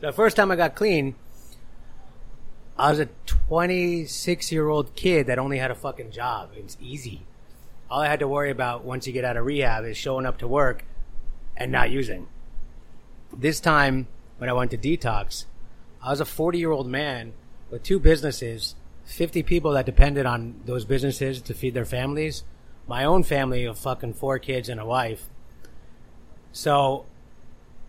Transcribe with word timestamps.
The 0.00 0.12
first 0.12 0.34
time 0.34 0.50
I 0.50 0.56
got 0.56 0.74
clean, 0.74 1.14
I 2.78 2.88
was 2.88 3.00
a 3.00 3.08
26 3.26 4.50
year 4.50 4.68
old 4.68 4.94
kid 4.94 5.26
that 5.26 5.38
only 5.38 5.58
had 5.58 5.70
a 5.70 5.74
fucking 5.74 6.10
job. 6.10 6.52
It's 6.56 6.78
easy. 6.80 7.26
All 7.90 8.00
I 8.00 8.08
had 8.08 8.20
to 8.20 8.28
worry 8.28 8.50
about 8.50 8.82
once 8.82 9.06
you 9.06 9.12
get 9.12 9.26
out 9.26 9.36
of 9.36 9.44
rehab 9.44 9.84
is 9.84 9.98
showing 9.98 10.24
up 10.24 10.38
to 10.38 10.48
work 10.48 10.86
and 11.54 11.70
not 11.70 11.90
using. 11.90 12.28
This 13.30 13.60
time, 13.60 14.08
when 14.38 14.48
I 14.48 14.54
went 14.54 14.70
to 14.70 14.78
detox, 14.78 15.44
I 16.02 16.10
was 16.10 16.20
a 16.20 16.24
40 16.24 16.58
year 16.58 16.70
old 16.70 16.86
man 16.86 17.34
with 17.70 17.82
two 17.82 18.00
businesses, 18.00 18.76
50 19.04 19.42
people 19.42 19.72
that 19.72 19.84
depended 19.84 20.24
on 20.24 20.62
those 20.64 20.86
businesses 20.86 21.42
to 21.42 21.52
feed 21.52 21.74
their 21.74 21.84
families, 21.84 22.42
my 22.88 23.04
own 23.04 23.22
family 23.22 23.64
of 23.64 23.78
fucking 23.78 24.14
four 24.14 24.38
kids 24.38 24.70
and 24.70 24.80
a 24.80 24.86
wife. 24.86 25.28
So, 26.52 27.04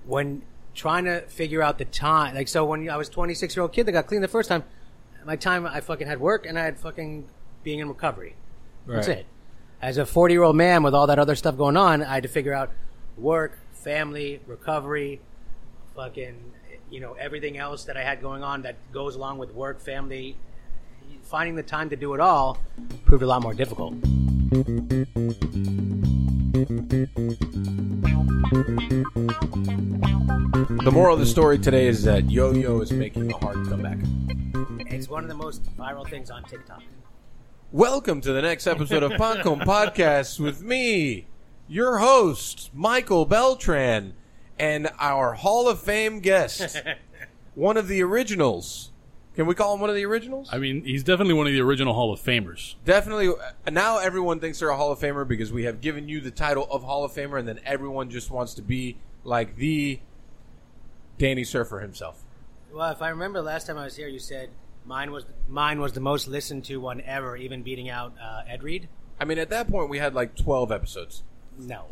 when 0.05 0.41
trying 0.73 1.05
to 1.05 1.21
figure 1.21 1.61
out 1.61 1.77
the 1.77 1.85
time, 1.85 2.35
like, 2.35 2.47
so 2.47 2.65
when 2.65 2.89
I 2.89 2.97
was 2.97 3.09
26 3.09 3.55
year 3.55 3.61
old 3.63 3.73
kid 3.73 3.85
that 3.88 3.91
got 3.91 4.07
clean 4.07 4.21
the 4.21 4.27
first 4.27 4.49
time, 4.49 4.63
my 5.25 5.35
time 5.35 5.66
I 5.66 5.81
fucking 5.81 6.07
had 6.07 6.20
work 6.20 6.45
and 6.45 6.57
I 6.57 6.63
had 6.63 6.80
fucking 6.80 7.27
being 7.63 7.80
in 7.80 7.88
recovery. 7.88 8.35
That's 8.88 9.07
Right. 9.07 9.17
it. 9.20 9.25
As 9.81 9.97
a 9.97 10.05
40 10.05 10.34
year 10.34 10.44
old 10.44 10.55
man 10.55 10.84
with 10.84 10.94
all 10.94 11.07
that 11.07 11.20
other 11.20 11.35
stuff 11.35 11.57
going 11.57 11.77
on, 11.77 12.02
I 12.03 12.16
had 12.16 12.23
to 12.23 12.30
figure 12.30 12.53
out 12.53 12.71
work, 13.17 13.57
family, 13.73 14.39
recovery, 14.47 15.21
fucking, 15.95 16.35
you 16.89 16.99
know, 16.99 17.13
everything 17.13 17.58
else 17.58 17.83
that 17.85 17.97
I 17.97 18.03
had 18.03 18.22
going 18.22 18.44
on 18.44 18.61
that 18.63 18.75
goes 18.91 19.16
along 19.16 19.38
with 19.38 19.53
work, 19.53 19.80
family. 19.80 20.35
Finding 21.23 21.55
the 21.55 21.63
time 21.63 21.89
to 21.89 21.95
do 21.95 22.13
it 22.13 22.19
all 22.19 22.58
proved 23.05 23.23
a 23.23 23.27
lot 23.27 23.41
more 23.41 23.53
difficult. 23.53 23.94
The 30.84 30.91
moral 30.91 31.13
of 31.13 31.20
the 31.20 31.26
story 31.26 31.59
today 31.59 31.88
is 31.88 32.03
that 32.03 32.30
Yo-Yo 32.30 32.81
is 32.81 32.91
making 32.91 33.31
a 33.31 33.38
hard 33.38 33.67
comeback. 33.67 33.98
It's 34.91 35.08
one 35.08 35.23
of 35.23 35.30
the 35.30 35.35
most 35.35 35.63
viral 35.78 36.08
things 36.09 36.30
on 36.31 36.44
TikTok. 36.44 36.81
Welcome 37.72 38.22
to 38.22 38.33
the 38.33 38.42
next 38.42 38.66
episode 38.67 39.03
of 39.03 39.11
Pan 39.11 39.42
Con 39.44 39.59
Podcast 39.61 40.39
with 40.39 40.61
me, 40.64 41.28
your 41.67 42.00
host, 42.00 42.72
Michael 42.73 43.25
Beltran, 43.25 44.14
and 44.58 44.89
our 45.00 45.33
Hall 45.33 45.67
of 45.70 45.80
Fame 45.80 46.20
guest, 46.20 46.81
one 47.55 47.77
of 47.77 47.88
the 47.88 48.02
originals. 48.02 48.92
Can 49.36 49.45
we 49.45 49.53
call 49.55 49.75
him 49.75 49.80
one 49.81 49.89
of 49.89 49.95
the 49.95 50.05
originals? 50.05 50.50
I 50.52 50.58
mean, 50.58 50.83
he's 50.83 51.03
definitely 51.03 51.36
one 51.36 51.48
of 51.48 51.53
the 51.53 51.61
original 51.61 51.94
Hall 51.94 52.11
of 52.11 52.20
Famers. 52.20 52.75
Definitely. 52.86 53.27
uh, 53.30 53.70
Now 53.72 54.00
everyone 54.00 54.39
thinks 54.39 54.59
they're 54.59 54.70
a 54.70 54.77
Hall 54.77 54.92
of 54.92 55.00
Famer 55.00 55.27
because 55.27 55.52
we 55.53 55.64
have 55.64 55.80
given 55.80 56.09
you 56.09 56.20
the 56.22 56.31
title 56.31 56.67
of 56.72 56.83
Hall 56.83 57.03
of 57.05 57.11
Famer, 57.14 57.38
and 57.39 57.48
then 57.48 57.59
everyone 57.66 58.09
just 58.09 58.31
wants 58.31 58.55
to 58.55 58.61
be 58.61 58.98
like 59.23 59.55
the 59.55 60.00
Danny 61.22 61.44
Serfer 61.44 61.81
himself. 61.83 62.23
Well, 62.73 62.89
if 62.91 63.02
I 63.03 63.09
remember 63.09 63.41
last 63.44 63.67
time 63.67 63.77
I 63.77 63.83
was 63.83 63.95
here, 63.95 64.08
you 64.08 64.17
said 64.17 64.50
mine 64.86 65.11
was 65.11 65.23
mine 65.47 65.80
was 65.80 65.94
the 65.94 66.00
most 66.00 66.27
listened 66.27 66.66
to 66.66 66.77
one 66.77 67.00
ever, 67.02 67.38
even 67.38 67.61
beating 67.61 67.89
out 67.89 68.14
uh, 68.19 68.41
Ed 68.47 68.64
Reed. 68.64 68.89
I 69.19 69.25
mean, 69.25 69.38
at 69.38 69.52
that 69.52 69.69
point, 69.69 69.88
we 69.89 69.99
had 69.99 70.16
like 70.16 70.36
12 70.36 70.72
episodes. 70.72 71.22
No, 71.59 71.86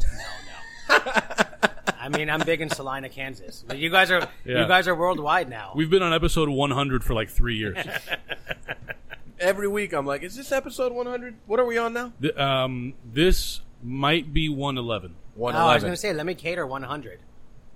no, 0.89 0.97
no. 0.97 0.97
I 1.99 2.09
mean, 2.09 2.27
I'm 2.27 2.39
big 2.39 2.59
in 2.61 2.71
Salina, 2.71 3.07
Kansas. 3.07 3.63
But 3.67 3.77
you 3.77 3.91
guys 3.91 4.09
are 4.09 4.27
Yeah. 4.45 4.61
you 4.61 4.67
guys 4.67 4.87
are 4.87 4.95
worldwide 4.95 5.47
now. 5.47 5.73
We've 5.75 5.91
been 5.91 6.01
on 6.01 6.11
episode 6.11 6.49
100 6.49 7.03
for 7.03 7.13
like 7.13 7.29
three 7.29 7.55
years. 7.57 7.77
Every 9.39 9.67
week, 9.67 9.93
I'm 9.93 10.07
like, 10.07 10.23
is 10.23 10.35
this 10.35 10.51
episode 10.51 10.91
100? 10.91 11.35
What 11.45 11.59
are 11.59 11.65
we 11.65 11.77
on 11.77 11.93
now? 11.93 12.13
Th- 12.19 12.35
um, 12.35 12.95
this 13.05 13.61
might 13.83 14.33
be 14.33 14.49
111. 14.49 15.13
oh, 15.37 15.45
I 15.45 15.45
was 15.45 15.53
111. 15.53 15.81
going 15.83 15.93
to 15.93 15.97
say, 15.97 16.13
let 16.13 16.25
me 16.25 16.33
cater 16.33 16.65
100. 16.65 17.19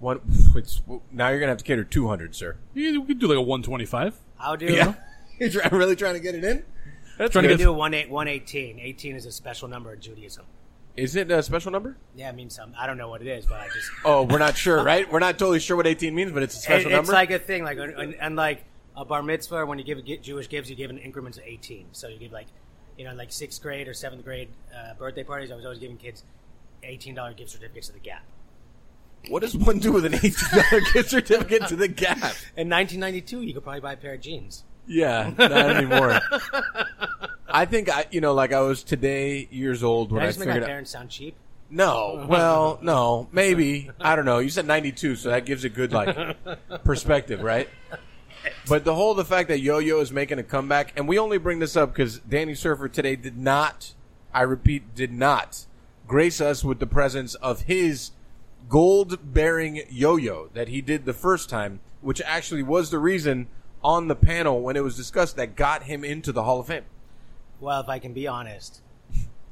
One, 0.03 0.19
it's, 0.55 0.81
now 1.11 1.29
you're 1.29 1.39
going 1.39 1.47
to 1.47 1.51
have 1.51 1.57
to 1.59 1.63
cater 1.63 1.83
200, 1.85 2.35
sir. 2.35 2.57
You 2.73 2.99
we 3.01 3.07
could 3.07 3.19
do 3.19 3.27
like 3.27 3.37
a 3.37 3.41
125. 3.41 4.15
I'll 4.39 4.57
do. 4.57 4.67
You're 5.39 5.49
try- 5.49 5.67
really 5.71 5.95
trying 5.95 6.13
to 6.15 6.19
get 6.19 6.35
it 6.35 6.43
in? 6.43 6.63
That's 7.17 7.31
Trying 7.31 7.43
to 7.43 7.49
do 7.49 7.53
good. 7.53 7.57
get- 7.59 7.63
do 7.65 7.73
one 7.73 7.93
eight 7.93 8.09
one 8.09 8.27
eighteen. 8.27 8.79
Eighteen 8.79 9.15
is 9.15 9.25
a 9.25 9.31
special 9.31 9.67
number 9.67 9.93
in 9.93 10.01
Judaism. 10.01 10.45
Is 10.97 11.15
it 11.15 11.31
a 11.31 11.41
special 11.41 11.71
number? 11.71 11.97
Yeah, 12.15 12.29
it 12.29 12.35
means 12.35 12.53
something. 12.55 12.75
I 12.79 12.85
don't 12.85 12.97
know 12.97 13.07
what 13.09 13.21
it 13.21 13.27
is, 13.27 13.45
but 13.45 13.59
I 13.61 13.65
just 13.67 13.89
Oh, 14.05 14.23
we're 14.23 14.37
not 14.39 14.55
sure, 14.57 14.83
right? 14.83 15.11
We're 15.11 15.19
not 15.19 15.39
totally 15.39 15.59
sure 15.59 15.75
what 15.77 15.87
18 15.87 16.13
means, 16.13 16.31
but 16.31 16.43
it's 16.43 16.55
a 16.55 16.59
It- 16.59 16.61
special 16.61 16.91
it's 16.99 17.09
like 17.09 17.31
a 17.31 17.39
thing, 17.39 17.63
like 17.63 17.77
and, 17.79 18.13
and 18.15 18.35
like 18.35 18.63
a 18.95 19.05
bar 19.05 19.23
mitzvah. 19.23 19.65
When 19.65 19.79
you 19.79 19.85
give 19.85 20.03
get 20.05 20.21
Jewish 20.21 20.49
gifts, 20.49 20.69
you 20.69 20.75
give 20.75 20.89
in 20.91 20.97
increments 20.97 21.37
of 21.37 21.45
eighteen. 21.45 21.85
So 21.93 22.09
you 22.09 22.17
give 22.19 22.31
like, 22.31 22.47
you 22.97 23.05
know, 23.05 23.13
like 23.15 23.31
sixth 23.31 23.61
grade 23.61 23.87
or 23.87 23.93
seventh 23.93 24.23
grade 24.25 24.49
uh, 24.75 24.93
birthday 24.95 25.23
parties. 25.23 25.49
I 25.51 25.55
was 25.55 25.65
always 25.65 25.79
giving 25.79 25.97
kids 25.97 26.23
eighteen 26.83 27.15
dollar 27.15 27.33
gift 27.33 27.51
certificates 27.51 27.87
to 27.87 27.93
the 27.93 27.99
Gap. 27.99 28.23
What 29.29 29.41
does 29.41 29.55
one 29.55 29.79
do 29.79 29.91
with 29.91 30.05
an 30.05 30.13
$18 30.13 30.93
gift 30.93 31.09
certificate 31.09 31.67
to 31.67 31.75
the 31.75 31.87
Gap? 31.87 32.17
In 32.57 32.69
1992, 32.69 33.41
you 33.41 33.53
could 33.53 33.63
probably 33.63 33.81
buy 33.81 33.93
a 33.93 33.97
pair 33.97 34.13
of 34.15 34.21
jeans. 34.21 34.63
Yeah, 34.85 35.31
not 35.37 35.51
anymore. 35.51 36.19
I 37.49 37.65
think 37.65 37.89
I, 37.89 38.05
you 38.11 38.19
know, 38.19 38.33
like 38.33 38.51
I 38.51 38.59
was 38.61 38.83
today 38.83 39.47
years 39.49 39.83
old 39.83 40.09
Did 40.09 40.15
when 40.15 40.23
I 40.23 40.25
I, 40.25 40.29
just 40.29 40.39
make 40.39 40.47
my 40.49 40.53
figured 40.55 40.63
out. 40.63 40.67
parents 40.67 40.91
sound 40.91 41.09
cheap? 41.09 41.35
No, 41.69 42.25
well, 42.29 42.79
no, 42.81 43.29
maybe 43.31 43.89
I 43.99 44.15
don't 44.15 44.25
know. 44.25 44.39
You 44.39 44.49
said 44.49 44.67
ninety 44.67 44.91
two, 44.91 45.15
so 45.15 45.29
that 45.29 45.45
gives 45.45 45.63
a 45.63 45.69
good 45.69 45.91
like 45.93 46.37
perspective, 46.83 47.41
right? 47.41 47.69
But 48.67 48.83
the 48.83 48.93
whole 48.93 49.13
the 49.13 49.23
fact 49.25 49.47
that 49.47 49.59
Yo 49.59 49.79
Yo 49.79 49.99
is 50.01 50.11
making 50.11 50.37
a 50.37 50.43
comeback, 50.43 50.93
and 50.97 51.07
we 51.07 51.17
only 51.17 51.37
bring 51.37 51.59
this 51.59 51.75
up 51.77 51.93
because 51.93 52.19
Danny 52.19 52.53
Serfer 52.53 52.91
today 52.91 53.15
did 53.15 53.37
not, 53.37 53.93
I 54.33 54.41
repeat, 54.41 54.93
did 54.93 55.13
not 55.13 55.65
grace 56.07 56.41
us 56.41 56.63
with 56.63 56.79
the 56.79 56.85
presence 56.87 57.33
of 57.35 57.61
his 57.61 58.11
gold 58.69 59.33
bearing 59.33 59.81
yo 59.89 60.15
yo 60.15 60.49
that 60.53 60.67
he 60.67 60.81
did 60.81 61.05
the 61.05 61.13
first 61.13 61.49
time, 61.49 61.79
which 62.01 62.21
actually 62.25 62.63
was 62.63 62.89
the 62.89 62.99
reason 62.99 63.47
on 63.83 64.07
the 64.07 64.15
panel 64.15 64.61
when 64.61 64.75
it 64.75 64.83
was 64.83 64.95
discussed 64.95 65.35
that 65.35 65.55
got 65.55 65.83
him 65.83 66.03
into 66.03 66.31
the 66.31 66.43
Hall 66.43 66.59
of 66.59 66.67
Fame. 66.67 66.85
Well, 67.59 67.81
if 67.81 67.89
I 67.89 67.99
can 67.99 68.13
be 68.13 68.27
honest, 68.27 68.81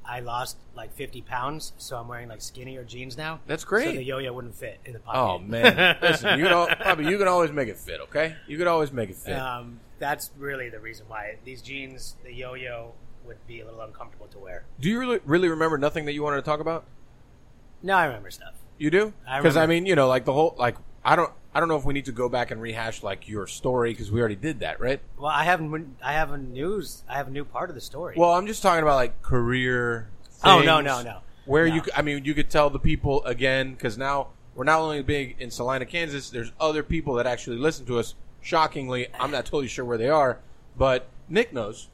I 0.06 0.20
lost 0.20 0.58
like 0.76 0.94
50 0.94 1.22
pounds, 1.22 1.74
so 1.78 1.98
I'm 1.98 2.08
wearing 2.08 2.30
like 2.30 2.42
skinnier 2.42 2.84
jeans 2.84 3.18
now. 3.18 3.40
That's 3.48 3.64
great. 3.64 3.86
So 3.86 3.92
the 3.94 4.04
yo-yo 4.04 4.34
wouldn't 4.34 4.56
fit 4.56 4.80
in 4.86 4.94
the 4.94 5.00
pocket. 5.00 5.20
Oh 5.20 5.40
man, 5.40 5.98
listen, 6.02 6.40
you 6.40 6.46
know, 6.46 6.68
probably 6.80 7.10
you 7.10 7.18
can 7.18 7.28
always 7.28 7.52
make 7.52 7.70
it 7.70 7.78
fit. 7.78 8.02
Okay, 8.02 8.36
you 8.48 8.58
can 8.58 8.68
always 8.68 8.92
make 8.92 9.10
it 9.10 9.16
fit. 9.16 9.34
Um, 9.34 9.80
that's 10.00 10.32
really 10.38 10.70
the 10.70 10.80
reason 10.80 11.06
why 11.08 11.38
these 11.46 11.62
jeans, 11.62 12.16
the 12.24 12.34
yo-yo, 12.34 12.94
would 13.26 13.38
be 13.48 13.62
a 13.62 13.66
little 13.66 13.82
uncomfortable 13.82 14.28
to 14.28 14.40
wear. 14.40 14.66
Do 14.80 14.90
you 14.90 15.00
really, 15.00 15.20
really 15.26 15.50
remember 15.50 15.78
nothing 15.78 16.06
that 16.06 16.14
you 16.14 16.24
wanted 16.24 16.38
to 16.38 16.42
talk 16.42 16.60
about? 16.60 16.86
No, 17.84 17.96
I 17.96 18.06
remember 18.06 18.32
stuff. 18.32 18.54
You 18.82 18.90
do? 18.90 19.14
Because 19.26 19.56
I 19.58 19.62
remember. 19.62 19.68
mean, 19.68 19.86
you 19.86 19.96
know, 19.96 20.08
like 20.08 20.26
the 20.26 20.34
whole 20.34 20.56
like 20.58 20.76
I 21.06 21.16
don't 21.16 21.32
I 21.54 21.60
don't 21.60 21.70
know 21.70 21.76
if 21.76 21.86
we 21.86 21.94
need 21.94 22.06
to 22.06 22.12
go 22.12 22.30
back 22.30 22.50
and 22.50 22.60
rehash 22.60 23.04
like 23.04 23.30
your 23.30 23.46
story 23.46 23.92
because 23.92 24.12
we 24.12 24.20
already 24.20 24.36
did 24.36 24.62
that, 24.62 24.80
right? 24.80 25.00
Well, 25.20 25.28
I 25.28 25.44
have 25.44 25.62
I 26.04 26.14
have 26.14 26.32
a 26.32 26.38
news. 26.40 27.04
I 27.08 27.14
have 27.14 27.28
a 27.28 27.32
new 27.32 27.46
part 27.46 27.70
of 27.70 27.76
the 27.76 27.82
story. 27.82 28.16
Well, 28.18 28.32
I'm 28.32 28.48
just 28.48 28.64
talking 28.64 28.82
about 28.82 28.96
like 28.96 29.22
career. 29.22 30.10
Oh, 30.44 30.62
no, 30.64 30.82
no, 30.82 31.04
no. 31.04 31.20
Where 31.46 31.68
No. 31.68 31.76
you, 31.76 31.82
I 31.96 32.02
mean, 32.02 32.26
you 32.26 32.34
could 32.34 32.50
tell 32.50 32.72
the 32.72 32.80
people 32.80 33.24
again 33.24 33.74
because 33.74 34.00
now 34.00 34.30
we're 34.56 34.64
not 34.64 34.80
only 34.80 35.04
big 35.04 35.36
in 35.38 35.52
Salina, 35.52 35.86
Kansas. 35.86 36.32
There's 36.32 36.52
other 36.60 36.82
people 36.82 37.14
that 37.16 37.28
actually 37.28 37.58
listen 37.58 37.86
to 37.86 38.00
us. 38.00 38.16
Shockingly, 38.42 39.10
I'm 39.20 39.30
not 39.30 39.46
totally 39.46 39.68
sure 39.68 39.86
where 39.86 40.00
they 40.00 40.10
are, 40.10 40.40
but 40.76 41.08
Nick 41.30 41.54
knows. 41.54 41.90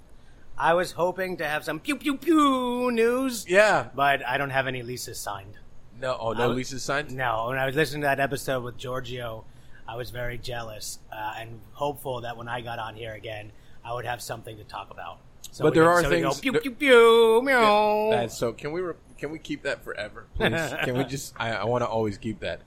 I 0.58 0.74
was 0.74 0.94
hoping 0.94 1.36
to 1.36 1.46
have 1.46 1.66
some 1.66 1.82
pew 1.82 1.98
pew 1.98 2.16
pew 2.16 2.92
news. 2.92 3.46
Yeah. 3.50 3.90
but 3.94 4.26
I 4.26 4.38
don't 4.38 4.52
have 4.52 4.68
any 4.68 4.84
leases 4.84 5.20
signed. 5.20 5.58
No. 6.00 6.18
Oh 6.20 6.34
no, 6.34 6.50
was- 6.50 6.58
Lisa's 6.58 6.84
signed. 6.84 7.16
No, 7.16 7.48
when 7.50 7.58
I 7.58 7.66
was 7.66 7.76
listening 7.76 8.02
to 8.02 8.06
that 8.08 8.20
episode 8.20 8.64
with 8.64 8.78
Giorgio, 8.78 9.44
I 9.88 9.96
was 9.96 10.10
very 10.10 10.38
jealous 10.38 11.00
uh, 11.12 11.36
and 11.38 11.60
hopeful 11.74 12.22
that 12.22 12.38
when 12.38 12.48
I 12.48 12.62
got 12.62 12.80
on 12.80 12.96
here 12.96 13.14
again, 13.14 13.52
I 13.86 13.94
would 13.94 14.06
have 14.06 14.22
something 14.22 14.58
to 14.58 14.64
talk 14.64 14.92
about. 14.92 15.20
So 15.52 15.64
But 15.64 15.74
there 15.74 15.84
can- 15.84 15.92
are 15.94 16.04
so 16.04 16.10
things- 16.10 16.24
Go, 16.36 16.42
pew 16.42 16.52
there- 16.52 16.62
pew 16.62 16.72
pew 16.72 17.42
meow. 17.44 18.10
That's 18.12 18.38
so. 18.38 18.54
Can 18.54 18.72
we 18.72 18.82
re- 18.82 18.94
can 19.18 19.32
we 19.32 19.40
keep 19.40 19.64
that 19.64 19.84
forever, 19.84 20.26
please? 20.36 20.52
can 20.84 20.98
we 20.98 21.04
just? 21.06 21.34
I, 21.40 21.54
I 21.54 21.64
want 21.66 21.84
to 21.84 21.88
always 21.88 22.18
keep 22.18 22.40
that. 22.42 22.62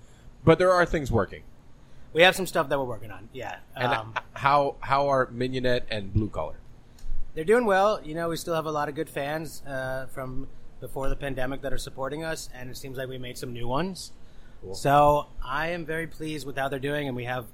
But 0.44 0.58
there 0.58 0.72
are 0.72 0.86
things 0.86 1.12
working. 1.12 1.42
we 2.12 2.22
have 2.22 2.34
some 2.34 2.46
stuff 2.46 2.68
that 2.70 2.78
we're 2.78 2.84
working 2.86 3.10
on. 3.12 3.28
Yeah, 3.32 3.56
And 3.76 3.92
um, 3.92 4.14
how 4.32 4.76
how 4.80 5.08
are 5.08 5.26
Mignonette 5.26 5.82
and 5.90 6.12
Blue 6.12 6.28
Collar? 6.28 6.56
they're 7.34 7.44
doing 7.44 7.64
well. 7.64 8.00
You 8.02 8.14
know, 8.14 8.28
we 8.30 8.36
still 8.36 8.54
have 8.56 8.66
a 8.66 8.72
lot 8.72 8.88
of 8.88 8.96
good 8.96 9.08
fans 9.08 9.62
uh, 9.64 10.06
from 10.06 10.48
before 10.80 11.08
the 11.08 11.16
pandemic 11.16 11.62
that 11.62 11.72
are 11.72 11.78
supporting 11.78 12.24
us, 12.24 12.48
and 12.54 12.70
it 12.70 12.76
seems 12.76 12.96
like 12.96 13.08
we 13.08 13.18
made 13.18 13.38
some 13.38 13.52
new 13.52 13.68
ones. 13.68 14.12
So 14.72 15.26
I 15.44 15.68
am 15.68 15.86
very 15.86 16.06
pleased 16.06 16.46
with 16.46 16.56
how 16.56 16.68
they're 16.68 16.78
doing, 16.78 17.06
and 17.06 17.16
we 17.16 17.24
have 17.24 17.46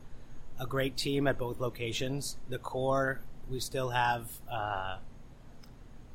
a 0.58 0.66
great 0.66 0.96
team 0.96 1.26
at 1.26 1.38
both 1.38 1.60
locations. 1.60 2.36
The 2.48 2.58
core, 2.58 3.20
we 3.48 3.60
still 3.60 3.90
have 3.90 4.28
uh, 4.50 4.98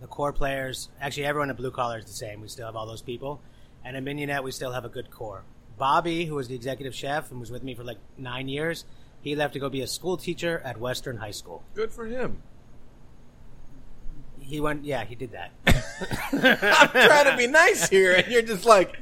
the 0.01 0.07
core 0.07 0.33
players. 0.33 0.89
Actually, 0.99 1.25
everyone 1.25 1.49
at 1.49 1.57
Blue 1.57 1.71
Collar 1.71 1.99
is 1.99 2.05
the 2.05 2.11
same. 2.11 2.41
We 2.41 2.49
still 2.49 2.65
have 2.65 2.75
all 2.75 2.87
those 2.87 3.01
people, 3.01 3.41
and 3.85 3.95
at 3.95 4.03
Mignonette, 4.03 4.43
we 4.43 4.51
still 4.51 4.71
have 4.71 4.83
a 4.83 4.89
good 4.89 5.11
core. 5.11 5.43
Bobby, 5.77 6.25
who 6.25 6.35
was 6.35 6.47
the 6.47 6.55
executive 6.55 6.93
chef 6.93 7.31
and 7.31 7.39
was 7.39 7.51
with 7.51 7.63
me 7.63 7.73
for 7.73 7.83
like 7.83 7.97
nine 8.17 8.49
years, 8.49 8.83
he 9.21 9.35
left 9.35 9.53
to 9.53 9.59
go 9.59 9.69
be 9.69 9.81
a 9.81 9.87
school 9.87 10.17
teacher 10.17 10.61
at 10.65 10.77
Western 10.77 11.17
High 11.17 11.31
School. 11.31 11.63
Good 11.73 11.91
for 11.91 12.05
him. 12.05 12.41
He 14.41 14.59
went. 14.59 14.83
Yeah, 14.83 15.05
he 15.05 15.15
did 15.15 15.31
that. 15.31 15.51
I'm 16.33 16.89
trying 16.89 17.31
to 17.31 17.37
be 17.37 17.47
nice 17.47 17.87
here, 17.87 18.15
and 18.15 18.27
you're 18.27 18.41
just 18.41 18.65
like, 18.65 18.97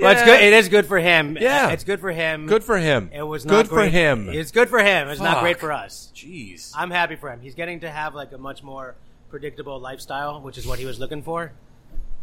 Well, 0.00 0.12
it's 0.12 0.22
good. 0.22 0.40
It 0.40 0.52
is 0.52 0.68
good 0.68 0.86
for 0.86 0.98
him. 0.98 1.36
Yeah. 1.38 1.70
it's 1.70 1.84
good 1.84 2.00
for 2.00 2.10
him. 2.12 2.46
Good 2.46 2.64
for 2.64 2.78
him. 2.78 3.10
It 3.12 3.22
was 3.22 3.44
not 3.44 3.52
good 3.52 3.66
not 3.70 3.82
for 3.82 3.86
him. 3.86 4.28
It's 4.30 4.50
good 4.50 4.68
for 4.70 4.78
him. 4.78 5.08
It's 5.08 5.20
not 5.20 5.40
great 5.40 5.60
for 5.60 5.72
us. 5.72 6.10
Jeez. 6.14 6.72
I'm 6.74 6.90
happy 6.90 7.16
for 7.16 7.30
him. 7.30 7.40
He's 7.40 7.54
getting 7.54 7.80
to 7.80 7.90
have 7.90 8.14
like 8.14 8.32
a 8.32 8.38
much 8.38 8.62
more 8.62 8.94
predictable 9.28 9.78
lifestyle, 9.78 10.40
which 10.40 10.56
is 10.56 10.66
what 10.66 10.78
he 10.78 10.86
was 10.86 10.98
looking 10.98 11.22
for. 11.22 11.52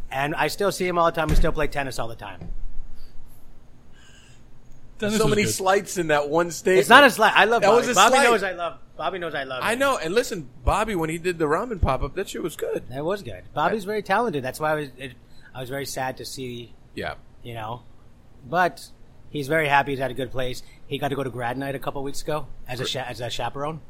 And 0.10 0.34
I 0.36 0.48
still 0.48 0.72
see 0.72 0.88
him 0.88 0.98
all 0.98 1.06
the 1.06 1.12
time. 1.12 1.28
We 1.28 1.36
still 1.36 1.52
play 1.52 1.68
tennis 1.68 2.00
all 2.00 2.08
the 2.08 2.16
time. 2.16 2.52
Dennis 5.02 5.18
so 5.20 5.28
many 5.28 5.44
good. 5.44 5.52
slights 5.52 5.98
in 5.98 6.08
that 6.08 6.30
one 6.30 6.52
statement. 6.52 6.80
It's 6.80 6.90
not 6.90 7.04
a 7.04 7.10
slight. 7.12 7.34
I 7.36 7.46
love 7.46 7.62
That 7.62 7.68
Bobby. 7.70 7.88
was 7.88 7.90
a 7.90 7.94
Bobby 8.00 8.16
slight. 8.16 8.24
knows 8.24 8.44
I 8.44 8.52
love. 8.54 8.80
Bobby 8.98 9.20
knows 9.20 9.36
I 9.36 9.44
love. 9.44 9.64
I 9.64 9.74
him. 9.74 9.80
know. 9.80 9.98
And 9.98 10.14
listen, 10.14 10.50
Bobby, 10.64 10.96
when 10.96 11.10
he 11.10 11.18
did 11.18 11.38
the 11.40 11.46
ramen 11.46 11.82
pop 11.82 12.02
up, 12.04 12.16
that 12.16 12.30
shit 12.30 12.42
was 12.44 12.56
good. 12.56 12.84
That 12.90 13.04
was 13.04 13.22
good. 13.24 13.44
Bobby's 13.54 13.84
very 13.84 14.02
talented. 14.04 14.44
That's 14.44 14.60
why 14.60 14.72
I 14.72 14.76
was. 14.76 14.90
It, 14.98 15.14
I 15.54 15.60
was 15.60 15.70
very 15.70 15.86
sad 15.86 16.18
to 16.18 16.26
see. 16.26 16.74
Yeah. 16.96 17.16
You 17.44 17.54
know, 17.56 17.82
but 18.48 18.90
he's 19.30 19.48
very 19.48 19.68
happy. 19.68 19.92
He's 19.92 20.00
at 20.00 20.12
a 20.12 20.14
good 20.14 20.32
place. 20.32 20.62
He 20.88 20.98
got 20.98 21.08
to 21.10 21.16
go 21.16 21.24
to 21.24 21.30
grad 21.30 21.58
night 21.58 21.76
a 21.76 21.80
couple 21.80 22.04
weeks 22.04 22.22
ago 22.22 22.48
as 22.68 22.80
a 22.80 22.86
cha- 22.86 23.06
as 23.08 23.20
a 23.22 23.30
chaperone. 23.30 23.82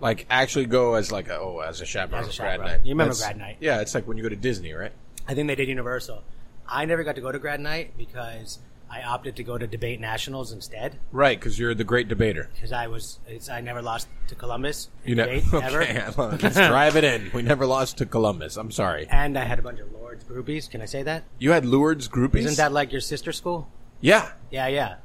Like 0.00 0.26
actually 0.30 0.66
go 0.66 0.94
as 0.94 1.10
like 1.10 1.28
a, 1.28 1.38
oh 1.38 1.60
as 1.60 1.80
a 1.80 1.86
chaperone. 1.86 2.24
As 2.24 2.34
a 2.34 2.40
grad 2.40 2.60
night. 2.60 2.80
You 2.84 2.90
remember 2.90 3.14
That's- 3.14 3.20
grad 3.20 3.36
night? 3.38 3.56
Yeah, 3.60 3.80
it's 3.80 3.94
like 3.94 4.06
when 4.06 4.16
you 4.16 4.22
go 4.22 4.28
to 4.28 4.36
Disney, 4.36 4.72
right? 4.72 4.92
I 5.26 5.34
think 5.34 5.48
they 5.48 5.54
did 5.56 5.68
Universal. 5.68 6.22
I 6.68 6.84
never 6.84 7.02
got 7.02 7.14
to 7.16 7.20
go 7.20 7.32
to 7.32 7.38
grad 7.38 7.60
night 7.60 7.96
because 7.96 8.58
I 8.90 9.02
opted 9.02 9.36
to 9.36 9.42
go 9.44 9.58
to 9.58 9.66
debate 9.66 10.00
nationals 10.00 10.50
instead 10.52 10.98
Right, 11.12 11.38
because 11.38 11.58
you're 11.58 11.74
the 11.74 11.84
great 11.84 12.08
debater. 12.08 12.48
because 12.54 12.72
I 12.72 12.86
was 12.86 13.18
it's, 13.28 13.48
I 13.48 13.60
never 13.60 13.82
lost 13.82 14.08
to 14.28 14.34
Columbus 14.34 14.88
in 15.04 15.10
You 15.10 15.14
know, 15.16 15.26
debate 15.26 15.54
ever, 15.62 15.82
okay. 16.32 16.36
Let's 16.42 16.56
drive 16.56 16.96
it 16.96 17.04
in. 17.04 17.30
We 17.34 17.42
never 17.42 17.66
lost 17.66 17.98
to 17.98 18.06
Columbus. 18.06 18.56
I'm 18.56 18.70
sorry. 18.70 19.06
and 19.10 19.38
I 19.38 19.44
had 19.44 19.58
a 19.58 19.62
bunch 19.62 19.80
of 19.80 19.92
Lourdes 19.92 20.24
groupies. 20.24 20.70
Can 20.70 20.80
I 20.80 20.86
say 20.86 21.02
that? 21.02 21.24
You 21.38 21.50
had 21.52 21.64
Lourdes 21.66 22.08
groupies. 22.08 22.40
Isn't 22.44 22.56
that 22.56 22.72
like 22.72 22.90
your 22.92 23.00
sister 23.02 23.32
school? 23.32 23.68
Yeah. 24.00 24.30
Yeah, 24.50 24.68
yeah. 24.68 24.96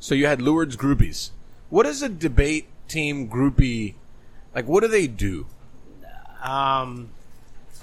So 0.00 0.14
you 0.14 0.26
had 0.26 0.40
Lourdes 0.40 0.76
groupies. 0.76 1.30
What 1.68 1.84
is 1.86 2.00
a 2.02 2.08
debate 2.08 2.68
team 2.88 3.28
groupie? 3.28 3.94
Like, 4.54 4.66
what 4.66 4.80
do 4.82 4.88
they 4.88 5.06
do? 5.06 5.46
Um, 6.42 7.10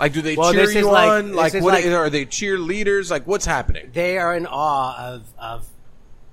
Like, 0.03 0.11
do 0.13 0.21
they 0.21 0.35
Well, 0.35 0.51
cheer 0.51 0.69
you 0.69 0.91
like- 0.91 1.09
on? 1.09 1.33
Like, 1.33 1.53
what 1.53 1.63
like- 1.73 1.85
are 1.85 2.09
they 2.09 2.25
cheerleaders? 2.25 3.09
Like, 3.09 3.25
what's 3.25 3.45
happening? 3.45 3.89
they 3.93 4.17
are 4.17 4.35
in 4.35 4.45
awe 4.45 4.97
of 5.13 5.23
of 5.39 5.65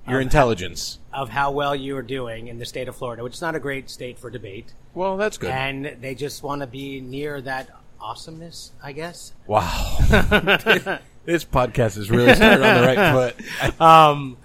Your 0.07 0.19
intelligence. 0.19 0.99
of 1.13 1.29
how 1.29 1.51
well 1.51 1.73
you 1.75 1.95
are 1.95 2.01
doing 2.01 2.47
in 2.47 2.59
the 2.59 2.65
state 2.65 2.87
of 2.89 2.95
Florida, 2.97 3.23
which 3.23 3.35
is 3.35 3.41
not 3.41 3.55
a 3.55 3.59
great 3.59 3.89
state 3.89 4.19
for 4.19 4.29
debate, 4.29 4.73
Well, 4.93 5.15
that's 5.15 5.37
good. 5.37 5.51
and 5.51 5.85
they 6.01 6.15
just 6.15 6.43
want 6.43 6.59
to 6.61 6.67
be 6.67 6.99
near 6.99 7.39
that 7.41 7.69
awesomeness, 8.01 8.71
I 8.83 8.91
guess. 8.91 9.31
wow. 9.47 9.95
this 11.23 11.45
podcast 11.45 11.97
is 11.97 12.09
really 12.11 12.33
starting 12.35 12.65
on 12.65 12.81
the 12.81 12.87
right 12.87 13.33
foot. 13.33 13.79
Um, 13.81 14.37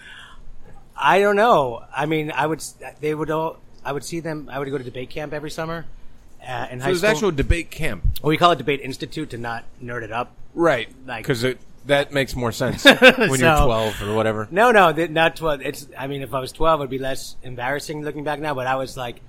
I 0.96 1.19
don't 1.20 1.37
know. 1.37 1.82
I 1.94 2.06
mean, 2.06 2.31
I 2.31 2.46
would. 2.46 2.62
They 3.00 3.14
would. 3.14 3.31
All, 3.31 3.58
I 3.84 3.93
would 3.93 4.05
see 4.05 4.20
them. 4.20 4.49
I 4.52 4.58
would 4.58 4.70
go 4.70 4.79
to 4.79 4.84
debate 4.84 5.11
camp 5.11 5.32
every 5.34 5.50
summer. 5.50 5.84
Uh, 6.46 6.69
in 6.70 6.78
So 6.78 6.84
high 6.84 6.88
there's 6.90 6.98
school, 7.00 7.10
actual 7.10 7.31
debate 7.32 7.70
camp. 7.70 8.04
well, 8.22 8.28
we 8.31 8.37
call 8.37 8.52
it 8.52 8.56
debate 8.58 8.81
institute 8.81 9.31
to 9.31 9.38
not 9.38 9.64
nerd 9.82 10.02
it 10.02 10.12
up. 10.12 10.32
Right. 10.54 10.88
Like- 11.06 11.25
Because 11.25 11.44
that 11.87 12.12
makes 12.12 12.34
more 12.37 12.52
sense 12.52 12.84
when 12.84 12.94
you're 13.00 13.37
So- 13.38 13.64
12 13.66 14.02
or 14.02 14.14
whatever. 14.14 14.48
No, 14.50 14.70
no, 14.70 14.93
th- 14.93 15.10
not 15.10 15.37
twelve. 15.37 15.60
It's. 15.62 15.87
I 15.98 16.06
mean, 16.06 16.22
if 16.22 16.34
I 16.34 16.40
was 16.40 16.52
twelve, 16.52 16.81
it'd 16.81 16.90
be 16.90 16.98
less 16.98 17.37
embarrassing 17.43 18.02
looking 18.02 18.25
back 18.25 18.38
now. 18.40 18.54
But 18.54 18.66
I 18.66 18.76
was 18.76 18.96
like 18.96 19.20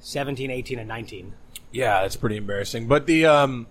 17, 0.00 0.50
18, 0.50 0.78
and 0.78 0.88
nineteen. 0.88 1.32
Yeah, 1.72 2.02
that's 2.02 2.16
pretty 2.16 2.36
embarrassing. 2.36 2.86
But 2.88 3.06
the 3.06 3.26
um, 3.26 3.66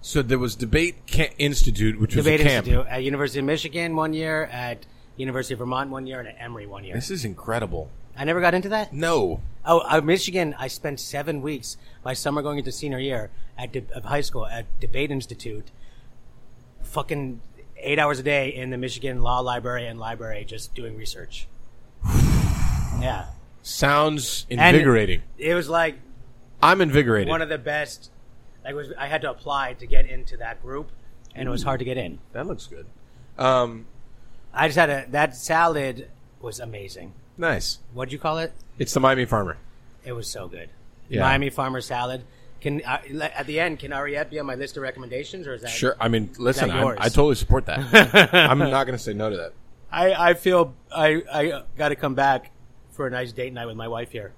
so 0.00 0.22
there 0.22 0.38
was 0.38 0.54
debate 0.56 0.96
Ca- 1.10 1.32
institute, 1.38 2.00
which 2.00 2.14
Debate 2.14 2.40
was 2.40 2.46
a 2.46 2.48
camp. 2.48 2.66
institute 2.66 2.86
at 2.88 3.02
University 3.04 3.38
of 3.40 3.44
Michigan 3.44 3.94
one 3.96 4.12
year, 4.12 4.44
at 4.44 4.86
University 5.16 5.54
of 5.54 5.58
Vermont 5.58 5.90
one 5.90 6.06
year, 6.06 6.20
and 6.20 6.28
at 6.28 6.36
Emory 6.40 6.66
one 6.66 6.84
year. 6.84 6.94
This 6.94 7.10
is 7.10 7.24
incredible. 7.24 7.90
I 8.16 8.24
never 8.24 8.40
got 8.40 8.54
into 8.54 8.68
that. 8.70 8.92
No, 8.92 9.40
Oh, 9.64 9.80
uh, 9.88 10.00
Michigan! 10.00 10.54
I 10.58 10.66
spent 10.68 10.98
seven 10.98 11.40
weeks 11.40 11.76
my 12.04 12.14
summer 12.14 12.42
going 12.42 12.58
into 12.58 12.72
senior 12.72 12.98
year 12.98 13.30
at 13.56 13.70
de- 13.72 13.84
of 13.94 14.04
high 14.04 14.20
school 14.20 14.44
at 14.46 14.66
Debate 14.80 15.10
Institute. 15.12 15.70
Fucking 16.82 17.40
eight 17.78 17.98
hours 17.98 18.18
a 18.18 18.22
day 18.24 18.48
in 18.52 18.70
the 18.70 18.76
Michigan 18.76 19.22
Law 19.22 19.38
Library 19.40 19.86
and 19.86 19.98
library, 20.00 20.44
just 20.44 20.74
doing 20.74 20.96
research. 20.96 21.46
yeah, 23.00 23.26
sounds 23.62 24.46
And 24.50 24.60
invigorating. 24.60 25.22
it 25.38 25.54
was 25.54 25.68
like 25.68 25.96
I'm 26.62 26.80
invigorated. 26.80 27.28
one 27.28 27.42
of 27.42 27.48
the 27.48 27.58
best. 27.58 28.10
Like, 28.64 28.74
was 28.74 28.92
I 28.98 29.06
had 29.06 29.22
to 29.22 29.30
apply 29.30 29.74
to 29.74 29.86
get 29.86 30.06
into 30.06 30.36
that 30.36 30.62
group, 30.62 30.90
and 31.34 31.48
it 31.48 31.50
was 31.50 31.62
hard 31.64 31.78
to 31.80 31.84
get 31.84 31.96
in. 31.98 32.18
that 32.32 32.46
looks 32.46 32.66
good. 32.66 32.86
Um, 33.38 33.86
I 34.52 34.68
just 34.68 34.78
had 34.78 34.90
a 34.90 35.06
that 35.10 35.34
salad 35.36 36.08
was 36.40 36.60
amazing. 36.60 37.12
Nice. 37.36 37.78
What'd 37.92 38.12
you 38.12 38.18
call 38.18 38.38
it? 38.38 38.52
It's 38.78 38.94
the 38.94 39.00
Miami 39.00 39.24
Farmer. 39.24 39.56
It 40.04 40.12
was 40.12 40.28
so 40.28 40.48
good. 40.48 40.68
Yeah. 41.08 41.20
Miami 41.20 41.50
Farmer 41.50 41.80
salad. 41.80 42.24
Can 42.60 42.80
uh, 42.84 43.00
at 43.20 43.46
the 43.46 43.58
end 43.58 43.80
can 43.80 43.90
Ariete 43.90 44.30
be 44.30 44.38
on 44.38 44.46
my 44.46 44.54
list 44.54 44.76
of 44.76 44.84
recommendations, 44.84 45.48
or 45.48 45.54
is 45.54 45.62
that 45.62 45.70
Sure. 45.70 45.96
I 45.98 46.08
mean, 46.08 46.30
listen, 46.38 46.68
that 46.68 46.76
I, 46.76 46.82
yours? 46.82 46.98
I 47.00 47.08
totally 47.08 47.34
support 47.34 47.66
that. 47.66 48.32
I'm 48.32 48.58
not 48.58 48.84
going 48.84 48.96
to 48.96 49.02
say 49.02 49.12
no 49.14 49.30
to 49.30 49.36
that. 49.36 49.52
I, 49.90 50.30
I 50.30 50.34
feel 50.34 50.74
I 50.94 51.22
I 51.32 51.62
got 51.76 51.88
to 51.88 51.96
come 51.96 52.14
back 52.14 52.50
for 52.92 53.06
a 53.06 53.10
nice 53.10 53.32
date 53.32 53.52
night 53.52 53.66
with 53.66 53.76
my 53.76 53.88
wife 53.88 54.12
here. 54.12 54.32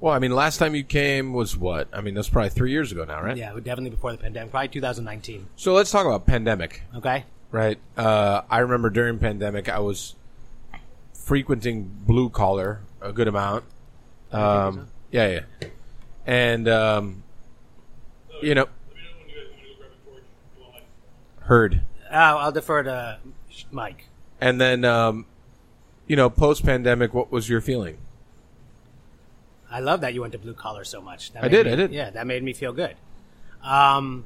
Well, 0.00 0.12
I 0.12 0.18
mean, 0.18 0.32
last 0.32 0.58
time 0.58 0.74
you 0.74 0.84
came 0.84 1.32
was 1.32 1.56
what? 1.56 1.88
I 1.92 2.02
mean, 2.02 2.12
that's 2.14 2.28
probably 2.28 2.50
three 2.50 2.70
years 2.70 2.92
ago 2.92 3.04
now, 3.04 3.22
right? 3.22 3.36
Yeah, 3.36 3.54
definitely 3.54 3.90
before 3.90 4.12
the 4.12 4.18
pandemic, 4.18 4.50
probably 4.50 4.68
2019. 4.68 5.46
So 5.56 5.72
let's 5.72 5.90
talk 5.90 6.04
about 6.04 6.26
pandemic. 6.26 6.82
Okay. 6.94 7.24
Right. 7.50 7.78
Uh, 7.96 8.42
I 8.50 8.58
remember 8.58 8.90
during 8.90 9.18
pandemic, 9.18 9.68
I 9.68 9.78
was 9.78 10.14
frequenting 11.24 11.90
blue 12.06 12.28
collar 12.28 12.80
a 13.00 13.12
good 13.12 13.26
amount. 13.28 13.64
Um, 14.30 14.88
yeah, 15.10 15.40
yeah, 15.60 15.68
and 16.26 16.68
um, 16.68 17.22
you 18.42 18.54
know, 18.54 18.66
heard, 21.40 21.80
Oh, 22.10 22.16
I'll 22.16 22.52
defer 22.52 22.82
to 22.84 23.18
Mike. 23.70 24.06
and 24.40 24.60
then 24.60 24.84
um, 24.84 25.26
you 26.06 26.16
know, 26.16 26.28
post 26.30 26.64
pandemic, 26.64 27.14
what 27.14 27.30
was 27.32 27.48
your 27.48 27.60
feeling? 27.60 27.98
I 29.70 29.80
love 29.80 30.00
that 30.02 30.14
you 30.14 30.20
went 30.20 30.32
to 30.34 30.38
blue 30.38 30.54
collar 30.54 30.84
so 30.84 31.00
much. 31.00 31.32
That 31.32 31.44
I 31.44 31.48
did, 31.48 31.66
me- 31.66 31.72
I 31.72 31.76
did. 31.76 31.92
Yeah, 31.92 32.10
that 32.10 32.26
made 32.26 32.42
me 32.42 32.52
feel 32.52 32.72
good. 32.72 32.94
Um, 33.62 34.24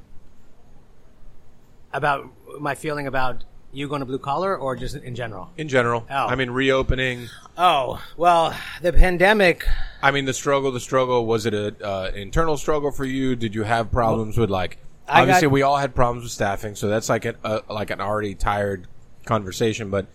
about 1.93 2.29
my 2.59 2.75
feeling 2.75 3.07
about 3.07 3.43
you 3.71 3.87
going 3.87 3.99
to 3.99 4.05
blue 4.05 4.17
collar, 4.19 4.57
or 4.57 4.75
just 4.75 4.95
in 4.95 5.15
general. 5.15 5.51
In 5.57 5.67
general, 5.67 6.05
Oh. 6.09 6.27
I 6.27 6.35
mean, 6.35 6.49
reopening. 6.49 7.27
Oh 7.57 8.01
well, 8.17 8.55
the 8.81 8.93
pandemic. 8.93 9.65
I 10.01 10.11
mean, 10.11 10.25
the 10.25 10.33
struggle. 10.33 10.71
The 10.71 10.79
struggle 10.79 11.25
was 11.25 11.45
it 11.45 11.53
a 11.53 11.75
uh, 11.85 12.11
internal 12.15 12.57
struggle 12.57 12.91
for 12.91 13.05
you? 13.05 13.35
Did 13.35 13.53
you 13.55 13.63
have 13.63 13.91
problems 13.91 14.37
with 14.37 14.49
like? 14.49 14.77
I 15.07 15.21
Obviously, 15.21 15.47
got- 15.47 15.51
we 15.53 15.61
all 15.63 15.77
had 15.77 15.95
problems 15.95 16.23
with 16.23 16.31
staffing, 16.31 16.75
so 16.75 16.87
that's 16.87 17.09
like 17.09 17.25
an 17.25 17.35
uh, 17.43 17.61
like 17.69 17.89
an 17.89 17.99
already 18.01 18.35
tired 18.35 18.87
conversation. 19.25 19.89
But 19.89 20.07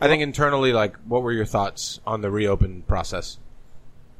I 0.00 0.06
think 0.08 0.22
internally, 0.22 0.72
like, 0.72 0.96
what 1.06 1.22
were 1.22 1.32
your 1.32 1.44
thoughts 1.46 2.00
on 2.06 2.20
the 2.20 2.30
reopen 2.30 2.82
process? 2.82 3.38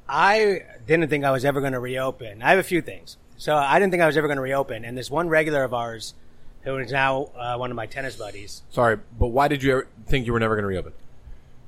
I 0.09 0.63
didn't 0.87 1.09
think 1.11 1.25
I 1.25 1.31
was 1.31 1.45
ever 1.45 1.61
going 1.61 1.73
to 1.75 1.81
reopen. 1.81 2.43
I 2.43 2.51
have 2.51 2.59
a 2.59 2.63
few 2.63 2.81
things. 2.81 3.17
So 3.37 3.55
I 3.55 3.79
didn't 3.79 3.91
think 3.93 4.03
I 4.03 4.07
was 4.07 4.17
ever 4.17 4.27
going 4.27 4.37
to 4.39 4.43
reopen. 4.43 4.85
And 4.85 4.97
this 4.97 5.11
one 5.11 5.29
regular 5.29 5.63
of 5.65 5.73
ours, 5.75 6.15
who 6.63 6.77
is 6.79 6.93
now 6.93 7.31
uh, 7.37 7.57
one 7.57 7.71
of 7.71 7.77
my 7.77 7.87
tennis 7.87 8.17
buddies, 8.17 8.63
Sorry, 8.71 8.99
but 9.19 9.29
why 9.29 9.49
did 9.49 9.63
you 9.63 9.73
ever 9.73 9.89
think 10.07 10.27
you 10.27 10.33
were 10.33 10.41
never 10.41 10.55
going 10.55 10.65
to 10.65 10.69
reopen? 10.69 10.93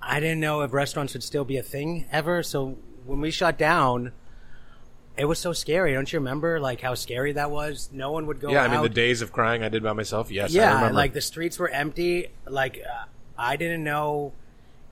I 0.02 0.20
didn't 0.20 0.40
know 0.40 0.62
if 0.62 0.73
restaurants 0.73 1.12
would 1.12 1.23
still 1.23 1.44
be 1.44 1.56
a 1.56 1.62
thing 1.62 2.06
ever. 2.11 2.42
So 2.42 2.78
when 3.04 3.20
we 3.20 3.30
shut 3.30 3.59
down, 3.59 4.12
it 5.16 5.26
was 5.26 5.38
so 5.38 5.52
scary. 5.52 5.92
Don't 5.92 6.11
you 6.12 6.18
remember 6.18 6.59
like 6.59 6.80
how 6.80 6.94
scary 6.94 7.32
that 7.32 7.50
was? 7.50 7.90
No 7.92 8.11
one 8.11 8.26
would 8.26 8.40
go 8.40 8.50
yeah, 8.50 8.62
I 8.62 8.64
out. 8.66 8.70
mean, 8.70 8.82
the 8.82 8.88
days 8.88 9.23
of 9.23 9.32
crying 9.32 9.62
I 9.62 9.68
did 9.68 9.82
by 9.82 9.92
myself. 9.92 10.30
Yes, 10.30 10.54
I 10.54 10.59
yeah, 10.59 10.75
remember. 10.75 10.94
like 10.94 11.12
the 11.12 11.20
streets 11.20 11.59
were 11.59 11.68
empty. 11.68 12.28
Like 12.47 12.82
uh, 12.85 13.04
I 13.37 13.56
didn't 13.56 13.85
know 13.85 14.32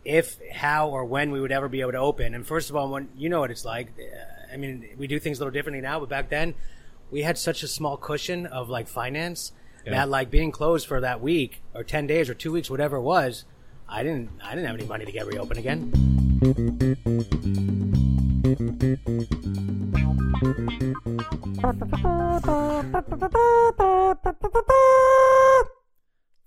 if, 0.04 0.38
how, 0.52 0.90
or 0.90 1.04
when 1.04 1.30
we 1.30 1.40
would 1.40 1.52
ever 1.52 1.68
be 1.68 1.80
able 1.80 1.92
to 1.92 1.98
open. 1.98 2.34
And 2.34 2.46
first 2.46 2.70
of 2.70 2.76
all, 2.76 2.90
when 2.90 3.08
you 3.16 3.28
know 3.28 3.40
what 3.40 3.50
it's 3.50 3.64
like. 3.64 3.88
uh, 3.98 4.34
I 4.52 4.56
mean, 4.56 4.88
we 4.96 5.06
do 5.06 5.18
things 5.18 5.38
a 5.38 5.40
little 5.42 5.52
differently 5.52 5.82
now, 5.82 6.00
but 6.00 6.08
back 6.08 6.30
then 6.30 6.54
we 7.10 7.22
had 7.22 7.38
such 7.38 7.62
a 7.62 7.68
small 7.68 7.96
cushion 7.96 8.46
of 8.46 8.68
like 8.68 8.88
finance 8.88 9.52
Yeah. 9.88 9.98
that 9.98 10.08
like 10.08 10.30
being 10.30 10.52
closed 10.52 10.86
for 10.86 11.00
that 11.00 11.20
week 11.20 11.62
or 11.74 11.84
ten 11.84 12.06
days 12.06 12.28
or 12.28 12.34
two 12.34 12.52
weeks, 12.52 12.70
whatever 12.70 12.96
it 12.96 13.02
was. 13.02 13.44
I 13.88 14.02
didn't. 14.02 14.30
I 14.42 14.54
didn't 14.54 14.66
have 14.66 14.76
any 14.76 14.86
money 14.86 15.04
to 15.06 15.12
get 15.12 15.26
reopened 15.26 15.58
again. 15.58 15.92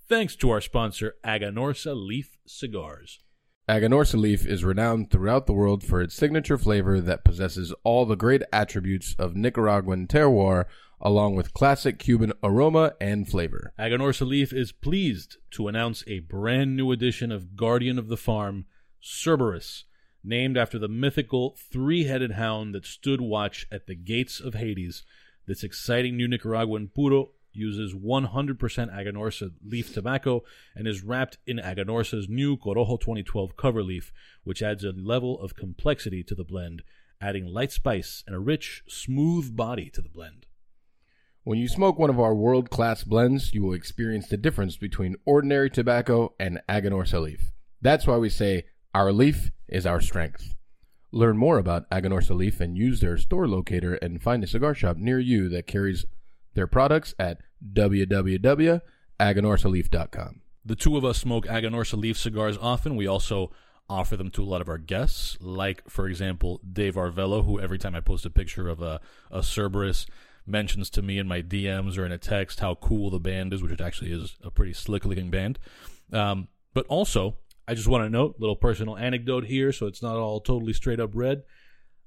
Thanks 0.08 0.36
to 0.36 0.50
our 0.50 0.62
sponsor, 0.62 1.16
Aganorsa 1.26 1.96
Leaf 1.96 2.38
Cigars. 2.46 3.20
Aganorsa 3.70 4.20
leaf 4.20 4.46
is 4.46 4.66
renowned 4.66 5.10
throughout 5.10 5.46
the 5.46 5.54
world 5.54 5.84
for 5.84 6.02
its 6.02 6.14
signature 6.14 6.58
flavor 6.58 7.00
that 7.00 7.24
possesses 7.24 7.74
all 7.84 8.06
the 8.06 8.18
great 8.18 8.44
attributes 8.52 9.16
of 9.18 9.36
Nicaraguan 9.36 10.08
terroir, 10.08 10.66
along 11.02 11.36
with 11.36 11.54
classic 11.54 11.98
Cuban 11.98 12.32
aroma 12.44 12.94
and 13.02 13.28
flavor. 13.28 13.74
Aganorsa 13.80 14.28
Leaf 14.28 14.54
is 14.54 14.72
pleased 14.72 15.38
to 15.52 15.68
announce 15.68 16.04
a 16.08 16.20
brand 16.20 16.78
new 16.78 16.92
edition 16.92 17.32
of 17.32 17.56
Guardian 17.56 17.98
of 17.98 18.08
the 18.08 18.18
Farm, 18.18 18.66
Cerberus, 19.02 19.86
named 20.24 20.58
after 20.58 20.78
the 20.78 20.88
mythical 20.88 21.58
three 21.72 22.04
headed 22.04 22.34
hound 22.34 22.76
that 22.76 22.86
stood 22.86 23.20
watch 23.20 23.66
at 23.72 23.88
the 23.88 23.96
gates 23.96 24.40
of 24.40 24.54
Hades. 24.54 25.04
This 25.48 25.64
exciting 25.64 26.16
new 26.16 26.28
Nicaraguan 26.28 26.90
puro 26.90 27.32
uses 27.52 27.94
100% 27.94 28.58
Aganorsa 28.58 29.52
leaf 29.66 29.94
tobacco 29.94 30.44
and 30.76 30.88
is 30.88 31.04
wrapped 31.04 31.38
in 31.46 31.58
Aganorsa's 31.58 32.30
new 32.30 32.56
Corojo 32.56 33.00
2012 33.00 33.58
cover 33.58 33.84
leaf, 33.84 34.14
which 34.44 34.62
adds 34.62 34.84
a 34.84 34.92
level 34.92 35.40
of 35.42 35.56
complexity 35.56 36.24
to 36.24 36.36
the 36.36 36.46
blend, 36.46 36.84
adding 37.20 37.46
light 37.46 37.72
spice 37.72 38.24
and 38.26 38.36
a 38.36 38.40
rich, 38.40 38.84
smooth 38.88 39.56
body 39.56 39.90
to 39.90 40.02
the 40.02 40.10
blend. 40.10 40.46
When 41.44 41.58
you 41.58 41.68
smoke 41.68 41.98
one 41.98 42.12
of 42.12 42.20
our 42.20 42.36
world 42.36 42.70
class 42.70 43.04
blends, 43.04 43.52
you 43.52 43.64
will 43.64 43.74
experience 43.74 44.28
the 44.28 44.38
difference 44.38 44.78
between 44.78 45.16
ordinary 45.26 45.72
tobacco 45.72 46.36
and 46.40 46.62
Aganorsa 46.70 47.20
leaf. 47.20 47.50
That's 47.82 48.06
why 48.06 48.18
we 48.18 48.30
say 48.30 48.66
our 48.94 49.12
leaf 49.12 49.50
is 49.68 49.88
our 49.88 50.02
strength. 50.02 50.54
Learn 51.12 51.38
more 51.38 51.58
about 51.58 51.90
Aganorsa 51.90 52.36
leaf 52.36 52.62
and 52.62 52.78
use 52.78 53.00
their 53.00 53.18
store 53.18 53.48
locator 53.48 53.96
and 53.96 54.22
find 54.22 54.44
a 54.44 54.48
cigar 54.48 54.76
shop 54.76 54.98
near 54.98 55.18
you 55.18 55.50
that 55.50 55.66
carries 55.66 56.06
their 56.54 56.68
products 56.68 57.16
at 57.18 57.40
www.aganorsaleaf.com. 57.74 60.42
The 60.64 60.76
two 60.76 60.96
of 60.96 61.04
us 61.04 61.18
smoke 61.18 61.48
Aganorsa 61.48 61.98
leaf 61.98 62.20
cigars 62.20 62.60
often. 62.62 62.96
We 62.96 63.08
also 63.08 63.50
offer 63.90 64.16
them 64.16 64.30
to 64.30 64.44
a 64.44 64.46
lot 64.46 64.62
of 64.62 64.70
our 64.70 64.78
guests, 64.78 65.40
like, 65.42 65.90
for 65.90 66.08
example, 66.08 66.62
Dave 66.72 66.94
Arvello, 66.94 67.44
who 67.44 67.60
every 67.60 67.80
time 67.80 67.96
I 67.96 68.00
post 68.00 68.28
a 68.28 68.30
picture 68.30 68.70
of 68.70 68.84
a, 68.84 69.02
a 69.32 69.42
Cerberus 69.42 70.06
mentions 70.46 70.90
to 70.92 71.02
me 71.02 71.18
in 71.20 71.28
my 71.28 71.42
DMs 71.42 71.98
or 71.98 72.06
in 72.06 72.12
a 72.12 72.18
text 72.18 72.60
how 72.60 72.76
cool 72.76 73.10
the 73.10 73.20
band 73.20 73.54
is, 73.54 73.62
which 73.62 73.72
it 73.72 73.82
actually 73.82 74.12
is 74.12 74.36
a 74.44 74.52
pretty 74.52 74.74
slick 74.74 75.06
looking 75.06 75.30
band. 75.30 75.60
Um, 76.12 76.48
but 76.74 76.86
also, 76.88 77.38
I 77.68 77.74
just 77.74 77.88
want 77.88 78.04
to 78.04 78.10
note, 78.10 78.36
little 78.40 78.56
personal 78.56 78.98
anecdote 78.98 79.46
here, 79.46 79.72
so 79.72 79.86
it's 79.86 80.02
not 80.02 80.16
all 80.18 80.40
totally 80.42 80.74
straight 80.74 81.00
up 81.00 81.12
red. 81.14 81.44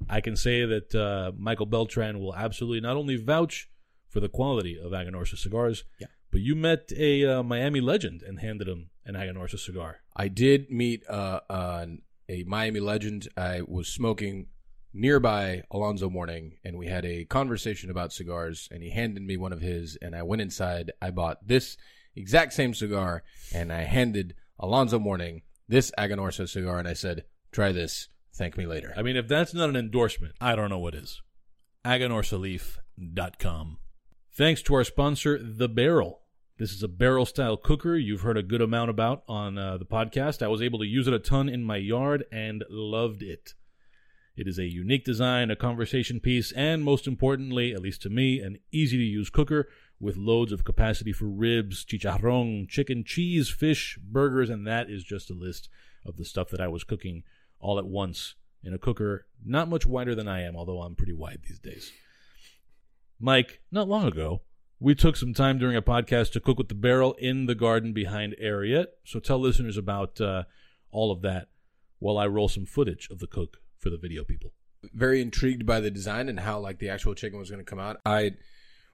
I 0.08 0.20
can 0.20 0.36
say 0.36 0.64
that 0.66 0.94
uh, 0.94 1.32
Michael 1.38 1.66
Beltran 1.66 2.18
will 2.20 2.34
absolutely 2.34 2.80
not 2.80 2.96
only 2.96 3.16
vouch 3.16 3.68
for 4.08 4.20
the 4.20 4.28
quality 4.28 4.78
of 4.78 4.92
Aganorsa 4.92 5.38
cigars, 5.38 5.84
Yeah. 6.00 6.08
but 6.30 6.40
you 6.40 6.54
met 6.54 6.92
a 6.96 7.24
uh, 7.24 7.42
Miami 7.42 7.80
legend 7.80 8.22
and 8.22 8.40
handed 8.40 8.68
him 8.68 8.90
an 9.06 9.14
Aganorsa 9.14 9.58
cigar. 9.58 10.00
I 10.16 10.28
did 10.28 10.70
meet 10.70 11.08
uh, 11.08 11.40
a 11.48 12.44
Miami 12.44 12.80
legend. 12.80 13.28
I 13.36 13.62
was 13.66 13.88
smoking 13.88 14.46
nearby 14.94 15.62
Alonzo 15.70 16.08
Mourning, 16.08 16.56
and 16.64 16.78
we 16.78 16.86
had 16.86 17.04
a 17.04 17.24
conversation 17.24 17.90
about 17.90 18.12
cigars. 18.12 18.68
And 18.70 18.82
he 18.82 18.90
handed 18.90 19.22
me 19.22 19.36
one 19.36 19.52
of 19.52 19.60
his, 19.60 19.98
and 20.00 20.14
I 20.14 20.22
went 20.22 20.40
inside. 20.40 20.92
I 21.02 21.10
bought 21.10 21.46
this 21.46 21.76
exact 22.16 22.52
same 22.52 22.72
cigar, 22.72 23.24
and 23.52 23.72
I 23.72 23.82
handed 23.82 24.34
Alonzo 24.58 24.98
Mourning 24.98 25.42
this 25.68 25.90
Aganorsa 25.98 26.48
cigar, 26.48 26.78
and 26.78 26.88
I 26.88 26.94
said, 26.94 27.24
"Try 27.50 27.72
this. 27.72 28.08
Thank 28.32 28.56
me 28.56 28.66
later." 28.66 28.94
I 28.96 29.02
mean, 29.02 29.16
if 29.16 29.28
that's 29.28 29.52
not 29.52 29.68
an 29.68 29.76
endorsement, 29.76 30.34
I 30.40 30.54
don't 30.54 30.70
know 30.70 30.78
what 30.78 30.94
is. 30.94 31.20
AganorsaLeaf.com. 31.84 33.78
Thanks 34.32 34.62
to 34.62 34.74
our 34.74 34.84
sponsor, 34.84 35.38
The 35.42 35.68
Barrel. 35.68 36.20
This 36.56 36.72
is 36.72 36.84
a 36.84 36.88
barrel 36.88 37.26
style 37.26 37.56
cooker 37.56 37.96
you've 37.96 38.20
heard 38.20 38.38
a 38.38 38.42
good 38.42 38.60
amount 38.60 38.88
about 38.88 39.24
on 39.26 39.58
uh, 39.58 39.76
the 39.76 39.84
podcast. 39.84 40.40
I 40.40 40.46
was 40.46 40.62
able 40.62 40.78
to 40.78 40.86
use 40.86 41.08
it 41.08 41.14
a 41.14 41.18
ton 41.18 41.48
in 41.48 41.64
my 41.64 41.78
yard 41.78 42.24
and 42.30 42.64
loved 42.70 43.24
it. 43.24 43.54
It 44.36 44.48
is 44.48 44.58
a 44.58 44.64
unique 44.64 45.04
design, 45.04 45.50
a 45.50 45.56
conversation 45.56 46.18
piece, 46.18 46.50
and 46.52 46.82
most 46.82 47.06
importantly, 47.06 47.72
at 47.72 47.82
least 47.82 48.02
to 48.02 48.10
me, 48.10 48.40
an 48.40 48.58
easy 48.72 48.96
to 48.96 49.04
use 49.04 49.30
cooker 49.30 49.68
with 50.00 50.16
loads 50.16 50.50
of 50.50 50.64
capacity 50.64 51.12
for 51.12 51.26
ribs, 51.26 51.84
chicharron, 51.84 52.68
chicken, 52.68 53.04
cheese, 53.04 53.48
fish, 53.48 53.96
burgers, 54.02 54.50
and 54.50 54.66
that 54.66 54.90
is 54.90 55.04
just 55.04 55.30
a 55.30 55.34
list 55.34 55.68
of 56.04 56.16
the 56.16 56.24
stuff 56.24 56.50
that 56.50 56.60
I 56.60 56.66
was 56.66 56.82
cooking 56.82 57.22
all 57.60 57.78
at 57.78 57.86
once 57.86 58.34
in 58.64 58.74
a 58.74 58.78
cooker 58.78 59.26
not 59.44 59.68
much 59.68 59.86
wider 59.86 60.14
than 60.14 60.26
I 60.26 60.42
am, 60.42 60.56
although 60.56 60.82
I'm 60.82 60.96
pretty 60.96 61.12
wide 61.12 61.40
these 61.46 61.60
days. 61.60 61.92
Mike, 63.20 63.60
not 63.70 63.88
long 63.88 64.04
ago, 64.04 64.42
we 64.80 64.94
took 64.94 65.16
some 65.16 65.32
time 65.32 65.58
during 65.58 65.76
a 65.76 65.82
podcast 65.82 66.32
to 66.32 66.40
cook 66.40 66.58
with 66.58 66.68
the 66.68 66.74
barrel 66.74 67.14
in 67.14 67.46
the 67.46 67.54
garden 67.54 67.92
behind 67.92 68.34
Ariete. 68.42 68.88
So 69.04 69.20
tell 69.20 69.38
listeners 69.38 69.76
about 69.76 70.20
uh, 70.20 70.44
all 70.90 71.12
of 71.12 71.22
that 71.22 71.48
while 72.00 72.18
I 72.18 72.26
roll 72.26 72.48
some 72.48 72.66
footage 72.66 73.08
of 73.10 73.20
the 73.20 73.26
cook 73.26 73.58
for 73.84 73.90
the 73.90 73.98
video 73.98 74.24
people. 74.24 74.50
very 74.92 75.20
intrigued 75.20 75.64
by 75.64 75.78
the 75.80 75.90
design 75.90 76.28
and 76.28 76.40
how 76.40 76.58
like 76.58 76.78
the 76.78 76.88
actual 76.88 77.14
chicken 77.14 77.38
was 77.38 77.50
going 77.50 77.64
to 77.64 77.70
come 77.70 77.78
out. 77.78 77.98
I 78.04 78.32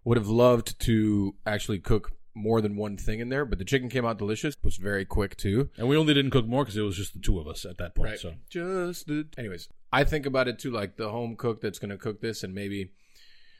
would 0.04 0.18
have 0.18 0.28
loved 0.28 0.78
to 0.80 1.34
actually 1.46 1.78
cook 1.78 2.12
more 2.34 2.60
than 2.60 2.76
one 2.76 2.96
thing 2.96 3.20
in 3.20 3.28
there, 3.28 3.44
but 3.44 3.58
the 3.58 3.64
chicken 3.64 3.88
came 3.88 4.04
out 4.04 4.18
delicious. 4.18 4.54
It 4.54 4.64
was 4.64 4.76
very 4.76 5.04
quick 5.04 5.36
too. 5.36 5.70
And 5.76 5.88
we 5.88 5.96
only 5.96 6.14
didn't 6.14 6.30
cook 6.30 6.46
more 6.46 6.64
because 6.64 6.76
it 6.76 6.82
was 6.82 6.96
just 6.96 7.12
the 7.12 7.20
two 7.20 7.38
of 7.38 7.46
us 7.46 7.64
at 7.64 7.78
that 7.78 7.94
point. 7.94 8.18
So 8.18 8.34
Just 8.48 9.06
the... 9.06 9.26
anyways, 9.38 9.68
I 9.92 10.04
think 10.04 10.26
about 10.26 10.48
it 10.48 10.58
too, 10.58 10.70
like 10.70 10.96
the 10.96 11.10
home 11.10 11.36
cook 11.36 11.60
that's 11.60 11.78
going 11.78 11.90
to 11.90 11.98
cook 11.98 12.20
this, 12.20 12.42
and 12.42 12.54
maybe 12.54 12.92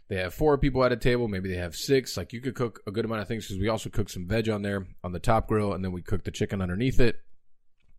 they 0.09 0.17
have 0.17 0.35
four 0.35 0.57
people 0.59 0.85
at 0.85 0.93
a 0.93 0.97
table, 0.97 1.29
maybe 1.29 1.49
they 1.49 1.59
have 1.59 1.75
six. 1.75 2.17
Like 2.17 2.33
you 2.33 2.41
could 2.41 2.55
cook 2.55 2.81
a 2.87 2.91
good 2.93 3.05
amount 3.05 3.23
of 3.23 3.29
things 3.29 3.47
because 3.47 3.61
we 3.61 3.69
also 3.69 3.91
cooked 3.91 4.13
some 4.13 4.27
veg 4.27 4.49
on 4.49 4.63
there 4.63 4.87
on 5.03 5.13
the 5.13 5.21
top 5.21 5.49
grill, 5.49 5.73
and 5.73 5.85
then 5.85 5.93
we 5.93 6.03
cooked 6.03 6.25
the 6.25 6.31
chicken 6.31 6.61
underneath 6.61 7.01
it. 7.01 7.21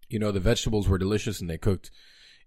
You 0.10 0.20
know, 0.20 0.32
the 0.32 0.40
vegetables 0.42 0.90
were 0.90 0.98
delicious 0.98 1.40
and 1.40 1.50
they 1.50 1.58
cooked 1.58 1.92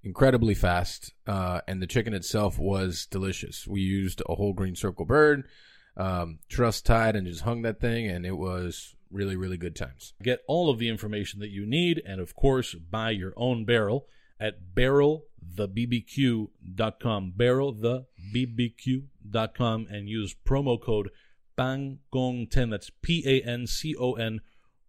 incredibly 0.04 0.54
fast, 0.54 1.12
uh, 1.26 1.60
and 1.66 1.82
the 1.82 1.86
chicken 1.86 2.12
itself 2.14 2.58
was 2.58 3.06
delicious. 3.06 3.66
We 3.66 3.80
used 3.80 4.22
a 4.28 4.34
whole 4.34 4.52
green 4.52 4.76
circle 4.76 5.06
bird, 5.06 5.48
um, 5.96 6.38
truss 6.48 6.80
tied, 6.80 7.16
and 7.16 7.26
just 7.26 7.40
hung 7.42 7.62
that 7.62 7.80
thing, 7.80 8.08
and 8.08 8.24
it 8.26 8.36
was 8.36 8.94
really, 9.10 9.36
really 9.36 9.56
good 9.56 9.76
times. 9.76 10.12
get 10.22 10.40
all 10.46 10.68
of 10.68 10.78
the 10.78 10.88
information 10.88 11.40
that 11.40 11.50
you 11.50 11.64
need 11.64 12.02
and 12.04 12.20
of 12.20 12.34
course 12.34 12.74
buy 12.74 13.10
your 13.10 13.32
own 13.36 13.64
barrel 13.64 14.08
at 14.40 14.74
barrelthebbq.com 14.74 17.32
barrelthebbq.com 17.36 19.86
and 19.88 20.08
use 20.08 20.34
promo 20.44 20.82
code 20.82 21.10
PANCON10 21.56 22.70
that's 22.70 22.90
p-a-n-c-o-n 23.02 24.40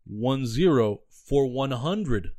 10 0.07 0.45
for 1.10 1.45
$100 1.45 2.31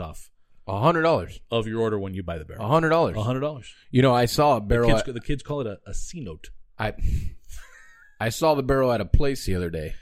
off 0.00 0.31
A 0.68 0.80
hundred 0.80 1.02
dollars. 1.02 1.40
of 1.50 1.66
your 1.66 1.80
order 1.80 1.98
when 1.98 2.14
you 2.14 2.22
buy 2.22 2.38
the 2.38 2.44
barrel 2.44 2.64
A 2.64 2.68
hundred 2.68 2.90
dollars. 2.90 3.16
A 3.16 3.20
$100 3.20 3.64
You 3.90 4.02
know, 4.02 4.14
I 4.14 4.26
saw 4.26 4.56
a 4.56 4.60
the 4.60 4.66
barrel. 4.66 4.90
kids, 4.90 5.08
at- 5.08 5.14
the 5.14 5.20
kids 5.20 5.42
call 5.42 5.60
it 5.60 5.66
a, 5.66 5.78
a 5.86 5.92
c-note 5.94 6.50
I 6.78 6.94
I 8.20 8.28
saw 8.28 8.54
the 8.54 8.62
barrel 8.62 8.92
at 8.92 9.00
a 9.00 9.04
place 9.04 9.44
the 9.46 9.54
other 9.56 9.70
day. 9.70 9.94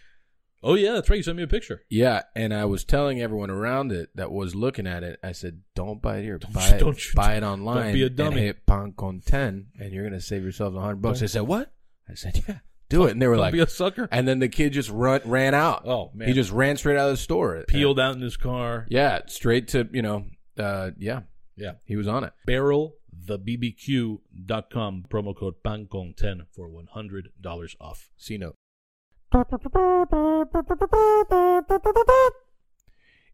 oh 0.63 0.75
yeah 0.75 0.93
that's 0.93 1.09
right 1.09 1.17
you 1.17 1.23
sent 1.23 1.39
me 1.39 1.43
a 1.43 1.47
picture 1.49 1.83
Yeah, 1.89 2.23
and 2.37 2.53
I 2.53 2.67
was 2.67 2.85
telling 2.85 3.21
everyone 3.21 3.51
around 3.51 3.93
it 3.93 4.11
that 4.17 4.31
was 4.31 4.55
looking 4.55 4.87
at 4.87 5.03
it. 5.03 5.19
I 5.23 5.33
said, 5.33 5.63
"Don't 5.75 6.03
buy 6.03 6.19
it 6.19 6.25
here. 6.25 6.39
buy 6.53 6.69
it. 6.69 6.79
don't 6.81 6.99
you- 7.03 7.15
buy 7.15 7.37
it 7.37 7.43
online. 7.43 7.95
be 7.95 8.03
a 8.03 8.07
and 8.07 8.17
dummy. 8.17 8.43
hit 8.43 8.67
pan 8.67 8.93
con 8.97 9.23
ten, 9.25 9.69
and 9.81 9.93
you're 9.93 10.05
gonna 10.05 10.21
save 10.21 10.45
yourself 10.45 10.75
a 10.75 10.81
hundred 10.81 10.97
bucks." 11.01 11.21
Don't- 11.21 11.25
I 11.25 11.29
said, 11.29 11.41
"What?" 11.43 11.73
I 12.09 12.15
said, 12.15 12.43
"Yeah, 12.47 12.59
do 12.91 13.07
it." 13.07 13.13
And 13.13 13.23
they 13.23 13.27
were 13.27 13.35
Don't 13.37 13.41
like, 13.43 13.53
be 13.55 13.61
a 13.61 13.67
sucker 13.67 14.07
and 14.13 14.29
then 14.29 14.39
the 14.41 14.49
kid 14.51 14.75
just 14.75 14.91
run 14.91 15.23
ran 15.25 15.55
out. 15.55 15.87
Oh, 15.89 16.11
man. 16.15 16.29
he 16.29 16.35
just 16.35 16.51
ran 16.53 16.77
straight 16.77 16.99
out 16.99 17.09
of 17.09 17.15
the 17.15 17.23
store. 17.23 17.65
peeled 17.67 17.99
out 17.99 18.15
in 18.17 18.21
his 18.21 18.37
car 18.37 18.87
Yeah, 18.91 19.21
straight 19.29 19.69
to 19.69 19.89
you 19.93 20.03
know. 20.03 20.27
Uh, 20.61 20.91
yeah, 20.99 21.21
yeah 21.57 21.73
he 21.85 21.97
was 21.97 22.07
on 22.07 22.25
it. 22.25 22.33
Barrel 22.47 22.95
barrelthebbq.com 23.27 25.05
promo 25.09 25.37
code 25.37 25.55
PANCON10 25.65 26.47
for 26.53 26.69
$100 26.69 27.77
off. 27.81 28.11
C 28.17 28.39
note. 28.39 28.55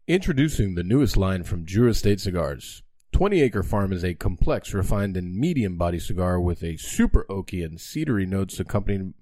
Introducing 0.07 0.75
the 0.75 0.83
newest 0.83 1.17
line 1.17 1.43
from 1.43 1.65
Drew 1.65 1.89
Estate 1.89 2.21
Cigars. 2.21 2.83
20 3.13 3.41
Acre 3.41 3.63
Farm 3.63 3.91
is 3.91 4.03
a 4.03 4.13
complex, 4.13 4.73
refined, 4.73 5.17
and 5.17 5.35
medium 5.35 5.77
body 5.77 5.99
cigar 5.99 6.39
with 6.39 6.63
a 6.63 6.77
super 6.77 7.25
oaky 7.29 7.65
and 7.65 7.77
cedary 7.79 8.27
notes 8.27 8.59
accompanied 8.59 9.13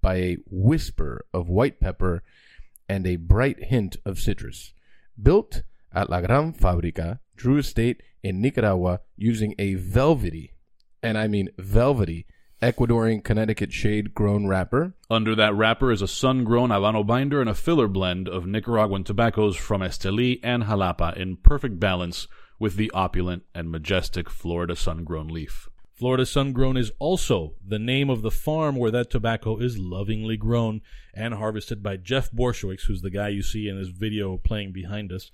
by 0.00 0.16
a 0.16 0.38
whisper 0.50 1.26
of 1.34 1.48
white 1.48 1.80
pepper 1.80 2.22
and 2.88 3.06
a 3.06 3.16
bright 3.16 3.64
hint 3.64 3.96
of 4.06 4.18
citrus. 4.18 4.72
Built 5.20 5.62
at 5.92 6.08
La 6.08 6.20
Gran 6.22 6.52
Fabrica, 6.54 7.20
Drew 7.42 7.58
Estate 7.58 8.04
in 8.22 8.40
Nicaragua 8.40 9.00
using 9.16 9.56
a 9.58 9.74
velvety, 9.74 10.52
and 11.02 11.18
I 11.18 11.26
mean 11.26 11.48
velvety, 11.58 12.24
Ecuadorian 12.62 13.24
Connecticut 13.24 13.72
shade 13.72 14.14
grown 14.14 14.46
wrapper 14.46 14.94
Under 15.10 15.34
that 15.34 15.52
wrapper 15.52 15.90
is 15.90 16.02
a 16.02 16.06
sun-grown 16.06 16.70
Habano 16.70 17.04
binder 17.04 17.40
and 17.40 17.50
a 17.50 17.54
filler 17.54 17.88
blend 17.88 18.28
of 18.28 18.46
Nicaraguan 18.46 19.02
tobaccos 19.02 19.56
from 19.56 19.80
Esteli 19.80 20.38
and 20.44 20.62
Jalapa 20.62 21.16
in 21.16 21.36
perfect 21.36 21.80
balance 21.80 22.28
with 22.60 22.76
the 22.76 22.92
opulent 22.92 23.42
and 23.56 23.72
majestic 23.72 24.30
Florida 24.30 24.76
sun-grown 24.76 25.26
leaf. 25.26 25.68
Florida 25.92 26.24
sun-grown 26.24 26.76
is 26.76 26.92
also 27.00 27.56
the 27.66 27.80
name 27.80 28.08
of 28.08 28.22
the 28.22 28.30
farm 28.30 28.76
where 28.76 28.92
that 28.92 29.10
tobacco 29.10 29.58
is 29.58 29.76
lovingly 29.78 30.36
grown 30.36 30.80
and 31.12 31.34
harvested 31.34 31.82
by 31.82 31.96
Jeff 31.96 32.30
Borshowitz, 32.30 32.82
who's 32.82 33.02
the 33.02 33.10
guy 33.10 33.30
you 33.30 33.42
see 33.42 33.66
in 33.66 33.80
this 33.80 33.88
video 33.88 34.36
playing 34.36 34.72
behind 34.72 35.10
us, 35.10 35.32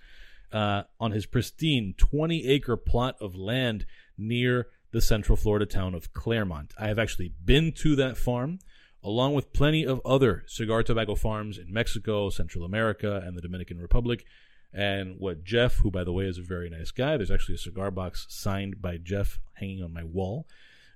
uh, 0.53 0.83
on 0.99 1.13
his 1.13 1.27
pristine 1.27 1.95
20-acre 1.97 2.77
plot 2.77 3.17
of 3.21 3.37
land 3.37 3.87
near 4.17 4.69
the 4.91 5.01
central 5.01 5.37
Florida 5.37 5.67
town 5.67 5.95
of 5.95 6.13
Clermont. 6.13 6.73
I 6.79 6.89
have 6.89 6.99
actually 6.99 7.33
been 7.45 7.73
to 7.73 7.95
that 7.97 8.17
farm 8.17 8.59
along 9.03 9.35
with 9.35 9.53
plenty 9.53 9.85
of 9.85 10.01
other 10.05 10.45
cigar 10.47 10.83
tobacco 10.83 11.15
farms 11.15 11.59
in 11.59 11.73
Mexico, 11.73 12.31
Central 12.31 12.65
America, 12.65 13.23
and 13.25 13.37
the 13.37 13.41
Dominican 13.41 13.79
Republic. 13.79 14.25
And 14.73 15.17
what 15.19 15.45
Jeff, 15.45 15.77
who 15.77 15.91
by 15.91 16.05
the 16.05 16.13
way 16.13 16.25
is 16.25 16.39
a 16.39 16.43
very 16.43 16.69
nice 16.69 16.91
guy, 16.91 17.17
there's 17.17 17.31
actually 17.31 17.55
a 17.55 17.59
cigar 17.59 17.91
box 17.91 18.27
signed 18.29 18.83
by 18.83 18.99
Jeff 18.99 19.39
hanging 19.55 19.83
on 19.83 19.93
my 19.93 20.05
wall. 20.05 20.47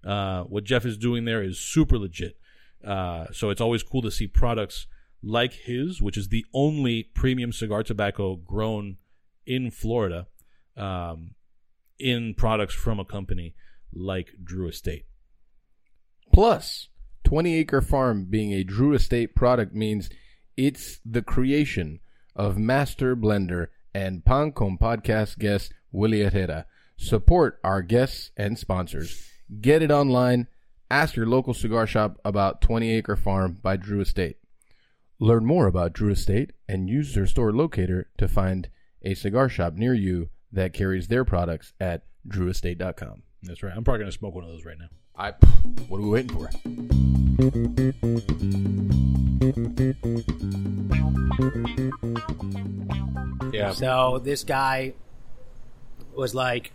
Uh, 0.05 0.43
what 0.45 0.65
Jeff 0.65 0.85
is 0.85 0.99
doing 0.99 1.25
there 1.25 1.43
is 1.43 1.59
super 1.59 1.99
legit. 1.99 2.37
Uh, 2.85 3.27
so 3.33 3.51
it's 3.51 3.61
always 3.61 3.83
cool 3.83 4.03
to 4.03 4.11
see 4.11 4.27
products 4.27 4.87
like 5.23 5.53
his, 5.53 6.03
which 6.03 6.17
is 6.17 6.29
the 6.29 6.45
only 6.53 7.05
premium 7.15 7.53
cigar 7.53 7.83
tobacco 7.83 8.35
grown 8.35 8.97
in 9.47 9.71
Florida, 9.71 10.27
um, 10.77 11.35
in 11.99 12.35
products 12.35 12.75
from 12.75 12.99
a 12.99 13.05
company 13.05 13.55
like 13.93 14.35
Drew 14.43 14.69
Estate. 14.69 15.05
Plus, 16.33 16.89
20 17.25 17.55
Acre 17.57 17.81
Farm 17.81 18.27
being 18.29 18.53
a 18.53 18.65
Drew 18.65 18.95
Estate 18.95 19.35
product 19.35 19.75
means 19.75 20.11
it's 20.57 21.01
the 21.05 21.23
creation 21.23 22.01
of 22.35 22.59
master 22.59 23.15
blender 23.15 23.69
and 23.95 24.25
Pan 24.25 24.53
Con 24.53 24.79
podcast 24.79 25.39
guest 25.39 25.73
Willie 25.91 26.23
Herrera. 26.23 26.67
Support 26.97 27.59
our 27.63 27.83
guests 27.83 28.31
and 28.37 28.59
sponsors. 28.59 29.31
Get 29.61 29.83
it 29.83 29.91
online. 29.91 30.47
Ask 30.91 31.17
your 31.17 31.27
local 31.27 31.55
cigar 31.55 31.87
shop 31.87 32.19
about 32.25 32.61
20 32.61 32.91
Acre 32.91 33.17
Farm 33.17 33.59
by 33.63 33.77
Drew 33.77 34.01
Estate. 34.01 34.37
Learn 35.19 35.45
more 35.45 35.67
about 35.67 35.93
Drew 35.93 36.11
Estate 36.11 36.53
and 36.69 36.89
use 36.89 37.15
their 37.15 37.27
store 37.27 37.53
locator 37.53 38.11
to 38.19 38.29
find 38.29 38.69
a 39.05 39.15
cigar 39.15 39.49
shop 39.49 39.75
near 39.75 39.95
you 39.95 40.31
that 40.53 40.73
carries 40.73 41.09
their 41.09 41.25
products 41.25 41.73
at 41.81 42.03
drewestate.com. 42.29 43.23
That's 43.43 43.63
right. 43.63 43.73
I'm 43.75 43.85
probably 43.85 44.01
going 44.01 44.11
to 44.11 44.17
smoke 44.17 44.35
one 44.35 44.45
of 44.45 44.51
those 44.51 44.65
right 44.65 44.79
now. 44.79 44.89
I 45.17 45.33
what 45.89 45.99
are 45.99 46.03
we 46.03 46.09
waiting 46.09 46.33
for? 46.33 46.49
Yeah. 53.53 53.73
So 53.73 54.21
this 54.23 54.45
guy 54.45 54.95
was 56.15 56.35
like, 56.35 56.73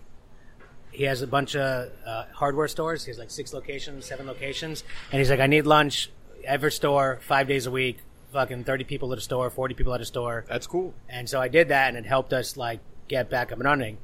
he 0.91 1.03
has 1.05 1.22
a 1.22 1.27
bunch 1.27 1.55
of 1.55 1.89
uh, 2.05 2.25
hardware 2.34 2.67
stores. 2.67 3.05
He 3.05 3.12
has 3.12 3.17
like 3.17 3.31
six 3.31 3.53
locations, 3.53 4.05
seven 4.05 4.27
locations, 4.27 4.84
and 5.12 5.19
he's 5.19 5.29
like, 5.29 5.39
I 5.39 5.48
need 5.48 5.65
lunch 5.65 6.12
every 6.43 6.72
store 6.72 7.19
five 7.22 7.48
days 7.48 7.65
a 7.65 7.72
week. 7.72 8.00
Fucking 8.34 8.65
thirty 8.65 8.84
people 8.84 9.12
at 9.13 9.17
a 9.17 9.22
store, 9.22 9.50
forty 9.50 9.74
people 9.74 9.93
at 9.93 10.01
a 10.01 10.05
store, 10.05 10.46
That's 10.50 10.67
cool. 10.67 10.93
and 11.07 11.29
so 11.29 11.39
I 11.39 11.48
did 11.48 11.69
that, 11.69 11.89
and 11.89 11.98
it 11.98 12.05
helped 12.05 12.34
us 12.34 12.57
like 12.57 12.79
get 13.07 13.29
back 13.29 13.51
up 13.51 13.57
and 13.60 13.65
running. 13.65 13.98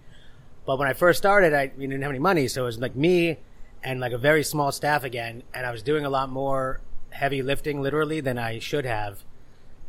But 0.65 0.79
when 0.79 0.87
I 0.87 0.93
first 0.93 1.17
started, 1.17 1.53
I 1.53 1.71
we 1.77 1.85
didn't 1.87 2.01
have 2.03 2.09
any 2.11 2.19
money, 2.19 2.47
so 2.47 2.63
it 2.63 2.65
was 2.65 2.79
like 2.79 2.95
me 2.95 3.37
and 3.83 3.99
like 3.99 4.13
a 4.13 4.17
very 4.17 4.43
small 4.43 4.71
staff 4.71 5.03
again, 5.03 5.43
and 5.53 5.65
I 5.65 5.71
was 5.71 5.83
doing 5.83 6.05
a 6.05 6.09
lot 6.09 6.29
more 6.29 6.79
heavy 7.09 7.41
lifting, 7.41 7.81
literally, 7.81 8.21
than 8.21 8.37
I 8.37 8.59
should 8.59 8.85
have, 8.85 9.23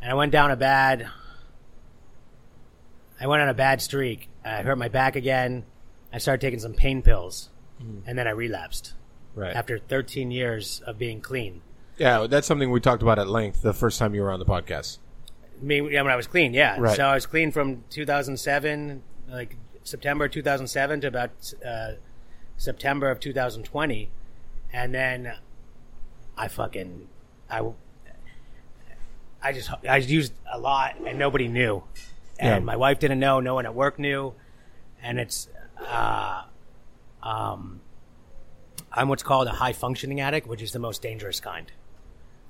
and 0.01 0.11
I 0.11 0.15
went 0.15 0.33
down 0.33 0.51
a 0.51 0.57
bad. 0.57 1.07
I 3.19 3.27
went 3.27 3.41
on 3.41 3.47
a 3.49 3.53
bad 3.53 3.81
streak. 3.81 4.27
I 4.43 4.61
hurt 4.61 4.77
my 4.77 4.89
back 4.89 5.15
again. 5.15 5.63
I 6.11 6.17
started 6.17 6.41
taking 6.41 6.59
some 6.59 6.73
pain 6.73 7.01
pills, 7.01 7.49
mm. 7.81 8.01
and 8.05 8.17
then 8.17 8.27
I 8.27 8.31
relapsed 8.31 8.93
Right. 9.33 9.55
after 9.55 9.79
13 9.79 10.31
years 10.31 10.81
of 10.85 10.97
being 10.97 11.21
clean. 11.21 11.61
Yeah, 11.97 12.27
that's 12.27 12.47
something 12.47 12.71
we 12.71 12.79
talked 12.79 13.01
about 13.01 13.19
at 13.19 13.27
length 13.27 13.61
the 13.61 13.73
first 13.73 13.99
time 13.99 14.13
you 14.15 14.21
were 14.21 14.31
on 14.31 14.39
the 14.39 14.45
podcast. 14.45 14.99
Me, 15.61 15.77
yeah, 15.91 16.01
when 16.01 16.11
I 16.11 16.15
was 16.17 16.27
clean, 16.27 16.53
yeah. 16.53 16.77
Right. 16.79 16.95
So 16.95 17.05
I 17.05 17.13
was 17.15 17.25
clean 17.25 17.51
from 17.51 17.83
2007, 17.89 19.01
like 19.29 19.55
September 19.83 20.27
2007 20.27 21.01
to 21.01 21.07
about 21.07 21.53
uh, 21.65 21.91
September 22.57 23.09
of 23.09 23.19
2020, 23.19 24.09
and 24.73 24.93
then 24.93 25.33
I 26.37 26.47
fucking 26.49 27.07
I 27.49 27.61
I 29.41 29.51
just 29.53 29.69
I 29.87 29.97
used 29.97 30.33
a 30.51 30.59
lot 30.59 30.95
and 31.05 31.17
nobody 31.19 31.47
knew, 31.47 31.83
and 32.39 32.49
Yeah. 32.49 32.59
my 32.65 32.75
wife 32.75 32.99
didn't 32.99 33.19
know, 33.19 33.39
no 33.39 33.55
one 33.55 33.65
at 33.65 33.75
work 33.75 33.97
knew, 33.99 34.33
and 35.01 35.19
it's 35.19 35.47
uh, 35.79 36.43
um, 37.23 37.79
I'm 38.91 39.07
what's 39.07 39.23
called 39.23 39.47
a 39.47 39.51
high 39.51 39.73
functioning 39.73 40.19
addict, 40.19 40.47
which 40.47 40.61
is 40.61 40.71
the 40.71 40.79
most 40.79 41.01
dangerous 41.01 41.39
kind. 41.39 41.71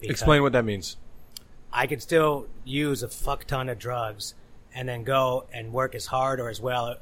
Explain 0.01 0.41
what 0.41 0.53
that 0.53 0.65
means. 0.65 0.97
I 1.72 1.87
could 1.87 2.01
still 2.01 2.48
use 2.63 3.03
a 3.03 3.07
fuck 3.07 3.46
ton 3.46 3.70
of 3.70 3.79
drugs 3.79 4.33
and 4.74 4.87
then 4.87 5.03
go 5.03 5.46
and 5.53 5.74
work 5.74 5.96
as 5.96 6.05
hard 6.07 6.39
or 6.39 6.50
as 6.50 6.61
well 6.61 6.96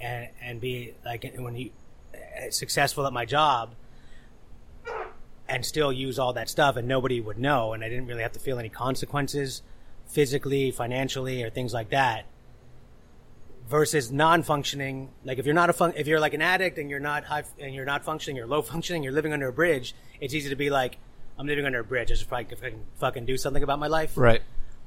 and 0.00 0.28
and 0.40 0.60
be 0.60 0.94
like 1.04 1.30
when 1.36 1.56
you 1.56 1.70
uh, 2.14 2.50
successful 2.50 3.06
at 3.06 3.12
my 3.12 3.24
job 3.24 3.74
and 5.48 5.64
still 5.64 5.92
use 5.92 6.18
all 6.18 6.32
that 6.32 6.48
stuff 6.48 6.76
and 6.76 6.86
nobody 6.86 7.20
would 7.20 7.38
know 7.38 7.72
and 7.72 7.84
I 7.84 7.88
didn't 7.88 8.06
really 8.06 8.22
have 8.22 8.32
to 8.32 8.38
feel 8.38 8.58
any 8.58 8.68
consequences 8.68 9.62
physically, 10.06 10.70
financially 10.70 11.42
or 11.42 11.50
things 11.50 11.72
like 11.72 11.90
that 11.90 12.26
versus 13.68 14.10
non-functioning 14.10 15.10
like 15.24 15.38
if 15.38 15.46
you're 15.46 15.54
not 15.54 15.70
a 15.70 15.72
fun- 15.72 15.92
if 15.96 16.08
you're 16.08 16.18
like 16.18 16.34
an 16.34 16.42
addict 16.42 16.76
and 16.76 16.90
you're 16.90 16.98
not 16.98 17.24
high 17.24 17.44
and 17.58 17.72
you're 17.72 17.84
not 17.84 18.04
functioning 18.04 18.36
you're 18.36 18.46
low 18.46 18.62
functioning 18.62 19.02
you're 19.04 19.12
living 19.12 19.32
under 19.32 19.46
a 19.46 19.52
bridge 19.52 19.94
it's 20.20 20.34
easy 20.34 20.48
to 20.48 20.56
be 20.56 20.70
like 20.70 20.98
I'm 21.40 21.46
living 21.46 21.64
under 21.64 21.80
a 21.80 21.84
bridge 21.84 22.12
I 22.12 22.14
should 22.14 22.28
probably 22.28 22.54
fucking- 22.54 22.84
fucking 22.96 23.24
do 23.24 23.38
something 23.38 23.62
about 23.62 23.78
my 23.78 23.86
life 23.86 24.12
Right. 24.14 24.42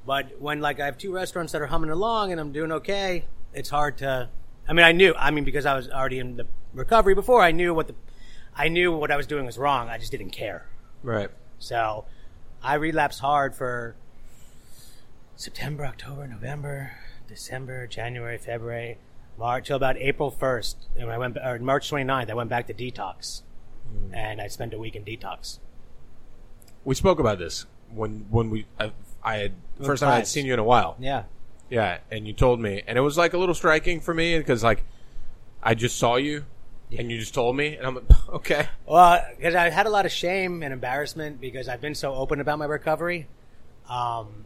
but 0.06 0.40
when 0.40 0.60
like 0.60 0.78
I 0.78 0.84
have 0.86 0.96
two 0.96 1.12
restaurants 1.12 1.52
that 1.52 1.60
are 1.60 1.66
humming 1.66 1.90
along 1.90 2.30
and 2.30 2.40
I'm 2.40 2.52
doing 2.52 2.70
okay, 2.70 3.24
it's 3.52 3.70
hard 3.70 3.98
to. 3.98 4.28
I 4.68 4.72
mean, 4.72 4.86
I 4.86 4.92
knew. 4.92 5.14
I 5.18 5.30
mean, 5.32 5.44
because 5.44 5.66
I 5.66 5.74
was 5.74 5.90
already 5.90 6.20
in 6.20 6.36
the 6.36 6.46
recovery 6.72 7.14
before, 7.14 7.42
I 7.42 7.50
knew 7.50 7.74
what 7.74 7.88
the, 7.88 7.94
I 8.56 8.68
knew 8.68 8.92
what 8.92 9.10
I 9.10 9.16
was 9.16 9.26
doing 9.26 9.44
was 9.44 9.58
wrong. 9.58 9.88
I 9.88 9.98
just 9.98 10.12
didn't 10.12 10.30
care. 10.30 10.66
Right. 11.02 11.28
So, 11.58 12.06
I 12.62 12.74
relapsed 12.74 13.20
hard 13.20 13.54
for 13.54 13.96
September, 15.36 15.84
October, 15.84 16.26
November, 16.26 16.92
December, 17.28 17.86
January, 17.86 18.38
February, 18.38 18.98
March, 19.36 19.66
till 19.66 19.76
about 19.76 19.96
April 19.98 20.30
first. 20.30 20.86
And 20.96 21.06
when 21.06 21.14
I 21.14 21.18
went, 21.18 21.36
or 21.36 21.58
March 21.58 21.90
29th, 21.90 22.30
I 22.30 22.34
went 22.34 22.48
back 22.48 22.68
to 22.68 22.74
detox, 22.74 23.42
hmm. 23.88 24.14
and 24.14 24.40
I 24.40 24.46
spent 24.46 24.72
a 24.72 24.78
week 24.78 24.96
in 24.96 25.04
detox. 25.04 25.58
We 26.84 26.94
spoke 26.94 27.18
about 27.18 27.38
this 27.38 27.66
when 27.92 28.26
when 28.30 28.50
we 28.50 28.66
I, 28.78 28.92
I 29.22 29.36
had 29.36 29.52
first 29.82 30.00
time 30.02 30.12
I 30.12 30.16
had 30.16 30.26
seen 30.26 30.46
you 30.46 30.52
in 30.52 30.58
a 30.58 30.64
while. 30.64 30.96
Yeah. 30.98 31.24
Yeah, 31.70 31.98
and 32.10 32.26
you 32.26 32.34
told 32.34 32.60
me, 32.60 32.82
and 32.86 32.98
it 32.98 33.00
was 33.00 33.16
like 33.16 33.32
a 33.32 33.38
little 33.38 33.54
striking 33.54 34.00
for 34.00 34.12
me 34.12 34.38
because 34.38 34.62
like 34.62 34.84
I 35.62 35.74
just 35.74 35.98
saw 35.98 36.16
you, 36.16 36.44
and 36.96 37.10
you 37.10 37.18
just 37.18 37.34
told 37.34 37.56
me, 37.56 37.76
and 37.76 37.86
I'm 37.86 37.94
like, 37.94 38.04
okay, 38.28 38.68
Well, 38.86 39.24
because 39.36 39.54
I 39.54 39.70
had 39.70 39.86
a 39.86 39.90
lot 39.90 40.04
of 40.06 40.12
shame 40.12 40.62
and 40.62 40.72
embarrassment 40.72 41.40
because 41.40 41.68
I've 41.68 41.80
been 41.80 41.94
so 41.94 42.14
open 42.14 42.40
about 42.40 42.58
my 42.58 42.66
recovery. 42.66 43.26
Um, 43.88 44.44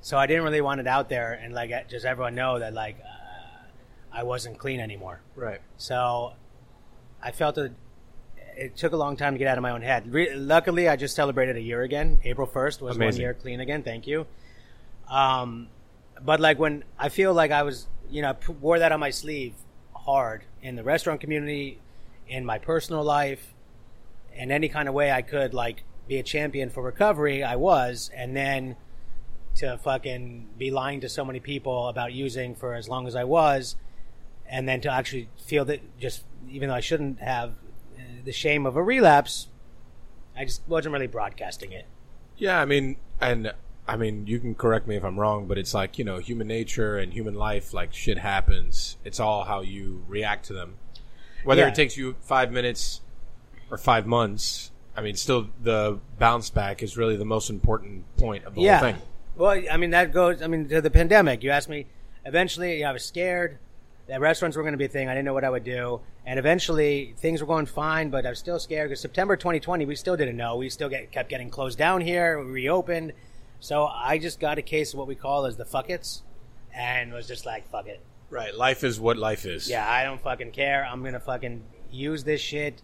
so 0.00 0.16
I 0.16 0.26
didn't 0.26 0.44
really 0.44 0.60
want 0.60 0.80
it 0.80 0.86
out 0.86 1.08
there 1.08 1.32
and 1.32 1.52
like 1.52 1.88
just 1.88 2.04
everyone 2.04 2.34
know 2.36 2.60
that 2.60 2.72
like 2.74 2.96
uh, 3.00 3.66
I 4.12 4.22
wasn't 4.22 4.56
clean 4.58 4.80
anymore. 4.80 5.20
right, 5.34 5.60
So 5.78 6.34
I 7.22 7.32
felt 7.32 7.56
that 7.56 7.72
it 8.56 8.76
took 8.76 8.92
a 8.92 8.96
long 8.96 9.16
time 9.16 9.34
to 9.34 9.38
get 9.38 9.48
out 9.48 9.58
of 9.58 9.62
my 9.62 9.70
own 9.70 9.82
head. 9.82 10.12
Re- 10.12 10.34
luckily, 10.34 10.88
I 10.88 10.96
just 10.96 11.14
celebrated 11.14 11.56
a 11.56 11.60
year 11.60 11.82
again. 11.82 12.18
April 12.24 12.46
1st 12.46 12.80
was 12.80 12.98
one 12.98 13.14
year 13.16 13.34
clean 13.34 13.60
again. 13.60 13.82
Thank 13.82 14.06
you. 14.06 14.26
Um, 15.08 15.68
but 16.22 16.40
like 16.40 16.58
when 16.58 16.84
I 16.98 17.10
feel 17.10 17.34
like 17.34 17.50
I 17.50 17.62
was, 17.62 17.86
you 18.10 18.22
know, 18.22 18.30
I 18.30 18.32
p- 18.32 18.52
wore 18.52 18.78
that 18.78 18.92
on 18.92 19.00
my 19.00 19.10
sleeve 19.10 19.54
hard 19.94 20.44
in 20.62 20.76
the 20.76 20.82
restaurant 20.82 21.20
community, 21.20 21.78
in 22.28 22.44
my 22.44 22.58
personal 22.58 23.04
life, 23.04 23.54
in 24.34 24.50
any 24.50 24.68
kind 24.68 24.88
of 24.88 24.94
way 24.94 25.12
I 25.12 25.22
could, 25.22 25.52
like 25.52 25.84
be 26.08 26.18
a 26.18 26.22
champion 26.22 26.70
for 26.70 26.82
recovery. 26.82 27.42
I 27.44 27.56
was, 27.56 28.10
and 28.14 28.34
then 28.34 28.76
to 29.56 29.78
fucking 29.78 30.48
be 30.58 30.70
lying 30.70 31.00
to 31.00 31.08
so 31.08 31.24
many 31.24 31.40
people 31.40 31.88
about 31.88 32.12
using 32.12 32.54
for 32.54 32.74
as 32.74 32.88
long 32.88 33.06
as 33.06 33.14
I 33.14 33.24
was, 33.24 33.76
and 34.48 34.68
then 34.68 34.80
to 34.82 34.90
actually 34.90 35.28
feel 35.36 35.64
that 35.66 35.98
just 35.98 36.24
even 36.48 36.68
though 36.68 36.74
I 36.74 36.80
shouldn't 36.80 37.20
have 37.20 37.54
Uh, 37.96 38.02
the 38.24 38.32
shame 38.32 38.66
of 38.66 38.76
a 38.76 38.82
relapse, 38.82 39.48
I 40.36 40.44
just 40.44 40.62
wasn't 40.66 40.92
really 40.92 41.06
broadcasting 41.06 41.72
it. 41.72 41.86
yeah. 42.36 42.60
I 42.60 42.64
mean, 42.64 42.96
and 43.20 43.52
I 43.88 43.96
mean, 43.96 44.26
you 44.26 44.38
can 44.40 44.54
correct 44.54 44.86
me 44.86 44.96
if 44.96 45.04
I'm 45.04 45.18
wrong, 45.18 45.46
but 45.46 45.58
it's 45.58 45.72
like 45.74 45.98
you 45.98 46.04
know, 46.04 46.18
human 46.18 46.46
nature 46.48 46.98
and 46.98 47.12
human 47.12 47.34
life, 47.34 47.72
like 47.72 47.92
shit 47.94 48.18
happens. 48.18 48.96
It's 49.04 49.20
all 49.20 49.44
how 49.44 49.60
you 49.62 50.04
react 50.08 50.46
to 50.46 50.52
them. 50.52 50.74
Whether 51.44 51.62
Yeah. 51.62 51.68
it 51.68 51.74
takes 51.74 51.96
you 51.96 52.16
five 52.20 52.50
minutes 52.50 53.00
or 53.70 53.78
five 53.78 54.06
months, 54.06 54.72
I 54.96 55.00
mean, 55.02 55.14
still 55.16 55.48
the 55.62 56.00
bounce 56.18 56.50
back 56.50 56.82
is 56.82 56.96
really 56.96 57.16
the 57.16 57.24
most 57.24 57.48
important 57.50 58.04
point 58.16 58.44
of 58.44 58.54
the 58.54 58.62
yeah. 58.62 58.78
whole 58.78 58.92
thing. 58.92 59.02
Well, 59.36 59.62
I 59.70 59.76
mean 59.76 59.90
that 59.90 60.12
goes. 60.12 60.42
I 60.42 60.46
mean 60.48 60.68
to 60.68 60.80
the 60.80 60.90
pandemic. 60.90 61.42
You 61.42 61.50
asked 61.50 61.68
me. 61.68 61.86
Eventually, 62.24 62.84
I 62.84 62.90
was 62.90 63.04
scared 63.04 63.58
that 64.08 64.20
restaurants 64.20 64.56
were 64.56 64.62
going 64.62 64.72
to 64.72 64.78
be 64.78 64.84
a 64.84 64.88
thing. 64.88 65.08
I 65.08 65.14
didn't 65.14 65.24
know 65.24 65.34
what 65.34 65.44
I 65.44 65.50
would 65.50 65.64
do, 65.64 66.00
and 66.24 66.38
eventually 66.38 67.14
things 67.18 67.40
were 67.40 67.46
going 67.46 67.66
fine. 67.66 68.10
But 68.10 68.26
I 68.26 68.30
was 68.30 68.38
still 68.38 68.58
scared 68.58 68.88
because 68.88 69.00
September 69.00 69.36
2020, 69.36 69.84
we 69.86 69.96
still 69.96 70.16
didn't 70.16 70.36
know. 70.36 70.56
We 70.56 70.70
still 70.70 70.88
get 70.88 71.10
kept 71.12 71.28
getting 71.28 71.50
closed 71.50 71.78
down 71.78 72.00
here. 72.00 72.42
We 72.42 72.50
reopened, 72.50 73.12
so 73.60 73.86
I 73.86 74.18
just 74.18 74.40
got 74.40 74.58
a 74.58 74.62
case 74.62 74.92
of 74.92 74.98
what 74.98 75.08
we 75.08 75.14
call 75.14 75.46
as 75.46 75.56
the 75.56 75.64
fuckets, 75.64 76.22
and 76.74 77.12
was 77.12 77.26
just 77.26 77.46
like 77.46 77.68
fuck 77.70 77.86
it. 77.86 78.00
Right. 78.30 78.54
Life 78.54 78.82
is 78.84 78.98
what 78.98 79.16
life 79.16 79.44
is. 79.46 79.68
Yeah, 79.68 79.88
I 79.88 80.04
don't 80.04 80.20
fucking 80.20 80.52
care. 80.52 80.84
I'm 80.84 81.02
gonna 81.02 81.20
fucking 81.20 81.62
use 81.90 82.24
this 82.24 82.40
shit, 82.40 82.82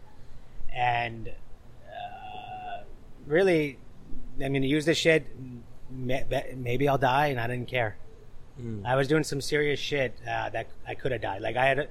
and 0.72 1.28
uh, 1.28 2.82
really, 3.26 3.78
I'm 4.34 4.52
going 4.52 4.62
to 4.62 4.68
use 4.68 4.84
this 4.84 4.98
shit. 4.98 5.26
Maybe 5.90 6.88
I'll 6.88 6.98
die, 6.98 7.26
and 7.26 7.38
I 7.40 7.46
didn't 7.46 7.68
care. 7.68 7.96
I 8.84 8.94
was 8.96 9.08
doing 9.08 9.24
some 9.24 9.40
serious 9.40 9.80
shit 9.80 10.16
uh, 10.28 10.50
that 10.50 10.68
I 10.86 10.94
could 10.94 11.10
have 11.12 11.20
died. 11.20 11.42
Like 11.42 11.56
I 11.56 11.64
had, 11.66 11.78
a, 11.80 11.86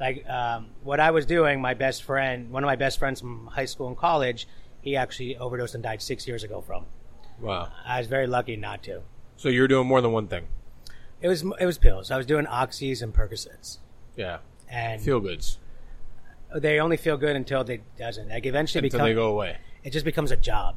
like 0.00 0.28
um, 0.28 0.68
what 0.82 0.98
I 0.98 1.10
was 1.12 1.24
doing. 1.26 1.60
My 1.60 1.74
best 1.74 2.02
friend, 2.02 2.50
one 2.50 2.64
of 2.64 2.66
my 2.66 2.76
best 2.76 2.98
friends 2.98 3.20
from 3.20 3.46
high 3.46 3.64
school 3.66 3.86
and 3.88 3.96
college, 3.96 4.48
he 4.80 4.96
actually 4.96 5.36
overdosed 5.36 5.74
and 5.74 5.82
died 5.84 6.02
six 6.02 6.26
years 6.26 6.42
ago 6.42 6.60
from. 6.60 6.84
Wow. 7.40 7.68
I 7.84 7.98
was 7.98 8.06
very 8.08 8.26
lucky 8.26 8.56
not 8.56 8.82
to. 8.84 9.02
So 9.36 9.48
you're 9.48 9.68
doing 9.68 9.86
more 9.86 10.00
than 10.00 10.12
one 10.12 10.26
thing. 10.26 10.46
It 11.20 11.28
was 11.28 11.42
it 11.60 11.66
was 11.66 11.78
pills. 11.78 12.10
I 12.10 12.16
was 12.16 12.26
doing 12.26 12.46
oxys 12.46 13.02
and 13.02 13.12
Percocets, 13.14 13.78
Yeah. 14.16 14.38
and 14.68 15.00
Feel 15.02 15.20
goods 15.20 15.58
they 16.54 16.78
only 16.80 16.96
feel 16.96 17.16
good 17.16 17.36
until 17.36 17.64
they 17.64 17.80
doesn't. 17.98 18.28
Like 18.28 18.46
eventually, 18.46 18.84
until 18.84 18.98
become, 18.98 19.08
they 19.08 19.14
go 19.14 19.30
away. 19.30 19.58
it 19.82 19.90
just 19.90 20.04
becomes 20.04 20.30
a 20.30 20.36
job. 20.36 20.76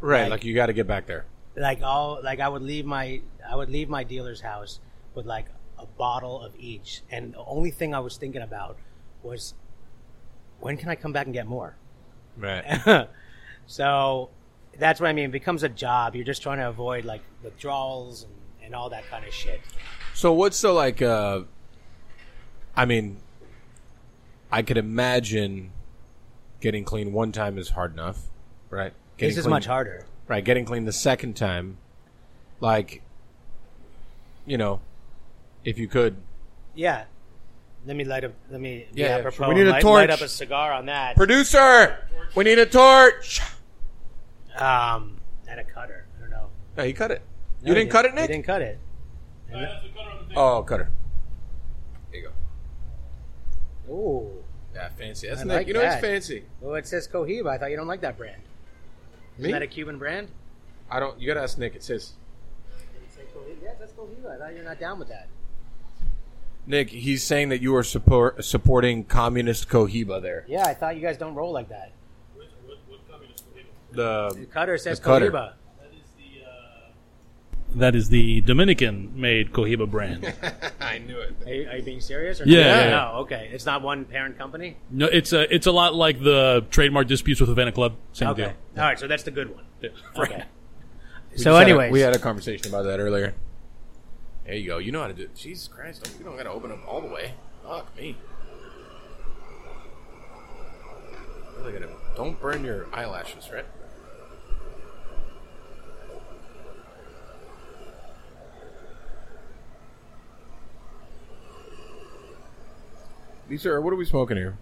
Right. 0.00 0.22
Like- 0.22 0.30
Like, 0.30 0.44
you 0.44 0.54
got 0.54 0.66
to 0.66 0.72
get 0.72 0.86
back 0.86 1.06
there. 1.06 1.26
Like 1.56 1.82
all 1.82 2.20
like 2.22 2.40
I 2.40 2.48
would 2.48 2.62
leave 2.62 2.86
my 2.86 3.20
I 3.48 3.56
would 3.56 3.70
leave 3.70 3.88
my 3.88 4.04
dealer's 4.04 4.40
house 4.40 4.80
with 5.14 5.26
like 5.26 5.46
a 5.78 5.86
bottle 5.86 6.40
of 6.42 6.54
each, 6.58 7.02
and 7.10 7.34
the 7.34 7.44
only 7.44 7.70
thing 7.70 7.94
I 7.94 8.00
was 8.00 8.16
thinking 8.16 8.42
about 8.42 8.76
was 9.22 9.54
when 10.60 10.76
can 10.76 10.88
I 10.88 10.94
come 10.94 11.12
back 11.12 11.26
and 11.26 11.34
get 11.34 11.46
more. 11.46 11.76
Right. 12.36 13.08
so 13.66 14.30
that's 14.78 15.00
what 15.00 15.08
I 15.08 15.12
mean. 15.12 15.26
It 15.26 15.32
becomes 15.32 15.62
a 15.62 15.68
job. 15.68 16.14
You're 16.14 16.24
just 16.24 16.42
trying 16.42 16.58
to 16.58 16.68
avoid 16.68 17.04
like 17.04 17.22
withdrawals 17.42 18.24
and, 18.24 18.32
and 18.64 18.74
all 18.74 18.90
that 18.90 19.06
kind 19.08 19.24
of 19.26 19.32
shit. 19.32 19.60
So 20.14 20.32
what's 20.32 20.60
the 20.60 20.72
like? 20.72 21.02
uh 21.02 21.42
I 22.76 22.84
mean, 22.84 23.18
I 24.52 24.62
could 24.62 24.78
imagine 24.78 25.72
getting 26.60 26.84
clean 26.84 27.12
one 27.12 27.32
time 27.32 27.58
is 27.58 27.70
hard 27.70 27.92
enough, 27.92 28.28
right? 28.68 28.92
Getting 29.16 29.30
this 29.30 29.38
is 29.38 29.44
clean- 29.44 29.50
much 29.50 29.66
harder. 29.66 30.06
Right? 30.30 30.44
Getting 30.44 30.64
clean 30.64 30.84
the 30.84 30.92
second 30.92 31.34
time, 31.36 31.76
like, 32.60 33.02
you 34.46 34.56
know, 34.56 34.80
if 35.64 35.76
you 35.78 35.88
could, 35.88 36.16
Yeah. 36.74 37.04
Let 37.86 37.96
me 37.96 38.04
light 38.04 38.24
up. 38.24 38.32
Let 38.50 38.60
me. 38.60 38.86
Yeah, 38.92 39.06
yeah, 39.06 39.16
apropos, 39.16 39.36
sure. 39.44 39.48
We 39.48 39.54
need 39.54 39.66
a 39.66 39.70
light, 39.70 39.80
torch. 39.80 39.94
Light 40.00 40.10
up 40.10 40.20
a 40.20 40.28
cigar 40.28 40.70
on 40.74 40.84
that. 40.86 41.16
producer, 41.16 41.96
we 42.36 42.44
need 42.44 42.58
a 42.58 42.66
torch. 42.66 43.40
Um, 44.54 45.18
and 45.48 45.58
a 45.60 45.64
cutter. 45.64 46.04
I 46.18 46.20
don't 46.20 46.30
know. 46.30 46.48
No, 46.76 46.84
you 46.84 46.92
cut 46.92 47.10
it. 47.10 47.22
No, 47.62 47.68
you 47.68 47.74
he 47.74 47.80
didn't 47.80 47.90
cut 47.90 48.04
it, 48.04 48.10
He 48.10 48.16
Nick. 48.16 48.28
didn't 48.28 48.44
cut 48.44 48.60
it. 48.60 48.78
Oh, 50.36 50.62
cutter. 50.62 50.90
There 52.12 52.20
you 52.20 52.30
go. 53.88 53.92
Ooh. 53.94 54.30
Yeah, 54.74 54.90
fancy. 54.90 55.28
That's 55.28 55.40
I 55.40 55.44
Nick. 55.44 55.56
like 55.56 55.66
you 55.66 55.72
know 55.72 55.80
that. 55.80 55.94
it's 55.94 56.06
fancy. 56.06 56.44
Well, 56.60 56.74
it 56.74 56.86
says 56.86 57.08
Cohiba. 57.08 57.48
I 57.48 57.56
thought 57.58 57.70
you 57.70 57.76
don't 57.78 57.88
like 57.88 58.02
that 58.02 58.18
brand. 58.18 58.42
Me? 59.40 59.48
Isn't 59.48 59.52
that 59.52 59.62
a 59.62 59.66
Cuban 59.66 59.98
brand? 59.98 60.28
I 60.90 61.00
don't. 61.00 61.18
You 61.18 61.26
gotta 61.26 61.40
ask 61.40 61.56
Nick. 61.56 61.74
It's 61.74 61.86
his. 61.86 62.12
Yes, 63.62 63.76
that's 63.78 63.92
Cohiba. 63.92 64.34
I 64.34 64.38
thought 64.38 64.54
you're 64.54 64.64
not 64.64 64.78
down 64.78 64.98
with 64.98 65.08
that. 65.08 65.28
Nick, 66.66 66.90
he's 66.90 67.22
saying 67.22 67.48
that 67.48 67.62
you 67.62 67.74
are 67.74 67.82
support, 67.82 68.44
supporting 68.44 69.04
communist 69.04 69.68
Cohiba 69.68 70.20
there. 70.20 70.44
Yeah, 70.46 70.66
I 70.66 70.74
thought 70.74 70.94
you 70.94 71.02
guys 71.02 71.16
don't 71.16 71.34
roll 71.34 71.52
like 71.52 71.70
that. 71.70 71.92
The 73.92 74.30
The 74.38 74.46
cutter 74.46 74.76
says 74.76 75.00
The 75.00 75.04
cutter. 75.04 75.30
Cohiba. 75.30 75.52
That 77.74 77.94
is 77.94 78.08
the 78.08 78.42
uh, 78.42 78.46
Dominican-made 78.46 79.52
Cohiba 79.52 79.88
brand. 79.90 80.24
I 80.90 80.98
knew 80.98 81.18
it. 81.18 81.34
Are 81.46 81.52
you, 81.54 81.68
are 81.68 81.76
you 81.76 81.82
being 81.82 82.00
serious? 82.00 82.40
Or 82.40 82.44
Yeah, 82.44 82.58
not? 82.58 82.66
yeah, 82.66 82.82
yeah. 82.84 82.90
No, 82.90 83.10
oh, 83.14 83.20
okay. 83.20 83.48
It's 83.52 83.66
not 83.66 83.82
one 83.82 84.04
parent 84.04 84.36
company. 84.38 84.76
no, 84.90 85.06
it's 85.06 85.32
a 85.32 85.52
it's 85.54 85.66
a 85.66 85.72
lot 85.72 85.94
like 85.94 86.18
the 86.22 86.64
trademark 86.70 87.06
disputes 87.06 87.40
with 87.40 87.48
Havana 87.48 87.72
Club. 87.72 87.94
Same 88.12 88.28
Okay. 88.30 88.42
deal. 88.42 88.52
All 88.76 88.84
right, 88.84 88.98
so 88.98 89.06
that's 89.06 89.22
the 89.22 89.30
good 89.30 89.54
one. 89.54 89.64
Yeah. 89.80 89.90
Okay. 90.16 90.44
We 91.32 91.36
so, 91.38 91.44
just 91.44 91.44
had 91.46 91.54
a- 91.54 91.60
anyways, 91.60 91.92
we 91.92 92.00
had 92.00 92.14
a 92.14 92.18
conversation 92.18 92.68
about 92.68 92.82
that 92.82 93.00
earlier. 93.00 93.34
There 94.46 94.54
you 94.54 94.66
go. 94.66 94.78
You 94.78 94.90
know 94.92 95.00
how 95.00 95.06
to 95.08 95.14
do 95.14 95.22
it. 95.22 95.34
Jesus 95.36 95.68
Christ! 95.68 96.02
Don't, 96.02 96.18
you 96.18 96.24
don't 96.24 96.36
got 96.36 96.42
to 96.44 96.50
open 96.50 96.70
them 96.70 96.82
all 96.88 97.00
the 97.00 97.06
way. 97.08 97.32
Fuck 97.64 97.96
me. 97.96 98.16
Really 101.58 101.72
gotta, 101.72 101.88
don't 102.16 102.40
burn 102.40 102.64
your 102.64 102.86
eyelashes, 102.92 103.50
right? 103.52 103.66
These 113.50 113.66
are 113.66 113.80
what 113.80 113.92
are 113.92 113.96
we 113.96 114.04
smoking 114.04 114.36
here? 114.36 114.56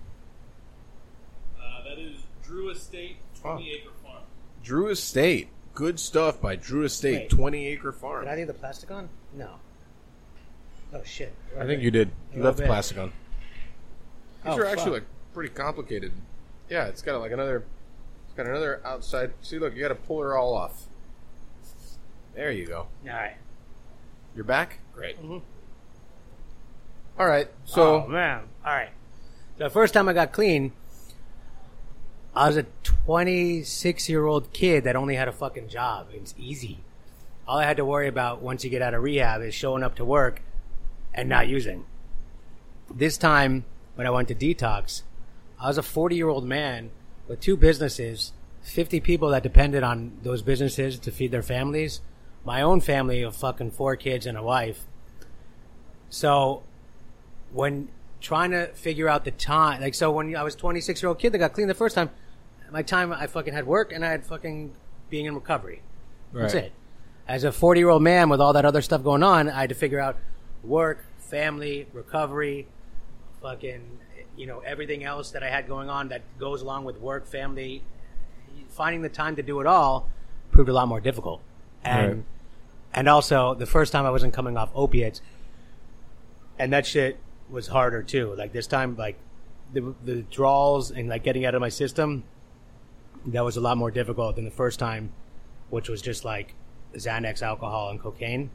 Uh, 1.60 1.84
that 1.84 1.98
is 1.98 2.16
Drew 2.42 2.70
Estate, 2.70 3.18
20 3.40 3.70
acre 3.70 3.90
farm. 4.02 4.22
Drew 4.64 4.88
Estate. 4.88 5.48
Good 5.74 6.00
stuff 6.00 6.40
by 6.40 6.56
Drew 6.56 6.82
Estate, 6.84 7.14
Wait. 7.20 7.30
twenty 7.30 7.66
acre 7.68 7.92
farm. 7.92 8.24
did 8.24 8.32
I 8.32 8.36
leave 8.36 8.46
the 8.48 8.54
plastic 8.54 8.90
on? 8.90 9.08
No. 9.32 9.50
Oh 10.92 11.02
shit. 11.04 11.32
I 11.56 11.66
think 11.66 11.82
you 11.82 11.90
did. 11.92 12.10
You 12.34 12.42
A 12.42 12.44
left 12.44 12.56
the 12.56 12.62
bit. 12.64 12.68
plastic 12.68 12.98
on. 12.98 13.12
These 14.44 14.54
Oh, 14.54 14.58
are 14.58 14.64
actually 14.64 14.84
fuck. 14.84 14.92
like 14.94 15.04
pretty 15.34 15.50
complicated. 15.54 16.12
Yeah, 16.68 16.86
it's 16.86 17.02
got 17.02 17.20
like 17.20 17.30
another. 17.30 17.62
It's 18.26 18.34
got 18.36 18.46
another 18.46 18.80
outside. 18.84 19.32
See, 19.42 19.58
look, 19.60 19.76
you 19.76 19.82
got 19.82 19.88
to 19.88 19.94
pull 19.94 20.20
her 20.20 20.36
all 20.36 20.52
off. 20.54 20.86
There 22.34 22.50
you 22.50 22.66
go. 22.66 22.78
All 23.04 23.08
right. 23.08 23.36
You're 24.34 24.44
back. 24.44 24.80
Great. 24.94 25.22
Mhm. 25.22 25.42
All 27.18 27.26
right. 27.26 27.48
So 27.64 28.04
oh 28.04 28.08
man. 28.08 28.42
All 28.64 28.72
right. 28.72 28.90
The 29.56 29.68
first 29.68 29.92
time 29.92 30.08
I 30.08 30.12
got 30.12 30.32
clean, 30.32 30.72
I 32.34 32.46
was 32.46 32.56
a 32.56 32.66
26 32.84 34.08
year 34.08 34.24
old 34.24 34.52
kid 34.52 34.84
that 34.84 34.94
only 34.94 35.16
had 35.16 35.26
a 35.26 35.32
fucking 35.32 35.68
job. 35.68 36.08
It's 36.12 36.34
easy. 36.38 36.78
All 37.48 37.58
I 37.58 37.64
had 37.64 37.78
to 37.78 37.84
worry 37.84 38.06
about 38.06 38.40
once 38.40 38.62
you 38.62 38.70
get 38.70 38.82
out 38.82 38.94
of 38.94 39.02
rehab 39.02 39.42
is 39.42 39.54
showing 39.54 39.82
up 39.82 39.96
to 39.96 40.04
work 40.04 40.42
and 41.12 41.28
not 41.28 41.48
using. 41.48 41.86
This 42.94 43.18
time, 43.18 43.64
when 43.96 44.06
I 44.06 44.10
went 44.10 44.28
to 44.28 44.34
detox, 44.34 45.02
I 45.60 45.66
was 45.66 45.78
a 45.78 45.82
40 45.82 46.14
year 46.14 46.28
old 46.28 46.44
man 46.44 46.90
with 47.26 47.40
two 47.40 47.56
businesses, 47.56 48.32
50 48.62 49.00
people 49.00 49.30
that 49.30 49.42
depended 49.42 49.82
on 49.82 50.18
those 50.22 50.42
businesses 50.42 51.00
to 51.00 51.10
feed 51.10 51.32
their 51.32 51.42
families, 51.42 52.00
my 52.44 52.62
own 52.62 52.80
family 52.80 53.22
of 53.22 53.34
fucking 53.34 53.72
four 53.72 53.96
kids 53.96 54.24
and 54.24 54.38
a 54.38 54.42
wife. 54.42 54.84
So 56.10 56.62
when 57.52 57.88
trying 58.20 58.50
to 58.50 58.66
figure 58.68 59.08
out 59.08 59.24
the 59.24 59.30
time, 59.30 59.80
like, 59.80 59.94
so 59.94 60.10
when 60.10 60.34
I 60.34 60.42
was 60.42 60.54
26 60.54 61.02
year 61.02 61.08
old 61.08 61.18
kid 61.18 61.32
that 61.32 61.38
got 61.38 61.52
clean 61.52 61.68
the 61.68 61.74
first 61.74 61.94
time, 61.94 62.10
my 62.70 62.82
time 62.82 63.12
I 63.12 63.26
fucking 63.26 63.54
had 63.54 63.66
work 63.66 63.92
and 63.92 64.04
I 64.04 64.10
had 64.10 64.26
fucking 64.26 64.72
being 65.08 65.24
in 65.26 65.34
recovery. 65.34 65.82
That's 66.32 66.54
Right. 66.54 66.64
it. 66.64 66.72
As 67.26 67.44
a 67.44 67.52
40 67.52 67.80
year 67.80 67.88
old 67.88 68.02
man 68.02 68.28
with 68.28 68.40
all 68.40 68.52
that 68.52 68.64
other 68.64 68.82
stuff 68.82 69.02
going 69.02 69.22
on, 69.22 69.48
I 69.48 69.60
had 69.62 69.68
to 69.70 69.74
figure 69.74 70.00
out 70.00 70.16
work, 70.64 71.04
family, 71.18 71.86
recovery, 71.92 72.66
fucking, 73.40 73.98
you 74.36 74.46
know, 74.46 74.60
everything 74.60 75.04
else 75.04 75.30
that 75.30 75.42
I 75.42 75.48
had 75.48 75.68
going 75.68 75.88
on 75.88 76.08
that 76.08 76.22
goes 76.38 76.60
along 76.62 76.84
with 76.84 76.98
work, 77.00 77.26
family. 77.26 77.82
Finding 78.68 79.02
the 79.02 79.08
time 79.08 79.36
to 79.36 79.42
do 79.42 79.60
it 79.60 79.66
all 79.66 80.08
proved 80.50 80.68
a 80.68 80.72
lot 80.72 80.88
more 80.88 81.00
difficult. 81.00 81.40
And, 81.84 82.08
Right. 82.12 82.24
and 82.94 83.08
also 83.08 83.54
the 83.54 83.66
first 83.66 83.92
time 83.92 84.04
I 84.04 84.10
wasn't 84.10 84.34
coming 84.34 84.56
off 84.56 84.70
opiates 84.74 85.20
and 86.58 86.72
that 86.72 86.84
shit 86.86 87.18
was 87.50 87.66
harder 87.66 88.02
too. 88.02 88.34
Like 88.34 88.52
this 88.52 88.66
time, 88.66 88.96
like 88.96 89.18
the 89.72 89.94
the 90.04 90.16
withdrawals 90.16 90.90
and 90.90 91.08
like 91.08 91.22
getting 91.22 91.44
out 91.44 91.54
of 91.54 91.60
my 91.60 91.68
system, 91.68 92.24
that 93.26 93.44
was 93.44 93.56
a 93.56 93.60
lot 93.60 93.76
more 93.76 93.90
difficult 93.90 94.36
than 94.36 94.44
the 94.44 94.50
first 94.50 94.78
time, 94.78 95.12
which 95.70 95.88
was 95.88 96.02
just 96.02 96.24
like 96.24 96.54
Xanax, 96.94 97.42
alcohol, 97.42 97.90
and 97.90 98.00
cocaine. 98.00 98.50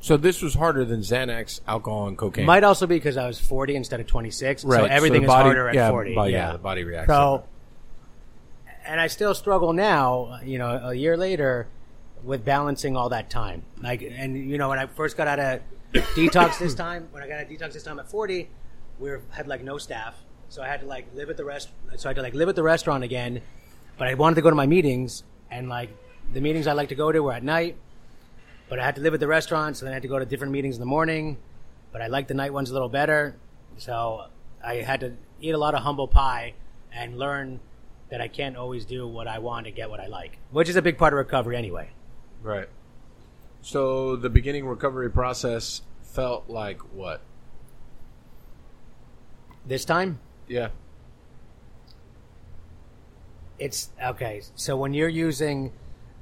so 0.00 0.16
this 0.16 0.42
was 0.42 0.54
harder 0.54 0.84
than 0.84 1.00
Xanax, 1.00 1.60
alcohol, 1.66 2.08
and 2.08 2.18
cocaine. 2.18 2.46
Might 2.46 2.64
also 2.64 2.86
be 2.86 2.96
because 2.96 3.16
I 3.16 3.26
was 3.26 3.40
forty 3.40 3.74
instead 3.76 4.00
of 4.00 4.06
twenty 4.06 4.30
six, 4.30 4.64
right. 4.64 4.80
so 4.80 4.84
everything 4.84 5.22
the 5.22 5.28
is 5.28 5.32
harder 5.32 5.68
at 5.68 5.74
yeah, 5.74 5.90
forty. 5.90 6.14
body- 6.14 6.32
yeah. 6.32 6.46
yeah, 6.48 6.52
the 6.52 6.58
body 6.58 6.84
reacts. 6.84 7.08
So, 7.08 7.44
and 8.84 9.00
I 9.00 9.06
still 9.08 9.34
struggle 9.34 9.72
now, 9.72 10.38
you 10.44 10.58
know, 10.58 10.88
a 10.90 10.94
year 10.94 11.16
later, 11.16 11.66
with 12.22 12.44
balancing 12.44 12.96
all 12.96 13.08
that 13.08 13.30
time. 13.30 13.62
Like, 13.80 14.02
and 14.02 14.36
you 14.36 14.58
know, 14.58 14.68
when 14.68 14.78
I 14.78 14.86
first 14.86 15.16
got 15.16 15.26
out 15.28 15.38
of 15.40 15.60
detox 15.92 16.58
this 16.58 16.74
time, 16.74 17.08
when 17.10 17.22
I 17.22 17.28
got 17.28 17.40
a 17.40 17.44
detox 17.44 17.72
this 17.72 17.82
time 17.82 17.98
at 17.98 18.08
forty, 18.08 18.48
we 18.98 19.10
were, 19.10 19.22
had 19.30 19.46
like 19.46 19.62
no 19.62 19.78
staff, 19.78 20.14
so 20.48 20.62
I 20.62 20.68
had 20.68 20.80
to 20.80 20.86
like 20.86 21.06
live 21.14 21.30
at 21.30 21.36
the 21.36 21.44
rest. 21.44 21.70
So 21.96 22.08
I 22.08 22.10
had 22.10 22.16
to 22.16 22.22
like 22.22 22.34
live 22.34 22.48
at 22.48 22.56
the 22.56 22.62
restaurant 22.62 23.04
again, 23.04 23.40
but 23.98 24.08
I 24.08 24.14
wanted 24.14 24.36
to 24.36 24.42
go 24.42 24.50
to 24.50 24.56
my 24.56 24.66
meetings, 24.66 25.22
and 25.50 25.68
like 25.68 25.90
the 26.32 26.40
meetings 26.40 26.66
I 26.66 26.72
like 26.72 26.88
to 26.88 26.94
go 26.94 27.12
to 27.12 27.22
were 27.22 27.32
at 27.32 27.42
night. 27.42 27.76
But 28.68 28.80
I 28.80 28.84
had 28.84 28.96
to 28.96 29.00
live 29.00 29.14
at 29.14 29.20
the 29.20 29.28
restaurant, 29.28 29.76
so 29.76 29.84
then 29.84 29.92
I 29.92 29.94
had 29.94 30.02
to 30.02 30.08
go 30.08 30.18
to 30.18 30.26
different 30.26 30.52
meetings 30.52 30.74
in 30.74 30.80
the 30.80 30.86
morning. 30.86 31.38
But 31.92 32.02
I 32.02 32.08
liked 32.08 32.28
the 32.28 32.34
night 32.34 32.52
ones 32.52 32.68
a 32.70 32.72
little 32.72 32.88
better, 32.88 33.36
so 33.76 34.26
I 34.62 34.76
had 34.76 35.00
to 35.00 35.14
eat 35.40 35.54
a 35.54 35.58
lot 35.58 35.74
of 35.74 35.82
humble 35.82 36.08
pie 36.08 36.54
and 36.92 37.16
learn 37.16 37.60
that 38.10 38.20
I 38.20 38.28
can't 38.28 38.56
always 38.56 38.84
do 38.84 39.06
what 39.06 39.28
I 39.28 39.38
want 39.38 39.66
to 39.66 39.72
get 39.72 39.88
what 39.88 40.00
I 40.00 40.06
like, 40.06 40.38
which 40.50 40.68
is 40.68 40.76
a 40.76 40.82
big 40.82 40.98
part 40.98 41.12
of 41.12 41.18
recovery 41.18 41.56
anyway. 41.56 41.90
right. 42.42 42.68
So 43.66 44.14
the 44.14 44.30
beginning 44.30 44.64
recovery 44.64 45.10
process 45.10 45.82
felt 46.04 46.48
like 46.48 46.78
what? 46.94 47.20
This 49.66 49.84
time, 49.84 50.20
Yeah. 50.46 50.68
It's 53.58 53.90
okay. 54.00 54.42
So 54.54 54.76
when 54.76 54.94
you're 54.94 55.08
using 55.08 55.72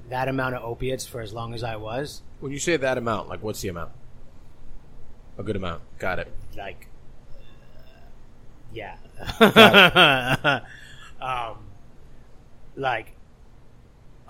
that 0.09 0.27
amount 0.29 0.55
of 0.55 0.65
opiates 0.65 1.05
for 1.07 1.21
as 1.21 1.35
long 1.35 1.53
as 1.53 1.63
I 1.63 1.77
was, 1.77 2.23
When 2.41 2.51
you 2.51 2.59
say 2.59 2.79
that 2.79 2.97
amount, 2.97 3.29
like 3.29 3.43
what's 3.43 3.61
the 3.61 3.69
amount? 3.69 3.93
A 5.37 5.43
good 5.43 5.57
amount. 5.57 5.83
Got 5.99 6.21
it. 6.21 6.33
like, 6.57 6.87
yeah, 8.73 8.97
um, 11.21 11.59
like 12.75 13.13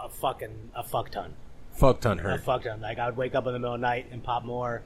a 0.00 0.08
fucking 0.08 0.72
a 0.74 0.82
fuck 0.82 1.10
ton. 1.10 1.34
Fuck 1.74 2.00
ton 2.00 2.20
I 2.20 2.22
hurt. 2.22 2.44
fucked 2.44 2.64
them. 2.64 2.80
Like 2.80 2.98
I 2.98 3.06
would 3.06 3.16
wake 3.16 3.34
up 3.34 3.46
in 3.46 3.52
the 3.52 3.58
middle 3.58 3.74
of 3.74 3.80
the 3.80 3.86
night 3.86 4.06
and 4.10 4.22
pop 4.22 4.44
more. 4.44 4.82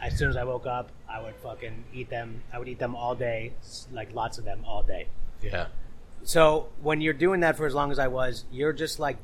As 0.00 0.18
soon 0.18 0.28
as 0.28 0.36
I 0.36 0.44
woke 0.44 0.66
up, 0.66 0.90
I 1.08 1.22
would 1.22 1.34
fucking 1.36 1.84
eat 1.94 2.10
them. 2.10 2.42
I 2.52 2.58
would 2.58 2.68
eat 2.68 2.78
them 2.78 2.94
all 2.94 3.14
day, 3.14 3.52
like 3.92 4.12
lots 4.14 4.36
of 4.38 4.44
them 4.44 4.62
all 4.66 4.82
day. 4.82 5.06
Yeah. 5.42 5.68
So 6.24 6.68
when 6.82 7.00
you're 7.00 7.14
doing 7.14 7.40
that 7.40 7.56
for 7.56 7.66
as 7.66 7.74
long 7.74 7.90
as 7.90 7.98
I 7.98 8.08
was, 8.08 8.44
you're 8.50 8.72
just 8.72 8.98
like 8.98 9.16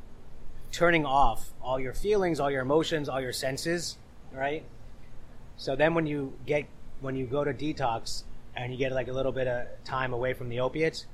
turning 0.71 1.05
off 1.05 1.51
all 1.61 1.79
your 1.79 1.93
feelings, 1.93 2.41
all 2.41 2.51
your 2.51 2.63
emotions, 2.63 3.09
all 3.09 3.21
your 3.21 3.33
senses, 3.33 3.99
right? 4.33 4.65
So 5.57 5.77
then 5.77 5.95
when 5.95 6.07
you 6.07 6.33
get 6.47 6.67
when 7.01 7.17
you 7.17 7.27
go 7.27 7.45
to 7.45 7.53
detox 7.53 8.23
and 8.57 8.73
you 8.73 8.79
get 8.79 8.93
like 8.93 9.09
a 9.09 9.13
little 9.13 9.33
bit 9.33 9.49
of 9.49 9.67
time 9.85 10.13
away 10.13 10.33
from 10.33 10.49
the 10.49 10.61
opiates, 10.61 11.07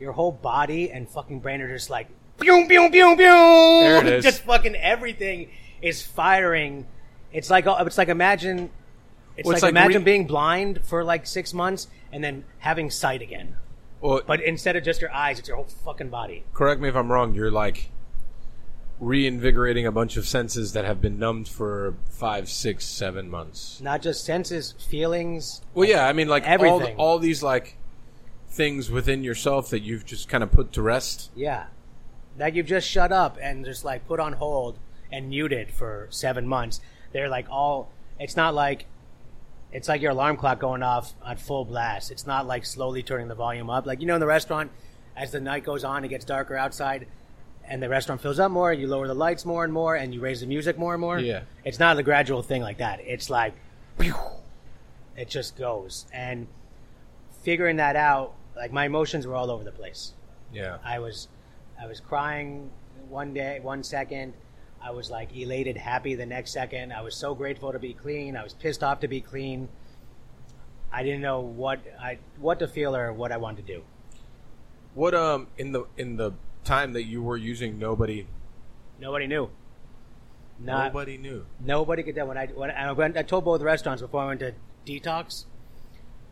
your 0.00 0.12
whole 0.12 0.32
body 0.32 0.90
and 0.90 1.08
fucking 1.08 1.40
brain 1.40 1.60
are 1.60 1.68
just 1.68 1.90
like 1.90 2.08
boom, 2.40 2.66
boom, 2.68 2.90
boom, 2.90 3.16
boom. 3.16 3.16
There 3.16 4.06
it 4.06 4.06
is. 4.14 4.24
Just 4.24 4.42
fucking 4.42 4.74
everything 4.76 5.50
is 5.82 6.02
firing. 6.02 6.86
It's 7.32 7.48
like 7.50 7.66
uh, 7.66 7.82
it's 7.86 7.98
like 7.98 8.08
imagine 8.08 8.70
it's 9.36 9.46
Well, 9.46 9.52
like, 9.52 9.56
it's 9.58 9.62
like 9.62 9.70
imagine 9.70 10.00
re- 10.02 10.04
being 10.04 10.26
blind 10.26 10.80
for 10.84 11.04
like 11.04 11.26
six 11.26 11.54
months 11.54 11.86
and 12.12 12.22
then 12.24 12.44
having 12.58 12.90
sight 12.90 13.22
again. 13.22 13.56
Well, 14.00 14.22
But 14.26 14.42
instead 14.42 14.76
of 14.76 14.82
just 14.84 15.00
your 15.00 15.12
eyes, 15.12 15.38
it's 15.38 15.46
your 15.48 15.56
whole 15.58 15.66
fucking 15.84 16.08
body. 16.08 16.44
correct 16.54 16.80
me 16.80 16.88
if 16.88 16.96
I'm 16.96 17.12
wrong. 17.12 17.34
You're 17.34 17.50
like 17.50 17.90
reinvigorating 18.98 19.86
a 19.86 19.92
bunch 19.92 20.16
of 20.16 20.26
senses 20.26 20.72
that 20.74 20.84
have 20.84 21.00
been 21.00 21.18
numbed 21.18 21.48
for 21.48 21.94
five, 22.10 22.48
six, 22.48 22.84
seven 22.84 23.30
months. 23.30 23.80
Not 23.80 24.02
just 24.02 24.24
senses, 24.24 24.72
feelings. 24.72 25.62
Well, 25.74 25.88
yeah, 25.88 26.06
I 26.06 26.12
mean, 26.12 26.28
like 26.28 26.44
all, 26.44 26.50
Everything. 26.52 26.96
all 26.96 27.18
these 27.18 27.42
like 27.42 27.76
things 28.48 28.90
within 28.90 29.22
yourself 29.24 29.70
that 29.70 29.80
you've 29.80 30.04
just 30.04 30.28
kind 30.28 30.42
of 30.42 30.50
put 30.52 30.72
to 30.72 30.82
rest. 30.82 31.30
Yeah. 31.34 31.66
That 32.36 32.54
you've 32.54 32.66
just 32.66 32.88
shut 32.88 33.12
up 33.12 33.38
and 33.40 33.64
just 33.64 33.84
like 33.84 34.06
put 34.06 34.20
on 34.20 34.34
hold 34.34 34.78
and 35.12 35.28
muted 35.28 35.70
for 35.70 36.06
seven 36.10 36.46
months. 36.46 36.80
They're 37.12 37.28
like 37.28 37.46
all, 37.50 37.90
it's 38.18 38.36
not 38.36 38.54
like, 38.54 38.86
it's 39.72 39.88
like 39.88 40.00
your 40.00 40.12
alarm 40.12 40.36
clock 40.36 40.58
going 40.58 40.82
off 40.82 41.14
on 41.22 41.36
full 41.36 41.64
blast. 41.64 42.10
It's 42.10 42.26
not 42.26 42.46
like 42.46 42.64
slowly 42.64 43.02
turning 43.02 43.28
the 43.28 43.34
volume 43.34 43.70
up. 43.70 43.86
Like, 43.86 44.00
you 44.00 44.06
know, 44.06 44.14
in 44.14 44.20
the 44.20 44.26
restaurant, 44.26 44.70
as 45.16 45.32
the 45.32 45.40
night 45.40 45.64
goes 45.64 45.84
on, 45.84 46.04
it 46.04 46.08
gets 46.08 46.24
darker 46.24 46.56
outside 46.56 47.06
and 47.70 47.82
the 47.82 47.88
restaurant 47.88 48.20
fills 48.20 48.40
up 48.40 48.50
more, 48.50 48.72
you 48.72 48.86
lower 48.88 49.06
the 49.06 49.14
lights 49.14 49.44
more 49.44 49.62
and 49.64 49.72
more 49.72 49.94
and 49.94 50.12
you 50.12 50.20
raise 50.20 50.40
the 50.40 50.46
music 50.46 50.76
more 50.78 50.94
and 50.94 51.00
more. 51.00 51.18
Yeah. 51.18 51.42
It's 51.64 51.78
not 51.78 51.98
a 51.98 52.02
gradual 52.02 52.42
thing 52.42 52.62
like 52.62 52.78
that. 52.78 53.00
It's 53.00 53.30
like, 53.30 53.54
pew, 53.98 54.14
it 55.16 55.28
just 55.28 55.56
goes. 55.56 56.06
And 56.12 56.48
figuring 57.42 57.76
that 57.76 57.96
out, 57.96 58.34
like 58.56 58.72
my 58.72 58.86
emotions 58.86 59.26
were 59.26 59.36
all 59.36 59.50
over 59.50 59.62
the 59.62 59.72
place. 59.72 60.14
Yeah. 60.52 60.78
I 60.84 60.98
was 60.98 61.28
I 61.80 61.86
was 61.86 62.00
crying 62.00 62.70
one 63.08 63.32
day, 63.32 63.58
one 63.60 63.82
second. 63.82 64.34
I 64.82 64.90
was 64.90 65.10
like 65.10 65.34
elated, 65.36 65.76
happy 65.76 66.14
the 66.14 66.26
next 66.26 66.52
second. 66.52 66.92
I 66.92 67.02
was 67.02 67.14
so 67.14 67.34
grateful 67.34 67.72
to 67.72 67.78
be 67.78 67.94
clean. 67.94 68.36
I 68.36 68.42
was 68.42 68.54
pissed 68.54 68.82
off 68.82 69.00
to 69.00 69.08
be 69.08 69.20
clean. 69.20 69.68
I 70.92 71.02
didn't 71.02 71.20
know 71.20 71.40
what 71.40 71.80
I 72.00 72.18
what 72.38 72.58
to 72.58 72.68
feel 72.68 72.96
or 72.96 73.12
what 73.12 73.32
I 73.32 73.36
wanted 73.36 73.66
to 73.66 73.74
do. 73.74 73.82
What 74.94 75.14
um 75.14 75.48
in 75.56 75.72
the 75.72 75.84
in 75.96 76.16
the 76.16 76.32
time 76.64 76.92
that 76.94 77.04
you 77.04 77.22
were 77.22 77.36
using, 77.36 77.78
nobody 77.78 78.26
Nobody 78.98 79.26
knew. 79.26 79.50
Not 80.58 80.92
nobody 80.92 81.16
knew. 81.16 81.46
nobody 81.64 82.02
could 82.02 82.14
tell 82.14 82.26
when 82.26 82.36
I 82.36 82.46
when 82.46 82.70
I 82.70 82.92
went. 82.92 83.16
I 83.16 83.22
told 83.22 83.44
both 83.44 83.62
restaurants 83.62 84.02
before 84.02 84.22
I 84.22 84.26
went 84.26 84.40
to 84.40 84.54
detox. 84.84 85.46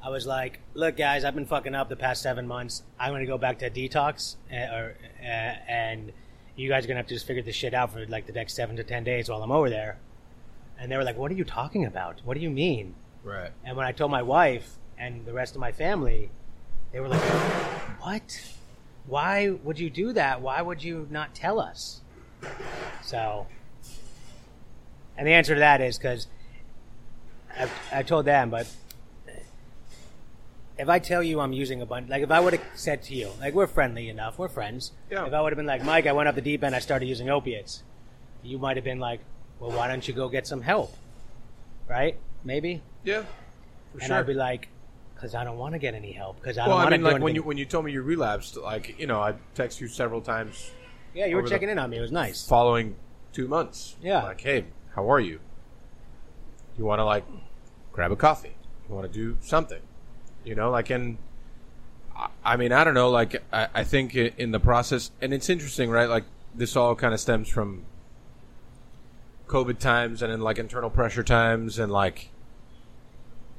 I 0.03 0.11
was 0.11 0.27
like, 0.27 0.61
"Look, 0.75 0.97
guys, 0.97 1.25
I've 1.25 1.35
been 1.35 1.47
fucking 1.47 1.75
up 1.75 1.89
the 1.89 1.97
past 1.97 2.23
seven 2.23 2.47
months. 2.47 2.83
I'm 2.99 3.11
going 3.11 3.21
to 3.21 3.27
go 3.27 3.39
back 3.39 3.59
to 3.61 3.71
detox, 3.71 4.37
uh, 4.53 4.75
or, 4.75 4.95
uh, 5.21 5.25
and 5.25 6.13
you 6.57 6.69
guys 6.69 6.85
are 6.85 6.89
going 6.89 6.97
to 6.97 7.01
have 7.01 7.09
to 7.09 7.15
just 7.15 7.27
figure 7.27 7.43
this 7.43 7.57
shit 7.57 7.75
out 7.75 7.93
for 7.93 8.07
like 8.07 8.27
the 8.27 8.33
next 8.33 8.55
seven 8.55 8.77
to 8.77 8.85
ten 8.85 9.05
days 9.05 9.29
while 9.29 9.43
I'm 9.43 9.51
over 9.51 9.69
there." 9.69 9.99
And 10.79 10.91
they 10.91 10.97
were 10.97 11.05
like, 11.05 11.19
"What 11.19 11.33
are 11.33 11.35
you 11.35 11.45
talking 11.45 11.85
about? 11.85 12.21
What 12.25 12.35
do 12.35 12.41
you 12.41 12.51
mean?" 12.51 12.95
Right. 13.25 13.51
And 13.65 13.77
when 13.77 13.87
I 13.87 13.93
told 13.93 14.11
my 14.11 14.23
wife 14.23 14.77
and 14.97 15.27
the 15.27 15.33
rest 15.33 15.55
of 15.55 15.61
my 15.61 15.73
family, 15.73 16.31
they 16.93 17.01
were 17.01 17.09
like, 17.09 17.23
"What? 18.01 18.41
Why 19.07 19.49
would 19.51 19.79
you 19.79 19.91
do 19.91 20.13
that? 20.13 20.41
Why 20.41 20.63
would 20.63 20.83
you 20.83 21.09
not 21.11 21.35
tell 21.35 21.59
us?" 21.59 22.03
So, 23.03 23.49
and 25.17 25.27
the 25.27 25.33
answer 25.33 25.55
to 25.55 25.61
that 25.61 25.81
is 25.81 25.99
because 25.99 26.29
I, 27.59 27.69
I 27.93 28.03
told 28.05 28.27
them, 28.27 28.51
but 28.51 28.69
if 30.79 30.89
I 30.89 30.99
tell 30.99 31.23
you 31.23 31.41
I'm 31.41 31.53
using 31.53 31.83
a 31.83 31.87
bunch, 31.87 32.09
like 32.09 32.23
if 32.23 32.31
I 32.31 32.41
would 32.41 32.53
have 32.53 32.63
said 32.75 33.03
to 33.05 33.15
you, 33.15 33.31
like 33.41 33.55
we're 33.55 33.67
friendly 33.67 34.09
enough, 34.09 34.39
we're 34.39 34.49
friends. 34.49 34.93
Yeah. 35.11 35.27
If 35.27 35.33
I 35.33 35.41
would 35.41 35.53
have 35.53 35.57
been 35.57 35.67
like, 35.67 35.85
Mike, 35.85 36.07
I 36.07 36.13
went 36.13 36.29
up 36.29 36.35
the 36.35 36.41
deep 36.41 36.63
end, 36.63 36.75
I 36.75 36.79
started 36.79 37.07
using 37.07 37.29
opiates, 37.29 37.83
you 38.43 38.59
might 38.59 38.77
have 38.77 38.85
been 38.85 39.01
like, 39.01 39.21
well, 39.59 39.73
why 39.73 39.89
don't 39.89 40.07
you 40.07 40.15
go 40.15 40.29
get 40.29 40.47
some 40.47 40.63
help? 40.63 40.97
Right? 41.89 42.17
Maybe. 42.45 42.83
Yeah. 43.05 43.23
For 43.93 43.99
and 43.99 44.09
sure. 44.09 44.17
I'd 44.17 44.27
be 44.27 44.35
like, 44.35 44.69
because 45.15 45.35
I 45.35 45.43
don't 45.43 45.59
want 45.59 45.73
to 45.73 45.79
get 45.79 45.95
any 45.95 46.13
help. 46.13 46.41
Because 46.41 46.59
I 46.59 46.69
well, 46.69 46.77
don't 46.77 46.85
want 46.85 46.91
to. 46.91 46.95
I 46.95 46.99
mean, 46.99 47.13
like 47.13 47.23
when 47.23 47.35
you 47.35 47.43
when 47.43 47.57
you 47.57 47.65
told 47.65 47.85
me 47.85 47.93
you 47.93 48.03
relapsed, 48.03 48.57
like 48.57 48.99
you 49.01 49.07
know, 49.07 49.21
I 49.21 49.35
text 49.55 49.81
you 49.81 49.89
several 49.89 50.21
times 50.21 50.71
yeah, 51.15 51.27
you 51.27 51.37
were 51.37 51.43
checking 51.43 51.69
in 51.69 51.79
on 51.79 51.91
me. 51.91 51.99
It 51.99 52.01
was 52.01 52.13
nice. 52.13 52.47
following 52.47 52.95
two 53.33 53.49
months. 53.49 53.97
Yeah. 54.01 54.23
Like, 54.23 54.41
hey, 54.41 54.67
how 54.95 55.11
are 55.11 55.21
you? 55.21 55.41
You 56.77 56.85
want 56.85 57.01
to 57.01 57.05
like 57.05 57.25
grab 57.93 58.13
a 58.13 58.17
coffee? 58.17 58.55
You 58.89 58.95
want 58.95 59.11
to 59.11 59.13
do 59.13 59.37
something? 59.41 59.81
You 60.45 60.55
know, 60.55 60.71
like, 60.71 60.91
and 60.91 61.19
I, 62.45 62.57
mean, 62.57 62.73
I 62.73 62.85
don't 62.85 62.95
know. 62.95 63.11
Like, 63.11 63.43
I, 63.53 63.69
I 63.75 63.85
think 63.85 64.15
in 64.15 64.51
the 64.51 64.61
process, 64.61 65.11
and 65.21 65.33
it's 65.35 65.49
interesting, 65.49 65.91
right? 65.91 66.09
Like, 66.09 66.25
this 66.55 66.75
all 66.77 66.95
kind 66.95 67.13
of 67.15 67.21
stems 67.21 67.49
from 67.49 67.85
COVID 69.47 69.79
times, 69.79 70.23
and 70.23 70.33
then 70.33 70.41
like 70.41 70.59
internal 70.59 70.91
pressure 70.91 71.23
times, 71.23 71.79
and 71.79 71.93
like 71.93 72.31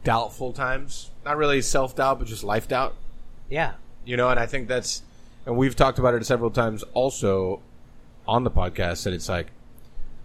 doubtful 0.04 0.54
times. 0.54 1.12
Not 1.26 1.38
really 1.38 1.62
self 1.62 1.96
doubt, 1.96 2.20
but 2.20 2.28
just 2.28 2.44
life 2.44 2.68
doubt 2.68 2.96
Yeah. 3.50 3.74
you 4.06 4.16
know 4.18 4.30
and 4.30 4.40
i 4.40 4.46
think 4.46 4.68
that's 4.68 5.04
and 5.46 5.58
we've 5.58 5.76
talked 5.76 6.00
about 6.00 6.14
it 6.14 6.26
several 6.26 6.50
times 6.50 6.84
also 6.94 7.60
on 8.28 8.44
the 8.46 8.52
podcast 8.52 9.04
that 9.04 9.14
it's 9.14 9.28
like 9.28 9.48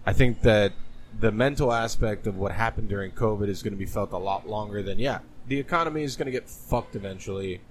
i 0.05 0.13
think 0.13 0.41
that 0.41 0.71
the 1.19 1.31
mental 1.31 1.73
aspect 1.73 2.25
of 2.25 2.37
what 2.37 2.51
happened 2.53 2.87
during 2.87 3.11
covid 3.11 3.49
is 3.49 3.61
going 3.61 3.73
to 3.73 3.77
be 3.77 3.85
felt 3.85 4.11
a 4.13 4.17
lot 4.17 4.47
longer 4.47 4.81
than 4.81 4.97
yeah 4.97 5.19
the 5.47 5.59
economy 5.59 6.03
is 6.03 6.15
going 6.15 6.25
to 6.25 6.31
get 6.31 6.49
fucked 6.49 6.95
eventually 6.95 7.61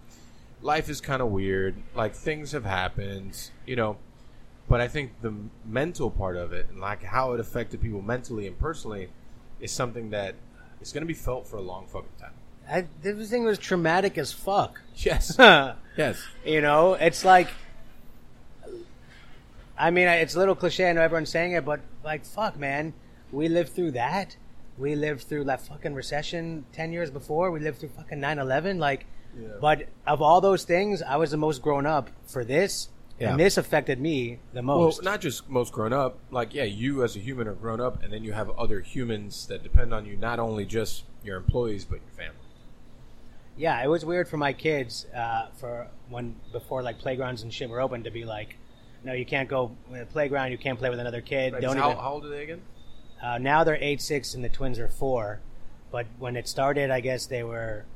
life 0.63 0.89
is 0.89 1.01
kind 1.01 1.21
of 1.21 1.29
weird 1.29 1.77
like 1.95 2.15
things 2.15 2.53
have 2.53 2.65
happened 2.65 3.51
you 3.67 3.77
know 3.77 3.97
but 4.69 4.81
i 4.81 4.89
think 4.89 5.13
the 5.21 5.35
mental 5.65 6.11
part 6.11 6.37
of 6.37 6.53
it 6.53 6.69
and 6.71 6.81
like 6.81 7.03
how 7.03 7.33
it 7.33 7.41
affected 7.41 7.81
people 7.81 8.03
mentally 8.03 8.47
and 8.47 8.59
personally 8.59 9.09
is 9.61 9.71
something 9.71 10.11
that 10.11 10.35
is 10.81 10.93
going 10.93 11.03
to 11.03 11.07
be 11.07 11.15
felt 11.15 11.47
for 11.47 11.57
a 11.57 11.63
long 11.63 11.87
fucking 11.87 12.09
time 12.19 12.33
I, 12.69 12.87
this 13.03 13.31
thing 13.31 13.45
was 13.45 13.59
traumatic 13.59 14.17
as 14.17 14.33
fuck. 14.33 14.81
yes 14.97 15.37
yes. 15.97 16.23
you 16.45 16.61
know, 16.61 16.95
it's 16.95 17.25
like, 17.25 17.49
I 19.77 19.91
mean, 19.91 20.09
it's 20.09 20.35
a 20.35 20.39
little 20.39 20.55
cliche. 20.55 20.89
I 20.89 20.93
know 20.93 21.03
everyone's 21.03 21.31
saying 21.31 21.53
it, 21.53 21.65
but 21.65 21.81
like, 22.05 22.25
fuck, 22.25 22.59
man, 22.59 22.95
we 23.33 23.49
lived 23.49 23.71
through 23.71 23.93
that. 23.93 24.37
We 24.79 24.95
lived 24.97 25.23
through 25.23 25.45
that 25.45 25.61
fucking 25.61 25.95
recession 25.95 26.65
ten 26.73 26.93
years 26.93 27.11
before. 27.11 27.51
We 27.51 27.61
lived 27.61 27.79
through 27.79 27.91
fucking 27.91 28.19
9-11. 28.19 28.79
Like, 28.79 29.07
but 29.61 29.89
of 30.07 30.21
all 30.23 30.41
those 30.41 30.65
things, 30.65 31.03
I 31.03 31.17
was 31.17 31.31
the 31.31 31.37
most 31.37 31.63
grown 31.63 31.87
up 31.87 32.11
for 32.27 32.45
this, 32.45 32.89
Yeah. 33.19 33.31
and 33.31 33.41
this 33.41 33.57
affected 33.57 34.01
me 34.01 34.39
the 34.53 34.63
Well, 34.63 34.79
most. 34.79 35.03
not 35.03 35.21
just 35.21 35.49
most 35.49 35.73
grown 35.73 35.93
up. 35.93 36.19
Like, 36.31 36.55
yeah, 36.55 36.65
you 36.65 37.05
as 37.05 37.15
a 37.17 37.21
human 37.21 37.47
are 37.49 37.55
grown 37.55 37.81
up, 37.81 38.03
and 38.03 38.13
then 38.13 38.25
you 38.25 38.33
have 38.33 38.51
other 38.51 38.81
humans 38.81 39.47
that 39.47 39.63
depend 39.63 39.95
on 39.95 40.07
you. 40.07 40.17
Not 40.17 40.39
only 40.41 40.65
just 40.67 41.05
your 41.23 41.37
employees, 41.37 41.85
but 41.85 42.01
your 42.01 42.11
family. 42.17 42.39
Yeah, 43.57 43.83
it 43.83 43.89
was 43.89 44.05
weird 44.05 44.27
for 44.29 44.37
my 44.37 44.53
kids 44.53 45.07
uh, 45.15 45.47
for 45.57 45.87
when 46.09 46.35
before 46.51 46.83
like 46.83 46.99
playgrounds 46.99 47.43
and 47.43 47.53
shit 47.55 47.71
were 47.71 47.81
open 47.81 48.03
to 48.03 48.11
be 48.11 48.25
like, 48.25 48.57
no, 49.05 49.13
you 49.13 49.25
can't 49.25 49.49
go 49.49 49.71
in 49.93 49.99
the 49.99 50.07
playground. 50.07 50.51
You 50.51 50.59
can't 50.59 50.79
play 50.79 50.91
with 50.91 50.99
another 50.99 51.21
kid. 51.21 51.55
Don't 51.61 51.77
how, 51.77 51.91
even. 51.91 52.03
how 52.03 52.13
old 52.15 52.25
are 52.25 52.29
they 52.31 52.43
again? 52.43 52.63
Uh, 53.25 53.39
now 53.39 53.65
they're 53.65 53.79
eight, 53.81 54.03
six, 54.03 54.35
and 54.35 54.45
the 54.45 54.51
twins 54.51 54.79
are 54.79 54.89
four. 54.89 55.41
But 55.91 56.07
when 56.19 56.37
it 56.37 56.47
started, 56.47 56.91
I 56.91 57.01
guess 57.01 57.25
they 57.25 57.43
were 57.43 57.87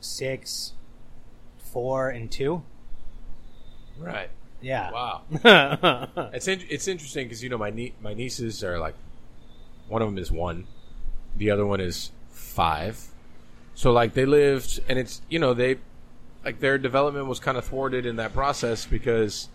six, 0.00 0.74
four, 1.72 2.10
and 2.10 2.30
two. 2.30 2.62
Right. 3.98 4.28
Yeah. 4.60 4.90
Wow. 4.90 5.22
it's 6.34 6.46
in, 6.46 6.60
it's 6.68 6.88
interesting 6.88 7.26
because 7.26 7.42
you 7.42 7.48
know 7.48 7.56
my 7.56 7.70
nie- 7.70 7.94
my 8.02 8.12
nieces 8.12 8.62
are 8.62 8.78
like, 8.78 8.94
one 9.88 10.02
of 10.02 10.08
them 10.08 10.18
is 10.18 10.30
one, 10.30 10.66
the 11.36 11.50
other 11.50 11.64
one 11.64 11.80
is 11.80 12.10
five. 12.30 13.08
So 13.74 13.92
like 13.92 14.12
they 14.12 14.26
lived, 14.26 14.80
and 14.88 14.98
it's 14.98 15.22
you 15.30 15.38
know 15.38 15.54
they, 15.54 15.78
like 16.44 16.60
their 16.60 16.76
development 16.76 17.28
was 17.28 17.40
kind 17.40 17.56
of 17.56 17.64
thwarted 17.64 18.04
in 18.04 18.16
that 18.16 18.34
process 18.34 18.84
because 18.84 19.48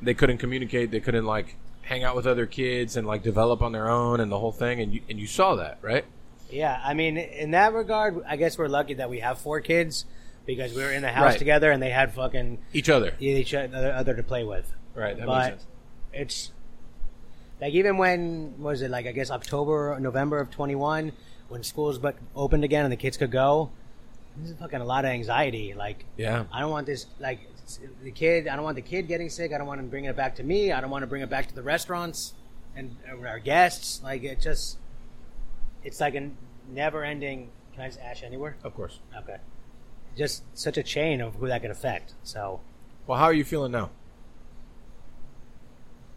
they 0.00 0.14
couldn't 0.14 0.38
communicate. 0.38 0.90
They 0.90 1.00
couldn't 1.00 1.26
like 1.26 1.56
hang 1.82 2.04
out 2.04 2.16
with 2.16 2.26
other 2.26 2.46
kids 2.46 2.96
and 2.96 3.06
like 3.06 3.22
develop 3.22 3.60
on 3.62 3.72
their 3.72 3.88
own 3.90 4.20
and 4.20 4.30
the 4.30 4.38
whole 4.38 4.52
thing. 4.52 4.80
And 4.80 4.94
you 4.94 5.02
and 5.10 5.18
you 5.18 5.26
saw 5.26 5.56
that, 5.56 5.78
right? 5.82 6.04
Yeah, 6.50 6.80
I 6.84 6.94
mean, 6.94 7.16
in 7.16 7.52
that 7.52 7.72
regard, 7.72 8.22
I 8.26 8.36
guess 8.36 8.58
we're 8.58 8.68
lucky 8.68 8.94
that 8.94 9.08
we 9.08 9.20
have 9.20 9.38
four 9.38 9.60
kids 9.60 10.04
because 10.44 10.74
we 10.74 10.82
were 10.82 10.92
in 10.92 11.02
the 11.02 11.08
house 11.10 11.24
Right. 11.32 11.38
together 11.38 11.70
and 11.70 11.82
they 11.82 11.88
had 11.90 12.12
fucking 12.12 12.58
Each 12.72 12.88
other, 12.90 13.14
each 13.20 13.54
other, 13.54 13.92
other 13.92 14.14
to 14.14 14.22
play 14.22 14.44
with. 14.44 14.70
right? 14.94 15.16
That 15.16 15.26
but 15.26 15.38
makes 15.38 15.48
sense. 15.62 15.66
it's 16.12 16.52
like 17.60 17.72
even 17.74 17.96
when 17.96 18.54
was 18.60 18.82
it 18.82 18.90
like 18.90 19.06
I 19.06 19.12
guess 19.12 19.30
October, 19.30 19.92
or 19.94 20.00
November 20.00 20.40
of 20.40 20.50
twenty 20.50 20.74
one 20.74 21.12
when 21.48 21.62
schools 21.62 21.98
but 21.98 22.16
opened 22.34 22.64
again 22.64 22.84
and 22.84 22.92
the 22.92 22.96
kids 22.96 23.16
could 23.16 23.30
go. 23.30 23.70
This 24.36 24.50
is 24.50 24.56
fucking 24.58 24.80
a 24.80 24.84
lot 24.84 25.04
of 25.04 25.10
anxiety. 25.10 25.74
Like 25.74 26.04
Yeah, 26.16 26.44
I 26.52 26.60
don't 26.60 26.70
want 26.70 26.86
this 26.86 27.06
like 27.20 27.40
the 28.02 28.10
kid. 28.10 28.48
I 28.48 28.56
don't 28.56 28.64
want 28.64 28.76
the 28.76 28.82
kid 28.82 29.08
getting 29.08 29.28
sick. 29.30 29.52
I 29.52 29.58
don't 29.58 29.66
want 29.66 29.80
him 29.80 29.88
bringing 29.88 30.10
it 30.10 30.16
back 30.16 30.36
to 30.36 30.42
me. 30.42 30.72
I 30.72 30.80
don't 30.80 30.90
want 30.90 31.02
to 31.02 31.06
bring 31.06 31.22
it 31.22 31.30
back 31.30 31.46
to 31.48 31.54
the 31.54 31.62
restaurants 31.62 32.34
and 32.76 32.96
our 33.08 33.38
guests. 33.38 34.00
Like 34.02 34.24
it 34.24 34.40
just, 34.40 34.78
it's 35.84 36.00
like 36.00 36.14
a 36.14 36.30
never 36.70 37.04
ending. 37.04 37.50
Can 37.74 37.82
I 37.82 37.88
just 37.88 38.00
ash 38.00 38.22
anywhere? 38.22 38.56
of 38.64 38.74
course. 38.74 38.98
Okay. 39.16 39.36
Just 40.16 40.42
such 40.58 40.76
a 40.76 40.82
chain 40.82 41.20
of 41.20 41.36
who 41.36 41.48
that 41.48 41.62
could 41.62 41.70
affect. 41.70 42.12
So 42.22 42.60
Well, 43.06 43.18
how 43.18 43.24
are 43.24 43.32
you 43.32 43.44
feeling 43.44 43.72
now? 43.72 43.90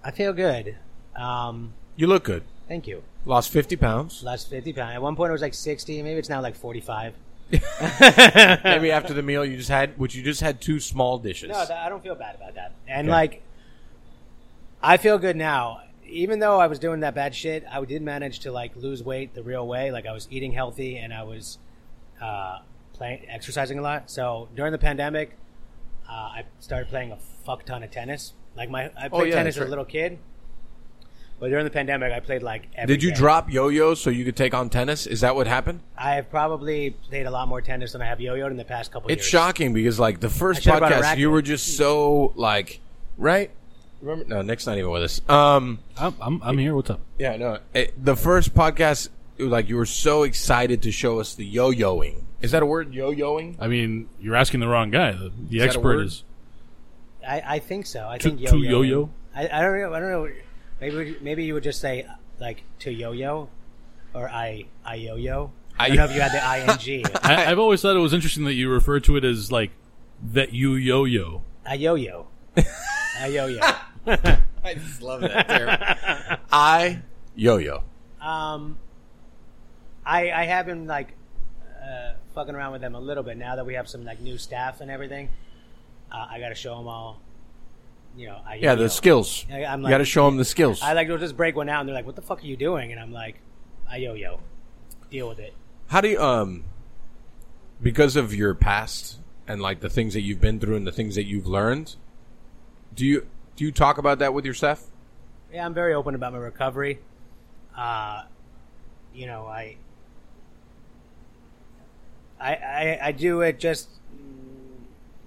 I 0.03 0.11
feel 0.11 0.33
good. 0.33 0.77
Um, 1.15 1.73
You 1.95 2.07
look 2.07 2.23
good. 2.23 2.43
thank 2.67 2.87
you. 2.87 3.03
Lost 3.25 3.51
fifty 3.51 3.75
pounds. 3.75 4.21
Lost 4.21 4.49
fifty 4.49 4.71
pounds. 4.73 4.93
At 4.95 5.01
one 5.01 5.15
point 5.15 5.29
it 5.29 5.31
was 5.31 5.41
like 5.41 5.53
sixty. 5.55 6.01
Maybe 6.03 6.19
it's 6.19 6.29
now 6.29 6.41
like 6.41 6.55
forty-five. 6.55 7.15
Maybe 7.51 8.91
after 8.91 9.13
the 9.13 9.21
meal 9.23 9.45
you 9.45 9.57
just 9.57 9.69
had, 9.69 9.97
which 9.97 10.15
you 10.15 10.23
just 10.23 10.41
had 10.41 10.61
two 10.61 10.79
small 10.79 11.17
dishes. 11.17 11.49
No, 11.49 11.65
I 11.75 11.89
don't 11.89 12.01
feel 12.03 12.15
bad 12.15 12.35
about 12.35 12.55
that. 12.55 12.73
And 12.87 13.07
Okay. 13.07 13.11
like, 13.13 13.41
I 14.81 14.97
feel 14.97 15.17
good 15.17 15.35
now. 15.35 15.81
Even 16.07 16.39
though 16.39 16.59
I 16.59 16.67
was 16.67 16.79
doing 16.79 16.99
that 17.01 17.15
bad 17.15 17.33
shit, 17.33 17.63
I 17.71 17.83
did 17.85 18.01
manage 18.01 18.39
to 18.41 18.51
like 18.51 18.75
lose 18.75 19.03
weight 19.03 19.33
the 19.33 19.43
real 19.43 19.67
way. 19.67 19.91
Like 19.91 20.05
I 20.05 20.11
was 20.11 20.27
eating 20.29 20.51
healthy 20.51 20.97
and 20.97 21.13
I 21.13 21.23
was 21.23 21.57
uh, 22.21 22.59
playing, 22.93 23.25
exercising 23.27 23.79
a 23.79 23.81
lot. 23.81 24.09
So 24.11 24.47
during 24.55 24.71
the 24.71 24.77
pandemic, 24.77 25.35
uh, 26.07 26.13
I 26.13 26.43
started 26.59 26.89
playing 26.89 27.11
a 27.11 27.17
fuck 27.45 27.65
ton 27.65 27.81
of 27.83 27.91
tennis. 27.91 28.33
Like 28.55 28.69
my, 28.69 28.85
I 28.97 29.09
played 29.09 29.11
Oh, 29.11 29.23
yeah, 29.23 29.35
tennis 29.35 29.55
that's 29.55 29.57
as 29.57 29.57
a 29.57 29.61
right. 29.61 29.69
little 29.69 29.85
kid. 29.85 30.19
But 31.39 31.49
during 31.49 31.65
the 31.65 31.69
pandemic, 31.71 32.13
I 32.13 32.21
played 32.21 32.43
like 32.43 32.67
every 32.75 32.95
Did 32.95 33.03
you 33.03 33.09
day. 33.11 33.17
drop 33.17 33.51
yo-yo 33.51 33.93
so 33.93 34.09
you 34.09 34.23
could 34.23 34.37
take 34.37 34.53
on 34.53 34.69
tennis? 34.69 35.05
Is 35.05 35.19
that 35.21 35.35
what 35.35 35.47
happened? 35.47 35.81
I 35.97 36.15
have 36.15 36.29
probably 36.29 36.91
played 36.91 37.25
a 37.25 37.31
lot 37.31 37.47
more 37.49 37.61
tennis 37.61 37.91
than 37.91 38.01
I 38.01 38.05
have 38.05 38.21
yo-yoed 38.21 38.51
in 38.51 38.57
the 38.57 38.63
past 38.63 38.91
couple 38.91 39.09
It's 39.09 39.17
years. 39.17 39.25
It's 39.25 39.29
shocking 39.31 39.73
because 39.73 39.99
like 39.99 40.21
the 40.21 40.29
first 40.29 40.63
should've 40.63 40.79
brought 40.79 40.91
a 40.91 40.95
podcast, 40.95 41.01
racket. 41.01 41.19
you 41.19 41.29
were 41.29 41.41
just 41.41 41.75
so 41.75 42.31
like, 42.35 42.79
right? 43.17 43.51
Remember? 44.01 44.25
No, 44.33 44.41
Nick's 44.43 44.65
not 44.65 44.77
even 44.77 44.91
with 44.91 45.03
us. 45.03 45.21
Um, 45.29 45.79
I'm, 45.97 46.15
I'm, 46.21 46.41
I'm 46.43 46.57
here. 46.57 46.73
What's 46.75 46.89
up? 46.89 47.01
yeah, 47.19 47.35
no. 47.35 47.59
It, 47.73 47.93
the 48.03 48.15
first 48.15 48.53
podcast, 48.53 49.09
it 49.37 49.43
was 49.43 49.51
like 49.51 49.67
you 49.67 49.75
were 49.75 49.85
so 49.85 50.23
excited 50.23 50.81
to 50.83 50.91
show 50.91 51.19
us 51.19 51.35
the 51.35 51.45
yo-yoing. 51.45 52.23
Is 52.41 52.51
that 52.51 52.61
a 52.63 52.65
word? 52.65 52.93
Yo-yoing? 52.93 53.55
I 53.59 53.67
mean, 53.67 54.07
you're 54.21 54.35
asking 54.35 54.61
the 54.61 54.67
wrong 54.69 54.89
guy. 54.89 55.11
The, 55.11 55.31
the 55.49 55.57
that 55.59 55.63
a 55.65 55.67
expert 55.67 55.83
word? 55.83 56.05
is. 56.05 56.23
I, 57.27 57.41
I 57.45 57.59
think 57.59 57.87
so. 57.87 58.07
I 58.07 58.17
To- 58.19 58.29
think 58.29 58.39
to 58.49 58.57
yo-yo. 58.57 58.81
yo-yo? 58.83 59.09
I, 59.35 59.49
I 59.49 59.61
don't 59.61 59.79
know. 59.81 59.93
I 59.93 59.99
don't 59.99 60.11
know. 60.11 60.29
Maybe 60.81 61.17
maybe 61.21 61.43
you 61.45 61.53
would 61.53 61.63
just 61.63 61.79
say 61.79 62.05
like 62.39 62.63
to 62.79 62.91
yo-yo, 62.91 63.49
or 64.13 64.29
I 64.29 64.65
I 64.83 64.95
yo-yo. 64.95 65.51
I, 65.77 65.85
I- 65.85 65.87
don't 65.89 65.97
know 65.97 66.05
if 66.05 66.15
you 66.15 66.21
had 66.21 66.31
the 66.31 66.91
ing. 66.93 67.05
I, 67.23 67.51
I've 67.51 67.59
always 67.59 67.81
thought 67.81 67.95
it 67.95 67.99
was 67.99 68.13
interesting 68.13 68.45
that 68.45 68.53
you 68.53 68.69
refer 68.69 68.99
to 69.01 69.17
it 69.17 69.23
as 69.23 69.51
like 69.51 69.71
that 70.31 70.53
you 70.53 70.75
yo 70.75 71.05
yo. 71.05 71.41
I 71.65 71.75
yo-yo. 71.75 72.27
I 72.57 73.27
yo-yo. 73.27 73.59
I 74.63 74.73
just 74.73 75.01
love 75.01 75.21
that 75.21 75.47
term. 75.47 76.39
I 76.51 77.01
yo-yo. 77.35 77.83
Um, 78.21 78.77
I 80.05 80.31
I 80.31 80.45
have 80.45 80.65
been 80.65 80.87
like 80.87 81.13
uh, 81.83 82.13
fucking 82.33 82.55
around 82.55 82.71
with 82.73 82.81
them 82.81 82.95
a 82.95 82.99
little 82.99 83.23
bit 83.23 83.37
now 83.37 83.55
that 83.55 83.65
we 83.65 83.73
have 83.75 83.87
some 83.87 84.03
like 84.05 84.19
new 84.21 84.37
staff 84.37 84.81
and 84.81 84.89
everything. 84.91 85.29
Uh, 86.11 86.27
I 86.29 86.39
got 86.39 86.49
to 86.49 86.55
show 86.55 86.77
them 86.77 86.87
all. 86.87 87.19
You 88.17 88.27
know, 88.27 88.39
I 88.45 88.55
Yeah, 88.55 88.71
yo-yo. 88.73 88.83
the 88.83 88.89
skills. 88.89 89.45
I- 89.51 89.65
I'm 89.65 89.81
you 89.83 89.89
got 89.89 89.97
to 89.97 90.05
show 90.05 90.25
them 90.25 90.37
the 90.37 90.45
skills. 90.45 90.81
I 90.81 90.93
like 90.93 91.07
to 91.07 91.17
just 91.17 91.35
break 91.35 91.55
one 91.55 91.67
out, 91.69 91.81
and 91.81 91.89
they're 91.89 91.95
like, 91.95 92.05
"What 92.05 92.15
the 92.15 92.21
fuck 92.21 92.41
are 92.41 92.45
you 92.45 92.55
doing?" 92.57 92.91
And 92.91 92.99
I'm 93.01 93.11
like, 93.11 93.39
"I 93.89 93.97
yo-yo." 93.97 94.39
Deal 95.11 95.27
with 95.29 95.39
it. 95.39 95.53
How 95.87 96.01
do 96.01 96.07
you 96.09 96.19
um 96.21 96.63
because 97.81 98.15
of 98.15 98.33
your 98.33 98.55
past 98.55 99.19
and 99.47 99.61
like 99.61 99.81
the 99.81 99.89
things 99.89 100.13
that 100.13 100.21
you've 100.21 100.41
been 100.41 100.59
through 100.59 100.75
and 100.77 100.87
the 100.87 100.91
things 100.91 101.15
that 101.15 101.25
you've 101.25 101.45
learned, 101.45 101.95
do 102.95 103.05
you 103.05 103.27
do 103.55 103.63
you 103.65 103.71
talk 103.71 103.97
about 103.97 104.19
that 104.19 104.33
with 104.33 104.45
your 104.45 104.53
staff? 104.53 104.83
Yeah, 105.53 105.65
I'm 105.65 105.73
very 105.73 105.93
open 105.93 106.15
about 106.15 106.33
my 106.33 106.39
recovery. 106.39 106.99
Uh, 107.77 108.23
you 109.13 109.27
know, 109.27 109.45
I, 109.45 109.77
I, 112.39 112.55
I, 112.55 112.99
I 113.03 113.11
do 113.11 113.41
it 113.41 113.59
just 113.59 113.89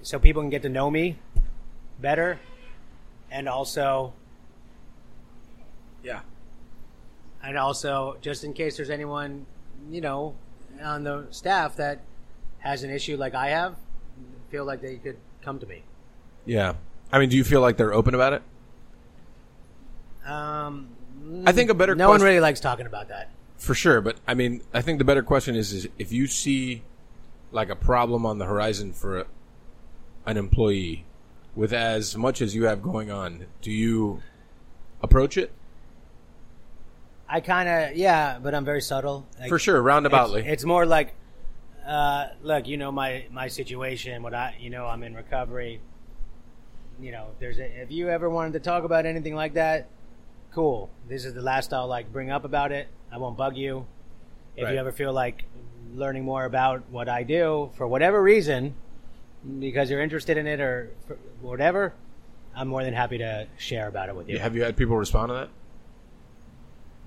so 0.02 0.18
people 0.18 0.42
can 0.42 0.50
get 0.50 0.62
to 0.62 0.68
know 0.68 0.90
me 0.90 1.18
better, 2.00 2.38
and 3.30 3.48
also, 3.48 4.12
Yeah. 6.02 6.20
and 7.42 7.56
also, 7.58 8.16
just 8.20 8.44
in 8.44 8.52
case 8.52 8.76
there's 8.76 8.90
anyone, 8.90 9.46
you 9.90 10.00
know, 10.00 10.34
on 10.82 11.04
the 11.04 11.26
staff 11.30 11.76
that 11.76 12.02
has 12.58 12.82
an 12.82 12.90
issue 12.90 13.16
like 13.16 13.34
I 13.34 13.48
have, 13.48 13.76
feel 14.50 14.64
like 14.64 14.80
they 14.80 14.96
could 14.96 15.16
come 15.42 15.58
to 15.58 15.66
me. 15.66 15.82
Yeah. 16.46 16.74
I 17.12 17.18
mean, 17.18 17.28
do 17.28 17.36
you 17.36 17.44
feel 17.44 17.60
like 17.60 17.76
they're 17.76 17.92
open 17.92 18.14
about 18.14 18.32
it? 18.32 18.42
Um, 20.26 20.88
I 21.46 21.52
think 21.52 21.70
a 21.70 21.74
better 21.74 21.94
no 21.94 22.08
one 22.08 22.20
really 22.20 22.40
likes 22.40 22.60
talking 22.60 22.86
about 22.86 23.08
that. 23.08 23.30
For 23.56 23.74
sure, 23.74 24.00
but 24.00 24.16
I 24.26 24.34
mean, 24.34 24.62
I 24.74 24.82
think 24.82 24.98
the 24.98 25.04
better 25.04 25.22
question 25.22 25.56
is 25.56 25.72
is 25.72 25.88
if 25.98 26.12
you 26.12 26.26
see 26.26 26.82
like 27.50 27.70
a 27.70 27.76
problem 27.76 28.26
on 28.26 28.38
the 28.38 28.44
horizon 28.44 28.92
for 28.92 29.20
a, 29.20 29.26
an 30.26 30.36
employee 30.36 31.04
with 31.58 31.72
as 31.72 32.16
much 32.16 32.40
as 32.40 32.54
you 32.54 32.66
have 32.66 32.80
going 32.80 33.10
on, 33.10 33.44
do 33.62 33.72
you 33.72 34.22
approach 35.02 35.36
it? 35.36 35.50
I 37.28 37.40
kind 37.40 37.68
of 37.68 37.96
yeah, 37.96 38.38
but 38.40 38.54
I'm 38.54 38.64
very 38.64 38.80
subtle. 38.80 39.26
Like, 39.40 39.48
For 39.48 39.58
sure, 39.58 39.82
roundaboutly. 39.82 40.38
It's, 40.38 40.48
it's 40.48 40.64
more 40.64 40.86
like, 40.86 41.14
uh, 41.84 42.28
look, 42.42 42.68
you 42.68 42.76
know 42.76 42.92
my 42.92 43.26
my 43.32 43.48
situation. 43.48 44.22
What 44.22 44.34
I 44.34 44.54
you 44.60 44.70
know 44.70 44.86
I'm 44.86 45.02
in 45.02 45.16
recovery. 45.16 45.80
You 47.00 47.10
know, 47.10 47.26
if 47.32 47.40
there's 47.40 47.58
a, 47.58 47.82
if 47.82 47.90
you 47.90 48.08
ever 48.08 48.30
wanted 48.30 48.52
to 48.52 48.60
talk 48.60 48.84
about 48.84 49.04
anything 49.04 49.34
like 49.34 49.54
that, 49.54 49.88
cool. 50.52 50.90
This 51.08 51.24
is 51.24 51.34
the 51.34 51.42
last 51.42 51.72
I'll 51.74 51.88
like 51.88 52.12
bring 52.12 52.30
up 52.30 52.44
about 52.44 52.70
it. 52.70 52.86
I 53.10 53.18
won't 53.18 53.36
bug 53.36 53.56
you. 53.56 53.84
If 54.56 54.64
Right. 54.64 54.74
you 54.74 54.78
ever 54.78 54.92
feel 54.92 55.12
like 55.12 55.44
learning 55.92 56.24
more 56.24 56.44
about 56.44 56.88
what 56.88 57.08
I 57.08 57.24
do 57.24 57.70
for 57.74 57.86
whatever 57.88 58.22
reason, 58.22 58.74
because 59.58 59.90
you're 59.90 60.00
interested 60.02 60.36
in 60.36 60.46
it 60.46 60.60
or 60.60 60.90
whatever, 61.40 61.94
I'm 62.54 62.68
more 62.68 62.84
than 62.84 62.94
happy 62.94 63.18
to 63.18 63.46
share 63.56 63.88
about 63.88 64.08
it 64.08 64.16
with 64.16 64.28
you. 64.28 64.38
Have 64.38 64.54
you 64.56 64.62
had 64.64 64.76
people 64.76 64.96
respond 64.96 65.30
to 65.30 65.34
that? 65.34 65.48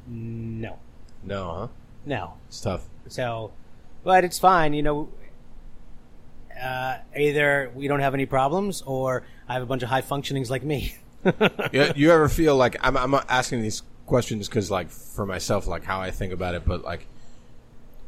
No, 0.08 0.80
No, 1.24 1.54
huh? 1.54 1.68
no. 2.06 2.34
It's 2.48 2.62
tough. 2.62 2.88
So, 3.08 3.52
but 4.04 4.24
it's 4.24 4.40
fine. 4.40 4.74
You 4.74 4.84
know, 4.84 5.10
uh, 6.62 6.98
either 7.18 7.72
we 7.76 7.88
don't 7.88 8.00
have 8.00 8.14
any 8.14 8.26
problems, 8.26 8.82
or 8.86 9.24
I 9.48 9.54
have 9.54 9.64
a 9.64 9.66
bunch 9.66 9.84
of 9.84 9.90
high 9.90 10.02
functionings 10.02 10.50
like 10.50 10.64
me. 10.64 10.96
yeah, 11.72 11.94
you 11.96 12.12
ever 12.12 12.28
feel 12.30 12.56
like 12.56 12.76
I'm, 12.82 12.98
I'm 12.98 13.14
asking 13.30 13.62
these 13.62 13.84
questions 14.08 14.48
because, 14.48 14.72
like, 14.72 14.90
for 14.90 15.26
myself, 15.26 15.68
like 15.68 15.84
how 15.84 16.02
I 16.02 16.12
think 16.12 16.34
about 16.34 16.56
it, 16.56 16.64
but 16.66 16.84
like 16.84 17.06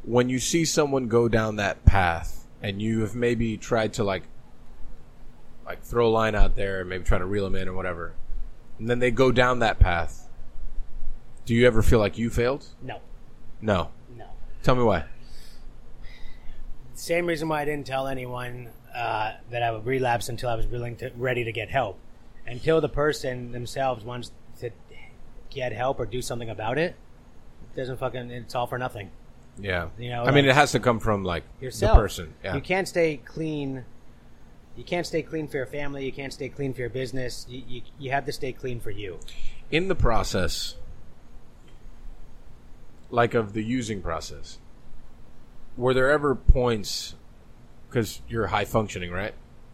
when 0.04 0.30
you 0.30 0.40
see 0.40 0.66
someone 0.66 1.08
go 1.08 1.30
down 1.30 1.56
that 1.58 1.86
path 1.86 2.43
and 2.64 2.82
you 2.82 3.02
have 3.02 3.14
maybe 3.14 3.58
tried 3.58 3.94
to 3.94 4.04
like 4.04 4.24
like 5.66 5.84
throw 5.84 6.08
a 6.08 6.10
line 6.10 6.34
out 6.36 6.56
there 6.56 6.80
and 6.82 6.90
maybe 6.90 7.04
try 7.04 7.18
to 7.20 7.26
reel 7.26 7.44
them 7.44 7.56
in 7.56 7.68
or 7.68 7.74
whatever, 7.74 8.14
and 8.80 8.90
then 8.90 9.00
they 9.00 9.12
go 9.12 9.32
down 9.32 9.60
that 9.60 9.78
path. 9.80 10.28
Do 11.46 11.54
you 11.54 11.68
ever 11.68 11.82
feel 11.84 12.00
like 12.00 12.18
you 12.18 12.30
failed? 12.30 12.66
no, 12.82 13.00
No. 13.62 13.90
no. 14.16 14.26
Tell 14.64 14.76
me 14.76 14.84
why. 14.84 15.04
Same 16.94 17.26
reason 17.26 17.50
why 17.50 17.62
I 17.62 17.66
didn't 17.66 17.86
tell 17.86 18.08
anyone 18.08 18.70
uh, 18.96 19.34
that 19.52 19.62
I 19.64 19.72
would 19.72 19.86
relapse 19.86 20.30
until 20.30 20.50
I 20.50 20.56
was 20.56 20.68
willing 20.68 20.96
to 20.98 21.12
ready 21.18 21.44
to 21.44 21.52
get 21.52 21.70
help. 21.70 21.98
Until 22.46 22.80
the 22.82 22.90
person 22.90 23.52
themselves 23.52 24.04
wants 24.04 24.32
to 24.60 24.70
get 25.50 25.72
help 25.74 26.00
or 26.00 26.06
do 26.06 26.22
something 26.22 26.50
about 26.50 26.78
it, 26.78 26.96
it 27.74 27.76
doesn't 27.76 27.98
fucking. 27.98 28.32
It's 28.32 28.54
all 28.56 28.68
for 28.68 28.78
nothing. 28.78 29.12
Yeah. 29.60 29.90
You 30.00 30.10
know, 30.10 30.24
I 30.24 30.32
mean, 30.32 30.46
it 30.46 30.56
has 30.56 30.72
to 30.72 30.80
come 30.80 31.00
from 31.00 31.24
like 31.24 31.44
yourself. 31.62 31.96
the 31.96 32.02
person. 32.02 32.34
Yeah. 32.44 32.56
You 32.56 32.62
can't 32.62 32.88
stay 32.88 33.18
clean. 33.18 33.86
You 34.76 34.84
can't 34.84 35.06
stay 35.06 35.22
clean 35.22 35.48
for 35.48 35.58
your 35.58 35.68
family. 35.68 36.04
You 36.06 36.12
can't 36.12 36.34
stay 36.34 36.50
clean 36.50 36.74
for 36.74 36.82
your 36.82 36.90
business. 36.90 37.46
You, 37.48 37.62
you, 37.68 37.82
you 38.00 38.12
have 38.12 38.26
to 38.26 38.32
stay 38.32 38.52
clean 38.52 38.80
for 38.80 38.90
you. 38.92 39.20
in 39.70 39.88
the 39.88 39.96
process, 39.96 40.76
like 43.10 43.34
of 43.34 43.54
the 43.54 43.64
using 43.64 44.02
process, 44.02 44.58
were 45.78 45.94
there 45.94 46.10
ever 46.12 46.34
points, 46.36 47.16
because 47.90 48.22
you're 48.28 48.48
high 48.48 48.66
functioning, 48.66 49.12
right, 49.12 49.34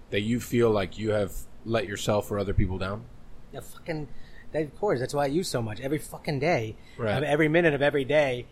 that 0.09 0.21
you 0.21 0.39
feel 0.39 0.69
like 0.71 0.97
you 0.97 1.11
have 1.11 1.33
let 1.65 1.87
yourself 1.87 2.29
or 2.31 2.39
other 2.39 2.53
people 2.53 2.77
down? 2.77 3.05
Yeah, 3.53 3.61
fucking. 3.61 4.07
That, 4.51 4.63
of 4.63 4.75
course, 4.79 4.99
that's 4.99 5.13
why 5.13 5.25
I 5.25 5.27
use 5.27 5.47
so 5.47 5.61
much 5.61 5.79
every 5.79 5.99
fucking 5.99 6.39
day, 6.39 6.75
Right. 6.97 7.23
every 7.23 7.47
minute 7.47 7.73
of 7.73 7.81
every 7.81 8.03
day. 8.03 8.47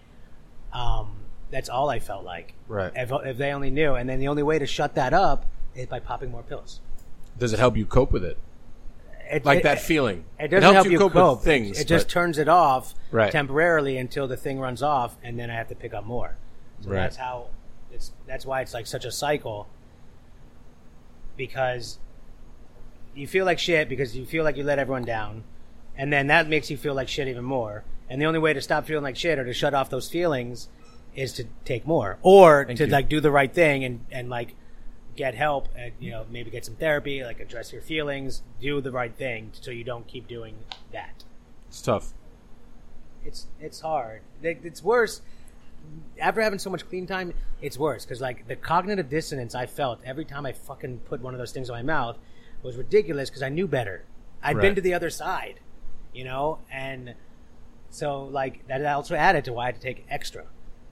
Um, 0.77 1.11
that's 1.49 1.69
all 1.69 1.89
I 1.89 1.99
felt 1.99 2.23
like. 2.23 2.53
Right. 2.67 2.91
If, 2.95 3.11
if 3.11 3.37
they 3.37 3.51
only 3.51 3.69
knew, 3.69 3.95
and 3.95 4.07
then 4.07 4.19
the 4.19 4.27
only 4.27 4.43
way 4.43 4.59
to 4.59 4.65
shut 4.67 4.95
that 4.95 5.13
up 5.13 5.45
is 5.75 5.87
by 5.87 5.99
popping 5.99 6.29
more 6.31 6.43
pills. 6.43 6.81
Does 7.37 7.53
it 7.53 7.59
help 7.59 7.75
you 7.77 7.85
cope 7.85 8.11
with 8.11 8.23
it? 8.23 8.37
It, 9.31 9.45
Like 9.45 9.59
it- 9.59 9.63
that 9.63 9.79
feeling. 9.81 10.25
It 10.39 10.49
doesn't 10.49 10.63
helps 10.63 10.75
help 10.75 10.87
you 10.91 10.97
cope, 10.99 11.13
cope. 11.13 11.37
with 11.39 11.45
things. 11.45 11.79
It 11.79 11.87
just 11.87 12.09
turns 12.09 12.37
it 12.37 12.47
off 12.47 12.93
Right. 13.11 13.31
temporarily 13.31 13.97
until 13.97 14.27
the 14.27 14.37
thing 14.37 14.59
runs 14.59 14.81
off, 14.83 15.17
and 15.23 15.37
then 15.39 15.49
I 15.49 15.55
have 15.55 15.67
to 15.69 15.75
pick 15.75 15.93
up 15.93 16.05
more. 16.05 16.35
So 16.81 16.89
Right. 16.91 16.97
that's 17.01 17.17
how 17.17 17.47
it's. 17.91 18.11
That's 18.27 18.45
why 18.45 18.61
it's 18.61 18.73
like 18.73 18.85
such 18.87 19.03
a 19.05 19.11
cycle. 19.11 19.67
Because 21.35 21.99
you 23.15 23.27
feel 23.27 23.45
like 23.45 23.59
shit 23.59 23.89
because 23.89 24.15
you 24.15 24.25
feel 24.25 24.43
like 24.43 24.57
you 24.57 24.63
let 24.63 24.79
everyone 24.79 25.03
down, 25.03 25.43
and 25.95 26.11
then 26.13 26.27
that 26.27 26.47
makes 26.47 26.69
you 26.71 26.77
feel 26.77 26.93
like 26.93 27.07
shit 27.07 27.27
even 27.27 27.43
more. 27.43 27.83
And 28.09 28.21
the 28.21 28.25
only 28.25 28.39
way 28.39 28.53
to 28.53 28.61
stop 28.61 28.85
feeling 28.85 29.03
like 29.03 29.17
shit 29.17 29.37
or 29.37 29.45
to 29.45 29.53
shut 29.53 29.73
off 29.73 29.89
those 29.89 30.09
feelings 30.09 30.69
is 31.15 31.33
to 31.33 31.45
take 31.65 31.85
more, 31.85 32.19
or 32.21 32.65
Thank 32.65 32.77
to 32.77 32.85
you. 32.85 32.91
like 32.91 33.09
do 33.09 33.19
the 33.19 33.31
right 33.31 33.53
thing 33.53 33.83
and 33.83 34.05
and 34.11 34.29
like 34.29 34.55
get 35.15 35.33
help 35.33 35.67
and 35.75 35.93
you 35.99 36.11
know 36.11 36.25
maybe 36.29 36.49
get 36.51 36.63
some 36.63 36.75
therapy, 36.75 37.23
like 37.23 37.39
address 37.39 37.73
your 37.73 37.81
feelings, 37.81 38.43
do 38.61 38.81
the 38.81 38.91
right 38.91 39.15
thing 39.15 39.51
so 39.59 39.71
you 39.71 39.83
don't 39.83 40.07
keep 40.07 40.27
doing 40.27 40.55
that 40.91 41.23
it's 41.67 41.81
tough. 41.81 42.13
it's 43.25 43.47
it's 43.59 43.81
hard. 43.81 44.21
It's 44.41 44.83
worse 44.83 45.21
after 46.19 46.41
having 46.41 46.59
so 46.59 46.69
much 46.69 46.87
clean 46.87 47.05
time. 47.05 47.33
It's 47.61 47.77
worse 47.77 48.05
because 48.05 48.21
like 48.21 48.47
the 48.47 48.55
cognitive 48.55 49.09
dissonance 49.09 49.55
I 49.55 49.65
felt 49.65 49.99
every 50.05 50.25
time 50.25 50.45
I 50.45 50.53
fucking 50.53 50.99
put 51.05 51.21
one 51.21 51.33
of 51.33 51.39
those 51.39 51.51
things 51.51 51.69
in 51.69 51.75
my 51.75 51.81
mouth 51.81 52.17
was 52.63 52.75
ridiculous 52.75 53.29
because 53.29 53.43
I 53.43 53.49
knew 53.49 53.67
better. 53.67 54.05
i 54.41 54.47
had 54.49 54.59
been 54.59 54.75
to 54.75 54.81
the 54.81 54.93
other 54.93 55.09
side, 55.09 55.59
you 56.13 56.23
know, 56.23 56.59
and 56.71 57.13
so 57.89 58.25
like 58.25 58.67
that 58.67 58.85
also 58.85 59.15
added 59.15 59.45
to 59.45 59.53
why 59.53 59.63
I 59.63 59.65
had 59.67 59.75
to 59.75 59.81
take 59.81 60.05
extra 60.09 60.43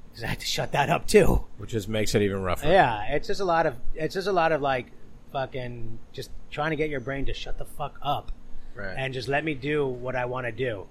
because 0.10 0.24
I 0.24 0.28
had 0.28 0.39
to 0.39 0.46
shut 0.46 0.72
that 0.72 0.89
up 0.89 1.08
too. 1.08 1.46
Which 1.58 1.72
just 1.72 1.89
makes 1.89 2.16
it 2.16 2.22
even 2.22 2.41
rougher. 2.41 2.68
Yeah, 2.68 3.04
it's 3.14 3.28
just 3.28 3.41
a 3.41 3.46
lot 3.46 3.66
of 3.66 3.76
it's 3.93 4.14
just 4.14 4.28
a 4.28 4.32
lot 4.34 4.52
of 4.52 4.62
like 4.62 4.88
fucking 5.32 6.00
just 6.14 6.32
trying 6.52 6.70
to 6.72 6.76
get 6.78 6.89
your 6.89 7.02
brain 7.02 7.26
to 7.26 7.34
shut 7.34 7.58
the 7.58 7.66
fuck 7.66 7.98
up 8.02 8.32
Right. 8.76 8.96
and 8.98 9.14
just 9.14 9.28
let 9.28 9.43
me 9.43 9.54
do 9.54 9.86
what 9.88 10.16
I 10.16 10.26
want 10.26 10.46
to 10.48 10.52
do. 10.52 10.88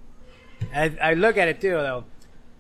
And 0.73 0.99
I 1.01 1.15
look 1.15 1.37
at 1.37 1.49
it 1.49 1.61
too, 1.61 1.71
though, 1.73 2.05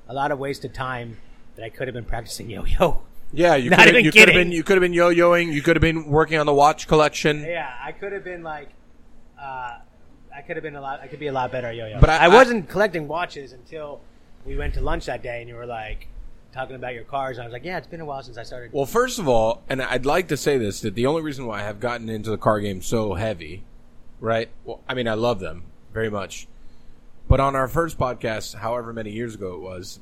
a 0.08 0.14
lot 0.14 0.30
of 0.32 0.38
wasted 0.38 0.74
time 0.74 1.16
that 1.56 1.64
I 1.64 1.68
could 1.70 1.86
have 1.88 1.94
been 1.94 2.04
practicing 2.04 2.50
yo-yo. 2.50 3.02
yeah, 3.32 3.54
you 3.54 3.70
could 3.76 3.78
have 3.78 3.88
even 3.88 4.04
you 4.04 4.12
could 4.12 4.28
have 4.28 4.34
been 4.34 4.52
you 4.52 4.62
could 4.62 4.74
have 4.76 4.82
been 4.82 4.92
yo-yoing. 4.92 5.52
You 5.52 5.62
could 5.62 5.76
have 5.76 5.80
been 5.82 6.06
working 6.08 6.38
on 6.38 6.46
the 6.46 6.52
watch 6.54 6.86
collection. 6.88 7.40
Yeah, 7.42 7.72
I 7.82 7.92
could 7.92 8.12
have 8.12 8.24
been 8.24 8.42
like, 8.42 8.68
uh, 9.40 9.78
I 10.36 10.42
could 10.42 10.56
have 10.56 10.62
been 10.62 10.76
a 10.76 10.80
lot. 10.80 11.00
I 11.00 11.06
could 11.06 11.20
be 11.20 11.28
a 11.28 11.32
lot 11.32 11.52
better 11.52 11.68
at 11.68 11.76
yo-yo. 11.76 12.00
But 12.00 12.10
I- 12.10 12.16
I, 12.18 12.24
I- 12.24 12.28
wasn't 12.28 12.68
collecting 12.68 13.06
watches 13.08 13.52
until 13.52 14.00
we 14.44 14.56
went 14.56 14.74
to 14.74 14.80
lunch 14.80 15.06
that 15.06 15.22
day, 15.22 15.40
and 15.40 15.48
you 15.48 15.54
were 15.54 15.66
like 15.66 16.08
talking 16.52 16.76
about 16.76 16.94
your 16.94 17.04
cars. 17.04 17.36
And 17.38 17.44
I 17.44 17.46
was 17.46 17.52
like, 17.52 17.64
yeah, 17.64 17.78
it's 17.78 17.86
been 17.86 18.00
a 18.00 18.04
while 18.04 18.22
since 18.22 18.36
I 18.38 18.42
started. 18.42 18.72
Well, 18.72 18.86
first 18.86 19.18
of 19.18 19.28
all, 19.28 19.62
and 19.68 19.80
I'd 19.82 20.06
like 20.06 20.28
to 20.28 20.36
say 20.36 20.58
this 20.58 20.80
that 20.82 20.94
the 20.94 21.06
only 21.06 21.22
reason 21.22 21.46
why 21.46 21.60
I 21.60 21.62
have 21.62 21.80
gotten 21.80 22.08
into 22.08 22.30
the 22.30 22.38
car 22.38 22.60
game 22.60 22.82
so 22.82 23.14
heavy, 23.14 23.64
right? 24.20 24.48
Well, 24.64 24.80
I 24.88 24.94
mean, 24.94 25.08
I 25.08 25.14
love 25.14 25.40
them 25.40 25.64
very 25.92 26.10
much. 26.10 26.46
But 27.28 27.40
on 27.40 27.56
our 27.56 27.68
first 27.68 27.96
podcast, 27.98 28.56
however 28.56 28.92
many 28.92 29.10
years 29.10 29.34
ago 29.34 29.54
it 29.54 29.60
was, 29.60 30.00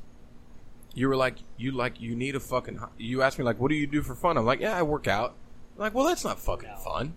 you 0.94 1.08
were 1.08 1.16
like, 1.16 1.36
you 1.56 1.70
like, 1.72 2.00
you 2.00 2.16
need 2.16 2.34
a 2.34 2.40
fucking. 2.40 2.80
You 2.98 3.22
asked 3.22 3.38
me 3.38 3.44
like, 3.44 3.60
what 3.60 3.68
do 3.68 3.74
you 3.76 3.86
do 3.86 4.02
for 4.02 4.14
fun? 4.14 4.36
I'm 4.36 4.44
like, 4.44 4.60
yeah, 4.60 4.76
I 4.76 4.82
work 4.82 5.06
out. 5.08 5.34
I'm 5.76 5.80
like, 5.82 5.94
well, 5.94 6.04
that's 6.04 6.24
not 6.24 6.38
fucking 6.40 6.68
No. 6.68 6.76
fun. 6.76 7.14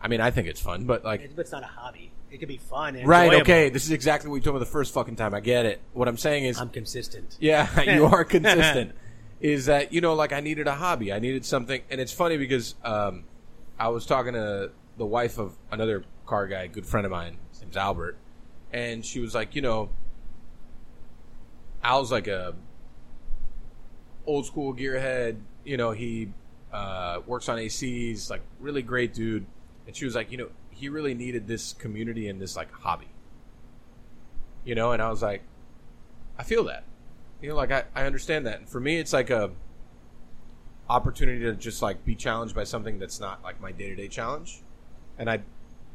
I 0.00 0.08
mean, 0.08 0.20
I 0.20 0.30
think 0.30 0.48
it's 0.48 0.60
fun, 0.60 0.84
but 0.84 1.04
like, 1.04 1.20
It's, 1.22 1.32
but 1.32 1.42
it's 1.42 1.52
not 1.52 1.62
a 1.62 1.66
hobby. 1.66 2.10
It 2.36 2.40
could 2.40 2.48
be 2.48 2.58
fun. 2.58 2.96
And 2.96 3.08
right? 3.08 3.24
enjoyable. 3.24 3.42
Okay, 3.44 3.70
this 3.70 3.86
is 3.86 3.92
exactly 3.92 4.28
what 4.28 4.34
we 4.34 4.40
told 4.42 4.56
me 4.56 4.60
the 4.60 4.66
first 4.66 4.92
fucking 4.92 5.16
time. 5.16 5.32
I 5.32 5.40
get 5.40 5.64
it. 5.64 5.80
What 5.94 6.06
I'm 6.06 6.18
saying 6.18 6.44
is, 6.44 6.60
I'm 6.60 6.68
consistent. 6.68 7.34
yeah, 7.40 7.80
you 7.96 8.04
are 8.04 8.24
consistent. 8.24 8.92
is 9.40 9.66
that 9.66 9.90
you 9.90 10.02
know, 10.02 10.12
like 10.12 10.34
I 10.34 10.40
needed 10.40 10.66
a 10.66 10.74
hobby. 10.74 11.14
I 11.14 11.18
needed 11.18 11.46
something, 11.46 11.80
and 11.88 11.98
it's 11.98 12.12
funny 12.12 12.36
because 12.36 12.74
um, 12.84 13.24
I 13.78 13.88
was 13.88 14.04
talking 14.04 14.34
to 14.34 14.70
the 14.98 15.06
wife 15.06 15.38
of 15.38 15.56
another 15.70 16.04
car 16.26 16.46
guy, 16.46 16.66
good 16.66 16.84
friend 16.84 17.06
of 17.06 17.10
mine. 17.10 17.38
His 17.52 17.62
name's 17.62 17.78
Albert, 17.78 18.18
and 18.70 19.02
she 19.02 19.20
was 19.20 19.34
like, 19.34 19.54
you 19.54 19.62
know, 19.62 19.88
Al's 21.82 22.12
like 22.12 22.26
a 22.26 22.54
old 24.26 24.44
school 24.44 24.74
gearhead. 24.74 25.38
You 25.64 25.78
know, 25.78 25.92
he 25.92 26.28
uh, 26.70 27.20
works 27.26 27.48
on 27.48 27.56
ACs, 27.56 28.28
like 28.28 28.42
really 28.60 28.82
great 28.82 29.14
dude. 29.14 29.46
And 29.86 29.96
she 29.96 30.04
was 30.04 30.14
like, 30.14 30.30
you 30.30 30.36
know, 30.36 30.48
he 30.76 30.88
really 30.88 31.14
needed 31.14 31.46
this 31.48 31.72
community 31.72 32.28
and 32.28 32.40
this 32.40 32.56
like 32.56 32.70
hobby. 32.70 33.08
You 34.64 34.74
know, 34.74 34.92
and 34.92 35.00
I 35.00 35.08
was 35.10 35.22
like, 35.22 35.42
I 36.38 36.42
feel 36.42 36.64
that. 36.64 36.84
You 37.40 37.48
know, 37.48 37.54
like 37.54 37.70
I, 37.70 37.84
I 37.94 38.04
understand 38.04 38.46
that. 38.46 38.58
And 38.60 38.68
for 38.68 38.80
me, 38.80 38.98
it's 38.98 39.12
like 39.12 39.30
a 39.30 39.50
opportunity 40.88 41.40
to 41.40 41.54
just 41.54 41.82
like 41.82 42.04
be 42.04 42.14
challenged 42.14 42.54
by 42.54 42.64
something 42.64 42.98
that's 42.98 43.18
not 43.20 43.42
like 43.42 43.60
my 43.60 43.72
day 43.72 43.88
to 43.88 43.96
day 43.96 44.08
challenge, 44.08 44.62
and 45.18 45.28
I, 45.30 45.40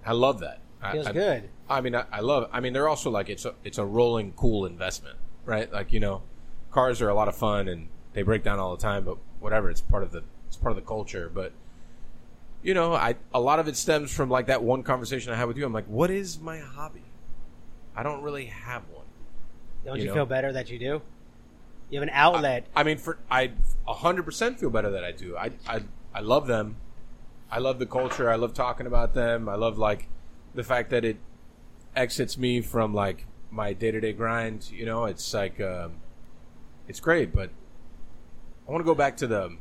I 0.06 0.14
love 0.14 0.40
that. 0.40 0.60
I- 0.82 0.94
Feels 0.94 1.08
I, 1.08 1.14
good. 1.14 1.50
I 1.70 1.82
mean, 1.82 1.96
I, 1.96 2.06
I 2.12 2.20
love. 2.22 2.50
I 2.52 2.60
mean, 2.60 2.74
they're 2.74 2.90
also 2.90 3.10
like 3.10 3.30
it's 3.30 3.46
a 3.46 3.54
it's 3.64 3.78
a 3.78 3.86
rolling 3.86 4.34
cool 4.34 4.66
investment, 4.66 5.18
right? 5.46 5.72
Like 5.72 5.94
you 5.94 6.00
know, 6.00 6.24
cars 6.72 7.02
are 7.02 7.10
a 7.10 7.14
lot 7.14 7.28
of 7.28 7.36
fun 7.36 7.68
and 7.68 7.88
they 8.14 8.24
break 8.24 8.44
down 8.44 8.60
all 8.60 8.76
the 8.76 8.82
time, 8.82 9.04
but 9.06 9.18
whatever. 9.40 9.70
It's 9.70 9.82
part 9.82 10.04
of 10.04 10.12
the 10.12 10.24
it's 10.48 10.58
part 10.58 10.72
of 10.72 10.76
the 10.76 10.88
culture. 10.88 11.30
But 11.34 11.54
you 12.64 12.74
know, 12.74 12.94
I 12.94 13.16
a 13.34 13.40
lot 13.40 13.60
of 13.60 13.68
it 13.68 13.76
stems 13.76 14.12
from 14.12 14.30
like 14.30 14.48
that 14.48 14.64
one 14.64 14.84
conversation 14.84 15.34
I 15.34 15.36
had 15.36 15.48
with 15.48 15.58
you. 15.58 15.66
I'm 15.66 15.74
like, 15.74 15.88
what 15.88 16.10
is 16.10 16.40
my 16.40 16.60
hobby? 16.60 17.04
I 17.96 18.04
don't 18.04 18.22
really 18.22 18.46
have 18.46 18.84
one. 18.90 19.06
Don't 19.86 19.98
You 19.98 20.04
you, 20.04 20.08
know? 20.10 20.14
feel 20.14 20.26
better 20.26 20.54
that 20.54 20.70
you 20.70 20.80
do? 20.80 21.02
You 21.90 22.00
have 22.00 22.04
an 22.08 22.14
outlet. 22.14 22.68
I 22.76 22.84
mean, 22.84 22.98
for 22.98 23.18
I 23.30 23.52
hundred 23.86 24.24
percent 24.24 24.60
feel 24.60 24.70
better 24.70 24.92
that 24.92 25.04
I 25.04 25.12
do. 25.12 25.36
I, 25.36 25.52
I 25.68 25.82
I 26.14 26.22
love 26.22 26.48
them. 26.48 26.78
I 27.50 27.60
love 27.60 27.80
the 27.80 27.86
culture. 27.86 28.30
I 28.30 28.36
love 28.36 28.54
talking 28.54 28.88
about 28.88 29.14
them. 29.14 29.50
I 29.50 29.56
love 29.56 29.78
like 29.78 30.08
the 30.56 30.64
fact 30.64 30.90
that 30.92 31.04
it 31.04 31.18
exits 31.96 32.38
me 32.38 32.62
from 32.62 32.94
like 32.94 33.26
my 33.50 33.74
day 33.74 33.92
to 33.92 34.00
day 34.00 34.14
grind. 34.14 34.70
You 34.72 34.86
know, 34.86 35.06
it's 35.06 35.34
like 35.34 35.60
um, 35.60 35.96
it's 36.88 37.00
great. 37.00 37.34
But 37.34 37.50
I 38.68 38.72
want 38.72 38.82
to 38.82 38.86
go 38.86 38.96
back 38.96 39.18
to 39.18 39.28
the 39.28 39.58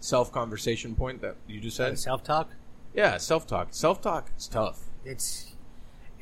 self 0.00 0.32
conversation 0.32 0.94
point 0.94 1.20
that 1.22 1.36
you 1.46 1.60
just 1.60 1.76
said. 1.76 1.98
Self 1.98 2.22
talk. 2.22 2.50
Yeah, 2.94 3.16
self 3.18 3.46
talk. 3.46 3.68
Self 3.70 4.00
talk 4.00 4.30
is 4.38 4.48
tough. 4.48 4.84
It's. 5.04 5.52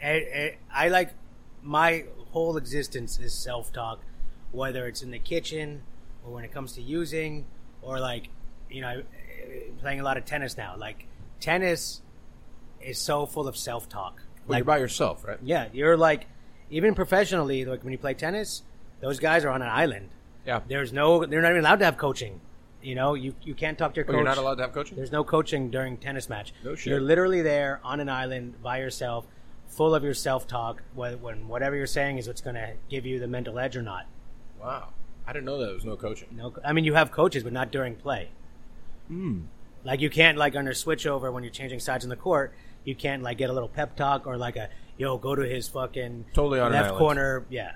I, 0.03 0.09
I, 0.09 0.57
I 0.73 0.89
like 0.89 1.11
my 1.63 2.05
whole 2.33 2.57
existence 2.57 3.19
is 3.19 3.33
self 3.33 3.73
talk, 3.73 4.01
whether 4.53 4.87
it's 4.87 5.03
in 5.03 5.11
the 5.11 5.19
kitchen 5.19 5.83
or 6.25 6.33
when 6.33 6.45
it 6.45 6.53
comes 6.53 6.73
to 6.73 6.83
using 6.83 7.47
or 7.83 8.01
like 8.01 8.29
you 8.71 8.81
know 8.81 9.03
playing 9.81 10.01
a 10.01 10.03
lot 10.03 10.17
of 10.17 10.25
tennis 10.25 10.57
now. 10.57 10.75
Like 10.77 11.07
tennis 11.41 12.03
is 12.81 12.99
so 12.99 13.25
full 13.27 13.49
of 13.49 13.57
self 13.57 13.89
talk. 13.89 14.17
Well, 14.47 14.57
Like 14.57 14.59
you're 14.59 14.65
by 14.67 14.79
yourself, 14.79 15.25
right? 15.25 15.39
yeah, 15.43 15.69
you're 15.73 15.97
like 15.97 16.27
even 16.71 16.95
professionally. 16.95 17.65
Like 17.65 17.83
when 17.83 17.93
you 17.93 17.99
play 17.99 18.15
tennis, 18.15 18.63
those 19.01 19.19
guys 19.21 19.45
are 19.45 19.51
on 19.51 19.63
an 19.63 19.69
island. 19.69 20.11
Yeah. 20.47 20.61
There's 20.69 20.93
no. 20.93 21.25
They're 21.25 21.41
not 21.41 21.53
even 21.53 21.61
allowed 21.61 21.79
to 21.79 21.85
have 21.87 21.97
coaching. 21.97 22.41
You 22.85 22.95
know, 22.95 23.15
you 23.15 23.35
you 23.43 23.55
can't 23.55 23.79
talk 23.79 23.95
to 23.95 23.99
your 23.99 24.05
Oh, 24.05 24.09
coach. 24.09 24.15
you're 24.17 24.25
not 24.25 24.39
allowed 24.39 24.57
to 24.57 24.63
have 24.63 24.73
coaching. 24.73 24.97
There's 24.97 25.11
no 25.13 25.25
coaching 25.25 25.71
during 25.71 25.97
tennis 25.97 26.29
match. 26.29 26.53
No 26.63 26.75
shit. 26.75 26.91
You're 26.91 27.01
literally 27.01 27.41
there 27.43 27.81
on 27.83 27.99
an 28.01 28.09
island 28.09 28.63
by 28.63 28.79
yourself, 28.79 29.27
full 29.67 29.95
of 29.95 30.05
your 30.05 30.15
self 30.15 30.47
talk. 30.47 30.83
When, 30.95 31.21
when 31.23 31.49
whatever 31.49 31.75
you're 31.77 31.87
saying 31.87 32.19
is 32.19 32.27
what's 32.29 32.43
going 32.43 32.57
to 32.57 32.75
give 32.91 33.07
you 33.07 33.19
the 33.19 33.27
mental 33.27 33.59
edge 33.59 33.77
or 33.77 33.83
not. 33.83 34.07
Wow, 34.61 34.89
I 35.27 35.33
didn't 35.33 35.47
know 35.47 35.59
that 35.59 35.65
there 35.67 35.75
was 35.75 35.85
no 35.85 35.97
coaching. 35.97 36.29
No, 36.33 36.53
I 36.65 36.73
mean 36.75 36.85
you 36.85 36.95
have 36.95 37.11
coaches, 37.11 37.43
but 37.43 37.53
not 37.53 37.71
during 37.73 37.95
play. 37.97 38.29
Hmm. 39.09 39.43
Like 39.85 40.01
you 40.01 40.11
can't 40.11 40.37
like 40.39 40.55
under 40.57 40.75
switch 40.75 41.07
over 41.07 41.31
when 41.33 41.43
you're 41.43 41.53
changing 41.53 41.81
sides 41.81 42.05
in 42.05 42.11
the 42.11 42.17
court. 42.17 42.53
You 42.85 42.95
can't 42.95 43.23
like 43.23 43.39
get 43.39 43.49
a 43.51 43.53
little 43.53 43.69
pep 43.69 43.97
talk 43.97 44.27
or 44.27 44.37
like 44.37 44.57
a 44.57 44.69
yo 44.99 45.17
go 45.19 45.35
to 45.35 45.43
his 45.43 45.69
fucking 45.69 46.27
Totally 46.35 46.61
on 46.61 46.73
left 46.73 46.95
corner. 46.97 47.45
Yeah, 47.49 47.73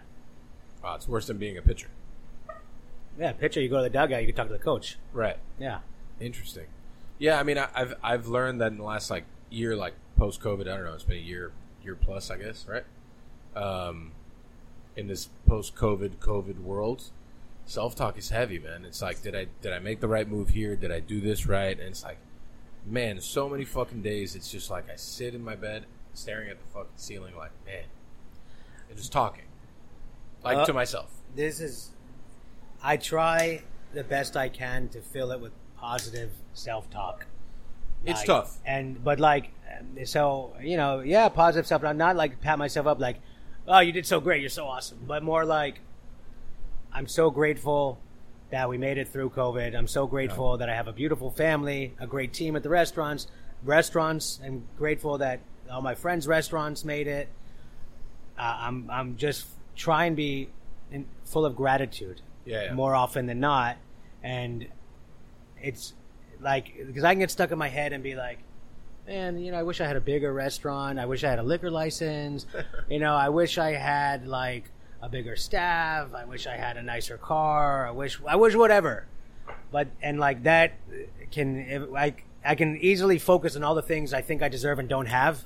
Wow, 0.83 0.95
it's 0.97 1.09
worse 1.09 1.27
than 1.27 1.39
being 1.39 1.57
a 1.59 1.63
pitcher. 1.63 1.89
Yeah. 3.19 3.33
Pitcher, 3.33 3.61
you 3.61 3.69
go 3.69 3.79
to 3.79 3.83
the 3.85 3.91
dugout, 3.91 4.21
you 4.21 4.27
can 4.29 4.37
talk 4.37 4.47
to 4.49 4.53
the 4.53 4.59
coach. 4.59 4.99
Right. 5.12 5.37
Yeah, 5.59 5.81
Interesting. 6.21 6.66
Yeah, 7.19 7.39
I 7.39 7.43
mean, 7.43 7.59
I, 7.59 7.69
I've 7.75 7.95
I've 8.03 8.27
learned 8.29 8.61
that 8.61 8.71
in 8.73 8.79
the 8.79 8.85
last 8.85 9.11
like 9.11 9.25
year, 9.51 9.75
like 9.77 9.95
post 10.16 10.41
COVID, 10.41 10.62
I 10.62 10.77
don't 10.77 10.85
know, 10.85 10.95
it's 10.95 11.05
been 11.05 11.16
a 11.16 11.21
year 11.21 11.53
year 11.83 11.97
plus, 11.97 12.31
I 12.31 12.37
guess, 12.39 12.66
right? 12.69 12.85
Um, 13.61 14.12
in 14.97 15.07
this 15.09 15.29
post 15.47 15.75
COVID 15.75 16.16
COVID 16.19 16.61
world, 16.62 17.05
self 17.66 17.95
talk 17.97 18.16
is 18.19 18.31
heavy, 18.31 18.59
man. 18.59 18.85
It's 18.85 19.03
like, 19.03 19.21
did 19.23 19.35
I 19.35 19.47
did 19.62 19.73
I 19.73 19.79
make 19.81 20.01
the 20.01 20.09
right 20.09 20.29
move 20.29 20.51
here? 20.51 20.77
Did 20.77 20.93
I 20.93 21.01
do 21.01 21.21
this 21.21 21.47
right? 21.47 21.79
And 21.79 21.89
it's 21.89 22.05
like, 22.05 22.19
man, 22.87 23.21
so 23.21 23.49
many 23.49 23.64
fucking 23.64 24.03
days. 24.03 24.37
It's 24.37 24.51
just 24.51 24.71
like 24.71 24.89
I 24.91 24.95
sit 24.97 25.35
in 25.35 25.45
my 25.45 25.57
bed, 25.57 25.87
staring 26.14 26.49
at 26.51 26.59
the 26.61 26.66
fucking 26.73 26.91
ceiling, 26.97 27.37
like, 27.37 27.51
man, 27.66 27.85
and 28.89 28.97
just 28.97 29.11
talking, 29.12 29.45
like 30.45 30.59
Uh, 30.59 30.66
to 30.66 30.73
myself. 30.73 31.11
this 31.35 31.61
is. 31.61 31.91
I 32.83 32.97
try 32.97 33.62
the 33.93 34.05
best 34.05 34.37
I 34.37 34.49
can 34.49 34.89
to 34.89 35.01
fill 35.01 35.33
it 35.33 35.41
with 35.41 35.53
positive 35.76 36.31
self 36.53 36.91
talk. 36.91 37.26
It's 38.05 38.22
tough. 38.22 38.59
And 38.64 39.03
but 39.03 39.18
like, 39.18 39.51
so 40.05 40.55
you 40.62 40.76
know, 40.76 41.01
yeah, 41.01 41.29
positive 41.29 41.66
stuff. 41.66 41.83
But 41.83 41.89
I'm 41.89 41.99
not 41.99 42.16
like 42.16 42.41
pat 42.41 42.59
myself 42.59 42.87
up 42.87 43.01
like, 43.01 43.16
oh, 43.66 43.81
you 43.81 43.93
did 43.93 44.07
so 44.07 44.20
great, 44.20 44.41
you're 44.41 44.51
so 44.51 44.66
awesome. 44.66 44.99
But 45.07 45.22
more 45.22 45.45
like, 45.45 45.81
I'm 46.93 47.09
so 47.09 47.31
grateful 47.31 47.99
that 48.51 48.68
we 48.68 48.79
made 48.79 48.99
it 48.99 49.09
through 49.09 49.31
COVID. 49.31 49.76
I'm 49.76 49.89
so 49.89 50.07
grateful 50.07 50.57
that 50.59 50.70
I 50.70 50.74
have 50.74 50.89
a 50.89 50.93
beautiful 50.93 51.31
family, 51.31 51.95
a 51.99 52.07
great 52.07 52.33
team 52.33 52.57
at 52.57 52.62
the 52.62 52.70
restaurants, 52.70 53.26
restaurants. 53.62 54.41
I'm 54.43 54.64
grateful 54.79 55.18
that 55.18 55.41
all 55.70 55.83
my 55.83 55.95
friends' 55.95 56.26
restaurants 56.26 56.85
made 56.85 57.07
it. 57.09 57.29
Uh, 58.39 58.57
I'm 58.61 58.89
I'm 58.91 59.16
just 59.16 59.47
try 59.74 60.07
and 60.07 60.16
be 60.16 60.49
in, 60.91 61.07
full 61.24 61.45
of 61.45 61.57
gratitude 61.57 62.22
Yeah, 62.49 62.65
yeah. 62.65 62.73
more 62.73 62.95
often 62.95 63.27
than 63.27 63.41
not, 63.41 63.77
and 64.23 64.67
it's 65.61 65.93
like 66.41 66.73
because 66.87 67.05
I 67.05 67.13
can 67.13 67.21
get 67.21 67.31
stuck 67.31 67.51
in 67.53 67.59
my 67.59 67.69
head 67.69 67.93
and 67.93 68.03
be 68.03 68.15
like, 68.15 68.39
man, 69.07 69.39
you 69.39 69.53
know, 69.53 69.59
I 69.59 69.63
wish 69.63 69.81
I 69.81 69.87
had 69.87 69.97
a 69.97 70.01
bigger 70.01 70.33
restaurant. 70.33 70.99
I 70.99 71.07
wish 71.07 71.25
I 71.25 71.31
had 71.31 71.39
a 71.39 71.43
liquor 71.43 71.71
license. 71.71 72.47
you 72.91 72.99
know, 72.99 73.15
I 73.15 73.29
wish 73.29 73.59
I 73.59 73.73
had 73.73 74.27
like 74.27 74.71
a 75.03 75.09
bigger 75.09 75.37
staff. 75.37 76.15
I 76.15 76.25
wish 76.25 76.47
I 76.47 76.57
had 76.57 76.77
a 76.77 76.83
nicer 76.83 77.19
car. 77.19 77.87
I 77.87 77.91
wish 77.91 78.19
I 78.27 78.37
wish 78.37 78.55
whatever. 78.55 79.07
But 79.71 79.89
and 80.03 80.19
like 80.19 80.45
that 80.45 80.75
can 81.31 81.95
I 81.97 82.15
I 82.45 82.55
can 82.55 82.77
easily 82.79 83.19
focus 83.19 83.57
on 83.57 83.65
all 83.65 83.75
the 83.75 83.83
things 83.83 84.15
I 84.15 84.23
think 84.23 84.43
I 84.43 84.49
deserve 84.49 84.79
and 84.79 84.89
don't 84.89 85.07
have, 85.07 85.45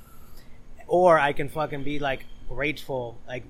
or 0.86 1.18
I 1.18 1.32
can 1.32 1.48
fucking 1.48 1.84
be 1.84 1.98
like 1.98 2.26
grateful 2.48 3.18
like 3.26 3.44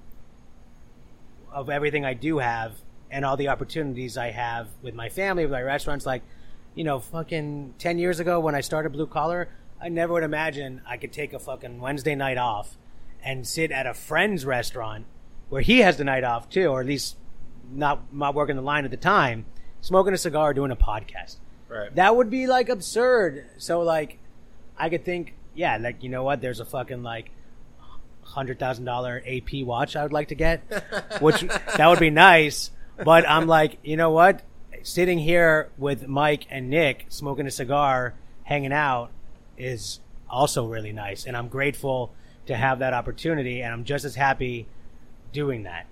of 1.51 1.69
everything 1.69 2.05
I 2.05 2.15
do 2.15 2.39
have 2.39 2.73
and 3.13 3.25
all 3.25 3.37
the 3.37 3.49
opportunities 3.49 4.17
I 4.17 4.31
have 4.31 4.69
with 4.81 4.95
my 4.95 5.09
family, 5.09 5.45
with 5.45 5.53
my 5.53 5.63
restaurants. 5.63 6.07
Like, 6.07 6.23
you 6.75 6.83
know, 6.83 6.99
fucking 6.99 7.75
10 7.79 7.99
years 7.99 8.19
ago 8.19 8.41
when 8.41 8.55
I 8.55 8.63
started 8.63 8.93
Blue 8.93 9.07
Collar, 9.07 9.49
I 9.81 9.89
never 9.91 10.15
would 10.15 10.23
imagine 10.23 10.81
I 10.87 10.97
could 10.97 11.13
take 11.13 11.33
a 11.33 11.39
fucking 11.39 11.81
Wednesday 11.81 12.15
night 12.15 12.39
off 12.39 12.77
and 13.23 13.47
sit 13.47 13.71
at 13.71 13.87
a 13.87 13.95
friend's 13.95 14.45
restaurant 14.45 15.05
where 15.51 15.63
he 15.63 15.81
has 15.81 15.99
the 15.99 16.05
night 16.05 16.25
off 16.25 16.49
too, 16.49 16.67
or 16.67 16.81
at 16.81 16.87
least 16.87 17.17
not, 17.71 18.13
not 18.13 18.35
working 18.35 18.57
the 18.57 18.63
line 18.63 18.85
at 18.85 18.91
the 18.91 18.97
time, 18.97 19.45
smoking 19.83 20.15
a 20.15 20.19
cigar, 20.19 20.55
doing 20.55 20.71
a 20.71 20.77
podcast. 20.77 21.37
Right. 21.69 21.95
That 21.95 22.17
would 22.17 22.31
be 22.31 22.47
like 22.47 22.69
absurd. 22.69 23.47
So, 23.59 23.83
like, 23.83 24.19
I 24.77 24.89
could 24.89 25.05
think, 25.05 25.35
yeah, 25.55 25.77
like, 25.77 26.03
you 26.03 26.09
know 26.09 26.23
what? 26.23 26.41
There's 26.41 26.61
a 26.61 26.65
fucking 26.65 27.03
like, 27.03 27.31
hundred 28.23 28.59
thousand 28.59 28.85
dollar 28.85 29.23
AP 29.27 29.65
watch 29.65 29.97
I 29.97 30.03
would 30.03 30.13
like 30.13 30.29
to 30.29 30.35
get, 30.35 30.63
which 31.21 31.41
that 31.41 31.87
would 31.87 31.99
be 31.99 32.11
nice. 32.11 32.71
But 32.97 33.29
I'm 33.29 33.47
like, 33.47 33.79
you 33.83 33.97
know 33.97 34.11
what? 34.11 34.43
Sitting 34.83 35.19
here 35.19 35.71
with 35.79 36.09
Mike 36.09 36.47
and 36.51 36.69
Nick 36.69 37.07
smoking 37.09 37.47
a 37.47 37.51
cigar, 37.51 38.15
hanging 38.45 38.73
out, 38.73 39.11
is 39.57 40.01
also 40.29 40.67
really 40.67 40.93
nice, 40.93 41.27
and 41.27 41.37
I'm 41.37 41.49
grateful 41.49 42.13
to 42.47 42.57
have 42.57 42.81
that 42.81 42.93
opportunity, 42.95 43.63
and 43.63 43.73
I'm 43.73 43.85
just 43.85 44.05
as 44.05 44.15
happy 44.17 44.67
doing 45.33 45.63
that. 45.65 45.87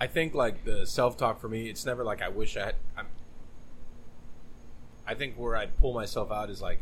I 0.00 0.06
think 0.06 0.34
like 0.34 0.64
the 0.64 0.86
self 0.86 1.16
talk 1.16 1.40
for 1.40 1.48
me, 1.48 1.68
it's 1.68 1.84
never 1.84 2.02
like 2.02 2.22
I 2.22 2.28
wish 2.28 2.56
I 2.56 2.66
had. 2.66 2.74
I'm, 2.96 3.06
I 5.06 5.14
think 5.14 5.34
where 5.36 5.56
I'd 5.56 5.76
pull 5.78 5.92
myself 5.92 6.32
out 6.32 6.48
is 6.50 6.62
like 6.62 6.80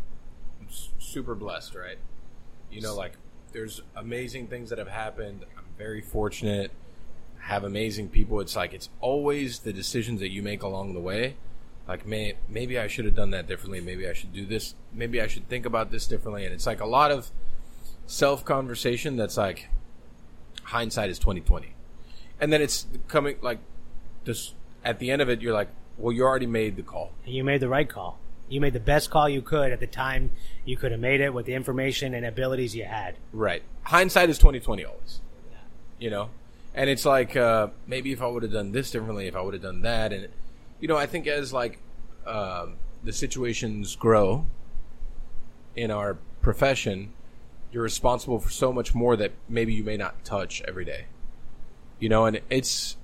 I'm 0.61 0.69
super 0.99 1.35
blessed, 1.35 1.75
right? 1.75 1.99
You 2.71 2.81
know, 2.81 2.95
like 2.95 3.15
there's 3.53 3.83
amazing 3.97 4.47
things 4.47 4.71
that 4.71 4.79
have 4.79 4.89
happened. 4.89 5.45
I'm 5.57 5.65
very 5.77 6.01
fortunate. 6.01 6.71
Have 7.49 7.65
amazing 7.65 8.09
people. 8.11 8.41
It's 8.41 8.55
like 8.57 8.73
it's 8.75 8.89
always 9.01 9.61
the 9.61 9.73
decisions 9.73 10.21
that 10.21 10.31
you 10.31 10.43
make 10.43 10.63
along 10.63 10.95
the 10.95 11.01
way. 11.01 11.37
Like, 11.87 12.07
may, 12.07 12.35
maybe 12.49 12.79
I 12.79 12.87
should 12.87 13.07
have 13.07 13.15
done 13.15 13.31
that 13.31 13.47
differently. 13.47 13.81
Maybe 13.81 14.07
I 14.07 14.13
should 14.13 14.33
do 14.33 14.45
this. 14.45 14.75
Maybe 14.93 15.23
I 15.23 15.27
should 15.27 15.49
think 15.49 15.65
about 15.65 15.91
this 15.91 16.07
differently. 16.07 16.45
And 16.45 16.53
it's 16.53 16.67
like 16.67 16.81
a 16.83 16.87
lot 16.87 17.11
of 17.11 17.31
self 18.07 18.45
conversation 18.45 19.17
that's 19.17 19.37
like 19.37 19.69
hindsight 20.65 21.09
is 21.11 21.19
twenty 21.19 21.41
twenty 21.41 21.75
and 22.41 22.53
then 22.53 22.61
it's 22.63 22.87
coming 23.09 23.37
like 23.43 23.59
this 24.25 24.55
at 24.85 24.99
the 24.99 25.11
end 25.11 25.21
of 25.23 25.29
it 25.29 25.41
you're 25.41 25.53
like 25.55 25.69
well 25.97 26.13
you 26.13 26.23
already 26.23 26.47
made 26.47 26.77
the 26.77 26.83
call 26.83 27.13
And 27.25 27.35
you 27.35 27.45
made 27.45 27.61
the 27.61 27.69
right 27.69 27.89
call. 27.89 28.19
You 28.49 28.61
made 28.63 28.73
the 28.73 28.81
best 28.81 29.11
call 29.11 29.29
you 29.29 29.43
could 29.43 29.73
at 29.73 29.81
the 29.81 29.87
time 29.87 30.31
you 30.65 30.77
could 30.77 30.91
have 30.91 31.01
made 31.01 31.21
it 31.21 31.35
with 31.35 31.45
the 31.45 31.53
information 31.55 32.15
and 32.15 32.25
abilities 32.25 32.75
you 32.75 32.85
had. 32.85 33.17
right 33.33 33.63
hindsight 33.85 34.31
is 34.31 34.39
2020 34.39 34.85
always 34.85 35.21
you 35.99 36.11
know 36.11 36.31
and 36.79 36.89
it's 36.89 37.05
like 37.05 37.37
uh, 37.37 37.69
maybe 37.89 38.13
if 38.13 38.23
i 38.23 38.27
would 38.27 38.45
have 38.45 38.53
done 38.53 38.71
this 38.71 38.91
differently 38.91 39.27
if 39.27 39.35
i 39.35 39.41
would 39.41 39.53
have 39.53 39.63
done 39.63 39.83
that 39.83 40.13
and 40.13 40.29
you 40.81 40.87
know 40.87 40.97
i 40.97 41.07
think 41.07 41.27
as 41.27 41.53
like 41.53 41.81
um, 42.27 42.77
the 43.03 43.13
situations 43.13 43.97
grow 43.97 44.47
in 45.75 45.91
our 45.91 46.15
profession 46.41 47.13
you're 47.73 47.83
responsible 47.83 48.39
for 48.39 48.51
so 48.51 48.73
much 48.73 48.95
more 48.95 49.17
that 49.17 49.33
maybe 49.49 49.75
you 49.75 49.85
may 49.85 49.97
not 49.97 50.25
touch 50.25 50.63
every 50.67 50.85
day. 50.85 51.05
You 51.99 52.09
know 52.09 52.27
and 52.27 52.41
it's 52.49 52.97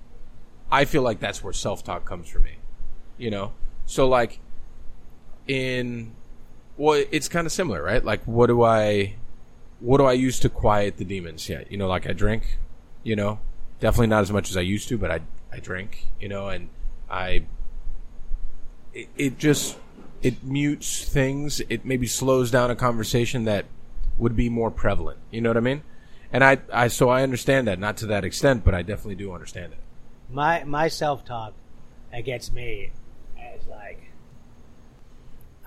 i 0.71 0.85
feel 0.85 1.03
like 1.03 1.19
that's 1.19 1.43
where 1.43 1.53
self-talk 1.53 2.05
comes 2.05 2.29
for 2.29 2.39
me 2.39 2.57
you 3.19 3.31
know? 3.31 3.53
So 3.87 4.09
like 4.09 4.39
in 5.49 6.15
well 6.77 7.05
it's 7.11 7.29
kind 7.29 7.45
of 7.47 7.53
similar 7.53 7.83
right? 7.83 8.05
Like 8.05 8.25
what 8.25 8.47
do 8.47 8.63
i 8.63 9.17
what 9.81 9.99
do 9.99 10.05
i 10.05 10.13
use 10.13 10.39
to 10.41 10.49
quiet 10.49 10.97
the 10.97 11.05
demons 11.05 11.49
yeah 11.49 11.65
you 11.69 11.77
know 11.77 11.89
like 11.89 12.09
i 12.09 12.13
drink 12.13 12.59
you 13.03 13.17
know 13.17 13.41
definitely 13.85 14.07
not 14.07 14.23
as 14.23 14.33
much 14.33 14.49
as 14.49 14.57
i 14.57 14.61
used 14.61 14.89
to 14.89 14.97
but 14.97 15.11
i 15.11 15.21
i 15.53 15.59
drink 15.59 16.07
you 16.19 16.29
know 16.29 16.49
and 16.49 16.69
i 17.11 17.45
it, 18.95 19.09
it 19.17 19.39
just 19.39 19.77
it 20.23 20.43
mutes 20.43 21.05
things. 21.05 21.61
It 21.69 21.85
maybe 21.85 22.07
slows 22.07 22.51
down 22.51 22.71
a 22.71 22.77
conversation 22.77 23.45
that 23.45 23.67
would 24.17 24.35
be 24.35 24.49
more 24.49 24.71
prevalent. 24.71 25.19
You 25.31 25.43
know 25.43 25.51
what 25.51 25.57
i 25.57 25.61
mean? 25.61 25.83
And 26.33 26.43
i 26.43 26.59
i 26.73 26.89
so 26.89 27.11
i 27.11 27.23
understand 27.23 27.69
that 27.69 27.79
not 27.79 27.97
to 27.99 28.07
that 28.07 28.25
extent 28.25 28.65
but 28.65 28.75
i 28.75 28.83
definitely 28.83 29.17
do 29.17 29.33
understand 29.33 29.73
it. 29.73 29.79
My 30.31 30.65
my 30.65 30.89
self 30.89 31.25
talk 31.25 31.53
gets 32.25 32.51
me 32.53 32.93
is 33.57 33.67
like 33.67 34.11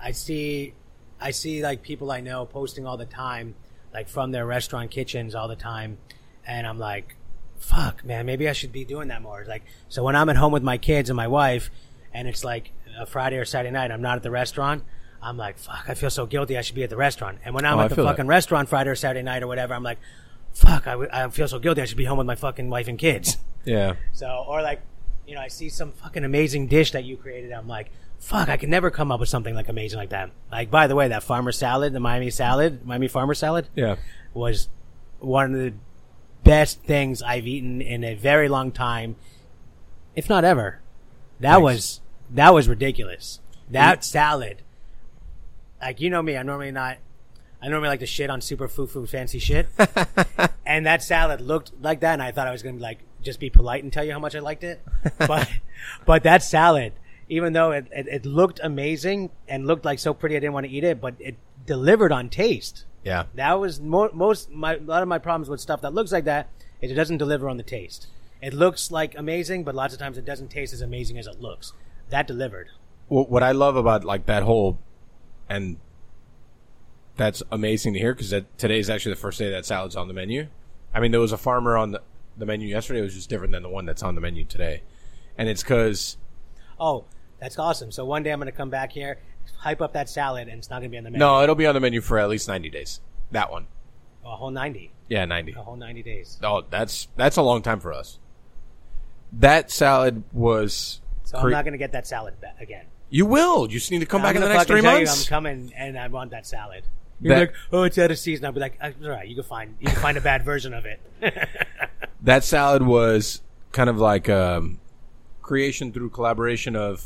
I 0.00 0.10
see 0.10 0.74
I 1.20 1.30
see 1.30 1.62
like 1.62 1.82
people 1.82 2.10
I 2.10 2.20
know 2.20 2.46
posting 2.46 2.86
all 2.86 2.96
the 2.96 3.06
time, 3.06 3.54
like 3.92 4.08
from 4.08 4.32
their 4.32 4.46
restaurant 4.46 4.90
kitchens 4.90 5.34
all 5.34 5.48
the 5.48 5.56
time, 5.56 5.98
and 6.46 6.66
I'm 6.66 6.78
like, 6.78 7.16
fuck 7.58 8.04
man, 8.04 8.26
maybe 8.26 8.48
I 8.48 8.52
should 8.52 8.72
be 8.72 8.84
doing 8.84 9.08
that 9.08 9.22
more. 9.22 9.44
Like 9.46 9.62
so 9.88 10.02
when 10.02 10.16
I'm 10.16 10.28
at 10.28 10.36
home 10.36 10.52
with 10.52 10.62
my 10.62 10.78
kids 10.78 11.10
and 11.10 11.16
my 11.16 11.28
wife, 11.28 11.70
and 12.14 12.26
it's 12.28 12.44
like 12.44 12.72
a 12.98 13.06
Friday 13.06 13.36
or 13.36 13.44
Saturday 13.44 13.72
night, 13.72 13.90
I'm 13.90 14.02
not 14.02 14.16
at 14.16 14.22
the 14.22 14.30
restaurant. 14.30 14.84
I'm 15.22 15.36
like, 15.36 15.58
fuck, 15.58 15.84
I 15.88 15.94
feel 15.94 16.10
so 16.10 16.26
guilty. 16.26 16.56
I 16.56 16.62
should 16.62 16.76
be 16.76 16.84
at 16.84 16.90
the 16.90 16.96
restaurant. 16.96 17.38
And 17.44 17.54
when 17.54 17.64
I'm 17.64 17.76
Oh, 17.76 17.80
I 17.80 17.84
at 17.84 17.88
the 17.90 17.96
feel 17.96 18.04
that. 18.04 18.12
fucking 18.12 18.28
restaurant 18.28 18.68
Friday 18.68 18.90
or 18.90 18.94
Saturday 18.94 19.22
night 19.24 19.42
or 19.42 19.48
whatever, 19.48 19.74
I'm 19.74 19.82
like, 19.82 19.98
fuck, 20.52 20.86
I, 20.86 20.92
w- 20.92 21.10
I 21.12 21.28
feel 21.28 21.48
so 21.48 21.58
guilty. 21.58 21.82
I 21.82 21.86
should 21.86 21.96
be 21.96 22.04
home 22.04 22.18
with 22.18 22.26
my 22.26 22.36
fucking 22.36 22.70
wife 22.70 22.86
and 22.86 22.96
kids. 22.98 23.36
yeah 23.64 23.94
So, 24.12 24.44
or 24.46 24.62
like, 24.62 24.80
you 25.26 25.34
know, 25.34 25.40
I 25.40 25.48
see 25.48 25.68
some 25.70 25.90
fucking 25.92 26.22
amazing 26.24 26.68
dish 26.68 26.92
that 26.92 27.02
you 27.04 27.16
created. 27.16 27.52
I'm 27.52 27.66
like, 27.66 27.90
fuck, 28.20 28.48
I 28.48 28.56
can 28.56 28.70
never 28.70 28.90
come 28.92 29.10
up 29.10 29.18
with 29.18 29.28
something 29.28 29.54
like 29.56 29.68
amazing 29.68 29.98
like 29.98 30.10
that. 30.10 30.30
Like, 30.52 30.70
by 30.70 30.86
the 30.86 30.94
way, 30.94 31.08
that 31.08 31.24
farmer 31.24 31.50
salad, 31.52 31.92
the 31.92 32.00
Miami 32.00 32.30
salad, 32.30 32.86
Miami 32.86 33.08
farmer 33.08 33.34
salad, 33.34 33.68
yeah 33.74 33.96
was 34.34 34.68
one 35.18 35.52
of 35.52 35.60
the 35.60 35.72
best 36.48 36.82
things 36.82 37.20
I've 37.20 37.46
eaten 37.46 37.82
in 37.82 38.02
a 38.02 38.14
very 38.14 38.48
long 38.48 38.72
time, 38.72 39.16
if 40.16 40.30
not 40.30 40.44
ever. 40.44 40.80
That 41.40 41.52
Thanks. 41.52 41.62
was 41.62 42.00
that 42.30 42.54
was 42.54 42.68
ridiculous. 42.68 43.40
That 43.70 44.02
salad, 44.02 44.62
like 45.80 46.00
you 46.00 46.08
know 46.08 46.22
me, 46.22 46.36
I'm 46.36 46.46
normally 46.46 46.70
not. 46.70 46.96
I 47.60 47.68
normally 47.68 47.90
like 47.90 48.00
to 48.00 48.06
shit 48.06 48.30
on 48.30 48.40
super 48.40 48.66
foo 48.66 48.86
foo 48.86 49.06
fancy 49.06 49.38
shit, 49.38 49.68
and 50.66 50.86
that 50.86 51.02
salad 51.02 51.42
looked 51.42 51.72
like 51.82 52.00
that, 52.00 52.14
and 52.14 52.22
I 52.22 52.32
thought 52.32 52.48
I 52.48 52.52
was 52.52 52.62
gonna 52.62 52.78
like 52.78 53.00
just 53.20 53.40
be 53.40 53.50
polite 53.50 53.82
and 53.82 53.92
tell 53.92 54.04
you 54.04 54.12
how 54.12 54.18
much 54.18 54.34
I 54.34 54.38
liked 54.38 54.64
it, 54.64 54.80
but 55.18 55.50
but 56.06 56.22
that 56.22 56.42
salad, 56.42 56.94
even 57.28 57.52
though 57.52 57.72
it, 57.72 57.88
it, 57.92 58.06
it 58.08 58.26
looked 58.26 58.58
amazing 58.62 59.30
and 59.48 59.66
looked 59.66 59.84
like 59.84 59.98
so 59.98 60.14
pretty, 60.14 60.34
I 60.34 60.40
didn't 60.40 60.54
want 60.54 60.64
to 60.64 60.72
eat 60.72 60.84
it, 60.84 60.98
but 60.98 61.14
it 61.18 61.36
delivered 61.66 62.10
on 62.10 62.30
taste. 62.30 62.86
Yeah 63.08 63.24
That 63.34 63.54
was 63.58 63.80
mo- 63.80 64.10
most 64.12 64.50
my 64.50 64.74
a 64.74 64.80
lot 64.94 65.02
of 65.02 65.08
my 65.08 65.18
problems 65.18 65.48
with 65.48 65.60
stuff 65.60 65.80
that 65.80 65.94
looks 65.94 66.12
like 66.12 66.24
that 66.24 66.44
is 66.80 66.90
it 66.90 66.94
doesn't 66.94 67.18
deliver 67.18 67.48
on 67.48 67.56
the 67.56 67.62
taste. 67.78 68.06
It 68.40 68.54
looks 68.54 68.90
like 68.90 69.16
amazing, 69.18 69.64
but 69.64 69.74
lots 69.74 69.92
of 69.94 69.98
times 69.98 70.16
it 70.18 70.24
doesn't 70.24 70.48
taste 70.48 70.72
as 70.72 70.80
amazing 70.80 71.18
as 71.18 71.26
it 71.26 71.40
looks. 71.40 71.72
That 72.10 72.26
delivered. 72.26 72.68
what, 73.08 73.28
what 73.30 73.42
I 73.42 73.52
love 73.52 73.76
about 73.76 74.04
like 74.04 74.26
that 74.26 74.42
whole, 74.44 74.78
and 75.48 75.76
that's 77.16 77.42
amazing 77.50 77.94
to 77.94 77.98
hear 77.98 78.14
because 78.14 78.30
today 78.58 78.78
is 78.78 78.88
actually 78.88 79.14
the 79.14 79.20
first 79.20 79.38
day 79.38 79.50
that 79.50 79.66
salad's 79.66 79.96
on 79.96 80.06
the 80.06 80.14
menu. 80.14 80.46
I 80.94 81.00
mean, 81.00 81.10
there 81.10 81.20
was 81.20 81.32
a 81.32 81.38
farmer 81.38 81.76
on 81.76 81.90
the, 81.92 82.02
the 82.36 82.46
menu 82.46 82.68
yesterday. 82.68 83.00
It 83.00 83.08
was 83.10 83.14
just 83.14 83.28
different 83.28 83.52
than 83.52 83.62
the 83.62 83.68
one 83.68 83.86
that's 83.86 84.02
on 84.02 84.14
the 84.14 84.20
menu 84.20 84.44
today, 84.44 84.82
and 85.36 85.48
it's 85.48 85.62
because 85.62 86.16
Oh, 86.78 87.04
that's 87.40 87.58
awesome! 87.58 87.90
So 87.90 88.04
one 88.04 88.22
day 88.22 88.30
I'm 88.30 88.38
going 88.38 88.52
to 88.52 88.56
come 88.56 88.70
back 88.70 88.92
here, 88.92 89.18
hype 89.58 89.80
up 89.80 89.92
that 89.92 90.08
salad, 90.08 90.48
and 90.48 90.58
it's 90.58 90.70
not 90.70 90.76
going 90.80 90.90
to 90.90 90.94
be 90.94 90.98
on 90.98 91.04
the 91.04 91.10
menu. 91.10 91.18
no, 91.20 91.42
it'll 91.42 91.54
be 91.54 91.66
on 91.66 91.74
the 91.74 91.80
menu 91.80 92.00
for 92.00 92.18
at 92.18 92.28
least 92.28 92.48
ninety 92.48 92.70
days. 92.70 93.00
That 93.30 93.50
one, 93.50 93.66
a 94.24 94.36
whole 94.36 94.50
ninety, 94.50 94.92
yeah, 95.08 95.24
ninety. 95.24 95.52
a 95.52 95.62
whole 95.62 95.76
ninety 95.76 96.02
days. 96.02 96.38
Oh, 96.42 96.62
that's 96.68 97.08
that's 97.16 97.36
a 97.36 97.42
long 97.42 97.62
time 97.62 97.80
for 97.80 97.92
us. 97.92 98.18
That 99.32 99.70
salad 99.70 100.22
was 100.32 101.00
So 101.24 101.38
Cre- 101.40 101.46
I'm 101.46 101.52
not 101.52 101.64
going 101.64 101.72
to 101.72 101.78
get 101.78 101.92
that 101.92 102.06
salad 102.06 102.40
back 102.40 102.60
again. 102.60 102.86
You 103.10 103.26
will. 103.26 103.62
You 103.70 103.78
just 103.78 103.90
need 103.90 104.00
to 104.00 104.06
come 104.06 104.22
back 104.22 104.30
I'm 104.30 104.36
in 104.36 104.40
the 104.42 104.46
gonna 104.48 104.54
next 104.58 104.68
fucking 104.68 104.82
three 104.82 104.88
tell 104.90 104.98
you 105.00 105.06
months. 105.06 105.24
I'm 105.26 105.28
coming 105.28 105.72
and 105.76 105.98
I 105.98 106.08
want 106.08 106.30
that 106.30 106.46
salad. 106.46 106.84
You're 107.20 107.34
That- 107.34 107.40
like, 107.40 107.54
oh, 107.72 107.82
it's 107.82 107.98
out 107.98 108.10
of 108.10 108.18
season. 108.18 108.44
I'll 108.46 108.52
be 108.52 108.60
like, 108.60 108.78
"Uh, 108.80 108.92
all 109.02 109.10
right, 109.10 109.26
you 109.28 109.34
can 109.34 109.44
find 109.44 109.76
you 109.80 109.88
can 109.88 109.96
find 109.96 110.16
a 110.16 110.20
bad 110.20 110.44
version 110.44 110.72
of 110.72 110.86
it. 110.86 111.00
that 112.22 112.44
salad 112.44 112.82
was 112.82 113.42
kind 113.72 113.90
of 113.90 113.98
like 113.98 114.28
um, 114.28 114.78
creation 115.42 115.92
through 115.92 116.10
collaboration 116.10 116.76
of 116.76 117.04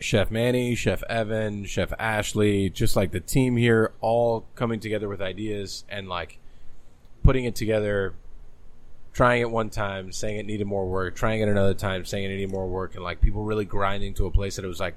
Chef 0.00 0.30
Manny, 0.30 0.74
Chef 0.74 1.02
Evan, 1.08 1.64
Chef 1.64 1.92
Ashley, 1.98 2.68
just 2.70 2.96
like 2.96 3.12
the 3.12 3.20
team 3.20 3.56
here, 3.56 3.92
all 4.00 4.46
coming 4.54 4.80
together 4.80 5.08
with 5.08 5.20
ideas 5.20 5.84
and 5.88 6.08
like 6.08 6.38
putting 7.22 7.44
it 7.44 7.54
together, 7.54 8.14
trying 9.12 9.40
it 9.40 9.50
one 9.50 9.70
time, 9.70 10.12
saying 10.12 10.38
it 10.38 10.46
needed 10.46 10.66
more 10.66 10.86
work, 10.86 11.14
trying 11.14 11.40
it 11.40 11.48
another 11.48 11.74
time, 11.74 12.04
saying 12.04 12.24
it 12.24 12.28
needed 12.28 12.50
more 12.50 12.66
work, 12.66 12.94
and 12.94 13.02
like 13.02 13.20
people 13.20 13.44
really 13.44 13.64
grinding 13.64 14.14
to 14.14 14.26
a 14.26 14.30
place 14.30 14.56
that 14.56 14.64
it 14.64 14.68
was 14.68 14.80
like, 14.80 14.94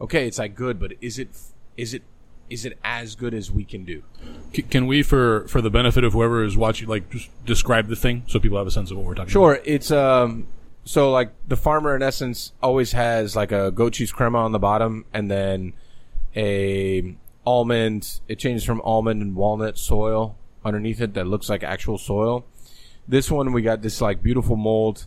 okay, 0.00 0.26
it's 0.26 0.38
like 0.38 0.54
good, 0.54 0.78
but 0.78 0.92
is 1.00 1.18
it 1.18 1.28
is 1.76 1.94
it 1.94 2.02
is 2.50 2.64
it 2.66 2.78
as 2.84 3.14
good 3.14 3.32
as 3.32 3.50
we 3.50 3.64
can 3.64 3.84
do? 3.84 4.02
Can 4.70 4.86
we, 4.86 5.02
for 5.02 5.48
for 5.48 5.62
the 5.62 5.70
benefit 5.70 6.04
of 6.04 6.12
whoever 6.12 6.44
is 6.44 6.56
watching, 6.56 6.88
like 6.88 7.10
just 7.10 7.30
describe 7.46 7.88
the 7.88 7.96
thing 7.96 8.24
so 8.26 8.38
people 8.38 8.58
have 8.58 8.66
a 8.66 8.70
sense 8.70 8.90
of 8.90 8.96
what 8.96 9.06
we're 9.06 9.14
talking 9.14 9.30
Sure, 9.30 9.60
it's 9.64 9.90
um 9.90 10.46
so 10.84 11.10
like 11.10 11.32
the 11.46 11.56
farmer 11.56 11.96
in 11.96 12.02
essence 12.02 12.52
always 12.62 12.92
has 12.92 13.34
like 13.34 13.52
a 13.52 13.70
goat 13.70 13.94
cheese 13.94 14.12
crema 14.12 14.38
on 14.38 14.52
the 14.52 14.58
bottom 14.58 15.04
and 15.12 15.30
then 15.30 15.72
a 16.36 17.16
almond 17.46 18.20
it 18.28 18.38
changes 18.38 18.64
from 18.64 18.80
almond 18.82 19.22
and 19.22 19.34
walnut 19.34 19.78
soil 19.78 20.36
underneath 20.64 21.00
it 21.00 21.14
that 21.14 21.26
looks 21.26 21.48
like 21.48 21.62
actual 21.62 21.98
soil. 21.98 22.44
This 23.06 23.30
one 23.30 23.52
we 23.52 23.62
got 23.62 23.82
this 23.82 24.00
like 24.00 24.22
beautiful 24.22 24.56
mold 24.56 25.06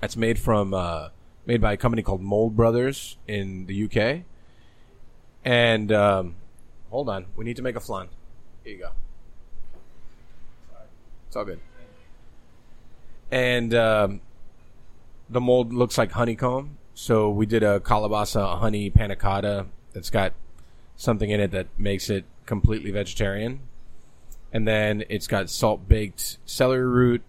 that's 0.00 0.16
made 0.16 0.38
from 0.38 0.74
uh 0.74 1.08
made 1.46 1.60
by 1.60 1.72
a 1.72 1.76
company 1.76 2.02
called 2.02 2.22
Mold 2.22 2.56
Brothers 2.56 3.16
in 3.26 3.66
the 3.66 3.84
UK. 3.84 4.24
And 5.44 5.92
um 5.92 6.36
hold 6.90 7.08
on, 7.08 7.26
we 7.36 7.44
need 7.44 7.56
to 7.56 7.62
make 7.62 7.76
a 7.76 7.80
flan. 7.80 8.08
Here 8.62 8.74
you 8.74 8.78
go. 8.80 8.90
It's 11.28 11.36
all 11.36 11.44
good 11.44 11.60
and 13.34 13.74
um, 13.74 14.20
the 15.28 15.40
mold 15.40 15.72
looks 15.72 15.98
like 15.98 16.12
honeycomb. 16.12 16.78
So 16.94 17.30
we 17.30 17.46
did 17.46 17.62
a 17.62 17.80
calabaza 17.80 18.58
honey 18.58 18.90
panna 18.90 19.16
cotta 19.16 19.66
that's 19.92 20.10
got 20.10 20.32
something 20.96 21.30
in 21.30 21.40
it 21.40 21.50
that 21.50 21.66
makes 21.78 22.08
it 22.08 22.24
completely 22.46 22.90
vegetarian, 22.90 23.60
and 24.52 24.66
then 24.66 25.04
it's 25.08 25.26
got 25.26 25.50
salt 25.50 25.88
baked 25.88 26.38
celery 26.44 26.86
root. 26.86 27.22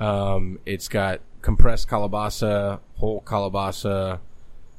Um, 0.00 0.58
it's 0.66 0.88
got 0.88 1.20
compressed 1.42 1.88
calabaza, 1.88 2.80
whole 2.96 3.20
calabaza, 3.20 4.20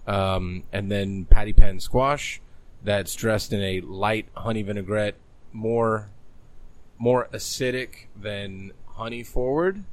um, 0.06 0.64
and 0.74 0.92
then 0.92 1.26
patty 1.26 1.54
pan 1.54 1.80
squash 1.80 2.42
that's 2.84 3.16
dressed 3.16 3.54
in 3.54 3.62
a 3.62 3.82
light 3.82 4.28
honey 4.36 4.64
vinaigrette, 4.64 5.16
more 5.54 6.10
more 6.98 7.30
acidic 7.32 8.08
than 8.20 8.74
honey 8.86 9.24
forward 9.24 9.86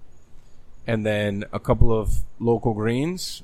and 0.87 1.05
then 1.05 1.45
a 1.53 1.59
couple 1.59 1.93
of 1.93 2.18
local 2.39 2.74
greens, 2.74 3.43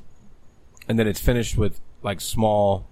and 0.88 0.99
then 0.99 1.07
it's 1.07 1.20
finished 1.20 1.57
with 1.57 1.80
like 2.03 2.20
small 2.20 2.86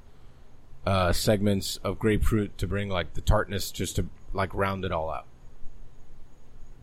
uh, 0.87 1.13
segments 1.13 1.77
of 1.85 1.99
grapefruit 1.99 2.57
to 2.59 2.67
bring 2.67 2.89
like 2.89 3.15
the 3.15 3.21
tartness 3.21 3.71
just 3.71 3.97
to 3.97 4.07
like 4.33 4.55
round 4.55 4.85
it 4.85 4.93
all 4.93 5.11
out. 5.11 5.27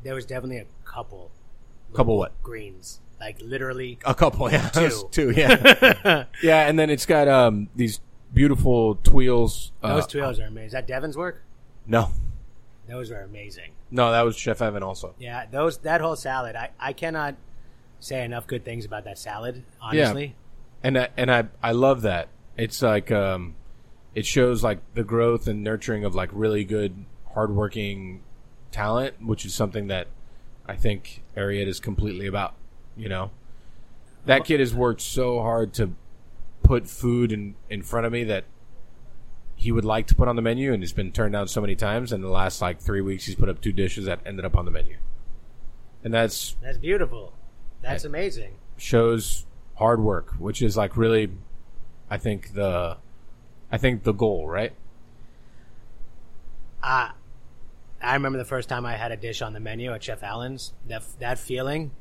there 0.04 0.14
was 0.16 0.26
definitely 0.26 0.58
a 0.60 0.66
couple 0.86 1.32
Couple 1.94 2.18
what? 2.18 2.42
greens, 2.44 3.00
like 3.20 3.38
literally. 3.42 3.98
A 4.06 4.14
couple, 4.14 4.52
yeah, 4.52 4.68
Two. 4.70 5.08
two, 5.12 5.32
yeah, 5.32 6.26
yeah, 6.44 6.68
and 6.68 6.78
then 6.78 6.90
it's 6.90 7.06
got 7.06 7.28
um 7.30 7.70
these 7.76 8.02
beautiful 8.34 8.96
tuiles. 8.98 9.72
Uh, 9.82 9.96
Those 9.96 10.08
tuiles 10.08 10.38
are 10.40 10.44
amazing. 10.48 10.66
Is 10.68 10.72
that 10.74 10.86
Devin's 10.86 11.16
work? 11.16 11.42
No, 11.86 12.10
Those 12.90 13.10
are 13.12 13.22
amazing. 13.22 13.72
no, 13.90 14.12
that 14.12 14.22
was 14.24 14.36
Chef 14.38 14.62
Evan 14.62 14.84
also. 14.84 15.16
Yeah, 15.18 15.46
those 15.50 15.78
that 15.80 16.02
whole 16.02 16.18
salad. 16.18 16.58
I, 16.58 16.72
I 16.78 16.92
cannot 16.92 17.36
say 18.00 18.24
enough 18.24 18.48
good 18.48 18.64
things 18.64 18.86
about 18.86 19.04
that 19.06 19.18
salad. 19.18 19.64
Honestly, 19.82 20.36
and 20.84 20.98
I, 20.98 21.10
and 21.18 21.32
I 21.32 21.46
I 21.62 21.72
love 21.72 22.02
that. 22.04 22.30
It's 22.58 22.82
like 22.82 23.12
um, 23.12 23.56
it 24.16 24.26
shows 24.26 24.64
like 24.64 24.80
the 24.94 25.04
growth 25.04 25.48
and 25.48 25.64
nurturing 25.64 26.04
of 26.04 26.16
like 26.16 26.30
really 26.32 26.64
good, 26.64 27.06
hardworking 27.34 28.22
talent, 28.72 29.22
which 29.22 29.46
is 29.46 29.54
something 29.54 29.88
that 29.88 30.08
I 30.66 30.76
think 30.76 31.24
Ariete 31.36 31.68
is 31.68 31.80
completely 31.80 32.28
about. 32.28 32.56
You 32.96 33.10
know, 33.10 33.32
that 34.26 34.46
kid 34.46 34.60
has 34.60 34.74
worked 34.74 35.02
so 35.02 35.42
hard 35.42 35.74
to 35.76 35.92
put 36.64 36.88
food 36.88 37.32
in 37.32 37.56
in 37.70 37.84
front 37.84 38.06
of 38.06 38.12
me 38.12 38.24
that 38.26 38.46
he 39.56 39.72
would 39.72 39.86
like 39.86 40.06
to 40.08 40.16
put 40.16 40.28
on 40.28 40.36
the 40.36 40.42
menu, 40.42 40.72
and 40.74 40.84
it's 40.84 40.94
been 40.94 41.12
turned 41.12 41.34
down 41.34 41.48
so 41.48 41.62
many 41.62 41.76
times. 41.76 42.14
in 42.14 42.22
the 42.22 42.30
last 42.30 42.62
like 42.62 42.80
three 42.80 43.02
weeks, 43.02 43.26
he's 43.26 43.36
put 43.36 43.50
up 43.50 43.60
two 43.60 43.72
dishes 43.72 44.06
that 44.06 44.20
ended 44.26 44.46
up 44.46 44.56
on 44.56 44.66
the 44.66 44.72
menu, 44.72 44.98
and 46.04 46.14
that's 46.14 46.56
that's 46.62 46.78
beautiful. 46.78 47.34
That's 47.92 48.04
amazing. 48.06 48.56
shows 48.78 49.46
hard 49.76 50.00
work, 50.02 50.34
which 50.40 50.62
is 50.62 50.76
like 50.78 50.96
really, 50.98 51.30
I 52.10 52.18
think 52.18 52.54
the, 52.54 52.98
I 53.72 53.78
think 53.78 54.04
the 54.04 54.14
goal, 54.14 54.48
right? 54.48 54.74
Uh, 56.84 57.10
I 58.02 58.14
remember 58.14 58.38
the 58.38 58.46
first 58.46 58.70
time 58.70 58.86
I 58.86 58.96
had 58.96 59.12
a 59.12 59.18
dish 59.18 59.42
on 59.42 59.54
the 59.54 59.60
menu 59.60 59.92
at 59.92 60.04
Chef 60.04 60.24
Allen's. 60.24 60.74
That 60.88 61.04
that 61.20 61.40
feeling, 61.40 61.92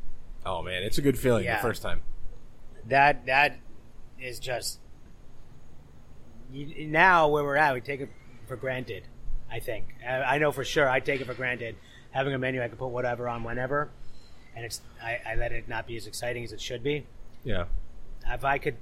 Oh 0.45 0.63
man, 0.63 0.83
it's 0.83 0.99
a 0.99 1.03
good 1.03 1.19
feeling 1.19 1.45
Yeah. 1.45 1.57
the 1.57 1.63
first 1.63 1.83
time. 1.83 2.03
that 2.87 3.27
that 3.27 3.59
is 4.21 4.39
just 4.39 4.79
you, 6.53 6.87
now 6.87 7.29
where 7.29 7.43
we're 7.43 7.57
at. 7.57 7.75
We 7.75 7.81
take 7.81 8.01
it 8.01 8.11
for 8.47 8.57
granted. 8.57 9.05
I 9.51 9.59
think 9.61 9.87
I, 10.07 10.17
I 10.23 10.39
know 10.39 10.53
for 10.53 10.65
sure. 10.65 10.89
I 10.89 11.01
take 11.01 11.21
it 11.21 11.27
for 11.27 11.35
granted 11.35 11.77
having 12.11 12.35
a 12.35 12.39
menu. 12.39 12.63
I 12.63 12.69
can 12.69 12.77
put 12.77 12.89
whatever 12.89 13.29
on 13.29 13.43
whenever, 13.43 13.91
and 14.57 14.65
it's 14.65 14.81
I, 15.03 15.21
I 15.25 15.35
let 15.37 15.53
it 15.53 15.69
not 15.69 15.87
be 15.87 15.97
as 15.97 16.07
exciting 16.07 16.43
as 16.43 16.53
it 16.53 16.61
should 16.61 16.83
be. 16.83 17.05
Yeah, 17.45 17.67
if 18.27 18.45
I 18.45 18.59
could, 18.59 18.77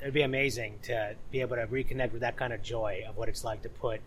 it'd 0.00 0.14
be 0.14 0.22
amazing 0.22 0.78
to 0.84 1.16
be 1.30 1.40
able 1.40 1.56
to 1.56 1.66
reconnect 1.66 2.12
with 2.12 2.20
that 2.20 2.36
kind 2.36 2.52
of 2.52 2.62
joy 2.62 3.04
of 3.06 3.16
what 3.18 3.28
it's 3.28 3.44
like 3.44 3.62
to 3.62 3.68
put 3.68 4.00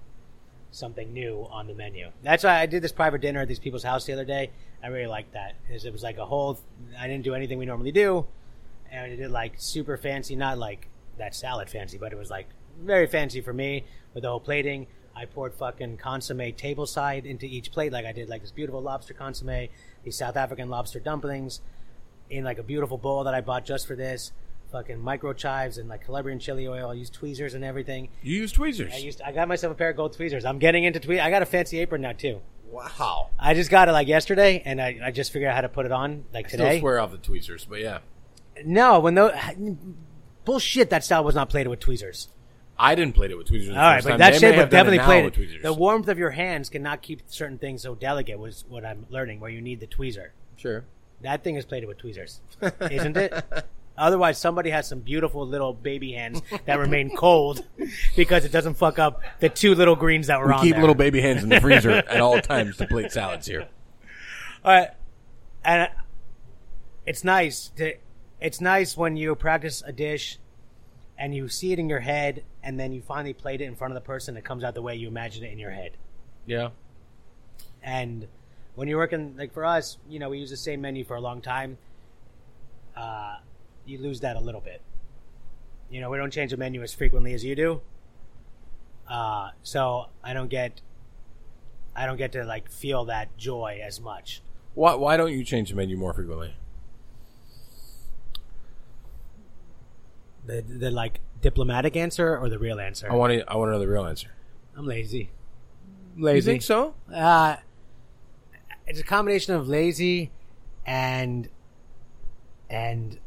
something 0.71 1.13
new 1.13 1.47
on 1.51 1.67
the 1.67 1.73
menu. 1.73 2.09
That's 2.23 2.45
why 2.45 2.59
I 2.59 2.65
did 2.65 2.81
this 2.81 2.93
private 2.93 3.21
dinner 3.21 3.41
at 3.41 3.47
these 3.49 3.59
people's 3.59 3.83
house 3.83 4.05
the 4.05 4.13
other 4.13 4.25
day. 4.25 4.51
I 4.81 4.87
really 4.87 5.07
liked 5.07 5.33
that 5.33 5.55
because 5.67 5.85
it 5.85 5.91
was 5.91 6.01
like 6.01 6.17
a 6.17 6.25
whole. 6.25 6.59
I 6.97 7.07
didn't 7.07 7.23
do 7.23 7.35
anything 7.35 7.59
we 7.59 7.65
normally 7.65 7.91
do, 7.91 8.25
and 8.89 9.11
I 9.11 9.15
did 9.15 9.31
like 9.31 9.55
super 9.57 9.97
fancy, 9.97 10.35
not 10.35 10.57
like 10.57 10.87
that 11.17 11.35
salad 11.35 11.69
fancy, 11.69 11.97
but 11.97 12.13
it 12.13 12.17
was 12.17 12.29
like 12.29 12.47
very 12.79 13.05
fancy 13.05 13.41
for 13.41 13.53
me 13.53 13.83
with 14.13 14.23
the 14.23 14.29
whole 14.29 14.39
plating. 14.39 14.87
I 15.21 15.25
poured 15.25 15.53
fucking 15.53 15.97
consomme 15.97 16.39
tableside 16.53 17.25
into 17.25 17.45
each 17.45 17.71
plate, 17.71 17.91
like 17.91 18.05
I 18.05 18.11
did 18.11 18.27
like 18.27 18.41
this 18.41 18.49
beautiful 18.49 18.81
lobster 18.81 19.13
consomme, 19.13 19.67
these 20.03 20.17
South 20.17 20.35
African 20.35 20.67
lobster 20.67 20.99
dumplings 20.99 21.61
in 22.31 22.43
like 22.43 22.57
a 22.57 22.63
beautiful 22.63 22.97
bowl 22.97 23.23
that 23.25 23.33
I 23.35 23.41
bought 23.41 23.63
just 23.63 23.85
for 23.85 23.95
this. 23.95 24.31
Fucking 24.71 24.99
micro 24.99 25.33
chives 25.33 25.77
and 25.77 25.87
like 25.89 26.05
Calabrian 26.05 26.39
chili 26.39 26.67
oil. 26.67 26.89
I 26.89 26.93
used 26.93 27.13
tweezers 27.13 27.53
and 27.53 27.63
everything. 27.63 28.09
you 28.23 28.37
use 28.37 28.51
tweezers. 28.51 28.93
I 28.93 28.97
used. 28.97 29.21
I 29.21 29.31
got 29.31 29.47
myself 29.47 29.73
a 29.73 29.75
pair 29.75 29.89
of 29.89 29.97
gold 29.97 30.13
tweezers. 30.13 30.43
I'm 30.45 30.59
getting 30.59 30.85
into 30.85 30.99
tweezers. 30.99 31.23
I 31.23 31.29
got 31.29 31.41
a 31.41 31.45
fancy 31.45 31.77
apron 31.79 32.01
now 32.01 32.13
too. 32.13 32.39
wow. 32.71 33.29
I 33.37 33.53
just 33.53 33.69
got 33.69 33.89
it 33.89 33.91
like 33.91 34.07
yesterday, 34.07 34.61
and 34.65 34.81
I, 34.81 34.97
I 35.03 35.11
just 35.11 35.31
figured 35.33 35.49
out 35.49 35.55
how 35.55 35.61
to 35.61 35.69
put 35.69 35.85
it 35.85 35.91
on 35.91 36.23
like 36.33 36.47
today. 36.47 36.69
Still 36.69 36.79
swear 36.79 36.99
off 36.99 37.11
the 37.11 37.17
tweezers, 37.17 37.65
but 37.65 37.81
yeah, 37.81 37.99
No, 38.65 38.99
when 39.01 39.13
those 39.15 39.33
bullshit, 40.45 40.89
that 40.89 41.03
style 41.03 41.23
was 41.23 41.35
not 41.35 41.49
plated 41.49 41.69
with 41.69 41.81
tweezers. 41.81 42.29
I 42.83 42.95
didn't 42.95 43.13
plate 43.13 43.31
it 43.31 43.37
with 43.37 43.47
tweezers. 43.47 43.75
The 43.75 43.79
All 43.79 43.85
right, 43.85 43.95
first 43.97 44.05
but 44.05 44.09
time. 44.11 44.19
that 44.19 44.33
They 44.33 44.39
shape 44.39 44.51
may 44.55 44.57
have 44.57 44.69
done 44.69 44.79
it 44.87 44.91
definitely 44.91 44.97
now 44.97 45.05
plate 45.05 45.23
with 45.25 45.33
it. 45.33 45.35
tweezers. 45.37 45.61
The 45.63 45.73
warmth 45.73 46.07
of 46.07 46.17
your 46.17 46.31
hands 46.31 46.69
cannot 46.69 47.01
keep 47.01 47.21
certain 47.27 47.57
things 47.59 47.83
so 47.83 47.93
delicate. 47.95 48.39
Was 48.39 48.65
what 48.67 48.83
I'm 48.85 49.05
learning. 49.09 49.39
Where 49.39 49.51
you 49.51 49.61
need 49.61 49.79
the 49.79 49.87
tweezer. 49.87 50.29
sure. 50.57 50.85
That 51.21 51.43
thing 51.43 51.55
is 51.55 51.65
plated 51.65 51.87
with 51.87 51.99
tweezers, 51.99 52.41
isn't 52.81 53.15
it? 53.15 53.31
Otherwise, 53.95 54.39
somebody 54.39 54.71
has 54.71 54.87
some 54.87 55.01
beautiful 55.01 55.45
little 55.45 55.71
baby 55.71 56.13
hands 56.13 56.41
that 56.65 56.79
remain 56.79 57.15
cold 57.15 57.63
because 58.15 58.43
it 58.45 58.51
doesn't 58.51 58.73
fuck 58.73 58.97
up 58.97 59.21
the 59.39 59.47
two 59.49 59.75
little 59.75 59.95
greens 59.95 60.25
that 60.27 60.39
were 60.39 60.47
We 60.47 60.53
on 60.53 60.61
keep 60.63 60.71
there. 60.71 60.79
little 60.81 60.95
baby 60.95 61.21
hands 61.21 61.43
in 61.43 61.49
the 61.49 61.61
freezer 61.61 61.91
at 62.09 62.19
all 62.19 62.41
times 62.41 62.77
to 62.77 62.87
plate 62.87 63.11
salads 63.11 63.45
here. 63.45 63.67
All 64.65 64.71
right, 64.73 64.89
and 65.63 65.89
it's 67.05 67.23
nice 67.23 67.67
to. 67.77 67.93
It's 68.39 68.59
nice 68.59 68.97
when 68.97 69.15
you 69.15 69.35
practice 69.35 69.83
a 69.85 69.91
dish, 69.91 70.39
and 71.21 71.35
you 71.35 71.47
see 71.47 71.71
it 71.71 71.77
in 71.77 71.87
your 71.87 71.99
head, 71.99 72.43
and 72.63 72.79
then 72.79 72.91
you 72.91 72.99
finally 72.99 73.31
played 73.31 73.61
it 73.61 73.65
in 73.65 73.75
front 73.75 73.93
of 73.93 73.95
the 73.95 74.05
person. 74.05 74.35
It 74.35 74.43
comes 74.43 74.63
out 74.63 74.73
the 74.73 74.81
way 74.81 74.95
you 74.95 75.07
imagine 75.07 75.43
it 75.43 75.53
in 75.53 75.59
your 75.59 75.69
head. 75.69 75.91
Yeah, 76.47 76.69
And 77.83 78.27
when 78.73 78.87
you're 78.87 78.97
working, 78.97 79.35
like 79.37 79.53
for 79.53 79.63
us, 79.63 79.99
you 80.09 80.17
know, 80.17 80.29
we 80.29 80.39
use 80.39 80.49
the 80.49 80.57
same 80.57 80.81
menu 80.81 81.03
for 81.03 81.15
a 81.15 81.21
long 81.21 81.39
time. 81.39 81.77
Uh, 82.97 83.37
you 83.85 83.99
lose 83.99 84.21
that 84.21 84.35
a 84.35 84.39
little 84.39 84.61
bit. 84.61 84.81
You 85.91 86.01
know, 86.01 86.09
we 86.09 86.17
don't 86.17 86.31
change 86.31 86.49
the 86.49 86.57
menu 86.57 86.81
as 86.81 86.91
frequently 86.91 87.35
as 87.35 87.45
you 87.45 87.55
do. 87.55 87.81
Uh, 89.07 89.51
so 89.61 90.07
I 90.23 90.33
don't 90.33 90.49
get, 90.49 90.81
I 91.95 92.07
don't 92.07 92.17
get 92.17 92.31
to 92.31 92.43
like 92.43 92.71
feel 92.71 93.05
that 93.05 93.37
joy 93.37 93.79
as 93.83 94.01
much. 94.01 94.41
why 94.73 94.95
why 94.95 95.17
don't 95.17 95.31
you 95.31 95.43
change 95.43 95.69
the 95.69 95.75
menu 95.75 95.97
more 95.97 96.13
frequently? 96.15 96.55
The 100.45 100.61
the 100.61 100.91
like 100.91 101.19
diplomatic 101.41 101.95
answer 101.95 102.37
or 102.37 102.49
the 102.49 102.59
real 102.59 102.79
answer? 102.79 103.11
I 103.11 103.15
want 103.15 103.33
to. 103.33 103.49
I 103.51 103.55
want 103.55 103.69
to 103.69 103.73
know 103.73 103.79
the 103.79 103.87
real 103.87 104.05
answer. 104.05 104.29
I'm 104.75 104.85
lazy. 104.87 105.31
Lazy. 106.17 106.35
You 106.37 106.41
think 106.41 106.61
so? 106.61 106.95
Uh, 107.13 107.57
it's 108.87 108.99
a 108.99 109.03
combination 109.03 109.53
of 109.53 109.67
lazy 109.67 110.31
and 110.85 111.47
and 112.69 113.19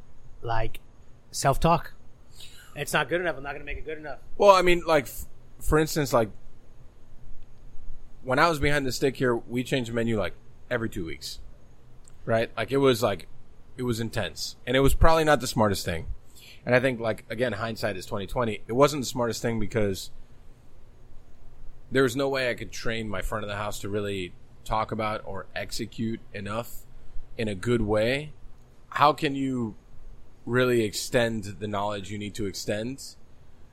like 0.42 0.80
self 1.30 1.60
talk. 1.60 1.92
It's 2.76 2.92
not 2.92 3.08
good 3.08 3.20
enough. 3.20 3.36
I'm 3.36 3.42
not 3.42 3.50
going 3.50 3.60
to 3.60 3.66
make 3.66 3.78
it 3.78 3.84
good 3.84 3.98
enough. 3.98 4.18
Well, 4.36 4.50
I 4.50 4.62
mean, 4.62 4.82
like 4.84 5.04
f- 5.04 5.26
for 5.60 5.78
instance, 5.78 6.12
like 6.12 6.30
when 8.22 8.38
I 8.38 8.48
was 8.48 8.58
behind 8.58 8.84
the 8.86 8.92
stick 8.92 9.16
here, 9.16 9.36
we 9.36 9.62
changed 9.62 9.90
the 9.90 9.94
menu 9.94 10.18
like 10.18 10.34
every 10.70 10.88
two 10.88 11.04
weeks, 11.04 11.38
right? 12.24 12.50
Like 12.56 12.72
it 12.72 12.78
was 12.78 13.02
like 13.02 13.28
it 13.76 13.82
was 13.84 14.00
intense, 14.00 14.56
and 14.66 14.76
it 14.76 14.80
was 14.80 14.94
probably 14.94 15.24
not 15.24 15.40
the 15.40 15.46
smartest 15.46 15.84
thing. 15.84 16.06
And 16.66 16.74
I 16.74 16.80
think, 16.80 17.00
like 17.00 17.24
again, 17.30 17.52
hindsight 17.52 17.96
is 17.96 18.06
twenty 18.06 18.26
twenty. 18.26 18.62
It 18.66 18.72
wasn't 18.72 19.02
the 19.02 19.06
smartest 19.06 19.42
thing 19.42 19.60
because 19.60 20.10
there 21.90 22.02
was 22.02 22.16
no 22.16 22.28
way 22.28 22.50
I 22.50 22.54
could 22.54 22.72
train 22.72 23.08
my 23.08 23.22
front 23.22 23.44
of 23.44 23.50
the 23.50 23.56
house 23.56 23.78
to 23.80 23.88
really 23.88 24.34
talk 24.64 24.90
about 24.90 25.20
or 25.24 25.46
execute 25.54 26.20
enough 26.32 26.84
in 27.36 27.48
a 27.48 27.54
good 27.54 27.82
way. 27.82 28.32
How 28.88 29.12
can 29.12 29.34
you 29.34 29.76
really 30.46 30.82
extend 30.82 31.44
the 31.44 31.68
knowledge 31.68 32.10
you 32.10 32.18
need 32.18 32.34
to 32.34 32.46
extend 32.46 32.98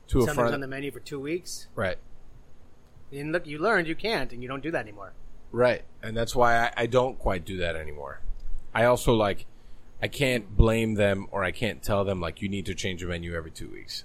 to 0.08 0.18
a 0.18 0.22
Something's 0.22 0.34
front? 0.34 0.54
on 0.54 0.60
the 0.60 0.66
menu 0.66 0.90
for 0.90 1.00
two 1.00 1.20
weeks. 1.20 1.68
right. 1.74 1.98
And 3.10 3.30
look, 3.30 3.46
you 3.46 3.58
learned 3.58 3.88
you 3.88 3.94
can't, 3.94 4.32
and 4.32 4.42
you 4.42 4.48
don't 4.48 4.62
do 4.62 4.70
that 4.70 4.80
anymore. 4.80 5.12
Right. 5.50 5.82
And 6.02 6.16
that's 6.16 6.34
why 6.34 6.56
I, 6.58 6.72
I 6.78 6.86
don't 6.86 7.18
quite 7.18 7.44
do 7.44 7.58
that 7.58 7.76
anymore. 7.76 8.22
I 8.74 8.84
also 8.84 9.12
like 9.12 9.44
I 10.02 10.08
can't 10.08 10.56
blame 10.56 10.94
them 10.94 11.28
or 11.30 11.44
I 11.44 11.52
can't 11.52 11.80
tell 11.80 12.04
them 12.04 12.20
like 12.20 12.42
you 12.42 12.48
need 12.48 12.66
to 12.66 12.74
change 12.74 13.00
your 13.00 13.10
menu 13.10 13.34
every 13.34 13.52
two 13.52 13.68
weeks. 13.68 14.04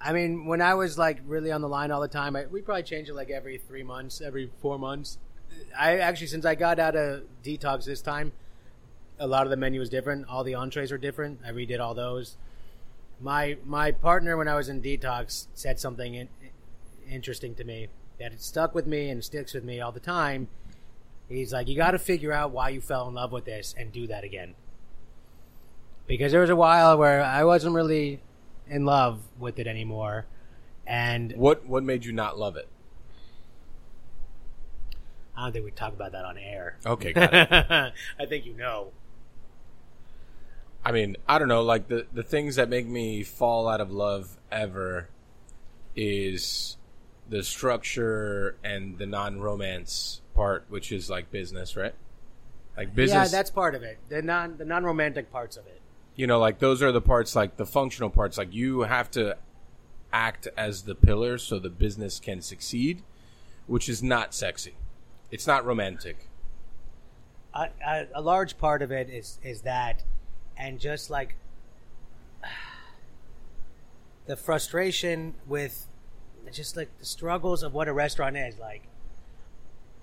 I 0.00 0.12
mean, 0.12 0.46
when 0.46 0.60
I 0.60 0.74
was 0.74 0.98
like 0.98 1.20
really 1.26 1.52
on 1.52 1.60
the 1.60 1.68
line 1.68 1.90
all 1.90 2.00
the 2.00 2.08
time, 2.08 2.34
I, 2.34 2.46
we 2.46 2.60
probably 2.60 2.82
change 2.82 3.08
it 3.08 3.14
like 3.14 3.30
every 3.30 3.58
three 3.58 3.82
months, 3.82 4.20
every 4.20 4.50
four 4.60 4.78
months. 4.78 5.18
I 5.78 5.98
actually, 5.98 6.28
since 6.28 6.44
I 6.44 6.56
got 6.56 6.78
out 6.78 6.96
of 6.96 7.22
detox 7.44 7.84
this 7.84 8.00
time, 8.00 8.32
a 9.18 9.26
lot 9.26 9.44
of 9.44 9.50
the 9.50 9.56
menu 9.56 9.80
was 9.80 9.88
different. 9.88 10.26
All 10.28 10.44
the 10.44 10.54
entrees 10.54 10.92
are 10.92 10.98
different. 10.98 11.40
I 11.44 11.50
redid 11.50 11.80
all 11.80 11.94
those. 11.94 12.36
My 13.20 13.58
my 13.64 13.90
partner, 13.90 14.36
when 14.36 14.46
I 14.46 14.54
was 14.54 14.68
in 14.68 14.80
detox, 14.80 15.46
said 15.54 15.80
something 15.80 16.14
in, 16.14 16.28
interesting 17.10 17.54
to 17.56 17.64
me 17.64 17.88
that 18.20 18.32
it 18.32 18.40
stuck 18.40 18.74
with 18.74 18.86
me 18.86 19.10
and 19.10 19.24
sticks 19.24 19.54
with 19.54 19.64
me 19.64 19.80
all 19.80 19.92
the 19.92 20.00
time. 20.00 20.48
He's 21.28 21.52
like, 21.52 21.68
you 21.68 21.76
got 21.76 21.90
to 21.90 21.98
figure 21.98 22.32
out 22.32 22.52
why 22.52 22.70
you 22.70 22.80
fell 22.80 23.06
in 23.08 23.14
love 23.14 23.32
with 23.32 23.44
this 23.44 23.74
and 23.76 23.92
do 23.92 24.06
that 24.06 24.24
again. 24.24 24.54
Because 26.06 26.32
there 26.32 26.40
was 26.40 26.48
a 26.50 26.56
while 26.56 26.96
where 26.96 27.22
I 27.22 27.44
wasn't 27.44 27.74
really 27.74 28.20
in 28.66 28.86
love 28.86 29.20
with 29.38 29.58
it 29.58 29.66
anymore, 29.66 30.24
and 30.86 31.34
What 31.36 31.66
what 31.66 31.82
made 31.82 32.06
you 32.06 32.12
not 32.12 32.38
love 32.38 32.56
it? 32.56 32.66
I 35.36 35.44
don't 35.44 35.52
think 35.52 35.66
we 35.66 35.70
talk 35.70 35.92
about 35.92 36.12
that 36.12 36.24
on 36.24 36.38
air. 36.38 36.76
Okay, 36.84 37.12
got 37.12 37.32
it. 37.32 37.92
I 38.18 38.26
think 38.26 38.46
you 38.46 38.54
know. 38.54 38.92
I 40.84 40.92
mean, 40.92 41.16
I 41.28 41.38
don't 41.38 41.48
know, 41.48 41.62
like 41.62 41.88
the 41.88 42.06
the 42.12 42.22
things 42.22 42.56
that 42.56 42.70
make 42.70 42.86
me 42.86 43.22
fall 43.22 43.68
out 43.68 43.82
of 43.82 43.92
love 43.92 44.38
ever 44.50 45.10
is 45.94 46.77
the 47.28 47.42
structure 47.42 48.56
and 48.64 48.98
the 48.98 49.06
non-romance 49.06 50.22
part, 50.34 50.64
which 50.68 50.92
is 50.92 51.10
like 51.10 51.30
business, 51.30 51.76
right? 51.76 51.94
Like 52.76 52.94
business 52.94 53.32
Yeah, 53.32 53.38
that's 53.38 53.50
part 53.50 53.74
of 53.74 53.82
it. 53.82 53.98
The 54.08 54.22
non 54.22 54.56
the 54.56 54.64
non 54.64 54.84
romantic 54.84 55.30
parts 55.30 55.56
of 55.56 55.66
it. 55.66 55.80
you 56.16 56.26
know 56.26 56.38
like 56.38 56.58
those 56.58 56.82
are 56.82 56.92
the 56.92 57.00
parts 57.00 57.36
like 57.36 57.56
the 57.56 57.66
functional 57.66 58.10
parts 58.10 58.38
like 58.38 58.52
you 58.52 58.80
have 58.82 59.10
to 59.12 59.36
act 60.12 60.48
as 60.56 60.82
the 60.82 60.94
pillar 60.94 61.38
so 61.38 61.58
the 61.58 61.70
business 61.70 62.18
can 62.18 62.40
succeed 62.40 63.02
which 63.66 63.88
is 63.88 64.02
not 64.02 64.34
sexy 64.34 64.74
it's 65.30 65.46
not 65.46 65.64
romantic 65.64 66.28
a, 67.54 67.68
a, 67.86 68.06
a 68.14 68.20
large 68.20 68.58
part 68.58 68.82
of 68.82 68.92
it 68.92 69.08
is 69.10 69.38
is 69.42 69.62
that, 69.62 70.04
and 70.56 70.78
just 70.78 71.10
like 71.10 71.36
the 74.26 74.36
frustration 74.36 75.34
with 75.46 75.86
just 76.52 76.76
like 76.76 76.96
the 76.98 77.04
struggles 77.04 77.62
of 77.62 77.74
what 77.74 77.88
a 77.88 77.92
restaurant 77.92 78.36
is 78.36 78.58
like. 78.58 78.82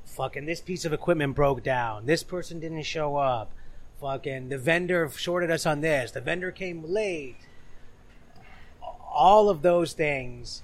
Fucking 0.05 0.45
this 0.45 0.61
piece 0.61 0.85
of 0.85 0.93
equipment 0.93 1.35
broke 1.35 1.63
down. 1.63 2.05
This 2.05 2.23
person 2.23 2.59
didn't 2.59 2.83
show 2.83 3.17
up. 3.17 3.51
Fucking 3.99 4.49
the 4.49 4.57
vendor 4.57 5.09
shorted 5.09 5.51
us 5.51 5.65
on 5.65 5.81
this. 5.81 6.11
The 6.11 6.21
vendor 6.21 6.51
came 6.51 6.83
late. 6.83 7.37
All 9.11 9.49
of 9.49 9.61
those 9.61 9.93
things 9.93 10.63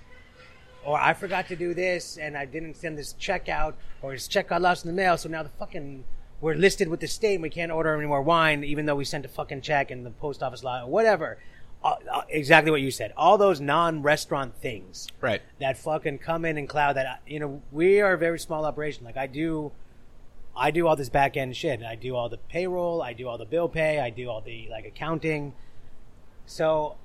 or 0.83 0.99
I 0.99 1.13
forgot 1.13 1.47
to 1.49 1.55
do 1.55 1.73
this 1.73 2.17
and 2.17 2.37
I 2.37 2.45
didn't 2.45 2.75
send 2.75 2.97
this 2.97 3.13
check 3.13 3.49
out, 3.49 3.77
or 4.01 4.13
his 4.13 4.27
check 4.27 4.49
got 4.49 4.61
lost 4.61 4.85
in 4.85 4.89
the 4.89 4.95
mail, 4.95 5.17
so 5.17 5.29
now 5.29 5.43
the 5.43 5.49
fucking 5.49 6.03
we're 6.39 6.55
listed 6.55 6.87
with 6.87 7.01
the 7.01 7.07
state 7.07 7.35
and 7.35 7.43
we 7.43 7.51
can't 7.51 7.71
order 7.71 7.95
any 7.95 8.07
more 8.07 8.21
wine, 8.21 8.63
even 8.63 8.87
though 8.87 8.95
we 8.95 9.05
sent 9.05 9.25
a 9.25 9.27
fucking 9.27 9.61
check 9.61 9.91
and 9.91 10.05
the 10.05 10.09
post 10.09 10.41
office 10.41 10.63
lot, 10.63 10.89
whatever. 10.89 11.37
Uh, 11.83 11.95
uh, 12.11 12.21
exactly 12.29 12.69
what 12.69 12.81
you 12.81 12.91
said. 12.91 13.11
All 13.17 13.37
those 13.39 13.59
non-restaurant 13.59 14.55
things 14.57 15.07
right 15.19 15.41
that 15.59 15.77
fucking 15.77 16.19
come 16.19 16.45
in 16.45 16.57
and 16.57 16.69
cloud 16.69 16.93
that. 16.95 17.21
You 17.25 17.39
know, 17.39 17.61
we 17.71 18.01
are 18.01 18.13
a 18.13 18.17
very 18.17 18.37
small 18.39 18.65
operation. 18.65 19.03
Like 19.03 19.17
I 19.17 19.25
do, 19.25 19.71
I 20.55 20.69
do 20.71 20.87
all 20.87 20.95
this 20.95 21.09
back 21.09 21.35
end 21.37 21.57
shit. 21.57 21.81
I 21.81 21.95
do 21.95 22.15
all 22.15 22.29
the 22.29 22.37
payroll. 22.37 23.01
I 23.01 23.13
do 23.13 23.27
all 23.27 23.37
the 23.39 23.45
bill 23.45 23.67
pay. 23.67 23.99
I 23.99 24.11
do 24.11 24.29
all 24.29 24.41
the 24.41 24.67
like 24.69 24.85
accounting. 24.85 25.53
So 26.45 26.97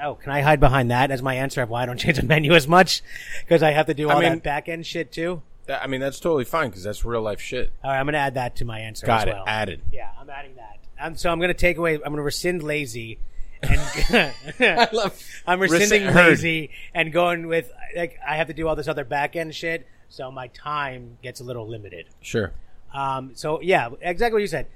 Oh, 0.00 0.14
can 0.14 0.30
I 0.30 0.42
hide 0.42 0.60
behind 0.60 0.90
that 0.92 1.10
as 1.10 1.22
my 1.22 1.34
answer 1.34 1.60
of 1.60 1.70
why 1.70 1.82
I 1.82 1.86
don't 1.86 1.98
change 1.98 2.18
the 2.18 2.22
menu 2.22 2.52
as 2.52 2.68
much? 2.68 3.02
Because 3.40 3.62
I 3.62 3.72
have 3.72 3.86
to 3.86 3.94
do 3.94 4.10
I 4.10 4.14
all 4.14 4.20
mean- 4.20 4.32
that 4.34 4.42
back 4.42 4.68
end 4.68 4.86
shit 4.86 5.10
too. 5.12 5.42
That- 5.66 5.82
i 5.82 5.86
mean 5.86 6.00
that's 6.00 6.18
totally 6.18 6.44
fine 6.46 6.70
because 6.70 6.82
that's 6.82 7.04
real 7.04 7.20
life 7.20 7.42
shit 7.42 7.70
All 7.84 7.90
right, 7.90 7.98
I'm 8.00 8.06
going 8.06 8.14
to 8.14 8.18
add 8.20 8.34
that 8.34 8.56
to 8.56 8.64
my 8.64 8.80
answer 8.80 9.04
got 9.06 9.28
as 9.28 9.34
it 9.34 9.36
well. 9.36 9.44
added 9.46 9.82
Yeah, 9.92 10.08
I'm 10.18 10.30
adding 10.30 10.54
that. 10.56 10.78
Um, 10.98 11.14
so 11.14 11.30
I'm 11.30 11.38
going 11.38 11.48
to 11.48 11.54
take 11.54 11.76
away. 11.76 11.94
I'm 11.94 12.00
going 12.00 12.16
to 12.16 12.22
rescind 12.22 12.62
lazy, 12.62 13.18
and 13.62 14.32
I 14.60 14.88
love 14.92 15.20
I'm 15.46 15.60
rescinding 15.60 16.06
Rescind- 16.06 16.28
lazy 16.28 16.70
and 16.94 17.12
going 17.12 17.46
with 17.46 17.70
like 17.96 18.18
I 18.26 18.36
have 18.36 18.46
to 18.48 18.54
do 18.54 18.68
all 18.68 18.76
this 18.76 18.88
other 18.88 19.04
back 19.04 19.36
end 19.36 19.54
shit. 19.54 19.86
So 20.08 20.30
my 20.30 20.46
time 20.48 21.18
gets 21.22 21.40
a 21.40 21.44
little 21.44 21.66
limited. 21.68 22.06
sure 22.20 22.52
Um, 22.94 23.32
so 23.34 23.60
yeah, 23.60 23.90
exactly 24.00 24.36
what 24.36 24.42
you 24.42 24.46
said. 24.48 24.66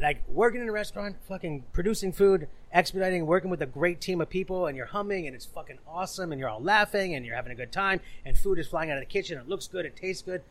Like 0.00 0.22
working 0.28 0.60
in 0.60 0.68
a 0.68 0.72
restaurant, 0.72 1.16
fucking 1.26 1.64
producing 1.72 2.12
food, 2.12 2.48
expediting, 2.72 3.26
working 3.26 3.48
with 3.50 3.62
a 3.62 3.66
great 3.66 4.00
team 4.00 4.20
of 4.20 4.28
people, 4.28 4.66
and 4.66 4.76
you're 4.76 4.86
humming, 4.86 5.26
and 5.26 5.34
it's 5.34 5.46
fucking 5.46 5.78
awesome, 5.88 6.32
and 6.32 6.38
you're 6.38 6.50
all 6.50 6.62
laughing, 6.62 7.14
and 7.14 7.24
you're 7.24 7.34
having 7.34 7.50
a 7.50 7.54
good 7.54 7.72
time, 7.72 8.00
and 8.24 8.36
food 8.38 8.58
is 8.58 8.68
flying 8.68 8.90
out 8.90 8.98
of 8.98 9.02
the 9.02 9.06
kitchen. 9.06 9.38
It 9.38 9.48
looks 9.48 9.66
good, 9.66 9.86
it 9.86 9.96
tastes 9.96 10.22
good. 10.22 10.42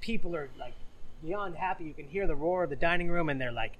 People 0.00 0.36
are 0.36 0.50
like 0.58 0.74
beyond 1.24 1.56
happy. 1.56 1.84
You 1.84 1.94
can 1.94 2.06
hear 2.06 2.26
the 2.26 2.34
roar 2.34 2.64
of 2.64 2.70
the 2.70 2.76
dining 2.76 3.08
room, 3.10 3.28
and 3.30 3.40
they're 3.40 3.50
like 3.52 3.78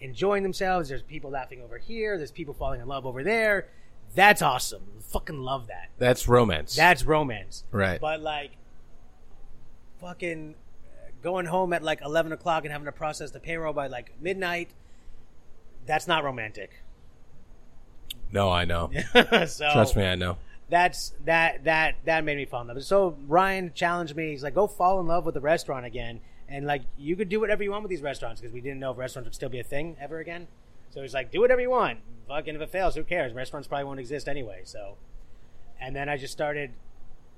enjoying 0.00 0.42
themselves. 0.42 0.88
There's 0.88 1.02
people 1.02 1.30
laughing 1.30 1.62
over 1.62 1.78
here. 1.78 2.16
There's 2.18 2.30
people 2.30 2.54
falling 2.54 2.80
in 2.80 2.86
love 2.88 3.06
over 3.06 3.22
there. 3.22 3.68
That's 4.14 4.42
awesome. 4.42 4.82
Fucking 5.00 5.40
love 5.40 5.66
that. 5.68 5.90
that's 5.98 6.26
romance 6.28 6.74
That's 6.74 7.04
romance. 7.04 7.64
right 7.70 8.00
But 8.00 8.20
like, 8.20 8.52
fucking 10.00 10.54
uh, 10.86 11.10
going 11.22 11.46
home 11.46 11.72
at 11.72 11.82
like 11.82 12.00
eleven 12.02 12.32
o'clock 12.32 12.64
and 12.64 12.72
having 12.72 12.86
to 12.86 12.92
process 12.92 13.30
the 13.30 13.40
payroll 13.40 13.72
by 13.72 13.86
like 13.86 14.12
midnight. 14.20 14.70
That's 15.86 16.06
not 16.08 16.24
romantic. 16.24 16.82
no 18.32 18.50
i 18.50 18.64
know 18.64 18.90
so 19.46 19.70
trust 19.72 19.94
me 19.96 20.04
i 20.04 20.16
know 20.16 20.36
that's 20.68 21.14
that 21.24 21.62
that 21.64 21.94
that 22.06 22.24
made 22.24 22.36
me 22.36 22.44
fall 22.44 22.62
in 22.62 22.66
love. 22.66 22.82
So 22.82 23.16
Ryan 23.28 23.70
challenged 23.72 24.16
me. 24.16 24.30
He's 24.32 24.42
like, 24.42 24.54
"Go 24.56 24.66
fall 24.66 24.98
in 24.98 25.06
love 25.06 25.24
with 25.24 25.34
the 25.34 25.40
restaurant 25.40 25.86
again." 25.86 26.20
And 26.48 26.64
like, 26.66 26.82
you 26.96 27.16
could 27.16 27.28
do 27.28 27.40
whatever 27.40 27.62
you 27.64 27.70
want 27.72 27.82
with 27.82 27.90
these 27.90 28.02
restaurants 28.02 28.40
because 28.40 28.52
we 28.54 28.60
didn't 28.60 28.78
know 28.78 28.92
if 28.92 28.98
restaurants 28.98 29.26
would 29.26 29.34
still 29.34 29.48
be 29.48 29.58
a 29.58 29.64
thing 29.64 29.96
ever 30.00 30.18
again. 30.20 30.46
So 30.90 31.02
he's 31.02 31.12
like, 31.12 31.30
"Do 31.32 31.40
whatever 31.40 31.60
you 31.60 31.70
want. 31.70 31.98
Fucking 32.28 32.54
if 32.54 32.60
it 32.60 32.70
fails, 32.70 32.94
who 32.94 33.02
cares? 33.04 33.32
Restaurants 33.32 33.66
probably 33.68 33.84
won't 33.84 33.98
exist 34.00 34.28
anyway." 34.28 34.60
So, 34.64 34.96
and 35.80 35.94
then 35.96 36.08
I 36.08 36.16
just 36.16 36.32
started 36.32 36.70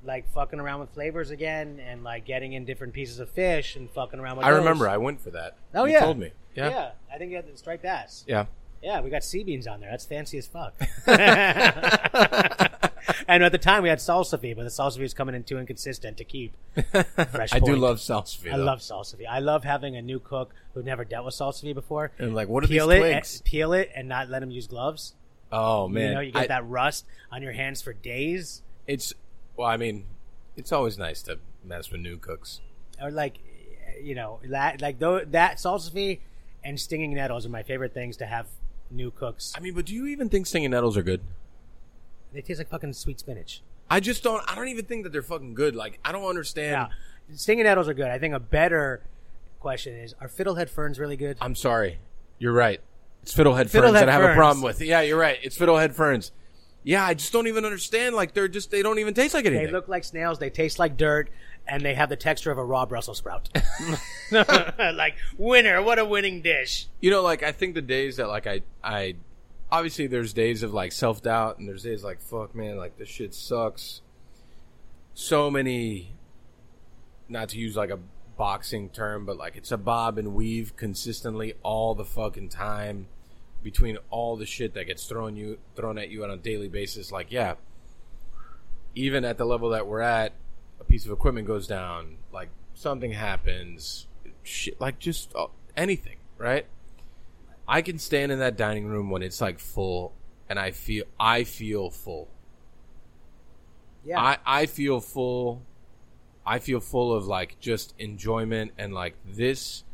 like 0.05 0.31
fucking 0.33 0.61
around 0.61 0.81
with 0.81 0.91
flavors 0.91 1.31
again 1.31 1.81
and 1.85 2.05
like 2.05 2.25
getting 2.25 2.53
in 2.53 2.65
different 2.65 2.93
pieces 2.93 3.19
of 3.19 3.29
fish 3.31 3.75
and 3.75 3.91
fucking 3.91 4.21
around 4.21 4.37
with. 4.37 4.47
i 4.47 4.51
those. 4.51 4.59
remember 4.61 4.89
i 4.89 4.97
went 4.97 5.21
for 5.21 5.31
that 5.31 5.57
Oh 5.75 5.87
You 5.87 5.95
yeah, 5.95 6.01
told 6.01 6.19
me 6.19 6.31
Yeah. 6.55 6.69
yeah 6.71 6.91
I 7.13 7.19
think 7.19 7.31
you 7.33 7.37
had 7.37 7.53
the 7.53 7.57
striped 7.59 7.83
bass. 7.83 8.25
yeah 8.29 8.45
Yeah, 8.81 9.01
we 9.01 9.11
got 9.11 9.25
sea 9.25 9.43
beans 9.43 9.67
on 9.67 9.81
there. 9.81 9.91
That's 9.91 10.05
fancy 10.05 10.39
as 10.39 10.47
fuck. 10.47 10.75
and 13.29 13.43
at 13.43 13.53
the 13.53 13.59
time 13.59 13.83
we 13.83 13.89
had 13.89 13.99
salsify, 13.99 14.55
but 14.57 14.63
the 14.65 14.69
salsify 14.71 15.01
was 15.01 15.15
coming 15.15 15.35
in 15.35 15.45
too 15.45 15.59
inconsistent 15.59 16.17
to 16.19 16.25
keep. 16.25 16.53
Fresh 16.75 17.53
i 17.53 17.59
do 17.59 17.67
point. 17.67 17.79
love 17.79 17.97
salsify 17.99 18.53
I 18.53 18.57
though. 18.57 18.65
love 18.65 18.79
salsify. 18.81 19.27
I 19.29 19.39
love 19.41 19.65
having 19.65 19.97
a 19.97 20.03
new 20.03 20.19
cook 20.21 20.55
who 20.75 20.83
never 20.83 21.05
dealt 21.05 21.25
with 21.27 21.35
salsify 21.35 21.75
before. 21.75 22.13
and 22.19 22.35
like 22.35 22.49
what 22.49 22.65
are 22.65 22.69
Peel 22.69 22.87
these 22.89 22.97
it, 22.99 23.01
twigs 23.01 23.43
peel 23.45 23.73
it, 23.73 23.91
and 23.95 24.09
not 24.09 24.29
let 24.29 24.43
him 24.43 24.51
use 24.51 24.67
gloves. 24.67 25.15
oh 25.53 25.89
man 25.89 26.09
you 26.09 26.15
know, 26.15 26.21
you 26.21 26.33
get 26.33 26.43
I- 26.43 26.47
that 26.49 26.67
rust 26.69 27.05
on 27.33 27.43
your 27.43 27.53
hands 27.53 27.83
for 27.83 27.93
days, 27.93 28.63
it's 28.87 29.13
well 29.57 29.67
i 29.69 29.77
mean 29.77 30.05
it's 30.57 30.73
always 30.73 30.99
nice 30.99 31.23
to 31.23 31.39
mess 31.65 31.91
with 31.91 32.01
new 32.01 32.17
cooks 32.17 32.61
or 33.03 33.11
like, 33.11 33.39
eh, 33.87 34.01
you 34.03 34.15
know, 34.15 34.41
that 34.45 34.81
like 34.81 34.99
though 34.99 35.21
that 35.25 35.57
salsify 35.59 36.19
and 36.65 36.79
stinging 36.81 37.15
nettles 37.15 37.47
are 37.47 37.49
my 37.51 37.63
favorite 37.63 37.95
things 37.95 38.17
to 38.19 38.27
have 38.27 38.47
new 38.91 39.11
cooks. 39.11 39.53
I 39.57 39.61
mean, 39.61 39.75
but 39.75 39.85
do 39.87 39.95
you 39.95 40.07
even 40.07 40.29
think 40.29 40.47
stinging 40.47 40.71
nettles 40.71 40.97
are 40.97 41.03
good? 41.03 41.21
They 42.33 42.43
taste 42.43 42.59
like 42.59 42.69
fucking 42.69 42.93
sweet 42.93 43.21
spinach. 43.21 43.63
I 43.91 44.01
just 44.01 44.23
don't. 44.23 44.43
I 44.51 44.55
don't 44.55 44.69
even 44.69 44.85
think 44.85 45.05
that 45.05 45.13
they're 45.13 45.23
fucking 45.23 45.55
good. 45.55 45.75
Like, 45.75 45.99
I 46.05 46.13
don't 46.13 46.29
understand. 46.29 46.91
Yeah, 47.31 47.37
stinging 47.37 47.65
nettles 47.65 47.89
are 47.89 47.95
good. 47.95 48.09
I 48.09 48.19
think 48.19 48.35
a 48.35 48.41
better 48.41 49.03
question 49.61 49.95
is: 49.95 50.15
Are 50.21 50.29
fiddlehead 50.29 50.69
ferns 50.69 50.99
really 50.99 51.17
good? 51.17 51.39
I'm 51.41 51.55
sorry. 51.55 51.99
You're 52.39 52.53
right. 52.53 52.81
It's 53.23 53.35
fiddlehead, 53.35 53.71
ferns 53.71 53.73
Fiddlehead 53.73 53.93
that 53.95 54.09
I 54.09 54.13
have 54.13 54.31
a 54.31 54.35
problem 54.35 54.63
with. 54.63 54.81
Yeah, 54.81 55.01
you're 55.01 55.19
right. 55.19 55.39
It's 55.43 55.59
fiddlehead 55.59 55.95
ferns. 55.95 56.33
Yeah, 56.85 57.05
I 57.05 57.15
just 57.15 57.33
don't 57.33 57.47
even 57.49 57.65
understand. 57.65 58.15
Like, 58.15 58.33
they're 58.33 58.49
just 58.49 58.71
they 58.71 58.83
don't 58.83 58.99
even 58.99 59.15
taste 59.15 59.35
like 59.35 59.45
anything. 59.47 59.67
They 59.67 59.73
look 59.73 59.89
like 59.89 60.05
snails. 60.05 60.39
They 60.39 60.51
taste 60.51 60.79
like 60.79 60.97
dirt, 60.97 61.31
and 61.67 61.83
they 61.83 61.95
have 61.95 62.09
the 62.09 62.17
texture 62.17 62.51
of 62.51 62.59
a 62.59 62.65
raw 62.65 62.87
Brussels 62.87 63.19
sprout. 63.19 63.49
like 64.31 65.17
winner, 65.37 65.83
what 65.83 65.99
a 65.99 66.05
winning 66.05 66.43
dish! 66.43 66.87
you 67.01 67.11
know, 67.11 67.23
like 67.23 67.43
I 67.43 67.53
think 67.53 67.75
the 67.75 67.83
days 67.83 68.17
that 68.17 68.29
like 68.29 68.47
I 68.47 68.63
I 68.83 69.17
obviously 69.71 70.07
there's 70.07 70.33
days 70.33 70.63
of 70.63 70.73
like 70.73 70.93
self 70.93 71.23
doubt 71.23 71.59
and 71.59 71.69
there's 71.69 71.83
days 71.83 72.05
like 72.05 72.21
fuck 72.21 72.55
man, 72.55 72.77
like 72.77 72.97
this 72.99 73.09
shit 73.09 73.35
sucks. 73.35 74.01
So 75.15 75.51
many 75.51 76.13
not 77.29 77.51
to 77.51 77.59
use 77.59 77.77
like 77.77 77.91
a 77.91 77.99
boxing 78.37 78.89
term, 78.89 79.27
but 79.27 79.37
like 79.37 79.57
it's 79.57 79.73
a 79.73 79.77
bob 79.77 80.19
and 80.19 80.35
weave 80.35 80.77
consistently 80.77 81.55
all 81.63 81.95
the 81.95 82.05
fucking 82.05 82.49
time 82.49 83.09
between 83.63 83.99
all 84.11 84.37
the 84.37 84.47
shit 84.47 84.75
that 84.75 84.85
gets 84.87 85.07
thrown 85.07 85.37
you 85.37 85.59
thrown 85.75 85.99
at 85.99 86.09
you 86.09 86.25
on 86.25 86.31
a 86.31 86.37
daily 86.37 86.69
basis. 86.69 87.13
Like, 87.13 87.31
yeah. 87.31 87.55
Even 88.95 89.25
at 89.25 89.39
the 89.39 89.45
level 89.45 89.71
that 89.71 89.87
we're 89.87 90.01
at, 90.01 90.33
a 90.81 90.85
piece 90.85 91.05
of 91.05 91.13
equipment 91.13 91.47
goes 91.47 91.67
down, 91.67 92.17
like 92.33 92.49
something 92.75 93.13
happens, 93.13 94.07
shit 94.43 94.81
like 94.81 94.99
just 94.99 95.33
uh, 95.37 95.47
anything, 95.77 96.17
right? 96.37 96.67
I 97.69 97.83
can 97.83 97.99
stand 97.99 98.33
in 98.33 98.39
that 98.39 98.57
dining 98.57 98.87
room 98.87 99.11
when 99.11 99.23
it's 99.23 99.41
like 99.41 99.59
full 99.59 100.15
and 100.49 100.59
I 100.59 100.71
feel 100.71 101.05
I 101.21 101.45
feel 101.45 101.91
full. 101.91 102.29
Yeah, 104.05 104.21
I, 104.21 104.39
I 104.47 104.67
feel 104.67 105.01
full. 105.01 105.63
I 106.47 106.59
feel 106.59 106.81
full 106.81 107.13
of 107.13 107.27
like 107.27 107.61
just 107.61 107.95
enjoyment 107.99 108.73
and 108.79 108.95
like 108.95 109.17
this. 109.27 109.85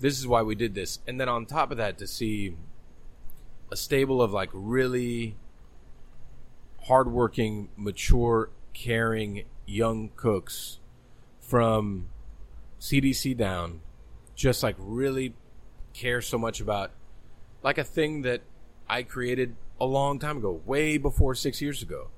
This 0.00 0.18
is 0.18 0.26
why 0.26 0.42
we 0.42 0.54
did 0.54 0.74
this, 0.74 1.00
and 1.06 1.20
then 1.20 1.28
on 1.28 1.44
top 1.44 1.70
of 1.70 1.76
that, 1.76 1.98
to 1.98 2.06
see 2.06 2.56
a 3.70 3.76
stable 3.76 4.22
of 4.22 4.32
like 4.32 4.48
really 4.52 5.36
hardworking, 6.84 7.68
mature, 7.76 8.48
caring 8.72 9.44
young 9.66 10.10
cooks 10.16 10.78
from 11.40 12.08
CDC 12.80 13.36
down, 13.36 13.80
just 14.34 14.62
like 14.62 14.76
really 14.78 15.34
care 15.98 16.20
so 16.22 16.38
much 16.38 16.60
about 16.60 16.92
like 17.62 17.78
a 17.78 17.84
thing 17.84 18.22
that 18.22 18.42
I 18.88 19.02
created 19.02 19.56
a 19.80 19.84
long 19.84 20.18
time 20.18 20.38
ago, 20.38 20.60
way 20.64 20.96
before 20.98 21.34
six 21.34 21.60
years 21.60 21.82
ago 21.82 22.08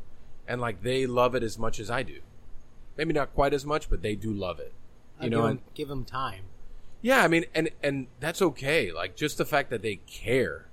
and 0.51 0.61
like 0.61 0.83
they 0.83 1.07
love 1.07 1.37
it 1.37 1.45
as 1.45 1.57
much 1.59 1.79
as 1.79 1.91
I 1.91 2.03
do. 2.03 2.19
Maybe 2.97 3.13
not 3.13 3.33
quite 3.35 3.55
as 3.55 3.65
much, 3.65 3.89
but 3.89 4.03
they 4.03 4.17
do 4.17 4.33
love 4.33 4.59
it. 4.59 4.73
You 5.21 5.27
I'll 5.27 5.31
know, 5.31 5.43
give 5.43 5.51
and, 5.51 5.61
give 5.75 5.89
them 5.89 6.05
time. 6.05 6.45
yeah, 7.01 7.23
I 7.23 7.29
mean, 7.29 7.45
and 7.55 7.71
and 7.83 8.09
that's 8.19 8.43
okay. 8.43 8.91
Like 8.91 9.15
just 9.15 9.39
the 9.39 9.45
fact 9.45 9.71
that 9.71 9.83
they 9.83 9.97
care, 10.07 10.67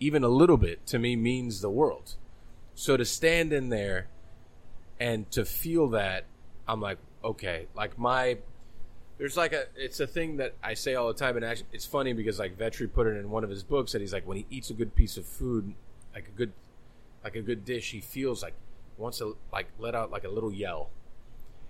even 0.00 0.24
a 0.24 0.28
little 0.28 0.56
bit, 0.56 0.84
to 0.86 0.98
me 0.98 1.14
means 1.14 1.60
the 1.60 1.70
world. 1.70 2.16
So 2.74 2.96
to 2.96 3.04
stand 3.04 3.52
in 3.52 3.68
there 3.68 4.08
and 4.98 5.30
to 5.30 5.44
feel 5.44 5.88
that, 5.90 6.24
I'm 6.66 6.80
like, 6.80 6.98
okay, 7.24 7.68
like 7.76 7.96
my. 7.98 8.38
There's 9.22 9.36
like 9.36 9.52
a, 9.52 9.66
it's 9.76 10.00
a 10.00 10.06
thing 10.08 10.38
that 10.38 10.56
I 10.64 10.74
say 10.74 10.96
all 10.96 11.06
the 11.06 11.14
time, 11.14 11.36
and 11.36 11.44
actually, 11.44 11.68
it's 11.72 11.86
funny 11.86 12.12
because 12.12 12.40
like 12.40 12.58
Vetri 12.58 12.92
put 12.92 13.06
it 13.06 13.16
in 13.16 13.30
one 13.30 13.44
of 13.44 13.50
his 13.50 13.62
books 13.62 13.92
that 13.92 14.00
he's 14.00 14.12
like, 14.12 14.26
when 14.26 14.36
he 14.36 14.46
eats 14.50 14.70
a 14.70 14.74
good 14.74 14.96
piece 14.96 15.16
of 15.16 15.24
food, 15.24 15.74
like 16.12 16.26
a 16.26 16.32
good, 16.32 16.52
like 17.22 17.36
a 17.36 17.40
good 17.40 17.64
dish, 17.64 17.92
he 17.92 18.00
feels 18.00 18.42
like 18.42 18.54
wants 18.98 19.18
to 19.18 19.36
like 19.52 19.68
let 19.78 19.94
out 19.94 20.10
like 20.10 20.24
a 20.24 20.28
little 20.28 20.52
yell. 20.52 20.90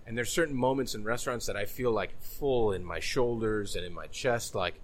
And 0.06 0.16
there's 0.16 0.30
certain 0.30 0.56
moments 0.56 0.94
in 0.94 1.04
restaurants 1.04 1.44
that 1.44 1.54
I 1.54 1.66
feel 1.66 1.92
like 1.92 2.18
full 2.22 2.72
in 2.72 2.86
my 2.86 3.00
shoulders 3.00 3.76
and 3.76 3.84
in 3.84 3.92
my 3.92 4.06
chest, 4.06 4.54
like 4.54 4.80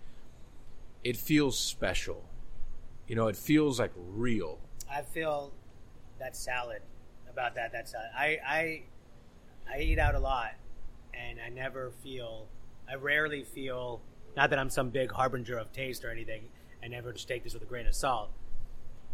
it 1.03 1.17
feels 1.17 1.59
special. 1.59 2.23
You 3.07 3.17
know, 3.17 3.29
it 3.29 3.37
feels 3.37 3.81
like 3.81 3.93
real. 3.97 4.59
I 4.93 5.01
feel 5.01 5.55
that 6.19 6.37
salad 6.37 6.83
about 7.31 7.55
that. 7.55 7.73
That 7.73 7.89
salad. 7.89 8.11
I 8.15 8.39
I 8.47 8.83
I 9.73 9.81
eat 9.81 9.99
out 9.99 10.15
a 10.15 10.21
lot, 10.21 10.53
and 11.15 11.41
I 11.41 11.49
never 11.49 11.93
feel. 12.05 12.47
I 12.91 12.95
rarely 12.97 13.45
feel. 13.45 14.01
Not 14.37 14.51
that 14.51 14.59
I'm 14.59 14.71
some 14.71 14.91
big 14.91 15.11
harbinger 15.13 15.59
of 15.59 15.73
taste 15.73 16.05
or 16.05 16.11
anything. 16.11 16.43
I 16.83 16.89
never 16.89 17.13
just 17.13 17.27
take 17.27 17.45
this 17.45 17.55
with 17.55 17.63
a 17.63 17.67
grain 17.67 17.87
of 17.87 17.95
salt. 17.95 18.31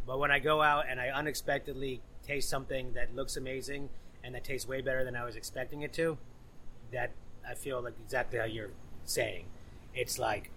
But 0.07 0.19
when 0.19 0.31
I 0.31 0.39
go 0.39 0.61
out 0.61 0.85
and 0.89 1.01
I 1.01 1.09
unexpectedly 1.09 2.03
taste 2.27 2.49
something 2.51 2.93
that 2.93 3.15
looks 3.15 3.37
amazing 3.37 3.89
and 4.23 4.35
that 4.35 4.45
tastes 4.45 4.69
way 4.69 4.81
better 4.81 5.05
than 5.05 5.17
I 5.17 5.25
was 5.25 5.35
expecting 5.37 5.83
it 5.83 5.93
to, 5.95 6.19
that 6.93 7.13
I 7.49 7.55
feel 7.55 7.83
like 7.83 7.95
exactly 8.05 8.39
how 8.39 8.45
you're 8.45 8.71
saying. 9.05 9.47
It's 9.95 10.19
like 10.19 10.51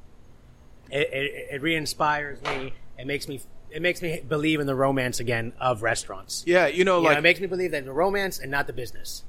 it, 0.89 1.09
it, 1.13 1.47
it 1.55 1.61
re-inspires 1.61 2.41
me. 2.43 2.74
It 2.97 3.07
makes 3.07 3.28
me 3.28 3.41
it 3.70 3.82
makes 3.82 4.01
me 4.01 4.22
believe 4.26 4.59
in 4.59 4.68
the 4.68 4.76
romance 4.76 5.20
again 5.20 5.53
of 5.59 5.82
restaurants. 5.82 6.43
Yeah, 6.47 6.68
you 6.68 6.86
know, 6.86 6.97
You 6.97 7.03
know, 7.03 7.09
like 7.09 7.18
it 7.18 7.22
makes 7.22 7.39
me 7.39 7.47
believe 7.47 7.72
that 7.72 7.86
the 7.86 7.91
romance 7.91 8.39
and 8.39 8.49
not 8.49 8.68
the 8.68 8.74
business. 8.74 9.24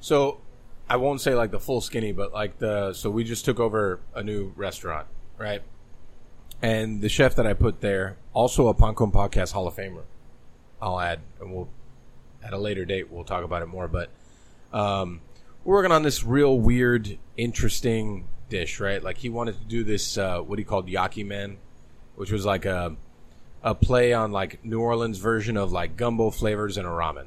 So 0.00 0.40
I 0.88 0.96
won't 0.96 1.20
say 1.20 1.34
like 1.34 1.50
the 1.50 1.60
full 1.60 1.80
skinny, 1.80 2.12
but 2.12 2.32
like 2.32 2.58
the 2.58 2.92
so 2.94 3.10
we 3.10 3.24
just 3.24 3.44
took 3.44 3.60
over 3.60 4.00
a 4.14 4.22
new 4.22 4.52
restaurant, 4.56 5.06
right? 5.36 5.62
And 6.62 7.00
the 7.00 7.08
chef 7.08 7.34
that 7.36 7.46
I 7.46 7.52
put 7.52 7.80
there, 7.80 8.16
also 8.32 8.68
a 8.68 8.74
Pan 8.74 8.94
Con 8.94 9.12
Podcast 9.12 9.52
Hall 9.52 9.66
of 9.66 9.76
Famer. 9.76 10.02
I'll 10.80 10.98
add, 10.98 11.20
and 11.40 11.52
we'll 11.52 11.68
at 12.42 12.52
a 12.52 12.58
later 12.58 12.84
date 12.84 13.10
we'll 13.10 13.24
talk 13.24 13.44
about 13.44 13.62
it 13.62 13.66
more. 13.66 13.88
But 13.88 14.10
um, 14.72 15.20
we're 15.64 15.76
working 15.76 15.92
on 15.92 16.02
this 16.02 16.24
real 16.24 16.58
weird, 16.58 17.18
interesting 17.36 18.26
dish, 18.48 18.80
right? 18.80 19.02
Like 19.02 19.18
he 19.18 19.28
wanted 19.28 19.60
to 19.60 19.66
do 19.66 19.84
this 19.84 20.16
uh, 20.16 20.40
what 20.40 20.58
he 20.58 20.64
called 20.64 20.88
yakamein, 20.88 21.56
which 22.16 22.32
was 22.32 22.46
like 22.46 22.64
a 22.64 22.96
a 23.62 23.74
play 23.74 24.12
on 24.12 24.32
like 24.32 24.64
New 24.64 24.80
Orleans 24.80 25.18
version 25.18 25.56
of 25.56 25.72
like 25.72 25.96
gumbo 25.96 26.30
flavors 26.30 26.76
and 26.76 26.86
a 26.86 26.90
ramen. 26.90 27.26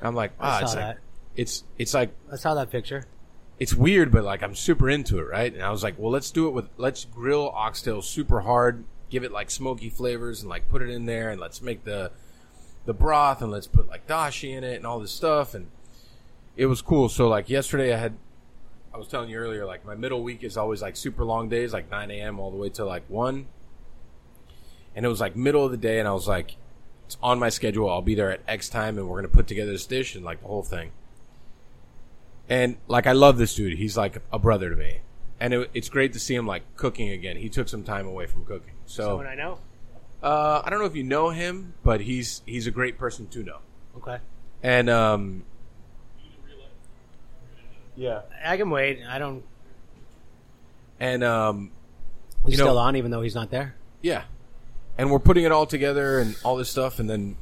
I'm 0.00 0.14
like, 0.14 0.32
ah, 0.40 0.58
I 0.58 0.62
it's 0.62 0.74
like 0.74 0.84
that. 0.84 0.98
It's 1.36 1.64
it's 1.78 1.94
like 1.94 2.10
I 2.32 2.36
saw 2.36 2.54
that 2.54 2.70
picture. 2.70 3.04
it's 3.58 3.74
weird, 3.74 4.10
but 4.10 4.24
like 4.24 4.42
I'm 4.42 4.54
super 4.54 4.90
into 4.90 5.18
it, 5.18 5.28
right? 5.28 5.52
And 5.52 5.62
I 5.62 5.70
was 5.70 5.82
like, 5.82 5.98
well, 5.98 6.10
let's 6.10 6.30
do 6.30 6.48
it 6.48 6.50
with 6.50 6.68
let's 6.76 7.04
grill 7.04 7.50
oxtail 7.54 8.02
super 8.02 8.40
hard, 8.40 8.84
give 9.10 9.24
it 9.24 9.32
like 9.32 9.50
smoky 9.50 9.88
flavors, 9.90 10.40
and 10.40 10.50
like 10.50 10.68
put 10.68 10.82
it 10.82 10.90
in 10.90 11.06
there, 11.06 11.30
and 11.30 11.40
let's 11.40 11.62
make 11.62 11.84
the 11.84 12.10
the 12.86 12.94
broth, 12.94 13.42
and 13.42 13.50
let's 13.50 13.66
put 13.66 13.88
like 13.88 14.06
dashi 14.06 14.56
in 14.56 14.64
it, 14.64 14.76
and 14.76 14.86
all 14.86 14.98
this 15.00 15.12
stuff, 15.12 15.54
and 15.54 15.68
it 16.56 16.66
was 16.66 16.82
cool. 16.82 17.08
So 17.08 17.28
like 17.28 17.48
yesterday, 17.50 17.94
I 17.94 17.98
had 17.98 18.14
I 18.94 18.98
was 18.98 19.08
telling 19.08 19.28
you 19.28 19.36
earlier, 19.36 19.66
like 19.66 19.84
my 19.84 19.94
middle 19.94 20.22
week 20.22 20.42
is 20.42 20.56
always 20.56 20.80
like 20.80 20.96
super 20.96 21.24
long 21.24 21.48
days, 21.50 21.72
like 21.74 21.90
9 21.90 22.10
a.m. 22.10 22.40
all 22.40 22.50
the 22.50 22.56
way 22.56 22.70
to 22.70 22.84
like 22.84 23.04
one, 23.08 23.46
and 24.94 25.04
it 25.04 25.08
was 25.08 25.20
like 25.20 25.36
middle 25.36 25.64
of 25.64 25.70
the 25.70 25.76
day, 25.76 25.98
and 25.98 26.08
I 26.08 26.12
was 26.12 26.26
like, 26.26 26.56
it's 27.04 27.18
on 27.22 27.38
my 27.38 27.50
schedule. 27.50 27.90
I'll 27.90 28.00
be 28.02 28.14
there 28.14 28.30
at 28.30 28.40
X 28.48 28.68
time, 28.70 28.96
and 28.98 29.08
we're 29.08 29.18
gonna 29.18 29.28
put 29.28 29.46
together 29.46 29.72
this 29.72 29.86
dish 29.86 30.14
and 30.14 30.24
like 30.24 30.40
the 30.40 30.48
whole 30.48 30.62
thing. 30.62 30.92
And 32.48 32.76
like 32.88 33.06
I 33.06 33.12
love 33.12 33.38
this 33.38 33.54
dude. 33.54 33.76
He's 33.78 33.96
like 33.96 34.22
a 34.32 34.38
brother 34.38 34.70
to 34.70 34.76
me, 34.76 35.00
and 35.40 35.52
it, 35.52 35.70
it's 35.74 35.88
great 35.88 36.12
to 36.12 36.20
see 36.20 36.34
him 36.34 36.46
like 36.46 36.62
cooking 36.76 37.10
again. 37.10 37.36
He 37.36 37.48
took 37.48 37.68
some 37.68 37.82
time 37.82 38.06
away 38.06 38.26
from 38.26 38.44
cooking, 38.44 38.74
so 38.86 39.04
Someone 39.04 39.26
I 39.26 39.34
know. 39.34 39.58
uh, 40.22 40.62
I 40.64 40.70
don't 40.70 40.78
know 40.78 40.84
if 40.86 40.94
you 40.94 41.02
know 41.02 41.30
him, 41.30 41.74
but 41.82 42.00
he's 42.00 42.42
he's 42.46 42.66
a 42.66 42.70
great 42.70 42.98
person 42.98 43.26
to 43.28 43.42
know. 43.42 43.58
Okay. 43.96 44.18
And 44.62 44.88
um, 44.88 45.44
yeah, 47.96 48.22
I 48.44 48.56
can 48.56 48.70
wait. 48.70 49.00
I 49.08 49.18
don't. 49.18 49.42
and 51.00 51.24
um, 51.24 51.70
He's 52.44 52.52
You 52.52 52.58
know- 52.58 52.64
still 52.70 52.78
on, 52.78 52.96
even 52.96 53.10
though 53.10 53.22
he's 53.22 53.34
not 53.34 53.50
there. 53.50 53.74
yeah, 54.02 54.22
and 54.98 55.10
we're 55.10 55.18
putting 55.18 55.44
it 55.44 55.52
all 55.52 55.66
together 55.66 56.20
and 56.20 56.36
all 56.44 56.56
this 56.56 56.70
stuff, 56.70 56.98
and 57.00 57.08
then 57.10 57.36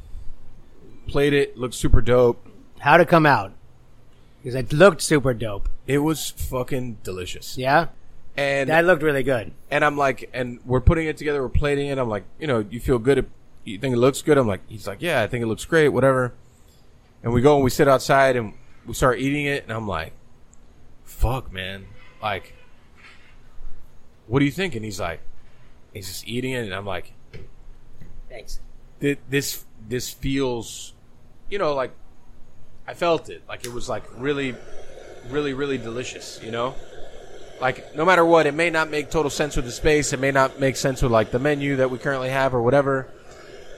played 1.08 1.34
it. 1.34 1.58
Looked 1.58 1.74
super 1.74 2.00
dope. 2.00 2.46
How'd 2.78 3.00
it 3.00 3.08
come 3.08 3.26
out? 3.26 3.52
Because 4.44 4.56
it 4.56 4.74
looked 4.74 5.00
super 5.00 5.32
dope. 5.32 5.70
It 5.86 5.98
was 6.00 6.28
fucking 6.28 6.98
delicious. 7.02 7.56
Yeah, 7.56 7.86
And 8.36 8.68
that 8.68 8.84
looked 8.84 9.02
really 9.02 9.22
good. 9.22 9.52
and 9.70 9.82
I'm 9.82 9.96
like, 9.96 10.28
and 10.34 10.60
we're 10.66 10.82
putting 10.82 11.06
it 11.06 11.16
together, 11.16 11.40
we're 11.40 11.48
plating 11.48 11.86
it. 11.86 11.96
I'm 11.96 12.10
like, 12.10 12.24
you 12.38 12.46
know, 12.46 12.58
you 12.68 12.78
feel 12.78 12.98
good. 12.98 13.24
You 13.64 13.78
think 13.78 13.94
it 13.94 13.98
looks 13.98 14.20
good? 14.20 14.36
I'm 14.36 14.46
like, 14.46 14.60
he's 14.68 14.86
like, 14.86 15.00
yeah, 15.00 15.22
I 15.22 15.28
think 15.28 15.42
it 15.42 15.46
looks 15.46 15.64
great, 15.64 15.88
whatever. 15.88 16.34
And 17.22 17.32
we 17.32 17.40
go 17.40 17.54
and 17.54 17.64
we 17.64 17.70
sit 17.70 17.88
outside 17.88 18.36
and 18.36 18.52
we 18.86 18.92
start 18.92 19.18
eating 19.18 19.46
it, 19.46 19.62
and 19.62 19.72
I'm 19.72 19.88
like, 19.88 20.12
fuck, 21.04 21.50
man, 21.50 21.86
like, 22.22 22.54
what 24.26 24.40
do 24.40 24.44
you 24.44 24.50
think? 24.50 24.74
And 24.74 24.84
he's 24.84 25.00
like, 25.00 25.20
he's 25.94 26.06
just 26.08 26.28
eating 26.28 26.52
it, 26.52 26.64
and 26.66 26.74
I'm 26.74 26.84
like, 26.84 27.14
Thanks. 28.28 28.60
This 29.00 29.64
this 29.88 30.10
feels, 30.10 30.92
you 31.48 31.58
know, 31.58 31.72
like 31.74 31.92
I 32.86 32.94
felt 32.94 33.30
it, 33.30 33.42
like 33.48 33.64
it 33.64 33.72
was 33.72 33.88
like 33.88 34.04
really, 34.16 34.54
really, 35.28 35.54
really 35.54 35.78
delicious, 35.78 36.40
you 36.42 36.50
know. 36.50 36.74
Like 37.60 37.94
no 37.94 38.04
matter 38.04 38.24
what, 38.24 38.46
it 38.46 38.54
may 38.54 38.70
not 38.70 38.90
make 38.90 39.10
total 39.10 39.30
sense 39.30 39.56
with 39.56 39.64
the 39.64 39.72
space. 39.72 40.12
It 40.12 40.20
may 40.20 40.30
not 40.30 40.60
make 40.60 40.76
sense 40.76 41.02
with 41.02 41.12
like 41.12 41.30
the 41.30 41.38
menu 41.38 41.76
that 41.76 41.90
we 41.90 41.98
currently 41.98 42.30
have 42.30 42.54
or 42.54 42.62
whatever. 42.62 43.08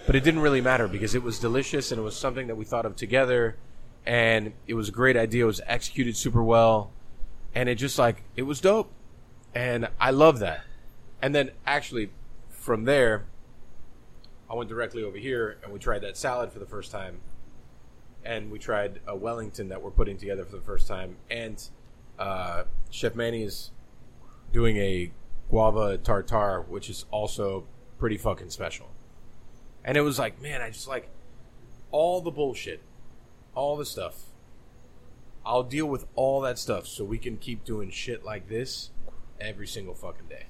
But 0.07 0.17
it 0.17 0.25
didn't 0.25 0.41
really 0.41 0.61
matter 0.61 0.89
because 0.89 1.15
it 1.15 1.23
was 1.23 1.39
delicious 1.39 1.93
and 1.93 2.01
it 2.01 2.03
was 2.03 2.17
something 2.17 2.47
that 2.47 2.57
we 2.57 2.65
thought 2.65 2.87
of 2.87 2.97
together, 2.97 3.57
and 4.05 4.53
it 4.67 4.75
was 4.75 4.89
a 4.89 4.93
great 4.93 5.17
idea. 5.17 5.45
It 5.45 5.47
was 5.47 5.61
executed 5.67 6.17
super 6.17 6.43
well, 6.43 6.93
and 7.55 7.69
it 7.69 7.75
just 7.75 7.99
like 7.99 8.23
it 8.37 8.43
was 8.43 8.61
dope, 8.61 8.91
and 9.55 9.89
I 10.01 10.11
love 10.11 10.39
that. 10.39 10.61
And 11.21 11.35
then 11.35 11.51
actually, 11.67 12.11
from 12.51 12.85
there, 12.85 13.25
I 14.49 14.55
went 14.55 14.69
directly 14.69 15.03
over 15.03 15.19
here 15.19 15.59
and 15.63 15.73
we 15.73 15.79
tried 15.79 16.01
that 16.01 16.17
salad 16.17 16.53
for 16.53 16.59
the 16.59 16.67
first 16.67 16.93
time, 16.93 17.21
and 18.27 18.51
we 18.51 18.59
tried 18.59 19.01
a 19.07 19.17
Wellington 19.17 19.69
that 19.69 19.81
we're 19.81 19.91
putting 19.91 20.19
together 20.19 20.45
for 20.45 20.57
the 20.57 20.63
first 20.63 20.89
time, 20.89 21.17
and 21.31 21.63
uh, 22.19 22.65
Chef 22.91 23.15
Manny 23.15 23.43
is 23.43 23.71
doing 24.53 24.77
a 24.79 25.13
guava 25.49 25.97
tartare, 25.97 26.63
which 26.63 26.91
is 26.91 27.05
also 27.11 27.65
pretty 27.99 28.19
fucking 28.19 28.51
special. 28.51 28.91
And 29.85 29.97
it 29.97 30.01
was 30.01 30.19
like, 30.19 30.43
man, 30.43 30.61
I 30.61 30.71
just 30.71 30.89
like 30.89 31.09
all 31.93 32.21
the 32.21 32.33
bullshit, 32.33 32.83
all 33.55 33.77
the 33.77 33.87
stuff. 33.87 34.25
I'll 35.45 35.63
deal 35.63 35.87
with 35.87 36.07
all 36.17 36.41
that 36.41 36.59
stuff 36.59 36.89
so 36.89 37.05
we 37.05 37.19
can 37.19 37.37
keep 37.37 37.65
doing 37.65 37.91
shit 37.91 38.25
like 38.25 38.49
this 38.49 38.91
every 39.41 39.69
single 39.69 39.95
fucking 39.95 40.27
day. 40.29 40.47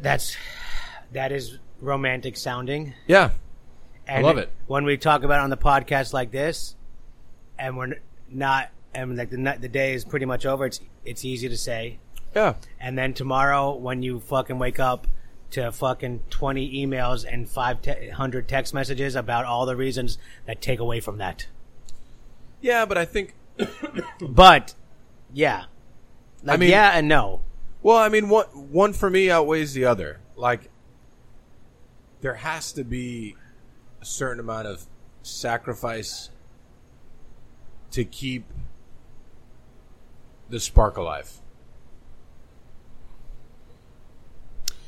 That's 0.00 0.36
that 1.12 1.32
is 1.32 1.58
romantic 1.80 2.38
sounding. 2.38 2.94
Yeah. 3.06 3.32
And 4.06 4.24
love 4.24 4.38
it. 4.38 4.50
when 4.66 4.84
we 4.84 4.96
talk 4.96 5.22
about 5.24 5.40
it 5.40 5.44
on 5.44 5.50
the 5.50 5.56
podcast 5.56 6.12
like 6.12 6.30
this, 6.30 6.76
and 7.58 7.76
we're 7.76 7.94
not, 8.30 8.70
and 8.94 9.16
like 9.16 9.30
the 9.30 9.56
the 9.60 9.68
day 9.68 9.94
is 9.94 10.04
pretty 10.04 10.26
much 10.26 10.46
over. 10.46 10.66
It's 10.66 10.80
it's 11.04 11.24
easy 11.24 11.48
to 11.48 11.56
say, 11.56 11.98
Yeah. 12.34 12.54
and 12.80 12.96
then 12.96 13.14
tomorrow 13.14 13.74
when 13.74 14.02
you 14.02 14.20
fucking 14.20 14.58
wake 14.58 14.78
up 14.78 15.06
to 15.50 15.70
fucking 15.72 16.20
twenty 16.30 16.84
emails 16.86 17.24
and 17.30 17.48
five 17.48 17.82
te- 17.82 18.08
hundred 18.10 18.48
text 18.48 18.74
messages 18.74 19.14
about 19.16 19.44
all 19.44 19.66
the 19.66 19.76
reasons 19.76 20.18
that 20.46 20.60
take 20.60 20.78
away 20.80 21.00
from 21.00 21.18
that. 21.18 21.46
Yeah, 22.60 22.84
but 22.84 22.96
I 22.98 23.04
think 23.04 23.34
But 24.20 24.74
yeah, 25.32 25.64
like, 26.44 26.60
mean- 26.60 26.70
yeah 26.70 26.90
and 26.96 27.08
no. 27.08 27.40
Well, 27.82 27.96
I 27.98 28.08
mean, 28.08 28.28
one 28.28 28.46
one 28.46 28.92
for 28.92 29.08
me 29.10 29.30
outweighs 29.30 29.72
the 29.74 29.84
other. 29.84 30.18
Like, 30.36 30.70
there 32.20 32.34
has 32.34 32.72
to 32.72 32.84
be 32.84 33.36
certain 34.06 34.40
amount 34.40 34.66
of 34.68 34.86
sacrifice 35.22 36.30
to 37.90 38.04
keep 38.04 38.44
the 40.48 40.60
spark 40.60 40.96
alive. 40.96 41.40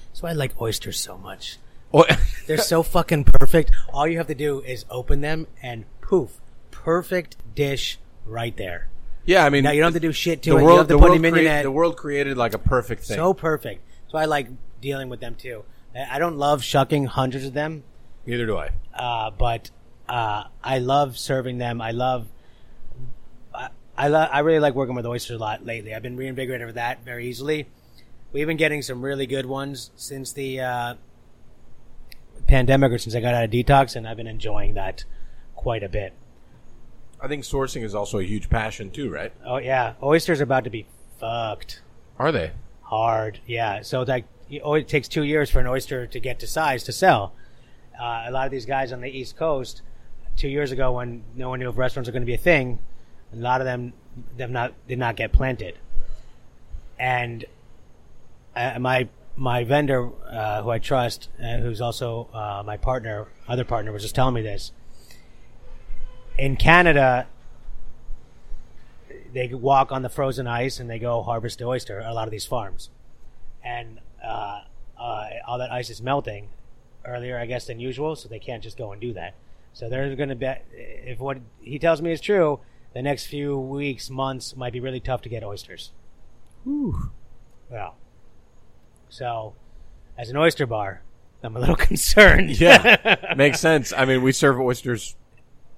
That's 0.09 0.23
why 0.23 0.31
I 0.31 0.33
like 0.33 0.61
oysters 0.61 0.99
so 1.01 1.17
much. 1.19 1.59
Oh, 1.93 2.05
They're 2.47 2.59
so 2.59 2.83
fucking 2.83 3.25
perfect. 3.25 3.71
All 3.93 4.07
you 4.07 4.19
have 4.19 4.27
to 4.29 4.35
do 4.35 4.61
is 4.61 4.85
open 4.91 5.21
them 5.21 5.47
and 5.63 5.85
poof, 6.01 6.39
perfect 6.71 7.37
dish 7.55 7.99
right 8.27 8.57
there. 8.57 8.89
yeah, 9.25 9.45
I 9.45 9.51
mean, 9.51 9.65
Now 9.65 9.71
you 9.71 9.81
don't 9.81 9.93
have 9.93 10.01
to 10.03 10.07
do 10.09 10.13
shit 10.13 10.43
to 10.43 10.51
the 10.51 10.57
it. 10.57 10.61
you 10.61 10.65
world, 10.67 10.79
have 10.79 10.89
to 10.89 10.95
the, 10.95 10.99
put 10.99 11.03
world 11.11 11.17
them 11.19 11.25
in 11.25 11.33
create- 11.33 11.45
your 11.45 11.53
net. 11.53 11.63
the 11.65 11.71
world 11.71 11.97
created 11.97 12.37
like 12.37 12.55
a 12.55 12.59
perfect 12.59 13.05
thing. 13.05 13.17
So 13.17 13.33
perfect. 13.35 13.83
So 14.09 14.19
I 14.19 14.25
like 14.27 14.49
dealing 14.81 15.09
with 15.09 15.21
them 15.21 15.35
too. 15.35 15.65
I 16.11 16.19
don't 16.19 16.37
love 16.37 16.63
shucking 16.63 17.07
hundreds 17.07 17.45
of 17.47 17.55
them, 17.55 17.83
Neither 18.29 18.47
do 18.47 18.59
I. 18.59 18.71
uh, 18.95 19.31
but 19.31 19.71
uh, 20.09 20.45
I 20.63 20.79
love 20.79 21.19
serving 21.19 21.59
them. 21.59 21.81
I 21.81 21.91
love. 21.93 22.29
I 23.55 23.71
I, 23.97 24.09
lo- 24.09 24.29
I 24.31 24.41
really 24.41 24.61
like 24.61 24.75
working 24.75 24.95
with 24.95 25.07
oysters 25.07 25.37
a 25.37 25.39
lot 25.39 25.65
lately. 25.65 25.95
I've 25.95 26.03
been 26.03 26.17
reinvigorated 26.17 26.67
with 26.67 26.77
that 26.77 27.05
very 27.05 27.27
easily. 27.27 27.69
We've 28.33 28.47
been 28.47 28.59
getting 28.59 28.83
some 28.83 29.01
really 29.03 29.27
good 29.27 29.47
ones 29.47 29.91
since 29.97 30.33
the 30.33 30.61
uh, 30.61 30.95
pandemic 32.47 32.93
or 32.93 32.99
since 32.99 33.15
I 33.15 33.21
got 33.21 33.35
out 33.35 33.45
of 33.45 33.51
detox, 33.51 33.97
and 33.97 34.07
I've 34.07 34.17
been 34.17 34.27
enjoying 34.27 34.75
that 34.75 35.05
quite 35.57 35.83
a 35.83 35.89
bit. 35.89 36.13
I 37.21 37.29
think 37.29 37.45
sourcing 37.45 37.83
is 37.83 37.95
also 37.95 38.19
a 38.19 38.23
huge 38.25 38.49
passion 38.49 38.91
too, 38.91 39.11
right? 39.11 39.33
Oh 39.45 39.57
yeah, 39.57 39.95
oysters 40.03 40.41
are 40.41 40.45
about 40.45 40.65
to 40.65 40.71
be 40.71 40.87
fucked. 41.19 41.81
Are 42.19 42.31
they? 42.33 42.53
hard. 42.83 43.39
Yeah. 43.47 43.83
So 43.83 44.03
like, 44.03 44.25
it 44.49 44.89
takes 44.89 45.09
two 45.09 45.23
years 45.23 45.51
for 45.51 45.61
an 45.61 45.67
oyster 45.67 46.07
to 46.07 46.21
get 46.21 46.39
to 46.41 46.47
size 46.47 46.85
to 46.85 46.93
sell. 46.93 47.35
Uh, 47.99 48.25
a 48.27 48.31
lot 48.31 48.47
of 48.47 48.51
these 48.51 48.67
guys 48.67 48.93
on 48.93 49.01
the 49.01 49.09
East 49.09 49.37
Coast, 49.37 49.83
two 50.37 50.49
years 50.49 50.71
ago 50.71 50.93
when 50.93 51.25
no 51.35 51.49
one 51.49 51.59
knew 51.59 51.69
if 51.69 51.77
restaurants 51.77 52.09
were 52.09 52.13
going 52.13 52.23
to 52.23 52.27
be 52.27 52.35
a 52.35 52.39
thing, 52.39 52.79
a 53.33 53.37
lot 53.37 53.61
of 53.61 53.65
them 53.65 53.93
them 54.37 54.53
not 54.53 54.73
did 54.87 54.99
not 54.99 55.17
get 55.17 55.33
planted. 55.33 55.77
And 56.99 57.45
uh, 58.55 58.79
my 58.79 59.09
my 59.37 59.65
vendor, 59.65 60.11
uh, 60.29 60.63
who 60.63 60.71
I 60.71 60.79
trust, 60.79 61.29
uh, 61.43 61.59
who's 61.59 61.81
also 61.81 62.29
uh, 62.33 62.63
my 62.65 62.77
partner, 62.77 63.29
other 63.47 63.65
partner, 63.65 63.93
was 63.93 64.03
just 64.03 64.15
telling 64.15 64.35
me 64.35 64.43
this. 64.43 64.73
In 66.37 66.57
Canada, 66.57 67.27
they 69.33 69.49
walk 69.49 69.91
on 69.91 70.03
the 70.03 70.09
frozen 70.09 70.47
ice 70.47 70.79
and 70.79 70.89
they 70.89 70.99
go 70.99 71.23
harvest 71.23 71.59
the 71.59 71.67
oyster. 71.67 72.01
A 72.01 72.15
lot 72.15 72.29
of 72.29 72.31
these 72.31 72.47
farms, 72.47 72.91
and 73.63 73.99
uh, 74.25 74.63
uh, 74.99 75.27
all 75.47 75.59
that 75.59 75.73
ice 75.73 75.91
is 75.91 76.01
melting 76.01 76.49
earlier, 77.09 77.39
I 77.39 77.47
guess, 77.47 77.67
than 77.67 77.81
usual, 77.81 78.17
so 78.17 78.29
they 78.29 78.39
can't 78.39 78.63
just 78.63 78.77
go 78.79 78.93
and 78.93 79.01
do 79.01 79.13
that. 79.15 79.35
So 79.73 79.89
they're 79.89 80.15
going 80.17 80.29
to 80.29 80.35
bet 80.35 80.65
if 80.73 81.19
what 81.19 81.39
he 81.61 81.79
tells 81.79 82.03
me 82.03 82.13
is 82.13 82.21
true, 82.21 82.61
the 82.95 83.03
next 83.03 83.27
few 83.27 83.59
weeks, 83.59 84.11
months 84.11 84.57
might 84.57 84.73
be 84.73 84.81
really 84.81 85.01
tough 85.01 85.23
to 85.23 85.29
get 85.29 85.45
oysters. 85.45 85.93
Whew. 86.65 87.11
Well, 87.71 87.97
so 89.09 89.55
as 90.17 90.31
an 90.31 90.37
oyster 90.37 90.67
bar, 90.67 91.03
I'm 91.43 91.57
a 91.57 91.61
little 91.61 91.77
concerned. 91.91 92.61
Yeah, 92.61 93.17
makes 93.37 93.61
sense. 93.61 93.93
I 93.93 94.05
mean, 94.05 94.23
we 94.23 94.33
serve 94.33 94.59
oysters 94.59 95.17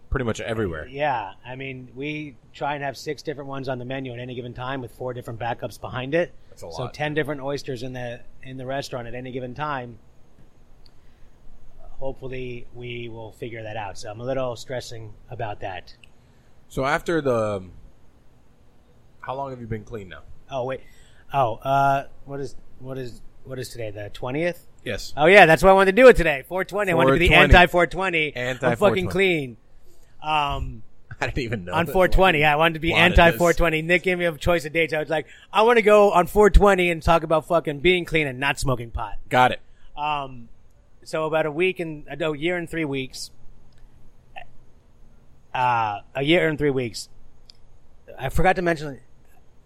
pretty 0.09 0.25
much 0.25 0.41
everywhere. 0.41 0.87
Yeah, 0.89 1.33
I 1.47 1.57
mean, 1.57 1.89
we 1.95 2.37
try 2.53 2.75
and 2.75 2.83
have 2.83 2.97
six 2.97 3.23
different 3.23 3.49
ones 3.49 3.69
on 3.69 3.79
the 3.79 3.85
menu 3.85 4.13
at 4.13 4.19
any 4.19 4.35
given 4.35 4.55
time 4.55 4.81
with 4.81 4.93
four 4.93 5.13
different 5.13 5.39
backups 5.39 5.81
behind 5.81 6.15
it. 6.15 6.33
That's 6.49 6.63
a 6.63 6.73
So 6.73 6.89
ten 6.89 7.15
different 7.15 7.41
oysters 7.41 7.83
in 7.83 7.93
the 7.93 8.21
in 8.43 8.57
the 8.57 8.67
restaurant 8.67 9.07
at 9.07 9.15
any 9.15 9.31
given 9.33 9.55
time. 9.55 9.99
Hopefully, 12.01 12.67
we 12.75 13.09
will 13.09 13.33
figure 13.33 13.63
that 13.63 13.77
out. 13.77 13.99
So 13.99 14.11
I'm 14.11 14.21
a 14.21 14.25
little 14.25 14.57
stressing 14.57 15.13
about 15.31 15.61
that. 15.61 15.95
So 16.69 16.85
after 16.85 17.21
the, 17.21 17.63
how 19.21 19.35
long 19.35 19.51
have 19.51 19.61
you 19.61 19.67
been 19.67 19.85
clean 19.85 20.09
now? 20.09 20.23
Oh 20.51 20.65
wait, 20.65 20.81
oh 21.33 21.55
uh, 21.57 22.05
what 22.25 22.41
is 22.41 22.57
what 22.79 22.99
is 22.99 23.21
what 23.45 23.59
is 23.59 23.69
today? 23.69 23.91
The 23.91 24.11
twentieth. 24.13 24.67
Yes. 24.85 25.13
Oh 25.17 25.27
yeah, 25.27 25.47
that's 25.47 25.63
why 25.63 25.71
I 25.71 25.73
wanted 25.75 25.95
to 25.95 26.03
do 26.03 26.09
it 26.09 26.17
today. 26.17 26.43
420. 26.49 26.91
I 26.91 26.95
wanted 26.95 27.13
to 27.13 27.19
be 27.19 27.29
the 27.29 27.35
anti 27.35 27.67
420. 27.67 28.35
Anti- 28.35 28.67
I'm 28.67 28.77
fucking 28.79 29.11
420. 29.11 29.13
clean. 29.13 29.57
Um, 30.23 30.83
I 31.21 31.27
didn't 31.27 31.39
even 31.41 31.65
know. 31.67 31.75
on 31.75 31.85
420. 31.85 32.45
I 32.45 32.57
wanted 32.57 32.75
to 32.75 32.81
be 32.81 32.95
anti 32.95 33.33
420. 33.33 33.83
Nick 33.83 34.03
gave 34.05 34.19
me 34.19 34.25
a 34.25 34.33
choice 34.39 34.65
of 34.65 34.73
dates. 34.73 34.95
I 34.95 35.01
was 35.01 35.11
like, 35.11 35.27
I 35.53 35.63
want 35.63 35.77
to 35.77 35.83
go 35.83 36.13
on 36.13 36.27
420 36.27 36.91
and 36.91 37.03
talk 37.03 37.25
about 37.25 37.47
fucking 37.47 37.81
being 37.81 38.07
clean 38.07 38.27
and 38.27 38.41
not 38.41 38.59
smoking 38.59 38.91
pot. 38.91 39.17
Got 39.29 39.53
it. 39.53 39.61
Um, 39.99 40.49
so 41.05 41.25
about 41.25 41.47
a 41.47 41.51
week 41.51 41.81
and 41.81 42.05
a 42.09 42.37
year 42.37 42.57
and 42.57 42.69
three 42.69 42.85
weeks. 42.85 43.31
Uh, 45.55 46.01
a 46.15 46.23
year 46.23 46.49
and 46.49 46.59
three 46.59 46.71
weeks. 46.71 47.09
I 48.19 48.29
forgot 48.29 48.57
to 48.57 48.63
mention. 48.63 49.01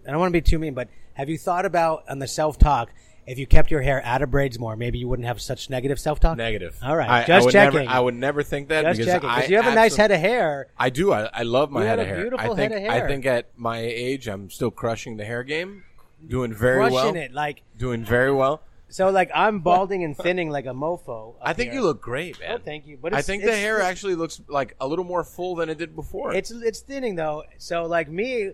I 0.07 0.11
don't 0.11 0.19
want 0.21 0.31
to 0.31 0.33
be 0.33 0.41
too 0.41 0.59
mean, 0.59 0.75
but 0.75 0.89
have 1.15 1.29
you 1.29 1.37
thought 1.39 1.67
about 1.67 2.05
on 2.09 2.19
the 2.19 2.27
self 2.27 2.59
talk? 2.59 2.91
If 3.27 3.39
you 3.39 3.47
kept 3.47 3.71
your 3.71 3.81
hair 3.81 4.03
out 4.05 4.21
of 4.21 4.31
braids 4.31 4.59
more, 4.59 4.77
maybe 4.77 4.99
you 4.99 5.09
wouldn't 5.09 5.27
have 5.27 5.41
such 5.41 5.71
negative 5.71 5.99
self 5.99 6.21
talk. 6.21 6.37
Negative. 6.37 6.77
All 6.83 6.95
right, 6.97 7.09
I, 7.09 7.23
I 7.23 7.27
just 7.27 7.45
would 7.47 7.53
checking. 7.53 7.81
Never, 7.81 7.91
I 7.91 8.01
would 8.01 8.15
never 8.15 8.43
think 8.43 8.69
that 8.69 8.83
Just 8.83 8.99
because 8.99 9.13
checking 9.15 9.29
I 9.31 9.47
you 9.47 9.57
have 9.57 9.67
a 9.67 9.75
nice 9.75 9.97
head 9.97 10.11
of 10.11 10.21
hair. 10.21 10.69
I 10.79 10.91
do. 10.91 11.13
I, 11.13 11.31
I 11.33 11.43
love 11.43 11.71
my 11.71 11.83
You 11.83 11.87
head 11.87 11.99
of 12.01 12.07
hair. 12.07 12.21
beautiful 12.21 12.53
I 12.53 12.55
think, 12.55 12.73
head 12.73 12.83
of 12.83 12.91
hair. 12.93 13.05
I 13.05 13.09
think 13.09 13.25
at 13.27 13.47
my 13.57 13.79
age, 13.79 14.29
I'm 14.29 14.51
still 14.51 14.71
crushing 14.71 15.17
the 15.17 15.25
hair 15.25 15.43
game, 15.43 15.85
doing 16.27 16.53
very 16.53 16.77
Crushing 16.77 16.95
well. 16.95 17.17
it 17.17 17.33
like 17.33 17.63
Doing 17.79 18.05
very 18.05 18.33
well. 18.33 18.61
So. 18.95 19.11
Like 19.11 19.31
I'm 19.35 19.61
balding 19.61 20.05
and 20.05 20.17
thinning 20.17 20.51
like 20.51 20.67
a 20.67 20.75
mofo. 20.75 21.35
I 21.43 21.53
think 21.53 21.71
here. 21.73 21.81
you 21.81 21.87
look 21.87 22.01
great, 22.01 22.39
man. 22.41 22.53
Oh, 22.53 22.59
thank 22.65 22.87
you. 22.87 22.97
But 23.01 23.13
I 23.13 23.17
it's- 23.19 23.27
think 23.27 23.43
the 23.45 23.57
hair 23.57 23.81
actually 23.81 24.15
looks 24.15 24.41
like 24.49 24.75
a 24.81 24.87
little 24.87 25.05
more 25.05 25.25
full 25.25 25.55
than 25.57 25.69
it 25.69 25.79
did 25.79 25.95
before. 25.95 26.35
It's 26.35 26.51
it's 26.51 26.81
thinning 26.81 27.15
though. 27.17 27.45
So 27.59 27.85
like 27.85 28.09
me, 28.09 28.53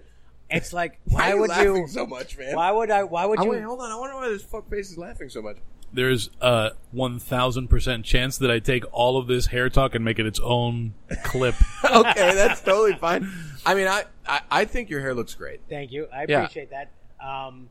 it's 0.51 0.73
like 0.73 0.99
Why 1.05 1.19
why 1.19 1.25
are 1.31 1.35
you 1.35 1.41
would 1.41 1.51
laughing 1.51 1.77
you? 1.77 1.87
so 1.89 2.07
much, 2.07 2.39
man? 2.39 2.57
Why 2.57 2.71
would 2.73 2.91
I? 2.91 3.03
Why 3.05 3.27
would 3.27 3.39
Oh, 3.41 3.45
you? 3.45 3.51
wait, 3.51 3.63
hold 3.63 3.81
on. 3.81 3.91
I 3.91 3.97
wonder 3.97 4.17
why 4.17 4.29
this 4.29 4.43
fuck 4.43 4.69
face 4.71 4.91
is 4.91 4.99
laughing 4.99 5.29
so 5.29 5.43
much. 5.43 5.57
There's 5.93 6.31
a 6.41 6.71
1000% 6.95 8.05
chance 8.05 8.39
that 8.39 8.49
I 8.49 8.61
take 8.61 8.85
all 8.93 9.17
of 9.19 9.27
this 9.27 9.47
hair 9.47 9.69
talk 9.69 9.95
and 9.97 10.05
make 10.05 10.21
it 10.21 10.27
its 10.27 10.39
own 10.41 10.95
clip. 11.25 11.57
okay, 11.85 12.33
that's 12.35 12.61
totally 12.63 12.95
fine. 12.95 13.29
I 13.67 13.75
mean, 13.75 13.89
I, 13.89 14.05
I, 14.27 14.41
I 14.51 14.65
think 14.67 14.89
your 14.89 15.01
hair 15.01 15.15
looks 15.15 15.35
great. 15.35 15.61
Thank 15.69 15.91
you. 15.91 16.07
I 16.15 16.27
Yeah. 16.29 16.43
appreciate 16.43 16.71
that. 16.71 16.91
Um, 17.21 17.69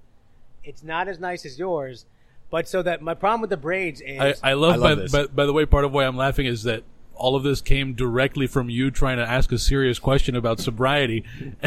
it's 0.66 0.84
not 0.84 1.08
as 1.08 1.18
nice 1.20 1.46
as 1.46 1.58
yours, 1.58 2.06
but 2.52 2.68
so 2.68 2.82
that 2.82 3.02
my 3.02 3.14
problem 3.14 3.42
with 3.42 3.50
the 3.50 3.58
braids 3.58 4.02
is 4.02 4.42
I, 4.44 4.52
I 4.52 4.54
love, 4.54 4.74
I 4.74 4.76
love 4.78 4.82
by, 4.82 4.96
this. 4.96 5.12
by, 5.12 5.26
by 5.28 5.46
the 5.46 5.54
way, 5.54 5.66
part 5.66 5.86
of 5.86 5.92
why 5.92 6.06
I'm 6.06 6.18
laughing 6.18 6.46
is 6.46 6.64
that 6.64 6.84
all 7.16 7.36
of 7.36 7.44
this 7.44 7.62
came 7.62 7.94
directly 7.96 8.48
from 8.48 8.70
you 8.70 8.90
trying 8.92 9.18
to 9.18 9.26
ask 9.28 9.52
a 9.52 9.58
serious 9.60 10.00
question 10.00 10.36
about 10.36 10.60
sobriety. 10.60 11.24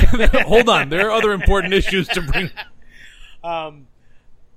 Hold 0.46 0.68
on, 0.68 0.88
there 0.88 1.08
are 1.08 1.10
other 1.10 1.32
important 1.32 1.74
issues 1.74 2.08
to 2.08 2.22
bring. 2.22 2.50
Um, 3.44 3.88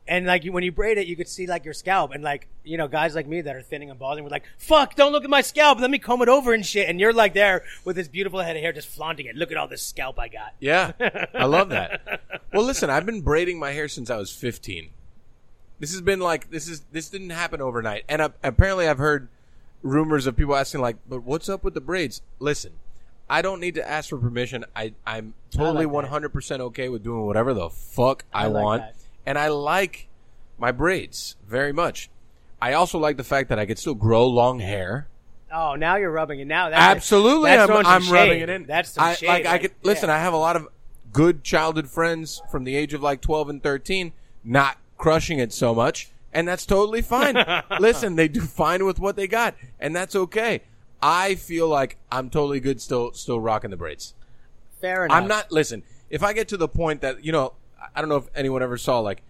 and 0.08 0.28
like 0.28 0.44
you- 0.44 0.52
when 0.52 0.64
you 0.64 0.72
braid 0.72 1.00
it, 1.00 1.08
you 1.08 1.16
could 1.16 1.28
see 1.28 1.48
like 1.48 1.66
your 1.66 1.74
scalp, 1.74 2.12
and 2.12 2.24
like 2.24 2.48
you 2.64 2.78
know, 2.78 2.88
guys 2.88 3.16
like 3.16 3.26
me 3.26 3.42
that 3.42 3.56
are 3.56 3.64
thinning 3.64 3.90
and 3.90 3.98
balding 3.98 4.24
were 4.24 4.30
like, 4.30 4.44
"Fuck, 4.60 4.94
don't 4.96 5.12
look 5.12 5.24
at 5.24 5.30
my 5.32 5.42
scalp. 5.42 5.80
Let 5.80 5.90
me 5.90 5.98
comb 5.98 6.22
it 6.22 6.30
over 6.30 6.54
and 6.54 6.64
shit." 6.64 6.88
And 6.88 7.00
you're 7.00 7.12
like 7.14 7.34
there 7.34 7.64
with 7.84 7.96
this 7.96 8.08
beautiful 8.08 8.42
head 8.42 8.56
of 8.56 8.62
hair, 8.62 8.72
just 8.72 8.88
flaunting 8.88 9.26
it. 9.26 9.36
Look 9.36 9.50
at 9.50 9.58
all 9.58 9.68
this 9.68 9.82
scalp 9.82 10.20
I 10.20 10.28
got. 10.28 10.54
Yeah, 10.60 10.92
I 11.34 11.46
love 11.46 11.70
that. 11.70 12.22
Well, 12.54 12.64
listen, 12.64 12.90
I've 12.92 13.06
been 13.08 13.22
braiding 13.22 13.58
my 13.60 13.72
hair 13.72 13.88
since 13.90 14.10
I 14.12 14.16
was 14.18 14.32
15. 14.32 14.92
This 15.80 15.92
has 15.92 16.02
been 16.02 16.20
like 16.20 16.50
this 16.52 16.68
is 16.68 16.84
this 16.92 17.10
didn't 17.10 17.32
happen 17.32 17.62
overnight, 17.62 18.04
and 18.08 18.22
uh, 18.22 18.30
apparently 18.44 18.88
I've 18.88 18.98
heard 18.98 19.28
rumors 19.82 20.26
of 20.26 20.36
people 20.36 20.56
asking 20.56 20.82
like, 20.82 20.98
"But 21.08 21.24
what's 21.24 21.50
up 21.50 21.64
with 21.64 21.74
the 21.74 21.82
braids?" 21.82 22.22
Listen, 22.40 22.74
I 23.30 23.42
don't 23.42 23.60
need 23.60 23.76
to 23.76 23.88
ask 23.88 24.10
for 24.10 24.18
permission. 24.18 24.66
I 24.76 24.94
I'm 25.06 25.34
totally 25.52 25.86
like 25.86 25.94
100 25.94 26.30
percent 26.30 26.62
okay 26.62 26.90
with 26.90 27.04
doing 27.04 27.26
whatever 27.26 27.54
the 27.54 27.70
fuck 27.70 28.24
I, 28.34 28.44
I 28.44 28.48
like 28.48 28.64
want, 28.64 28.82
that. 28.84 28.96
and 29.26 29.38
I 29.38 29.50
like 29.50 30.08
my 30.58 30.72
braids 30.72 31.36
very 31.48 31.74
much. 31.74 32.10
I 32.62 32.74
also 32.74 32.98
like 32.98 33.18
the 33.18 33.24
fact 33.24 33.50
that 33.50 33.60
I 33.60 33.66
could 33.66 33.78
still 33.78 33.96
grow 33.96 34.28
long 34.28 34.60
hair. 34.60 35.08
Oh, 35.52 35.76
now 35.76 35.98
you're 35.98 36.12
rubbing 36.12 36.40
it. 36.40 36.48
Now 36.48 36.70
that's 36.70 36.82
Absolutely, 36.82 37.52
that's 37.52 37.70
I'm, 37.70 37.86
I'm 37.86 38.10
rubbing 38.10 38.40
it 38.42 38.50
in. 38.50 38.66
That's 38.66 38.92
some 38.92 39.04
I, 39.04 39.16
shade. 39.16 39.28
Like 39.28 39.46
I 39.46 39.58
could 39.58 39.72
there. 39.72 39.94
listen. 39.94 40.10
I 40.10 40.20
have 40.20 40.34
a 40.34 40.38
lot 40.38 40.56
of 40.56 40.68
good 41.12 41.44
childhood 41.44 41.90
friends 41.90 42.42
from 42.50 42.64
the 42.64 42.76
age 42.76 42.94
of 42.94 43.02
like 43.02 43.22
12 43.22 43.50
and 43.50 43.64
13, 43.64 44.12
not 44.44 44.78
crushing 44.98 45.39
it 45.39 45.52
so 45.54 45.74
much, 45.76 46.10
and 46.34 46.48
that's 46.48 46.66
totally 46.66 47.02
fine. 47.02 47.36
listen, 47.80 48.16
they 48.16 48.28
do 48.28 48.41
fine 48.41 48.86
with 48.86 49.00
what 49.00 49.16
they 49.16 49.28
got, 49.28 49.56
and 49.80 49.96
that's 49.96 50.16
okay. 50.16 50.62
I 51.02 51.36
feel 51.36 51.68
like 51.68 51.98
I'm 52.12 52.30
totally 52.30 52.60
good 52.60 52.82
still, 52.82 53.14
still 53.14 53.39
rocking 53.39 53.70
the 53.72 53.78
braids. 53.78 54.14
Fair 54.82 55.06
enough. 55.06 55.18
I'm 55.18 55.28
not. 55.28 55.52
Listen, 55.52 55.84
if 56.10 56.24
I 56.24 56.34
get 56.34 56.48
to 56.50 56.58
the 56.58 56.68
point 56.68 57.02
that 57.02 57.24
you 57.24 57.32
know, 57.32 57.54
I 57.96 58.02
don't 58.02 58.10
know 58.10 58.18
if 58.18 58.28
anyone 58.36 58.64
ever 58.64 58.78
saw 58.78 59.00
like 59.00 59.22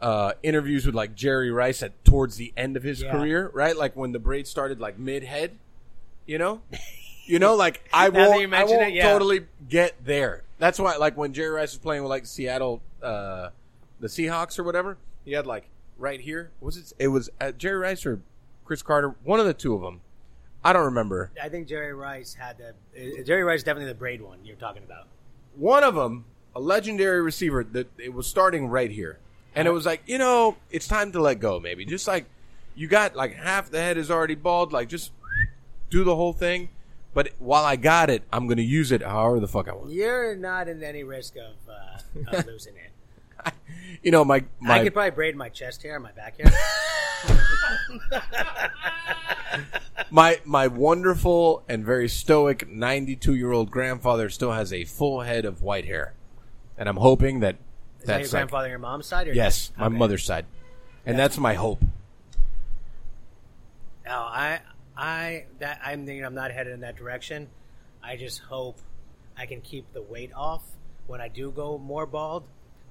uh, 0.00 0.32
interviews 0.42 0.86
with 0.86 0.94
like 0.94 1.14
Jerry 1.14 1.50
Rice 1.50 1.82
at 1.82 2.04
towards 2.04 2.36
the 2.36 2.52
end 2.56 2.76
of 2.76 2.82
his 2.82 3.02
Yeah. 3.02 3.12
career, 3.12 3.50
right? 3.52 3.76
Like 3.76 3.96
when 3.96 4.12
the 4.12 4.18
braids 4.18 4.48
started 4.50 4.80
like 4.80 4.98
mid 4.98 5.24
head, 5.24 5.58
you 6.26 6.38
know, 6.38 6.62
you 7.26 7.38
know, 7.38 7.54
like 7.54 7.86
I 7.92 8.08
won't, 8.08 8.40
you 8.40 8.54
I 8.54 8.64
won't 8.64 8.88
it, 8.88 8.94
yeah. 8.94 9.10
totally 9.10 9.46
get 9.68 10.04
there. 10.04 10.42
That's 10.58 10.78
why, 10.78 10.96
like 10.96 11.16
when 11.16 11.32
Jerry 11.32 11.50
Rice 11.50 11.72
was 11.72 11.78
playing 11.78 12.02
with 12.02 12.10
like 12.10 12.26
Seattle, 12.26 12.82
uh, 13.02 13.50
the 14.00 14.08
Seahawks 14.08 14.58
or 14.58 14.64
whatever, 14.64 14.96
he 15.24 15.32
had 15.32 15.46
like 15.46 15.68
right 15.98 16.20
here. 16.20 16.50
Was 16.60 16.76
it? 16.76 16.92
It 16.98 17.08
was 17.08 17.30
uh, 17.40 17.52
Jerry 17.52 17.78
Rice 17.78 18.04
or 18.06 18.20
Chris 18.64 18.82
Carter, 18.82 19.14
one 19.22 19.38
of 19.40 19.46
the 19.46 19.54
two 19.54 19.74
of 19.74 19.82
them. 19.82 20.00
I 20.64 20.72
don't 20.72 20.84
remember. 20.84 21.30
I 21.42 21.48
think 21.48 21.68
Jerry 21.68 21.94
Rice 21.94 22.34
had 22.34 22.58
the 22.58 23.20
uh, 23.20 23.22
Jerry 23.24 23.44
Rice 23.44 23.62
definitely 23.62 23.92
the 23.92 23.98
braid 23.98 24.20
one 24.20 24.38
you're 24.44 24.56
talking 24.56 24.82
about. 24.82 25.06
one 25.56 25.82
of 25.84 25.94
them, 25.94 26.24
a 26.54 26.60
legendary 26.60 27.22
receiver, 27.22 27.64
that 27.64 27.88
it 27.98 28.12
was 28.12 28.26
starting 28.26 28.68
right 28.68 28.90
here, 28.90 29.18
and 29.54 29.66
it 29.66 29.70
was 29.70 29.86
like, 29.86 30.02
you 30.06 30.18
know, 30.18 30.56
it's 30.70 30.86
time 30.88 31.12
to 31.12 31.20
let 31.20 31.40
go. 31.40 31.58
Maybe 31.60 31.84
just 31.84 32.06
like 32.08 32.26
you 32.74 32.88
got 32.88 33.16
like 33.16 33.34
half 33.34 33.70
the 33.70 33.78
head 33.80 33.96
is 33.96 34.10
already 34.10 34.34
bald, 34.34 34.72
like 34.72 34.88
just 34.88 35.12
do 35.90 36.04
the 36.04 36.14
whole 36.16 36.32
thing. 36.32 36.68
But 37.12 37.30
while 37.40 37.64
I 37.64 37.74
got 37.76 38.08
it, 38.10 38.22
I'm 38.32 38.46
gonna 38.46 38.62
use 38.62 38.92
it 38.92 39.02
however 39.02 39.40
the 39.40 39.48
fuck 39.48 39.66
I 39.68 39.72
want. 39.74 39.90
You're 39.90 40.36
not 40.36 40.68
in 40.68 40.82
any 40.84 41.02
risk 41.04 41.34
of, 41.36 41.54
uh, 41.68 42.36
of 42.36 42.46
losing 42.52 42.76
it. 42.76 42.89
You 44.02 44.10
know, 44.12 44.24
my 44.24 44.44
my 44.60 44.80
I 44.80 44.84
could 44.84 44.94
probably 44.94 45.10
braid 45.10 45.36
my 45.36 45.50
chest 45.50 45.82
hair, 45.82 45.96
and 45.96 46.02
my 46.02 46.12
back 46.12 46.40
hair. 46.40 46.50
my 50.10 50.40
my 50.46 50.66
wonderful 50.68 51.62
and 51.68 51.84
very 51.84 52.08
stoic 52.08 52.66
92 52.68 53.34
year 53.34 53.52
old 53.52 53.70
grandfather 53.70 54.30
still 54.30 54.52
has 54.52 54.72
a 54.72 54.84
full 54.84 55.20
head 55.20 55.44
of 55.44 55.60
white 55.62 55.84
hair, 55.84 56.14
and 56.78 56.88
I'm 56.88 56.96
hoping 56.96 57.40
that 57.40 57.56
Is 58.00 58.06
that 58.06 58.12
your 58.12 58.18
that's 58.20 58.32
like, 58.32 58.38
grandfather 58.40 58.64
on 58.64 58.70
your 58.70 58.78
mom's 58.78 59.04
side? 59.06 59.28
Or 59.28 59.32
yes, 59.34 59.70
my 59.76 59.86
Okay. 59.86 59.96
mother's 59.98 60.24
side, 60.24 60.46
and 61.04 61.18
that's 61.18 61.36
my 61.36 61.52
hope. 61.54 61.82
No, 64.06 64.16
I, 64.18 64.60
I, 64.96 65.44
that 65.58 65.78
I'm 65.84 66.06
thinking 66.06 66.24
I'm 66.24 66.34
not 66.34 66.50
headed 66.52 66.72
in 66.72 66.80
that 66.80 66.96
direction. 66.96 67.48
I 68.02 68.16
just 68.16 68.38
hope 68.40 68.78
I 69.36 69.44
can 69.46 69.60
keep 69.60 69.92
the 69.92 70.00
weight 70.02 70.32
off 70.34 70.62
when 71.06 71.20
I 71.20 71.28
do 71.28 71.50
go 71.50 71.76
more 71.78 72.06
bald, 72.06 72.44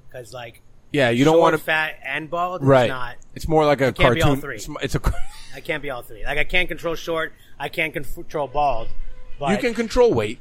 because 0.10 0.34
like 0.34 0.62
Yeah, 0.92 1.10
you 1.10 1.24
don't 1.26 1.40
want 1.40 1.54
to 1.56 1.62
fat 1.64 2.00
and 2.04 2.30
bald. 2.30 2.64
right. 2.64 2.86
Is 2.86 2.90
not. 2.90 3.16
It's 3.36 3.48
more 3.48 3.66
like 3.66 3.82
a 3.82 3.92
can't 3.94 4.16
be 4.16 4.22
all 4.22 4.30
cartoon. 4.36 4.42
three. 4.42 4.56
It's, 4.56 4.70
it's 4.82 4.96
a 4.96 5.02
I 5.56 5.62
can't 5.62 5.82
be 5.84 5.90
all 5.90 6.02
three. 6.02 6.24
Like 6.26 6.38
I 6.38 6.44
can't 6.44 6.68
control 6.68 6.96
short. 6.96 7.34
I 7.60 7.70
can't 7.70 7.94
control 7.94 8.48
bald. 8.48 8.90
But 9.40 9.52
you 9.52 9.58
can 9.58 9.74
control 9.74 10.14
weight. 10.14 10.40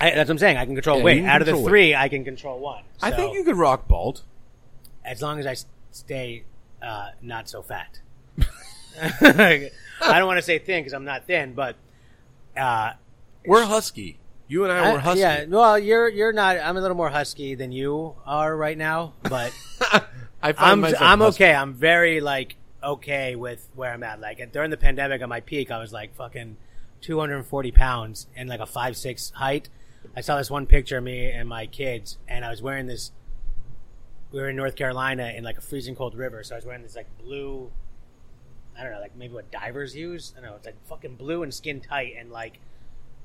I, 0.00 0.10
that's 0.10 0.28
what 0.28 0.34
I'm 0.34 0.38
saying. 0.38 0.56
I 0.56 0.64
can 0.64 0.74
control 0.74 0.98
Yeah, 0.98 1.04
weight. 1.04 1.18
can 1.20 1.26
Out 1.28 1.40
of 1.42 1.46
the 1.46 1.52
control 1.52 1.64
weight. 1.66 1.70
three, 1.70 1.94
I 1.94 2.08
can 2.08 2.24
control 2.24 2.58
one. 2.60 2.84
I 3.02 3.10
think 3.10 3.34
you 3.34 3.44
could 3.44 3.56
rock 3.56 3.86
bald. 3.86 4.22
as 5.04 5.20
long 5.22 5.38
as 5.38 5.46
I 5.46 5.56
stay 5.92 6.44
uh, 6.82 7.10
not 7.20 7.48
so 7.48 7.60
fat. 7.62 8.00
I 9.00 9.70
don't 10.00 10.26
want 10.26 10.38
to 10.38 10.42
say 10.42 10.58
thin 10.58 10.80
because 10.80 10.92
I'm 10.94 11.04
not 11.04 11.26
thin, 11.26 11.52
but 11.54 11.76
uh, 12.56 12.92
We're 13.44 13.64
husky. 13.64 14.18
You 14.50 14.64
and 14.64 14.72
I, 14.72 14.92
were 14.92 14.98
husky. 14.98 15.20
yeah. 15.20 15.44
Well, 15.44 15.78
you're 15.78 16.08
you're 16.08 16.32
not. 16.32 16.56
I'm 16.58 16.76
a 16.76 16.80
little 16.80 16.96
more 16.96 17.08
husky 17.08 17.54
than 17.54 17.70
you 17.70 18.16
are 18.26 18.54
right 18.56 18.76
now, 18.76 19.14
but 19.22 19.52
I 20.42 20.52
find 20.52 20.84
I'm 20.84 20.94
I'm 20.98 21.22
okay. 21.22 21.54
I'm 21.54 21.72
very 21.72 22.20
like 22.20 22.56
okay 22.82 23.36
with 23.36 23.68
where 23.76 23.92
I'm 23.92 24.02
at. 24.02 24.20
Like 24.20 24.50
during 24.52 24.70
the 24.70 24.76
pandemic, 24.76 25.22
at 25.22 25.28
my 25.28 25.38
peak, 25.38 25.70
I 25.70 25.78
was 25.78 25.92
like 25.92 26.16
fucking 26.16 26.56
240 27.00 27.70
pounds 27.70 28.26
and 28.34 28.48
like 28.48 28.58
a 28.58 28.66
five 28.66 28.96
six 28.96 29.30
height. 29.30 29.68
I 30.16 30.20
saw 30.20 30.36
this 30.36 30.50
one 30.50 30.66
picture 30.66 30.98
of 30.98 31.04
me 31.04 31.30
and 31.30 31.48
my 31.48 31.66
kids, 31.66 32.18
and 32.26 32.44
I 32.44 32.50
was 32.50 32.60
wearing 32.60 32.86
this. 32.88 33.12
We 34.32 34.40
were 34.40 34.48
in 34.48 34.56
North 34.56 34.74
Carolina 34.74 35.32
in 35.36 35.44
like 35.44 35.58
a 35.58 35.60
freezing 35.60 35.94
cold 35.94 36.16
river, 36.16 36.42
so 36.42 36.56
I 36.56 36.58
was 36.58 36.64
wearing 36.64 36.82
this 36.82 36.96
like 36.96 37.06
blue. 37.22 37.70
I 38.76 38.82
don't 38.82 38.90
know, 38.90 39.00
like 39.00 39.14
maybe 39.14 39.32
what 39.32 39.52
divers 39.52 39.94
use. 39.94 40.34
I 40.36 40.40
don't 40.40 40.50
know. 40.50 40.56
It's 40.56 40.66
like 40.66 40.88
fucking 40.88 41.14
blue 41.14 41.44
and 41.44 41.54
skin 41.54 41.80
tight, 41.80 42.14
and 42.18 42.32
like 42.32 42.58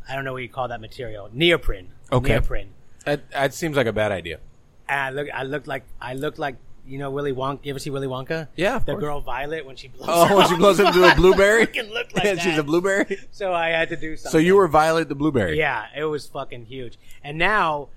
I 0.08 0.16
don't 0.16 0.26
know 0.26 0.34
what 0.34 0.42
you 0.44 0.50
call 0.50 0.68
that 0.70 0.82
material, 0.82 1.30
neoprene. 1.34 1.90
Okay. 2.12 2.30
neoprene. 2.34 2.70
That, 3.06 3.30
that 3.32 3.54
seems 3.54 3.76
like 3.78 3.88
a 3.88 3.94
bad 3.94 4.12
idea. 4.12 4.40
And 4.88 5.00
I 5.00 5.10
look, 5.10 5.28
I 5.34 5.44
looked 5.44 5.68
like, 5.68 5.84
I 6.02 6.14
looked 6.14 6.38
like, 6.40 6.56
you 6.88 7.00
know, 7.00 7.10
Willy 7.10 7.34
Wonka. 7.34 7.60
You 7.64 7.72
ever 7.72 7.80
see 7.80 7.90
Willy 7.90 8.06
Wonka? 8.08 8.48
Yeah, 8.56 8.76
of 8.76 8.86
the 8.86 8.92
course. 8.94 9.02
girl 9.04 9.22
Violet 9.22 9.66
when 9.66 9.76
she 9.76 9.88
blows. 9.88 10.08
Oh, 10.12 10.38
when 10.38 10.48
she 10.48 10.56
blows 10.56 10.80
up 10.80 10.94
into 10.96 11.12
a 11.12 11.16
blueberry? 11.22 11.66
fucking 11.66 11.90
looked 11.92 12.14
like 12.16 12.24
yeah, 12.26 12.36
that. 12.36 12.44
she's 12.44 12.58
a 12.60 12.64
blueberry. 12.64 13.18
So 13.32 13.52
I 13.54 13.70
had 13.70 13.90
to 13.90 13.96
do 13.96 14.16
something. 14.16 14.32
So 14.32 14.38
you 14.38 14.56
were 14.56 14.68
Violet 14.68 15.10
the 15.10 15.16
blueberry. 15.16 15.58
yeah, 15.58 15.86
it 15.98 16.04
was 16.06 16.28
fucking 16.28 16.66
huge. 16.66 17.00
And 17.24 17.40
now, 17.40 17.90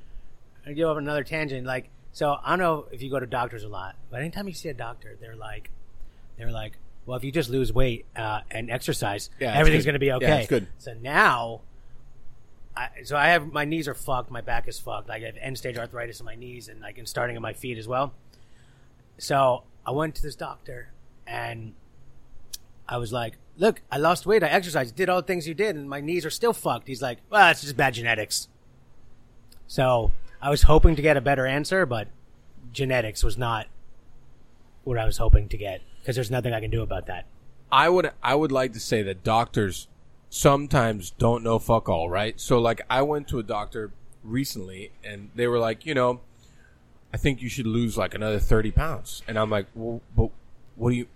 I 0.67 0.73
go 0.73 0.91
off 0.91 0.97
another 0.97 1.23
tangent. 1.25 1.67
Like, 1.67 1.91
so 2.13 2.37
I 2.43 2.51
don't 2.51 2.59
know 2.61 2.87
if 2.91 3.03
you 3.03 3.11
go 3.11 3.21
to 3.21 3.27
doctors 3.27 3.65
a 3.65 3.69
lot, 3.69 3.97
but 4.11 4.21
anytime 4.21 4.49
you 4.49 4.55
see 4.55 4.71
a 4.71 4.75
doctor, 4.75 5.17
they're 5.21 5.37
like, 5.37 5.69
they're 6.39 6.51
like, 6.51 6.79
well, 7.05 7.17
if 7.19 7.25
you 7.25 7.31
just 7.33 7.51
lose 7.51 7.71
weight 7.73 8.07
uh, 8.17 8.41
and 8.51 8.71
exercise, 8.71 9.29
Yeah, 9.39 9.55
everything's 9.55 9.85
going 9.85 9.95
to 9.95 9.99
be 9.99 10.07
Yeah, 10.07 10.17
okay. 10.17 10.39
it's 10.41 10.49
good. 10.49 10.67
So 10.79 10.95
now, 10.95 11.61
I, 12.77 12.89
so 13.05 13.17
I 13.17 13.29
have 13.29 13.53
my 13.53 13.65
knees 13.65 13.89
are 13.89 13.95
fucked, 13.95 14.31
my 14.31 14.41
back 14.41 14.69
is 14.69 14.79
fucked. 14.79 15.09
Like 15.09 15.23
I 15.23 15.27
have 15.27 15.37
end 15.41 15.59
stage 15.59 15.77
arthritis 15.77 16.21
in 16.21 16.27
my 16.27 16.35
knees 16.35 16.69
and 16.69 16.81
like 16.81 16.99
and 16.99 17.09
starting 17.09 17.37
in 17.37 17.43
my 17.43 17.53
feet 17.53 17.79
as 17.79 17.89
well. 17.89 18.15
So 19.19 19.65
I 19.85 19.91
went 19.91 20.15
to 20.17 20.23
this 20.23 20.37
doctor 20.37 20.91
and 21.27 21.75
I 22.89 22.99
was 22.99 23.13
like, 23.13 23.35
"Look, 23.57 23.83
I 23.91 23.99
lost 23.99 24.27
weight, 24.27 24.43
I 24.43 24.49
exercised, 24.49 24.95
did 24.95 25.09
all 25.09 25.21
the 25.21 25.27
things 25.27 25.49
you 25.49 25.55
did, 25.55 25.77
and 25.77 25.89
my 25.89 26.01
knees 26.01 26.25
are 26.25 26.31
still 26.31 26.53
fucked." 26.53 26.87
He's 26.87 27.03
like, 27.03 27.19
"Well, 27.31 27.51
it's 27.51 27.63
just 27.63 27.77
bad 27.77 27.95
genetics." 27.95 28.49
So 29.67 30.13
I 30.41 30.51
was 30.51 30.63
hoping 30.63 30.97
to 30.97 31.03
get 31.03 31.17
a 31.17 31.21
better 31.21 31.47
answer, 31.47 31.85
but 31.85 32.09
genetics 32.73 33.25
was 33.25 33.37
not 33.37 33.67
what 34.85 34.99
I 34.99 35.05
was 35.05 35.19
hoping 35.19 35.49
to 35.49 35.57
get 35.57 35.83
because 36.01 36.17
there's 36.17 36.31
nothing 36.31 36.55
I 36.55 36.61
can 36.61 36.71
do 36.71 36.83
about 36.83 37.07
that. 37.07 37.27
I 37.71 37.89
would 37.89 38.11
I 38.23 38.35
would 38.35 38.53
like 38.53 38.73
to 38.73 38.81
say 38.81 39.03
that 39.03 39.23
doctors 39.23 39.89
sometimes 40.31 41.11
don't 41.13 41.43
know 41.43 41.59
fuck 41.59 41.89
all, 41.89 42.09
right? 42.09 42.41
So 42.41 42.59
like 42.59 42.83
I 42.91 43.03
went 43.03 43.29
to 43.29 43.39
a 43.39 43.43
doctor 43.43 43.93
recently 44.23 44.93
and 45.05 45.31
they 45.35 45.47
were 45.47 45.59
like, 45.59 45.87
you 45.87 45.95
know, 45.95 46.21
I 47.13 47.17
think 47.17 47.41
you 47.41 47.49
should 47.49 47.67
lose 47.67 47.97
like 47.97 48.15
another 48.15 48.39
30 48.39 48.71
pounds. 48.71 49.23
And 49.27 49.39
I'm 49.39 49.51
like, 49.51 49.67
well, 49.75 50.03
but 50.15 50.31
what 50.77 50.91
do 50.91 50.97
you, 50.97 51.07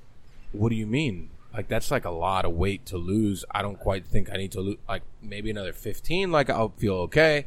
what 0.53 0.71
do 0.71 0.75
you 0.75 0.87
mean? 0.87 1.31
Like 1.53 1.69
that's 1.69 1.91
like 1.91 2.05
a 2.05 2.11
lot 2.11 2.45
of 2.45 2.53
weight 2.53 2.87
to 2.87 2.97
lose. 2.97 3.45
I 3.51 3.61
don't 3.61 3.79
quite 3.79 4.07
think 4.07 4.31
I 4.33 4.37
need 4.37 4.53
to 4.53 4.61
lose 4.61 4.79
like 4.89 5.03
maybe 5.21 5.51
another 5.51 5.73
15. 5.73 6.33
Like 6.33 6.49
I'll 6.49 6.71
feel 6.71 6.95
okay. 6.95 7.47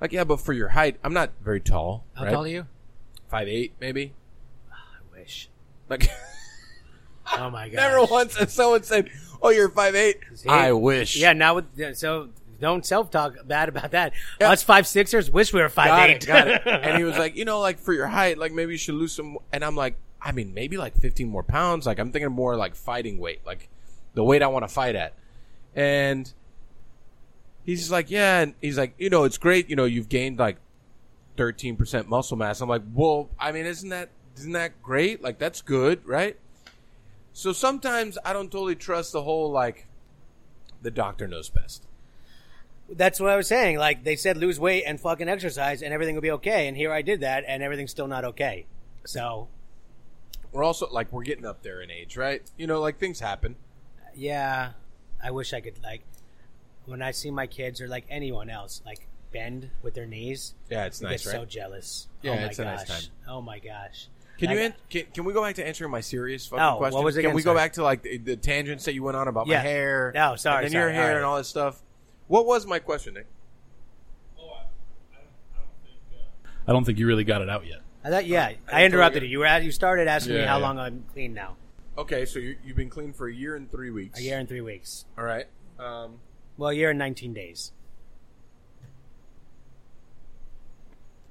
Like, 0.00 0.12
yeah, 0.12 0.24
but 0.24 0.40
for 0.40 0.52
your 0.52 0.68
height, 0.68 0.98
I'm 1.02 1.14
not 1.14 1.30
very 1.42 1.60
tall. 1.60 2.04
How 2.14 2.24
right? 2.24 2.32
tall 2.32 2.44
are 2.44 2.48
you? 2.48 2.66
Five 3.28 3.48
eight, 3.48 3.72
maybe. 3.80 4.12
Ah, 4.70 4.76
I 4.98 5.18
wish. 5.18 5.48
Like, 5.88 6.10
Oh 7.34 7.50
my 7.50 7.68
god! 7.68 7.76
never 7.76 8.04
once 8.04 8.36
has 8.36 8.52
someone 8.52 8.82
said, 8.82 9.10
"Oh, 9.42 9.50
you're 9.50 9.68
five 9.68 9.94
eight. 9.94 10.18
See? 10.34 10.48
I 10.48 10.72
wish. 10.72 11.16
Yeah, 11.16 11.32
now 11.32 11.56
with 11.56 11.96
so 11.96 12.28
don't 12.60 12.84
self 12.86 13.10
talk 13.10 13.34
bad 13.46 13.68
about 13.68 13.90
that. 13.90 14.12
Yeah. 14.40 14.50
Us 14.50 14.62
five 14.62 14.86
sixers 14.86 15.30
wish 15.30 15.52
we 15.52 15.60
were 15.60 15.68
five 15.68 15.88
got 15.88 16.10
eight. 16.10 16.22
it, 16.22 16.26
got 16.26 16.48
it. 16.48 16.62
And 16.66 16.96
he 16.98 17.04
was 17.04 17.18
like, 17.18 17.36
you 17.36 17.44
know, 17.44 17.60
like 17.60 17.78
for 17.78 17.92
your 17.92 18.06
height, 18.06 18.38
like 18.38 18.52
maybe 18.52 18.72
you 18.72 18.78
should 18.78 18.94
lose 18.94 19.12
some. 19.12 19.38
And 19.52 19.64
I'm 19.64 19.76
like, 19.76 19.96
I 20.22 20.32
mean, 20.32 20.54
maybe 20.54 20.76
like 20.78 20.96
15 20.96 21.28
more 21.28 21.42
pounds. 21.42 21.86
Like 21.86 21.98
I'm 21.98 22.12
thinking 22.12 22.32
more 22.32 22.56
like 22.56 22.74
fighting 22.74 23.18
weight, 23.18 23.40
like 23.46 23.68
the 24.14 24.24
weight 24.24 24.42
I 24.42 24.46
want 24.46 24.66
to 24.66 24.72
fight 24.72 24.96
at. 24.96 25.12
and 25.74 26.32
he's 27.64 27.90
like, 27.90 28.10
yeah, 28.10 28.40
and 28.40 28.54
he's 28.60 28.78
like, 28.78 28.94
you 28.98 29.10
know, 29.10 29.24
it's 29.24 29.38
great. 29.38 29.68
You 29.68 29.76
know, 29.76 29.84
you've 29.84 30.08
gained 30.08 30.38
like 30.38 30.56
thirteen 31.36 31.76
percent 31.76 32.08
muscle 32.08 32.36
mass. 32.36 32.60
I'm 32.60 32.68
like, 32.68 32.82
well, 32.94 33.28
I 33.38 33.52
mean, 33.52 33.66
isn't 33.66 33.90
that 33.90 34.08
isn't 34.36 34.52
that 34.52 34.82
great? 34.82 35.22
Like, 35.22 35.38
that's 35.38 35.60
good, 35.62 36.06
right? 36.06 36.38
So 37.36 37.52
sometimes 37.52 38.16
I 38.24 38.32
don't 38.32 38.50
totally 38.50 38.74
trust 38.76 39.12
the 39.12 39.22
whole 39.22 39.50
like 39.50 39.86
the 40.80 40.90
doctor 40.90 41.28
knows 41.28 41.50
best. 41.50 41.86
That's 42.88 43.20
what 43.20 43.28
I 43.28 43.36
was 43.36 43.46
saying. 43.46 43.76
Like 43.76 44.04
they 44.04 44.16
said, 44.16 44.38
lose 44.38 44.58
weight 44.58 44.84
and 44.84 44.98
fucking 44.98 45.28
exercise, 45.28 45.82
and 45.82 45.92
everything 45.92 46.14
will 46.14 46.22
be 46.22 46.30
okay. 46.30 46.66
And 46.66 46.78
here 46.78 46.90
I 46.94 47.02
did 47.02 47.20
that, 47.20 47.44
and 47.46 47.62
everything's 47.62 47.90
still 47.90 48.08
not 48.08 48.24
okay. 48.24 48.64
So 49.04 49.48
We're 50.50 50.64
also 50.64 50.88
like 50.90 51.12
we're 51.12 51.24
getting 51.24 51.44
up 51.44 51.62
there 51.62 51.82
in 51.82 51.90
age, 51.90 52.16
right? 52.16 52.40
You 52.56 52.66
know, 52.66 52.80
like 52.80 52.98
things 52.98 53.20
happen. 53.20 53.56
yeah, 54.14 54.70
I 55.22 55.30
wish 55.30 55.52
I 55.52 55.60
could 55.60 55.78
like 55.82 56.04
when 56.86 57.02
I 57.02 57.10
see 57.10 57.30
my 57.30 57.46
kids 57.46 57.82
or 57.82 57.86
like 57.88 58.06
anyone 58.08 58.48
else 58.48 58.80
like 58.86 59.08
bend 59.30 59.68
with 59.82 59.92
their 59.92 60.06
knees. 60.06 60.54
Yeah, 60.70 60.86
it's 60.86 61.04
I 61.04 61.10
nice, 61.10 61.24
get 61.24 61.32
right? 61.34 61.40
so 61.40 61.44
jealous. 61.44 62.08
Yeah, 62.22 62.30
oh 62.30 62.36
my 62.36 62.42
it's 62.44 62.58
a 62.60 62.64
gosh. 62.64 62.78
nice 62.78 62.88
time. 62.88 63.10
Oh 63.28 63.42
my 63.42 63.58
gosh. 63.58 64.08
Can 64.38 64.50
you 64.50 64.56
Like, 64.56 64.66
an- 64.66 64.74
can, 64.90 65.04
can 65.14 65.24
we 65.24 65.32
go 65.32 65.42
back 65.42 65.54
to 65.54 65.66
answering 65.66 65.90
my 65.90 66.00
serious 66.00 66.46
fucking 66.46 66.62
Oh, 66.62 66.72
what 66.72 66.78
question? 66.78 67.04
was 67.04 67.16
it 67.16 67.20
Can 67.22 67.26
again? 67.30 67.36
we 67.36 67.42
go 67.42 67.50
Sorry. 67.50 67.56
back 67.56 67.72
to 67.74 67.82
like 67.82 68.02
the, 68.02 68.18
the 68.18 68.36
tangents 68.36 68.84
that 68.84 68.92
you 68.94 69.02
went 69.02 69.16
on 69.16 69.28
about 69.28 69.46
Yeah. 69.46 69.58
my 69.58 69.62
hair? 69.62 70.12
No, 70.14 70.36
sorry, 70.36 70.64
And 70.66 70.74
then 70.74 70.80
your 70.80 70.82
sorry. 70.88 70.94
hair 70.94 71.02
All 71.04 71.08
right. 71.10 71.16
and 71.16 71.24
all 71.24 71.36
this 71.38 71.48
stuff. 71.48 71.82
What 72.28 72.44
was 72.46 72.66
my 72.66 72.78
question, 72.78 73.14
Nick? 73.14 73.26
I 76.68 76.72
don't 76.72 76.84
think 76.84 76.98
you 76.98 77.06
really 77.06 77.22
got 77.24 77.42
it 77.42 77.48
out 77.48 77.64
yet. 77.64 77.78
I 78.04 78.10
thought, 78.10 78.26
yeah, 78.26 78.46
I 78.70 78.82
I, 78.82 78.84
interrupted 78.84 79.22
you. 79.22 79.28
You 79.28 79.38
were 79.38 79.46
at, 79.46 79.62
you 79.64 79.70
started 79.70 80.08
asking 80.08 80.34
me 80.34 80.40
Yeah, 80.40 80.48
how 80.48 80.58
yeah. 80.58 80.66
long 80.66 80.78
I'm 80.80 81.04
clean 81.12 81.32
now. 81.32 81.56
Okay, 81.96 82.26
so 82.26 82.38
you, 82.40 82.56
you've 82.64 82.76
been 82.76 82.90
clean 82.90 83.12
for 83.12 83.28
a 83.28 83.32
year 83.32 83.54
and 83.56 83.70
three 83.70 83.90
weeks. 83.90 84.18
A 84.18 84.22
year 84.22 84.38
and 84.38 84.48
three 84.48 84.60
weeks. 84.60 85.04
All 85.16 85.24
right. 85.24 85.46
Um, 85.78 86.18
Well, 86.56 86.70
a 86.70 86.74
year 86.74 86.90
and 86.90 86.98
19 86.98 87.32
days. 87.32 87.72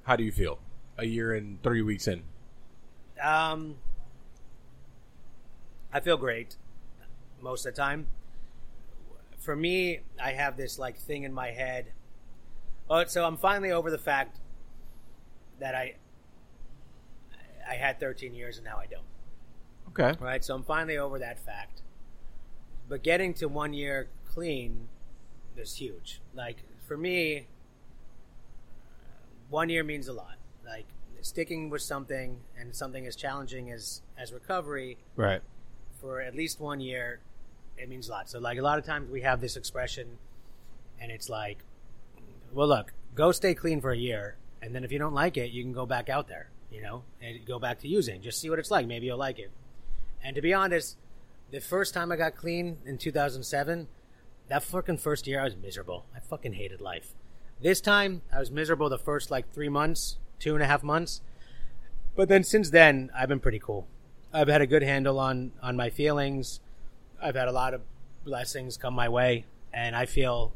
how 0.04 0.16
do 0.16 0.24
you 0.24 0.32
feel? 0.32 0.58
A 0.98 1.04
year 1.04 1.34
and 1.34 1.62
three 1.62 1.82
weeks 1.82 2.06
in. 2.08 2.22
Um, 3.22 3.76
I 5.92 6.00
feel 6.00 6.16
great 6.16 6.56
most 7.40 7.66
of 7.66 7.74
the 7.74 7.80
time. 7.80 8.06
For 9.38 9.54
me, 9.54 10.00
I 10.22 10.32
have 10.32 10.56
this 10.56 10.78
like 10.78 10.98
thing 10.98 11.22
in 11.22 11.32
my 11.32 11.50
head. 11.50 11.92
Oh, 12.90 13.04
so 13.04 13.24
I'm 13.24 13.36
finally 13.36 13.70
over 13.70 13.90
the 13.90 13.98
fact 13.98 14.40
that 15.58 15.74
I 15.74 15.94
I 17.68 17.74
had 17.74 17.98
13 17.98 18.34
years 18.34 18.58
and 18.58 18.64
now 18.64 18.78
I 18.78 18.86
don't. 18.86 19.02
Okay. 19.88 20.18
Right, 20.22 20.44
so 20.44 20.54
I'm 20.54 20.62
finally 20.62 20.98
over 20.98 21.18
that 21.18 21.38
fact. 21.38 21.82
But 22.88 23.02
getting 23.02 23.34
to 23.34 23.46
one 23.46 23.72
year 23.72 24.08
clean 24.28 24.88
is 25.56 25.76
huge. 25.76 26.20
Like 26.34 26.58
for 26.86 26.96
me, 26.96 27.46
one 29.48 29.68
year 29.68 29.82
means 29.82 30.08
a 30.08 30.12
lot. 30.12 30.36
Like 30.64 30.86
sticking 31.26 31.68
with 31.70 31.82
something 31.82 32.40
and 32.58 32.74
something 32.74 33.06
as 33.06 33.16
challenging 33.16 33.70
as 33.70 34.02
as 34.16 34.32
recovery 34.32 34.98
Right. 35.16 35.42
for 36.00 36.20
at 36.20 36.34
least 36.34 36.60
one 36.60 36.80
year, 36.80 37.20
it 37.76 37.88
means 37.88 38.08
a 38.08 38.12
lot. 38.12 38.28
So 38.30 38.38
like 38.38 38.58
a 38.58 38.62
lot 38.62 38.78
of 38.78 38.84
times 38.84 39.10
we 39.10 39.22
have 39.22 39.40
this 39.40 39.56
expression, 39.56 40.18
and 41.00 41.10
it's 41.10 41.28
like, 41.28 41.58
well, 42.52 42.68
look, 42.68 42.92
go 43.14 43.32
stay 43.32 43.54
clean 43.54 43.80
for 43.80 43.90
a 43.92 43.96
year, 43.96 44.36
and 44.62 44.74
then 44.74 44.84
if 44.84 44.92
you 44.92 44.98
don't 44.98 45.14
like 45.14 45.36
it, 45.36 45.50
you 45.50 45.62
can 45.62 45.72
go 45.72 45.84
back 45.86 46.08
out 46.08 46.28
there, 46.28 46.50
you 46.70 46.80
know, 46.82 47.02
and 47.20 47.44
go 47.44 47.58
back 47.58 47.80
to 47.80 47.88
using. 47.88 48.22
Just 48.22 48.40
see 48.40 48.48
what 48.50 48.58
it's 48.58 48.70
like. 48.70 48.86
Maybe 48.86 49.06
you'll 49.06 49.18
like 49.18 49.38
it. 49.38 49.50
And 50.22 50.34
to 50.36 50.42
be 50.42 50.54
honest, 50.54 50.96
the 51.50 51.60
first 51.60 51.92
time 51.94 52.10
I 52.10 52.16
got 52.16 52.34
clean 52.36 52.78
in 52.86 52.98
2007, 52.98 53.88
that 54.48 54.62
fucking 54.62 54.98
first 54.98 55.26
year 55.26 55.40
I 55.40 55.44
was 55.44 55.56
miserable. 55.56 56.06
I 56.14 56.20
fucking 56.20 56.54
hated 56.54 56.80
life. 56.80 57.14
This 57.60 57.80
time 57.80 58.22
I 58.32 58.38
was 58.38 58.50
miserable 58.50 58.88
the 58.88 58.98
first 58.98 59.30
like 59.30 59.52
three 59.52 59.68
months, 59.68 60.18
two 60.38 60.54
and 60.54 60.62
a 60.62 60.66
half 60.66 60.82
months. 60.82 61.20
But 62.14 62.28
then 62.28 62.44
since 62.44 62.70
then, 62.70 63.10
I've 63.16 63.28
been 63.28 63.40
pretty 63.40 63.58
cool. 63.58 63.86
I've 64.32 64.48
had 64.48 64.60
a 64.60 64.66
good 64.66 64.82
handle 64.82 65.18
on 65.18 65.52
on 65.62 65.76
my 65.76 65.90
feelings. 65.90 66.60
I've 67.22 67.34
had 67.34 67.48
a 67.48 67.52
lot 67.52 67.74
of 67.74 67.82
blessings 68.24 68.76
come 68.76 68.94
my 68.94 69.08
way, 69.08 69.44
and 69.72 69.94
I 69.94 70.06
feel 70.06 70.52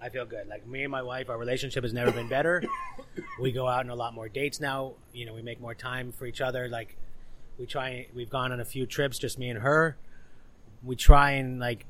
I 0.00 0.10
feel 0.10 0.26
good. 0.26 0.48
Like 0.48 0.66
me 0.66 0.82
and 0.82 0.92
my 0.92 1.02
wife, 1.02 1.30
our 1.30 1.38
relationship 1.38 1.82
has 1.82 1.94
never 1.94 2.12
been 2.12 2.28
better. 2.28 2.62
we 3.40 3.52
go 3.52 3.66
out 3.66 3.80
on 3.80 3.90
a 3.90 3.94
lot 3.94 4.12
more 4.12 4.28
dates 4.28 4.60
now. 4.60 4.92
You 5.12 5.24
know, 5.24 5.34
we 5.34 5.40
make 5.40 5.60
more 5.60 5.74
time 5.74 6.12
for 6.12 6.26
each 6.26 6.42
other. 6.42 6.68
Like 6.68 6.96
we 7.58 7.66
try. 7.66 8.06
We've 8.14 8.30
gone 8.30 8.52
on 8.52 8.60
a 8.60 8.64
few 8.64 8.84
trips, 8.86 9.18
just 9.18 9.38
me 9.38 9.48
and 9.48 9.60
her. 9.60 9.96
We 10.82 10.96
try 10.96 11.32
and 11.32 11.58
like 11.58 11.86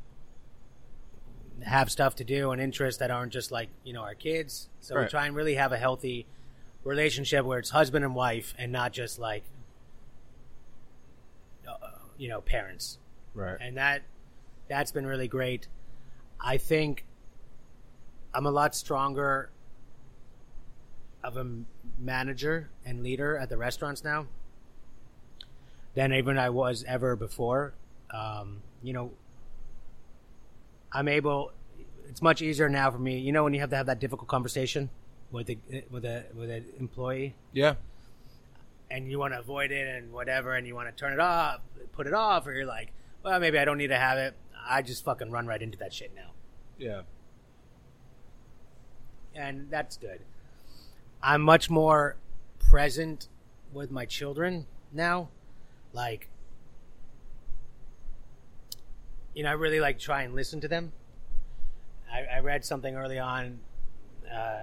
have 1.63 1.91
stuff 1.91 2.17
to 2.17 2.25
do 2.25 2.51
and 2.51 2.61
interests 2.61 2.99
that 2.99 3.11
aren't 3.11 3.33
just 3.33 3.51
like 3.53 3.69
you 3.85 3.93
know 3.93 4.03
our 4.03 4.15
kids. 4.15 4.69
So 4.81 4.95
we 5.05 5.09
try 5.09 5.27
and 5.27 5.35
really 5.37 5.55
have 5.55 5.73
a 5.73 5.79
healthy 5.79 6.27
relationship 6.83 7.45
where 7.47 7.59
it's 7.59 7.71
husband 7.71 8.05
and 8.05 8.15
wife 8.15 8.55
and 8.59 8.71
not 8.71 8.93
just 8.93 9.19
like 9.19 9.45
uh, 11.69 11.75
you 12.19 12.29
know 12.29 12.41
parents 12.41 12.99
Right. 13.35 13.57
and 13.61 13.77
that 13.79 14.03
that's 14.69 14.93
been 14.93 15.07
really 15.07 15.27
great 15.27 15.67
i 16.41 16.57
think 16.59 17.05
i'm 18.35 18.45
a 18.47 18.51
lot 18.51 18.75
stronger 18.75 19.51
of 21.25 21.37
a 21.39 21.47
manager 21.99 22.69
and 22.85 23.03
leader 23.03 23.37
at 23.39 23.49
the 23.49 23.57
restaurants 23.57 24.05
now 24.05 24.27
than 25.95 26.13
even 26.13 26.39
i 26.39 26.51
was 26.51 26.85
ever 26.87 27.17
before 27.17 27.73
um, 28.11 28.63
you 28.83 28.93
know 28.93 29.11
i'm 30.95 31.09
able 31.09 31.51
it's 32.09 32.23
much 32.23 32.41
easier 32.41 32.69
now 32.69 32.91
for 32.91 32.99
me 32.99 33.19
you 33.19 33.33
know 33.33 33.45
when 33.45 33.53
you 33.53 33.61
have 33.61 33.71
to 33.71 33.77
have 33.77 33.87
that 33.87 33.99
difficult 33.99 34.29
conversation 34.29 34.89
with 35.33 35.51
a 35.51 35.57
with 35.91 36.05
a 36.05 36.25
with 36.35 36.49
an 36.51 36.65
employee 36.79 37.35
Yeah. 37.53 37.75
and 38.91 39.11
you 39.11 39.19
want 39.19 39.35
to 39.35 39.41
avoid 39.41 39.73
it 39.73 39.89
and 39.97 40.13
whatever, 40.13 40.55
and 40.55 40.65
you 40.67 40.75
want 40.77 40.89
to 40.89 40.95
turn 40.95 41.13
it 41.13 41.19
off, 41.19 41.61
put 41.93 42.07
it 42.07 42.13
off, 42.15 42.47
or 42.47 42.53
you're 42.53 42.67
like, 42.67 42.93
well, 43.25 43.41
maybe 43.41 43.59
I 43.59 43.65
don't 43.65 43.79
need 43.79 43.89
to 43.89 43.99
have 43.99 44.19
it. 44.19 44.35
I 44.69 44.83
just 44.83 45.05
fucking 45.05 45.33
run 45.33 45.47
right 45.49 45.61
into 45.61 45.77
that 45.79 45.93
shit 45.93 46.13
now, 46.15 46.31
Yeah. 46.79 47.03
and 49.35 49.69
that's 49.71 49.97
good. 49.97 50.21
I'm 51.23 51.43
much 51.43 51.69
more 51.71 52.17
present 52.71 53.29
with 53.73 53.91
my 53.91 54.05
children 54.07 54.67
now, 54.93 55.31
like. 55.93 56.29
You 59.35 59.43
know, 59.43 59.51
I 59.51 59.53
really 59.55 59.81
like 59.81 59.99
try 59.99 60.23
and 60.23 60.35
listen 60.35 60.61
to 60.61 60.69
them. 60.69 60.93
I, 62.13 62.37
I 62.37 62.41
read 62.41 62.65
something 62.65 62.95
early 62.95 63.19
on, 63.19 63.59
uh, 64.33 64.63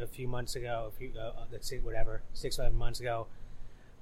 a 0.00 0.06
few 0.06 0.28
months 0.28 0.56
ago, 0.56 0.90
a 0.94 0.98
few, 0.98 1.12
uh, 1.18 1.32
let's 1.50 1.68
see, 1.68 1.78
whatever, 1.78 2.22
six, 2.34 2.56
seven 2.56 2.76
months 2.76 3.00
ago, 3.00 3.26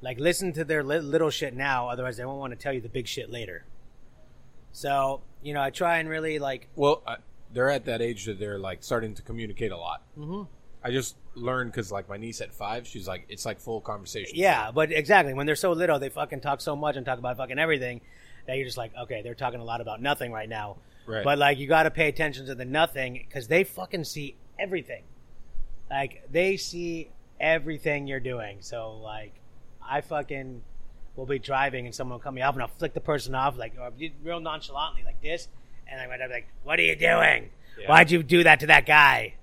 like 0.01 0.19
listen 0.21 0.53
to 0.53 0.65
their 0.65 0.83
li- 0.85 1.01
little 1.01 1.31
shit 1.31 1.55
now 1.57 1.89
otherwise 1.89 2.17
they 2.17 2.25
won't 2.25 2.39
want 2.39 2.53
to 2.53 2.59
tell 2.59 2.73
you 2.73 2.81
the 2.81 2.89
big 2.89 3.09
shit 3.09 3.29
later 3.33 3.65
so 4.71 5.21
you 5.43 5.53
know 5.53 5.61
i 5.61 5.71
try 5.71 5.99
and 5.99 6.09
really 6.09 6.39
like 6.39 6.69
Well, 6.77 7.03
I, 7.05 7.17
they're 7.53 7.69
at 7.71 7.87
that 7.87 8.01
age 8.01 8.27
that 8.27 8.39
they're 8.39 8.61
like 8.61 8.85
starting 8.85 9.15
to 9.15 9.23
communicate 9.23 9.73
a 9.73 9.77
lot. 9.77 10.03
Mhm. 10.17 10.47
I 10.85 10.93
just 10.93 11.17
learned 11.35 11.73
because 11.73 11.91
like 11.91 12.09
my 12.09 12.17
niece 12.17 12.41
at 12.41 12.53
five, 12.55 12.87
she's 12.87 13.09
like 13.09 13.25
it's 13.29 13.45
like 13.45 13.59
full 13.59 13.81
conversation. 13.81 14.37
yeah 14.37 14.71
but 14.71 14.93
exactly 14.93 15.35
when 15.35 15.47
they're 15.47 15.57
so 15.57 15.73
little 15.73 15.99
they 15.99 16.11
fucking 16.11 16.43
talk 16.43 16.61
so 16.61 16.77
much 16.77 16.95
and 16.97 17.05
talk 17.05 17.19
about 17.19 17.37
fucking 17.37 17.59
everything 17.59 18.01
that 18.49 18.57
you're 18.57 18.67
just 18.67 18.79
like 18.79 18.93
okay 19.01 19.21
they're 19.23 19.35
talking 19.35 19.61
a 19.61 19.65
lot 19.65 19.81
about 19.81 20.03
nothing 20.03 20.33
right 20.33 20.49
now. 20.49 20.79
Right. 21.07 21.25
but 21.25 21.39
like 21.39 21.59
you 21.59 21.67
got 21.67 21.85
to 21.85 21.91
pay 21.91 22.09
attention 22.09 22.45
to 22.47 22.55
the 22.55 22.67
nothing 22.67 23.25
because 23.27 23.49
they 23.49 23.65
fucking 23.65 24.05
see 24.05 24.37
everything. 24.59 25.05
Like 25.89 26.25
they 26.31 26.57
see 26.57 27.11
everything 27.39 28.07
you're 28.07 28.21
doing. 28.21 28.59
So 28.61 28.97
like 28.97 29.35
i 29.87 30.01
fucking 30.01 30.63
will 31.17 31.27
be 31.27 31.39
driving 31.39 31.87
and 31.87 31.95
someone 31.95 32.15
will 32.19 32.23
cut 32.23 32.35
me 32.35 32.43
off 32.43 32.55
and 32.55 32.63
i'll 32.63 32.69
flick 32.69 32.93
the 32.93 33.01
person 33.01 33.35
off 33.35 33.57
like 33.57 33.73
or 33.81 33.91
real 34.23 34.41
nonchalantly 34.41 35.05
like 35.05 35.23
this. 35.23 35.49
And 35.87 36.01
i'm 36.01 36.09
like 36.09 36.49
what 36.65 36.79
are 36.79 36.83
you 36.83 36.97
doing? 36.97 37.51
Yeah. 37.79 37.89
why'd 37.89 38.11
you 38.11 38.23
do 38.23 38.45
that 38.45 38.61
to 38.61 38.67
that 38.67 38.87
guy? 38.87 39.35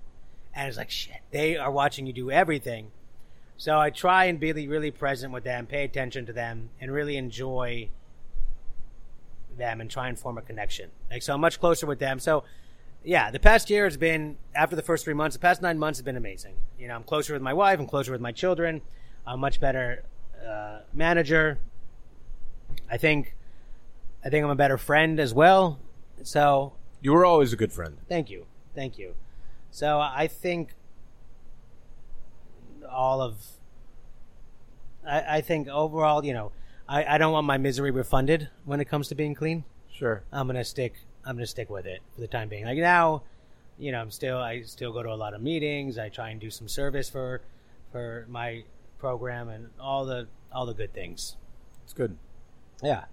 And 0.54 0.68
it's 0.68 0.78
like 0.78 0.92
shit 0.92 1.22
they 1.32 1.58
are 1.58 1.72
watching 1.72 2.08
you 2.08 2.14
do 2.14 2.32
everything. 2.32 2.92
So 3.58 3.80
i 3.80 3.92
try 3.92 4.26
and 4.26 4.40
be 4.40 4.48
really, 4.48 4.68
really 4.68 4.92
present 4.92 5.32
with 5.32 5.44
them 5.44 5.68
pay 5.68 5.84
attention 5.84 6.26
to 6.26 6.34
them 6.34 6.72
and 6.82 6.92
really 6.92 7.18
enjoy 7.18 7.90
them 9.58 9.82
and 9.82 9.90
try 9.90 10.08
and 10.08 10.20
form 10.20 10.38
a 10.38 10.42
connection 10.42 10.90
like 11.10 11.22
so 11.22 11.34
i'm 11.34 11.42
much 11.42 11.60
closer 11.60 11.86
with 11.86 12.00
them 12.00 12.20
so 12.20 12.44
yeah, 13.08 13.30
the 13.30 13.40
past 13.40 13.70
year 13.70 13.84
has 13.84 13.98
been 13.98 14.38
after 14.56 14.76
the 14.76 14.82
first 14.82 15.06
three 15.06 15.14
months. 15.14 15.36
The 15.36 15.40
past 15.40 15.62
nine 15.62 15.78
months 15.78 16.00
have 16.00 16.06
been 16.06 16.18
amazing. 16.18 16.56
You 16.80 16.88
know, 16.88 16.96
I'm 16.96 17.04
closer 17.04 17.34
with 17.34 17.42
my 17.42 17.54
wife. 17.54 17.80
I'm 17.80 17.86
closer 17.86 18.12
with 18.12 18.20
my 18.20 18.32
children. 18.32 18.82
I'm 19.28 19.36
a 19.36 19.38
much 19.38 19.60
better 19.60 20.06
uh, 20.44 20.80
manager. 20.92 21.60
I 22.90 22.98
think, 22.98 23.36
I 24.24 24.30
think 24.30 24.44
I'm 24.44 24.50
a 24.50 24.56
better 24.56 24.80
friend 24.80 25.20
as 25.20 25.36
well. 25.36 25.80
So 26.24 26.74
You 27.00 27.14
were 27.14 27.26
always 27.26 27.54
a 27.54 27.56
good 27.56 27.72
friend. 27.72 27.98
thank 28.10 28.32
you, 28.32 28.48
thank 28.74 28.98
you. 28.98 29.14
So 29.70 30.00
I 30.00 30.26
think 30.26 30.74
all 32.90 33.22
of, 33.22 33.36
I, 35.08 35.38
I 35.38 35.42
think 35.42 35.68
overall, 35.68 36.26
you 36.26 36.34
know, 36.34 36.52
I, 36.88 37.16
I 37.16 37.18
don't 37.18 37.34
want 37.34 37.48
my 37.48 37.58
misery 37.58 37.92
refunded 37.92 38.50
when 38.64 38.80
it 38.80 38.86
comes 38.86 39.08
to 39.10 39.16
being 39.16 39.34
clean. 39.34 39.64
Sure. 39.92 40.24
I'm 40.32 40.48
gonna 40.48 40.64
stick. 40.64 40.96
I'm 41.26 41.36
gonna 41.36 41.48
stick 41.48 41.70
with 41.70 41.86
it 41.86 42.02
for 42.14 42.22
the 42.22 42.28
time 42.28 42.50
being. 42.50 42.66
Like 42.66 42.78
now, 42.78 43.24
you 43.78 43.92
know, 43.92 44.00
I'm 44.00 44.12
still 44.12 44.38
I 44.38 44.62
still 44.62 44.92
go 44.94 45.02
to 45.04 45.12
a 45.12 45.16
lot 45.16 45.34
of 45.34 45.42
meetings. 45.42 45.98
I 45.98 46.10
try 46.10 46.30
and 46.30 46.40
do 46.40 46.50
some 46.50 46.68
service 46.68 47.10
for 47.10 47.42
for 47.92 48.26
my 48.30 48.64
program 49.00 49.50
and 49.50 49.70
all 49.80 50.06
the 50.06 50.28
all 50.52 50.66
the 50.66 50.74
good 50.74 50.94
things. 50.94 51.38
It's 51.84 51.94
good. 51.94 52.18
Yeah. 52.84 53.06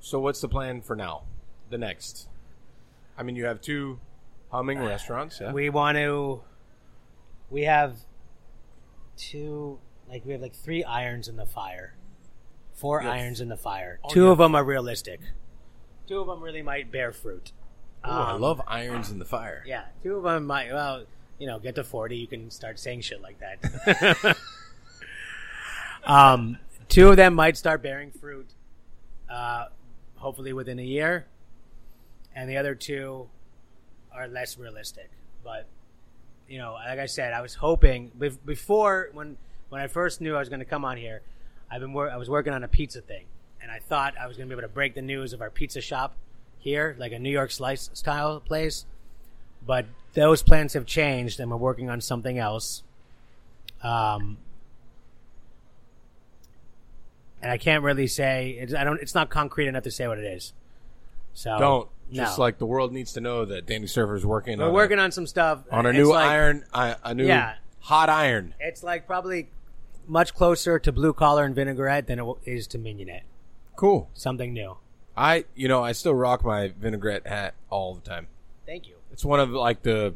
So 0.00 0.18
what's 0.18 0.40
the 0.40 0.48
plan 0.48 0.80
for 0.80 0.96
now? 0.96 1.22
The 1.70 1.78
next. 1.78 2.28
I 3.16 3.22
mean, 3.22 3.36
you 3.36 3.44
have 3.44 3.60
two 3.60 4.00
humming 4.50 4.78
uh, 4.78 4.86
restaurants. 4.86 5.40
Yeah. 5.40 5.52
We 5.52 5.70
want 5.70 5.96
to. 5.96 6.42
We 7.50 7.62
have 7.62 7.98
two, 9.16 9.78
like 10.08 10.24
we 10.24 10.32
have 10.32 10.40
like 10.40 10.54
three 10.54 10.84
irons 10.84 11.28
in 11.28 11.36
the 11.36 11.46
fire, 11.46 11.94
four 12.82 13.00
You 13.00 13.06
have- 13.08 13.16
irons 13.16 13.40
in 13.40 13.48
the 13.48 13.56
fire. 13.56 13.98
Oh, 14.04 14.08
two 14.10 14.24
you 14.24 14.30
of 14.30 14.38
them 14.38 14.54
are 14.56 14.64
realistic. 14.64 15.20
Two 16.08 16.18
of 16.20 16.26
them 16.26 16.42
really 16.42 16.62
might 16.62 16.90
bear 16.90 17.12
fruit. 17.12 17.52
Ooh, 18.04 18.10
I 18.10 18.32
Um, 18.32 18.40
love 18.40 18.60
irons 18.66 19.10
in 19.12 19.18
the 19.20 19.24
fire. 19.24 19.62
Yeah, 19.64 19.84
two 20.02 20.16
of 20.16 20.24
them 20.24 20.46
might. 20.46 20.72
Well, 20.72 21.04
you 21.38 21.46
know, 21.46 21.58
get 21.60 21.76
to 21.76 21.84
forty, 21.84 22.16
you 22.16 22.26
can 22.26 22.50
start 22.50 22.78
saying 22.80 23.02
shit 23.02 23.22
like 23.22 23.38
that. 23.38 24.36
um, 26.04 26.58
two 26.88 27.08
of 27.08 27.16
them 27.16 27.34
might 27.34 27.56
start 27.56 27.82
bearing 27.82 28.10
fruit, 28.10 28.48
uh, 29.30 29.66
hopefully 30.16 30.52
within 30.52 30.78
a 30.78 30.84
year, 30.84 31.26
and 32.34 32.48
the 32.50 32.56
other 32.56 32.74
two 32.74 33.28
are 34.12 34.26
less 34.28 34.58
realistic. 34.58 35.10
But 35.44 35.66
you 36.48 36.58
know, 36.58 36.72
like 36.74 36.98
I 36.98 37.06
said, 37.06 37.32
I 37.32 37.40
was 37.40 37.54
hoping 37.54 38.10
bef- 38.18 38.44
before 38.44 39.10
when 39.12 39.36
when 39.68 39.80
I 39.80 39.86
first 39.86 40.20
knew 40.20 40.34
I 40.34 40.38
was 40.40 40.48
going 40.48 40.60
to 40.60 40.66
come 40.66 40.84
on 40.84 40.96
here, 40.96 41.22
I've 41.72 41.80
been 41.80 41.92
wor- 41.94 42.10
I 42.10 42.16
was 42.16 42.28
working 42.28 42.52
on 42.52 42.62
a 42.64 42.68
pizza 42.68 43.00
thing, 43.00 43.24
and 43.62 43.70
I 43.70 43.78
thought 43.78 44.14
I 44.20 44.26
was 44.26 44.36
going 44.36 44.48
to 44.48 44.54
be 44.54 44.58
able 44.60 44.68
to 44.68 44.74
break 44.74 44.94
the 44.94 45.00
news 45.02 45.32
of 45.32 45.40
our 45.40 45.48
pizza 45.50 45.80
shop 45.80 46.14
here, 46.58 46.94
like 46.98 47.12
a 47.12 47.18
New 47.18 47.30
York 47.30 47.50
slice 47.50 47.88
style 47.94 48.40
place. 48.40 48.84
But 49.66 49.86
those 50.14 50.42
plans 50.42 50.74
have 50.74 50.84
changed, 50.84 51.40
and 51.40 51.50
we're 51.50 51.56
working 51.56 51.88
on 51.88 52.00
something 52.02 52.38
else. 52.38 52.82
Um, 53.82 54.36
and 57.40 57.50
I 57.50 57.58
can't 57.58 57.82
really 57.82 58.06
say 58.06 58.50
it's, 58.60 58.74
I 58.74 58.84
don't. 58.84 59.00
It's 59.00 59.14
not 59.14 59.30
concrete 59.30 59.66
enough 59.66 59.84
to 59.84 59.90
say 59.90 60.06
what 60.06 60.18
it 60.18 60.24
is. 60.24 60.52
So 61.34 61.56
Don't. 61.58 61.88
no. 62.10 62.22
Just 62.24 62.38
like 62.38 62.58
the 62.58 62.66
world 62.66 62.92
needs 62.92 63.14
to 63.14 63.20
know 63.20 63.44
that 63.46 63.66
Danny 63.66 63.86
Serfer 63.86 64.16
is 64.16 64.26
working 64.26 64.58
we're 64.58 64.66
on 64.66 64.72
working 64.74 64.98
on 64.98 65.10
some 65.12 65.26
stuff 65.26 65.60
on 65.70 65.86
a 65.86 65.92
new 65.92 66.10
like- 66.12 66.26
iron, 66.26 66.64
A 66.74 67.14
new 67.14 67.26
Yeah. 67.26 67.54
hot 67.80 68.10
iron. 68.10 68.54
It's 68.60 68.82
like 68.82 69.06
probably 69.06 69.48
much 70.06 70.34
closer 70.34 70.78
to 70.78 70.92
blue 70.92 71.12
collar 71.12 71.44
and 71.44 71.54
vinaigrette 71.54 72.06
than 72.06 72.18
it 72.18 72.26
is 72.44 72.66
to 72.68 72.78
mignonette. 72.78 73.24
Cool. 73.76 74.10
Something 74.14 74.52
new. 74.52 74.76
I, 75.16 75.44
you 75.54 75.68
know, 75.68 75.82
I 75.82 75.92
still 75.92 76.14
rock 76.14 76.44
my 76.44 76.68
vinaigrette 76.68 77.26
hat 77.26 77.54
all 77.70 77.94
the 77.94 78.00
time. 78.00 78.28
Thank 78.66 78.88
you. 78.88 78.94
It's 79.12 79.24
one 79.24 79.40
of 79.40 79.50
like 79.50 79.82
the 79.82 80.14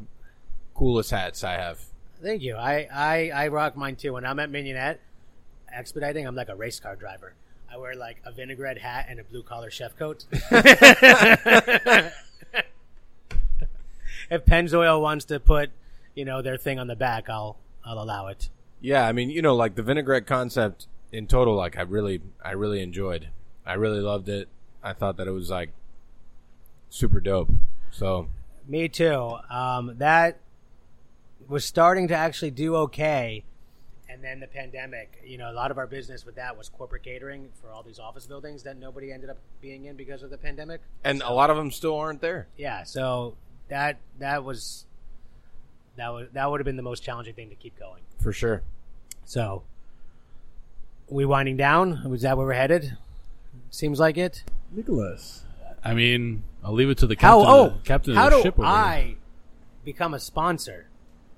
coolest 0.75 1.11
hats 1.11 1.45
I 1.45 1.55
have. 1.55 1.81
Thank 2.23 2.43
you. 2.43 2.57
I, 2.57 2.89
I, 2.93 3.31
I 3.31 3.49
rock 3.49 3.77
mine 3.77 3.97
too. 3.97 4.15
When 4.15 4.25
I'm 4.25 4.39
at 4.39 4.51
Mignonette 4.51 4.99
expediting, 5.73 6.27
I'm 6.27 6.35
like 6.35 6.49
a 6.49 6.57
race 6.57 6.81
car 6.81 6.97
driver. 6.97 7.35
I 7.71 7.79
wear 7.79 7.95
like 7.95 8.19
a 8.25 8.33
vinaigrette 8.33 8.79
hat 8.79 9.07
and 9.09 9.21
a 9.21 9.25
blue 9.25 9.43
collar 9.43 9.71
chef 9.71 9.97
coat. 9.99 10.25
if 14.31 14.45
Pennzoil 14.45 15.01
wants 15.01 15.27
to 15.27 15.41
put, 15.41 15.71
you 16.15 16.25
know, 16.25 16.41
their 16.43 16.57
thing 16.57 16.79
on 16.79 16.87
the 16.87 16.97
back, 16.97 17.29
I'll 17.29 17.59
I'll 17.85 18.03
allow 18.03 18.29
it. 18.29 18.49
Yeah, 18.81 19.07
I 19.07 19.13
mean, 19.13 19.31
you 19.31 19.43
know, 19.43 19.55
like 19.55 19.75
the 19.75 19.83
vinaigrette 19.83 20.27
concept 20.27 20.87
in 21.13 21.27
total, 21.27 21.55
like 21.55 21.77
I 21.77 21.83
really, 21.83 22.21
I 22.45 22.53
really 22.53 22.81
enjoyed. 22.83 23.29
I 23.65 23.75
really 23.75 24.01
loved 24.01 24.29
it. 24.29 24.49
I 24.83 24.93
thought 24.93 25.17
that 25.17 25.27
it 25.27 25.33
was 25.33 25.51
like 25.51 25.71
super 26.89 27.21
dope. 27.21 27.51
So 27.91 28.29
Me 28.67 28.89
too. 28.89 29.37
Um, 29.51 29.95
that 29.99 30.39
was 31.49 31.65
starting 31.65 32.09
to 32.09 32.15
actually 32.15 32.51
do 32.51 32.77
okay, 32.77 33.45
and 34.09 34.23
then 34.23 34.41
the 34.41 34.47
pandemic. 34.47 35.21
You 35.25 35.39
know, 35.39 35.51
a 35.51 35.55
lot 35.55 35.71
of 35.71 35.79
our 35.79 35.87
business 35.87 36.25
with 36.27 36.37
that 36.37 36.57
was 36.57 36.69
corporate 36.69 37.03
catering 37.03 37.49
for 37.61 37.71
all 37.73 37.83
these 37.83 37.99
office 37.99 38.27
buildings 38.27 38.63
that 38.65 38.77
nobody 38.77 39.13
ended 39.13 39.31
up 39.31 39.39
being 39.61 39.87
in 39.87 39.97
because 39.97 40.23
of 40.23 40.31
the 40.31 40.39
pandemic. 40.39 40.81
and 41.05 41.23
a 41.23 41.33
lot 41.33 41.51
of 41.51 41.57
them 41.57 41.71
still 41.71 41.97
aren't 41.97 42.21
there. 42.21 42.49
Yeah, 42.57 42.85
so 42.85 43.37
that 43.69 43.99
that 44.19 44.45
was 44.45 44.87
that 45.97 46.09
was 46.09 46.29
that 46.33 46.51
would 46.51 46.61
have 46.61 46.65
been 46.65 46.77
the 46.77 46.83
most 46.83 47.03
challenging 47.03 47.35
thing 47.35 47.49
to 47.51 47.55
keep 47.55 47.79
going. 47.79 48.03
For 48.21 48.33
sure. 48.33 48.63
So, 49.25 49.63
we 51.09 51.25
winding 51.25 51.57
down? 51.57 52.09
Was 52.09 52.23
that 52.23 52.37
where 52.37 52.47
we're 52.47 52.53
headed? 52.55 52.97
Seems 53.71 53.99
like 54.01 54.17
it. 54.17 54.45
Nicholas. 54.73 55.43
I 55.85 55.95
mean, 55.95 56.43
I'll 56.65 56.73
leave 56.73 56.91
it 56.91 56.99
to 56.99 57.07
the 57.07 57.17
How? 57.19 57.39
captain. 57.41 57.55
Oh, 57.55 57.67
of 57.67 57.75
the, 57.75 57.79
captain 57.89 58.15
how 58.15 58.25
of 58.27 58.31
the 58.33 58.37
do 58.39 58.43
ship 58.43 58.59
over 58.59 58.67
here. 58.67 58.75
I 58.77 59.17
become 59.85 60.15
a 60.15 60.21
sponsor? 60.21 60.87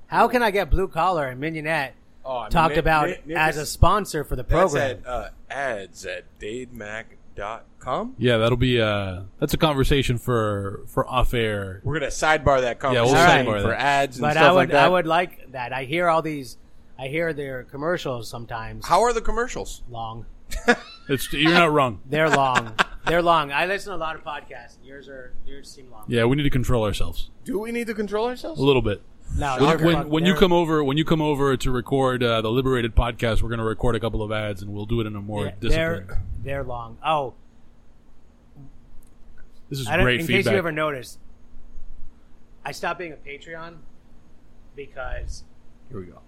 How 0.07 0.27
can 0.29 0.43
I 0.43 0.51
get 0.51 0.71
Blue 0.71 0.89
Collar 0.89 1.27
and 1.27 1.41
Mignonette 1.41 1.93
Oh, 2.25 2.39
I 2.39 2.43
mean, 2.45 2.51
talked 2.51 2.71
Nick- 2.73 2.79
about 2.79 3.09
Nick- 3.09 3.27
Nick 3.27 3.37
as 3.37 3.57
is- 3.57 3.63
a 3.63 3.67
sponsor 3.67 4.25
for 4.25 4.37
the 4.37 4.43
That's 4.43 4.73
program? 4.73 4.99
at 5.05 5.07
uh, 5.07 5.29
ads 5.51 6.05
at 6.07 6.25
dademag.com. 7.39 8.15
Yeah, 8.19 8.37
that'll 8.39 8.57
be 8.59 8.81
uh 8.81 9.23
that's 9.39 9.55
a 9.55 9.59
conversation 9.59 10.19
for 10.19 10.83
for 10.87 11.09
off 11.09 11.35
air. 11.35 11.81
We're 11.85 11.99
gonna 11.99 12.11
sidebar 12.11 12.61
that 12.61 12.79
Yeah, 12.83 13.03
we'll 13.03 13.15
conversation 13.15 13.47
sidebar 13.47 13.63
for 13.63 13.69
that. 13.69 13.81
ads 13.81 14.17
and 14.17 14.23
but 14.23 14.33
stuff 14.33 14.45
I 14.45 14.51
would 14.53 14.57
like 14.57 14.69
that. 14.69 14.75
But 14.75 14.85
I 14.85 14.89
would 14.89 15.07
like 15.07 15.53
that. 15.53 15.73
I 15.73 15.85
hear 15.85 16.09
all 16.09 16.23
these. 16.23 16.57
I 16.99 17.07
hear 17.09 17.33
their 17.33 17.63
commercials 17.63 18.29
sometimes 18.29 18.85
How 18.87 19.03
are 19.03 19.13
the 19.13 19.21
commercials? 19.21 19.83
long. 19.89 20.27
It's 21.11 21.33
you're 21.33 21.53
not 21.55 21.73
wrong. 21.73 22.01
They're 22.05 22.29
long. 22.29 22.75
They're 23.07 23.23
long. 23.23 23.51
I 23.51 23.65
listen 23.65 23.93
to 23.93 23.97
a 23.97 23.99
lot 23.99 24.15
of 24.15 24.23
podcasts. 24.25 24.77
Yours 24.85 25.09
are 25.09 25.33
yours 25.47 25.71
seem 25.71 25.91
long. 25.91 26.05
Yeah, 26.07 26.27
we 26.27 26.37
need 26.37 26.43
to 26.43 26.51
control 26.51 26.85
ourselves 26.85 27.31
Do 27.45 27.59
we 27.59 27.73
need 27.73 27.87
to 27.87 27.95
control 27.95 28.27
ourselves? 28.27 28.61
a 28.61 28.65
little 28.65 28.83
bit. 28.83 29.01
No, 29.39 29.57
When, 29.59 29.65
they're 29.79 29.87
when, 29.87 29.97
fuck- 29.97 30.07
when 30.09 30.25
you 30.27 30.33
they're- 30.33 30.41
come 30.41 30.53
over, 30.53 30.85
when 30.85 30.97
you 30.99 31.05
come 31.07 31.23
over 31.23 31.57
to 31.57 31.71
record 31.71 32.23
uh, 32.23 32.41
the 32.43 32.51
Liberated 32.51 32.95
podcast, 32.95 33.41
we're 33.43 33.49
going 33.49 33.59
to 33.59 33.65
record 33.65 33.95
a 33.97 34.01
couple 34.01 34.23
of 34.23 34.33
ads, 34.33 34.61
and 34.63 34.71
we'll 34.73 34.85
do 34.87 35.01
it 35.01 35.07
in 35.07 35.17
a 35.17 35.21
more 35.21 35.47
yeah, 35.47 35.53
disciplined. 35.61 36.09
they're 36.09 36.19
they're 36.49 36.65
long. 36.65 36.97
Oh, 37.05 37.35
This 39.69 39.81
is 39.81 39.87
I 39.87 39.97
don't, 39.97 40.05
great 40.05 40.21
in 40.21 40.27
feedback. 40.27 40.45
case 40.47 40.53
you 40.53 40.59
ever 40.59 40.73
noticed, 40.73 41.19
I 42.65 42.73
stopped 42.73 42.99
being 42.99 43.13
a 43.13 43.17
Patreon 43.17 43.77
because 44.75 45.45
Here 45.91 46.01
we 46.01 46.07
go. 46.07 46.21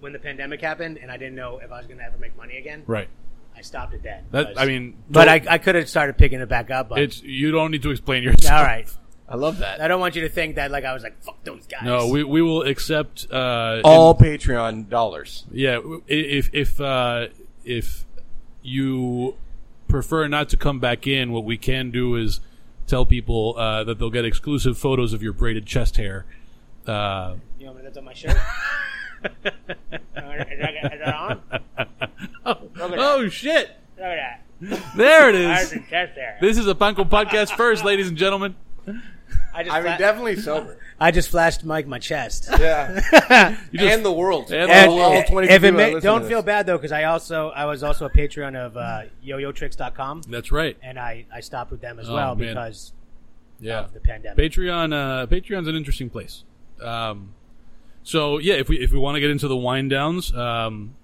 when 0.00 0.12
the 0.12 0.18
pandemic 0.20 0.60
happened 0.60 0.98
and 0.98 1.10
I 1.10 1.16
didn't 1.16 1.34
know 1.34 1.58
if 1.58 1.72
I 1.72 1.78
was 1.78 1.86
going 1.86 1.98
to 1.98 2.04
ever 2.04 2.16
make 2.18 2.36
money 2.36 2.58
again, 2.58 2.84
right. 2.86 3.08
I 3.56 3.62
stopped 3.62 3.94
it 3.94 4.02
then. 4.02 4.24
That 4.30 4.48
because- 4.50 4.62
I 4.62 4.66
mean, 4.66 4.96
but 5.10 5.28
I, 5.28 5.42
I 5.48 5.58
could 5.58 5.74
have 5.74 5.88
started 5.88 6.16
picking 6.18 6.40
it 6.40 6.48
back 6.48 6.70
up. 6.70 6.90
But 6.90 6.98
it's 7.00 7.22
you 7.22 7.50
don't 7.50 7.70
need 7.72 7.82
to 7.82 7.90
explain 7.90 8.22
yourself. 8.22 8.58
all 8.60 8.64
right. 8.64 8.88
I 9.28 9.34
love 9.34 9.58
that. 9.58 9.80
I 9.80 9.88
don't 9.88 9.98
want 9.98 10.14
you 10.14 10.22
to 10.22 10.28
think 10.28 10.54
that 10.54 10.70
like 10.70 10.84
I 10.84 10.92
was 10.94 11.02
like 11.02 11.20
fuck 11.24 11.42
those 11.42 11.66
guys. 11.66 11.82
No, 11.82 12.06
we 12.06 12.22
we 12.22 12.40
will 12.42 12.62
accept 12.62 13.26
uh, 13.32 13.80
All 13.82 14.14
Patreon 14.16 14.88
dollars. 14.88 15.44
Yeah, 15.50 15.78
i- 15.78 16.02
if 16.06 16.50
if 16.54 16.80
uh, 16.80 17.26
if 17.64 18.04
you 18.62 19.34
prefer 19.88 20.28
not 20.28 20.48
to 20.50 20.56
come 20.56 20.80
back 20.80 21.06
in, 21.06 21.32
what 21.32 21.44
we 21.44 21.56
can 21.56 21.90
do 21.90 22.16
is 22.16 22.40
tell 22.86 23.04
people 23.06 23.54
uh, 23.56 23.84
that 23.84 23.98
they'll 23.98 24.10
get 24.10 24.24
exclusive 24.24 24.78
photos 24.78 25.12
of 25.12 25.22
your 25.22 25.32
braided 25.32 25.66
chest 25.66 25.96
hair. 25.96 26.24
Uh, 26.86 27.36
You 27.58 27.66
want 27.66 27.78
me 27.78 27.82
to 27.82 27.88
lift 27.88 27.96
up 27.96 28.04
my 28.04 28.12
shirt? 28.12 28.30
is, 29.24 29.32
that, 29.44 30.92
is 30.92 31.00
that 31.04 31.14
on? 31.14 31.42
oh, 32.46 32.58
oh, 32.76 33.28
shit! 33.28 33.70
Look 33.96 34.06
at 34.06 34.40
that. 34.60 34.96
There 34.96 35.28
it 35.28 35.34
is. 35.34 35.46
There's 35.46 35.62
is. 35.64 35.70
the 35.70 35.78
chest 35.90 36.12
there. 36.14 36.38
This 36.40 36.58
is 36.58 36.66
a 36.66 36.74
Pan 36.74 36.94
Con 36.94 37.08
podcast 37.08 37.56
first, 37.56 37.84
ladies 37.84 38.08
and 38.08 38.16
gentlemen. 38.16 38.54
I 39.56 39.62
just, 39.62 39.74
I 39.74 39.80
mean, 39.80 39.88
fla- 39.88 39.98
definitely 39.98 40.36
sober. 40.36 40.78
I 41.00 41.10
just 41.10 41.28
flashed 41.30 41.64
Mike 41.64 41.86
my 41.86 41.98
chest. 41.98 42.48
Yeah. 42.58 43.00
You 43.72 43.78
just- 43.80 43.92
and 43.94 44.04
the 44.04 44.12
world. 44.12 44.52
And 44.52 44.70
And 44.70 44.90
all- 44.90 45.00
all 45.00 45.22
22 45.22 45.52
if 45.54 45.58
it 45.58 45.60
that 45.62 45.72
ma- 45.72 45.78
listen 45.78 45.94
to 45.94 46.00
don't 46.00 46.22
this. 46.22 46.28
feel 46.30 46.42
bad 46.42 46.66
though, 46.66 46.76
because 46.78 46.92
I 46.92 47.04
also 47.04 47.50
I 47.50 47.64
was 47.64 47.82
also 47.82 48.06
a 48.06 48.10
Patreon 48.10 48.54
of 48.56 48.76
uh, 48.76 49.02
YoYoTricks.com, 49.24 50.22
That's 50.28 50.52
right. 50.52 50.76
and 50.82 50.98
I, 50.98 51.26
I 51.32 51.40
stopped 51.40 51.70
with 51.70 51.80
them 51.80 51.98
as 51.98 52.08
Oh, 52.08 52.14
well 52.14 52.34
man. 52.36 52.48
because 52.48 52.92
Yeah. 53.60 53.80
of 53.80 53.92
the 53.94 54.00
pandemic. 54.00 54.38
Patreon, 54.52 54.92
uh, 54.92 55.26
Patreon's 55.26 55.68
an 55.68 55.74
interesting 55.76 56.10
place. 56.10 56.44
Um, 56.82 57.30
so 58.02 58.38
yeah, 58.38 58.54
if 58.54 58.68
we 58.68 58.78
if 58.78 58.92
we 58.92 58.98
want 58.98 59.16
to 59.16 59.20
get 59.20 59.30
into 59.30 59.48
the 59.48 59.56
wind 59.56 59.90
downs, 59.90 60.32
um, 60.34 60.94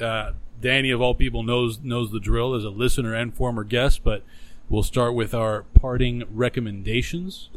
uh, 0.00 0.32
Danny 0.60 0.90
of 0.90 1.00
all 1.00 1.14
people 1.14 1.42
knows 1.42 1.78
knows 1.82 2.10
the 2.12 2.20
drill 2.20 2.54
as 2.54 2.64
a 2.64 2.68
listener 2.70 3.14
and 3.14 3.32
former 3.34 3.64
guest. 3.64 4.02
But 4.04 4.22
we'll 4.68 4.82
start 4.82 5.14
with 5.14 5.32
our 5.34 5.62
parting 5.80 6.24
recommendations. 6.30 7.48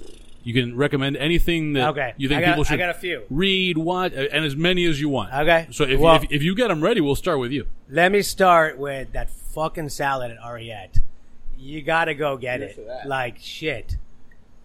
You 0.44 0.54
can 0.54 0.76
recommend 0.76 1.16
anything 1.18 1.74
that 1.74 1.90
Okay, 1.90 2.14
you 2.18 2.28
think 2.28 2.40
I 2.40 2.42
got, 2.42 2.52
people 2.52 2.64
should 2.66 2.74
I 2.74 2.78
got 2.78 2.90
a 2.90 2.94
few. 3.00 3.24
read, 3.30 3.78
watch, 3.78 4.14
uh, 4.14 4.28
and 4.32 4.44
as 4.44 4.56
many 4.58 4.84
as 4.86 5.00
you 5.00 5.08
want. 5.10 5.34
Okay. 5.34 5.68
So 5.72 5.86
if, 5.86 6.00
Well- 6.00 6.16
if 6.18 6.26
if 6.32 6.44
you 6.44 6.54
get 6.56 6.68
them 6.68 6.82
ready, 6.82 7.00
we'll 7.02 7.16
start 7.16 7.40
with 7.40 7.52
you. 7.52 7.68
Let 7.90 8.12
me 8.12 8.22
start 8.22 8.78
with 8.78 9.14
that 9.14 9.30
fucking 9.30 9.90
salad 9.90 10.32
at 10.32 10.40
Ariete. 10.40 11.00
You 11.58 11.82
gotta 11.82 12.14
go 12.14 12.36
get 12.38 12.60
Cheers 12.60 12.78
it. 12.78 13.08
Like 13.08 13.38
shit. 13.40 13.98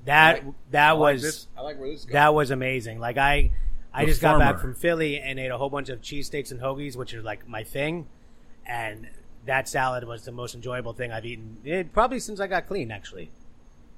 That 0.04 0.44
like- 0.44 0.54
that 0.72 0.88
I 0.88 0.92
like 0.92 1.00
was 1.14 1.22
this- 1.22 1.48
I 1.56 1.60
like 1.62 1.78
where 1.78 1.88
this 1.90 2.00
is 2.00 2.06
going. 2.06 2.14
that 2.14 2.34
was 2.34 2.50
amazing. 2.50 2.98
Like 2.98 3.16
I 3.18 3.50
I 3.94 4.04
The 4.04 4.10
just 4.10 4.20
got 4.20 4.38
back 4.38 4.58
from 4.58 4.74
Philly 4.74 5.20
and 5.20 5.38
ate 5.38 5.50
a 5.50 5.58
whole 5.58 5.70
bunch 5.70 5.88
of 5.88 6.00
cheesesteaks 6.00 6.50
and 6.50 6.60
hoagies, 6.60 6.96
which 6.96 7.14
are 7.14 7.22
like 7.22 7.48
my 7.48 7.62
thing. 7.62 8.06
And 8.66 9.08
that 9.46 9.68
salad 9.68 10.04
was 10.04 10.24
the 10.24 10.32
most 10.32 10.54
enjoyable 10.54 10.92
thing 10.92 11.10
I've 11.12 11.24
eaten. 11.24 11.56
It, 11.64 11.92
probably 11.92 12.20
since 12.20 12.38
I 12.40 12.46
got 12.48 12.66
clean, 12.66 12.90
actually. 12.90 13.30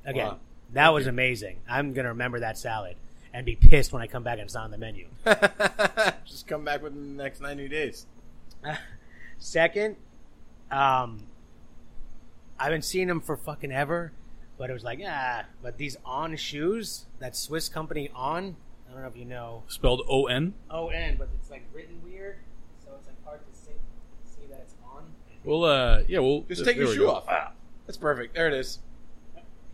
Again, 0.05 0.27
Wow. 0.29 0.39
That 0.73 0.91
was 0.95 1.07
amazing. 1.07 1.59
I'm 1.69 1.93
gonna 1.93 2.09
remember 2.11 2.41
that 2.41 2.57
salad 2.59 2.97
and 3.33 3.45
be 3.47 3.57
pissed 3.57 3.93
when 3.93 4.03
I 4.03 4.07
come 4.07 4.23
back 4.23 4.35
and 4.35 4.43
it's 4.43 4.55
not 4.55 4.65
on 4.65 4.71
the 4.71 4.79
menu. 4.79 5.07
Just 6.27 6.47
come 6.47 6.65
back 6.65 6.83
within 6.83 7.17
the 7.17 7.23
next 7.23 7.41
ninety 7.41 7.69
days. 7.69 8.07
Second, 9.39 9.97
um, 10.71 11.27
I've 12.59 12.71
been 12.71 12.83
seeing 12.83 13.09
them 13.09 13.21
for 13.21 13.37
fucking 13.37 13.73
ever, 13.73 14.13
but 14.59 14.71
it 14.71 14.73
was 14.73 14.85
like 14.85 15.01
ah. 15.07 15.45
But 15.63 15.79
these 15.79 15.97
On 16.05 16.37
shoes, 16.37 17.07
that 17.19 17.35
Swiss 17.37 17.69
company 17.69 18.11
On, 18.15 18.57
I 18.89 18.93
don't 18.93 19.03
know 19.03 19.09
if 19.09 19.17
you 19.17 19.25
know 19.25 19.63
Spelled 19.69 20.03
O 20.09 20.27
N. 20.27 20.55
O 20.71 20.89
N, 20.89 21.17
but 21.19 21.29
it's 21.41 21.51
like 21.51 21.65
written 21.73 22.01
weird, 22.05 22.37
so 22.85 22.91
it's 22.99 23.07
like 23.07 23.25
hard 23.25 23.41
to 23.41 23.59
see, 23.59 23.73
see 24.25 24.47
that 24.51 24.61
it's 24.61 24.75
On. 24.95 25.03
Well, 25.45 25.65
uh, 25.65 26.03
yeah, 26.07 26.19
well, 26.21 26.45
Just 26.49 26.65
th- 26.65 26.67
take 26.67 26.77
your 26.77 26.93
shoe 26.93 27.07
go. 27.07 27.13
off. 27.13 27.53
That's 27.87 27.97
perfect. 27.97 28.35
There 28.35 28.47
it 28.47 28.55
is. 28.55 28.79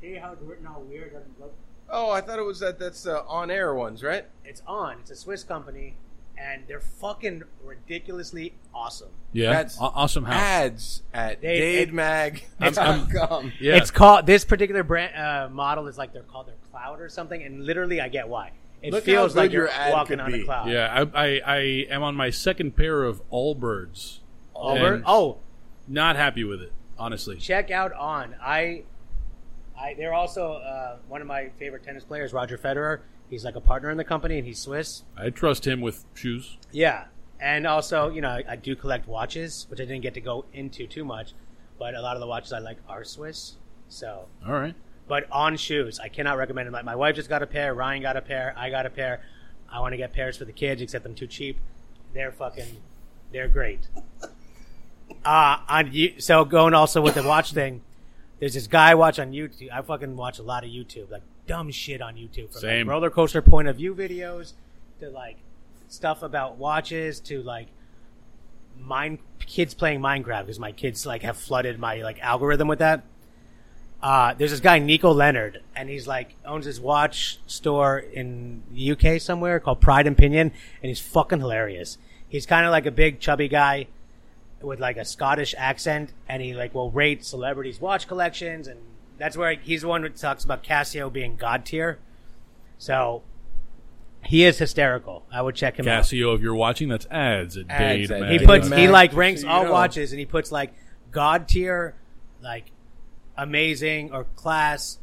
See 0.00 0.14
how 0.14 0.32
it's 0.32 0.42
written 0.42 0.66
all 0.66 0.82
weird? 0.82 1.12
Doesn't 1.12 1.40
look. 1.40 1.54
Oh, 1.88 2.10
I 2.10 2.20
thought 2.20 2.38
it 2.38 2.42
was 2.44 2.60
that. 2.60 2.78
That's 2.78 3.06
uh, 3.06 3.22
on 3.28 3.50
air 3.50 3.74
ones, 3.74 4.02
right? 4.02 4.24
It's 4.44 4.62
On. 4.66 4.98
It's 5.00 5.10
a 5.10 5.16
Swiss 5.16 5.44
company, 5.44 5.94
and 6.36 6.64
they're 6.66 6.80
fucking 6.80 7.44
ridiculously 7.64 8.54
awesome. 8.74 9.10
Yeah, 9.32 9.52
That's 9.52 9.80
Aw- 9.80 9.92
awesome 9.94 10.24
house. 10.24 10.34
Ads 10.36 11.02
at 11.14 11.40
They- 11.40 11.76
it- 11.82 11.90
DadeMag.com. 11.92 13.52
Yeah, 13.60 13.76
It's 13.76 13.90
called 13.90 14.26
this 14.26 14.44
particular 14.44 14.82
brand 14.82 15.14
uh, 15.16 15.48
model 15.52 15.86
is 15.86 15.96
like 15.98 16.12
they're 16.12 16.22
called 16.22 16.48
their 16.48 16.54
cloud 16.70 17.00
or 17.00 17.08
something, 17.08 17.42
and 17.42 17.64
literally 17.64 18.00
I 18.00 18.08
get 18.08 18.28
why. 18.28 18.52
It 18.82 18.92
Look 18.92 19.04
feels 19.04 19.32
how 19.34 19.40
like 19.40 19.50
good 19.50 19.56
you're 19.56 19.68
ad 19.68 19.92
walking 19.92 20.18
could 20.18 20.20
on 20.20 20.34
a 20.34 20.38
be. 20.38 20.44
cloud. 20.44 20.68
yeah. 20.70 21.04
I, 21.14 21.24
I 21.26 21.40
I 21.46 21.56
am 21.90 22.02
on 22.02 22.14
my 22.14 22.30
second 22.30 22.76
pair 22.76 23.04
of 23.04 23.22
Allbirds. 23.30 24.18
Auburn. 24.54 24.94
And 24.94 25.04
Oh, 25.06 25.38
Not 25.88 26.16
happy 26.16 26.44
with 26.44 26.60
it, 26.62 26.72
honestly. 26.98 27.36
check 27.36 27.70
out 27.70 27.92
on. 27.92 28.34
I, 28.40 28.82
I. 29.78 29.94
They're 29.94 30.14
also 30.14 30.54
uh, 30.54 30.96
one 31.08 31.20
of 31.20 31.26
my 31.26 31.50
favorite 31.58 31.82
tennis 31.84 32.04
players, 32.04 32.32
Roger 32.32 32.58
Federer. 32.58 33.00
He's 33.28 33.44
like 33.44 33.56
a 33.56 33.60
partner 33.60 33.90
in 33.90 33.96
the 33.96 34.04
company, 34.04 34.38
and 34.38 34.46
he's 34.46 34.58
Swiss. 34.60 35.02
I 35.16 35.30
trust 35.30 35.66
him 35.66 35.80
with 35.80 36.04
shoes. 36.14 36.56
Yeah, 36.72 37.04
and 37.40 37.66
also 37.66 38.08
you 38.10 38.20
know 38.20 38.28
I, 38.30 38.44
I 38.48 38.56
do 38.56 38.76
collect 38.76 39.08
watches, 39.08 39.66
which 39.68 39.80
I 39.80 39.84
didn't 39.84 40.02
get 40.02 40.14
to 40.14 40.20
go 40.20 40.44
into 40.52 40.86
too 40.86 41.04
much, 41.04 41.32
but 41.78 41.94
a 41.94 42.00
lot 42.00 42.14
of 42.16 42.20
the 42.20 42.26
watches 42.26 42.52
I 42.52 42.58
like 42.60 42.78
are 42.88 43.04
Swiss. 43.04 43.56
So, 43.88 44.26
All 44.46 44.52
right. 44.54 44.74
but 45.06 45.30
on 45.30 45.56
shoes, 45.56 46.00
I 46.00 46.08
cannot 46.08 46.38
recommend 46.38 46.66
them. 46.66 46.72
Like 46.74 46.84
my 46.84 46.96
wife 46.96 47.14
just 47.14 47.28
got 47.28 47.42
a 47.42 47.46
pair, 47.46 47.72
Ryan 47.74 48.02
got 48.02 48.16
a 48.16 48.22
pair, 48.22 48.52
I 48.56 48.70
got 48.70 48.84
a 48.86 48.90
pair. 48.90 49.22
I 49.68 49.80
want 49.80 49.92
to 49.92 49.96
get 49.96 50.12
pairs 50.12 50.36
for 50.36 50.44
the 50.44 50.52
kids, 50.52 50.80
except 50.82 51.06
I'm 51.06 51.14
too 51.14 51.26
cheap. 51.26 51.58
They're 52.14 52.32
fucking, 52.32 52.76
they're 53.32 53.48
great. 53.48 53.80
Uh, 55.24 55.58
on 55.68 55.92
you, 55.92 56.20
so 56.20 56.44
going 56.44 56.74
also 56.74 57.00
with 57.00 57.14
the 57.14 57.22
watch 57.22 57.52
thing, 57.52 57.82
there's 58.38 58.54
this 58.54 58.66
guy 58.66 58.90
I 58.90 58.94
watch 58.94 59.18
on 59.18 59.32
YouTube. 59.32 59.70
I 59.72 59.82
fucking 59.82 60.16
watch 60.16 60.38
a 60.38 60.42
lot 60.42 60.64
of 60.64 60.70
YouTube, 60.70 61.10
like 61.10 61.22
dumb 61.46 61.70
shit 61.70 62.02
on 62.02 62.14
YouTube, 62.16 62.52
from 62.52 62.60
Same. 62.60 62.86
like 62.86 62.92
roller 62.92 63.10
coaster 63.10 63.42
point 63.42 63.68
of 63.68 63.76
view 63.76 63.94
videos 63.94 64.52
to 65.00 65.08
like 65.10 65.36
stuff 65.88 66.22
about 66.22 66.56
watches 66.56 67.20
to 67.20 67.42
like 67.42 67.68
mine 68.78 69.18
kids 69.40 69.74
playing 69.74 70.00
Minecraft 70.00 70.42
because 70.42 70.58
my 70.58 70.72
kids 70.72 71.06
like 71.06 71.22
have 71.22 71.36
flooded 71.36 71.78
my 71.78 71.96
like 72.02 72.20
algorithm 72.20 72.68
with 72.68 72.80
that. 72.80 73.04
Uh, 74.02 74.34
there's 74.34 74.50
this 74.50 74.60
guy 74.60 74.78
Nico 74.78 75.10
Leonard, 75.12 75.62
and 75.74 75.88
he's 75.88 76.06
like 76.06 76.36
owns 76.44 76.66
his 76.66 76.80
watch 76.80 77.38
store 77.46 77.98
in 77.98 78.62
the 78.70 78.92
UK 78.92 79.20
somewhere 79.20 79.58
called 79.58 79.80
Pride 79.80 80.06
and 80.06 80.16
Pinion, 80.16 80.52
and 80.82 80.88
he's 80.88 81.00
fucking 81.00 81.40
hilarious. 81.40 81.96
He's 82.28 82.44
kind 82.44 82.66
of 82.66 82.72
like 82.72 82.86
a 82.86 82.90
big 82.90 83.20
chubby 83.20 83.48
guy 83.48 83.86
with 84.66 84.80
like 84.80 84.96
a 84.96 85.04
Scottish 85.04 85.54
accent, 85.56 86.12
and 86.28 86.42
he 86.42 86.52
like 86.54 86.74
will 86.74 86.90
rate 86.90 87.24
celebrities' 87.24 87.80
watch 87.80 88.06
collections, 88.06 88.66
and 88.66 88.80
that's 89.16 89.36
where 89.36 89.54
he's 89.54 89.82
the 89.82 89.88
one 89.88 90.02
who 90.02 90.08
talks 90.10 90.44
about 90.44 90.62
Casio 90.62 91.10
being 91.10 91.36
god 91.36 91.64
tier. 91.64 91.98
So 92.76 93.22
he 94.24 94.44
is 94.44 94.58
hysterical. 94.58 95.24
I 95.32 95.40
would 95.40 95.54
check 95.54 95.78
him 95.78 95.88
out. 95.88 96.04
Casio, 96.04 96.34
if 96.34 96.42
you're 96.42 96.54
watching, 96.54 96.88
that's 96.88 97.06
ads 97.10 97.56
at 97.56 97.70
Ads 97.70 98.08
Dade 98.08 98.22
at 98.22 98.32
He 98.32 98.44
puts 98.44 98.68
Mag, 98.68 98.78
he 98.78 98.88
like 98.88 99.14
ranks 99.14 99.44
all 99.44 99.64
know. 99.64 99.72
watches, 99.72 100.12
and 100.12 100.18
he 100.18 100.26
puts 100.26 100.52
like 100.52 100.74
god 101.12 101.48
tier, 101.48 101.94
like 102.42 102.72
amazing 103.36 104.12
or 104.12 104.24
class. 104.36 104.98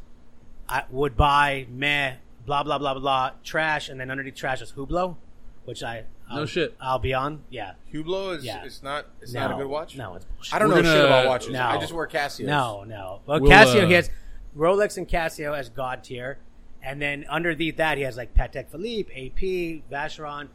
I 0.68 0.84
would 0.90 1.16
buy 1.16 1.66
meh, 1.68 2.14
blah 2.46 2.62
blah 2.62 2.78
blah 2.78 2.94
blah 2.94 3.00
blah, 3.00 3.30
trash, 3.42 3.88
and 3.88 3.98
then 3.98 4.10
underneath 4.10 4.36
trash 4.36 4.62
is 4.62 4.72
Hublot, 4.72 5.16
which 5.64 5.82
I 5.82 6.04
No 6.30 6.40
I'll, 6.40 6.46
shit. 6.46 6.74
I'll 6.80 6.98
be 6.98 7.12
on. 7.14 7.42
Yeah, 7.50 7.72
Hublot 7.92 8.38
is 8.38 8.44
Yeah. 8.44 8.64
it's 8.64 8.82
not 8.82 9.06
it's 9.20 9.32
no, 9.34 9.40
not 9.40 9.52
a 9.52 9.54
good 9.62 9.66
watch. 9.68 9.96
No, 9.96 10.14
it's 10.14 10.24
bullshit. 10.24 10.54
I 10.54 10.58
don't 10.58 10.68
We're 10.70 10.76
know 10.76 10.82
shit 10.82 10.92
gonna- 11.02 11.04
about 11.06 11.26
watches. 11.28 11.50
No. 11.50 11.62
I 11.66 11.78
just 11.78 11.92
wear 11.92 12.06
Casio. 12.06 12.46
No, 12.46 12.84
no. 12.84 13.20
Well, 13.26 13.40
We'll, 13.40 13.50
Casio, 13.50 13.82
uh, 13.84 13.86
he 13.86 13.92
has 13.92 14.10
Rolex 14.56 14.96
and 14.96 15.06
Casio 15.08 15.56
as 15.56 15.68
god 15.68 16.02
tier, 16.04 16.38
and 16.82 17.00
then 17.00 17.26
underneath 17.28 17.76
that 17.76 17.98
he 17.98 18.04
has 18.04 18.16
like 18.16 18.34
Patek 18.34 18.68
Philippe, 18.70 19.12
AP, 19.12 19.82
Vacheron. 19.92 20.48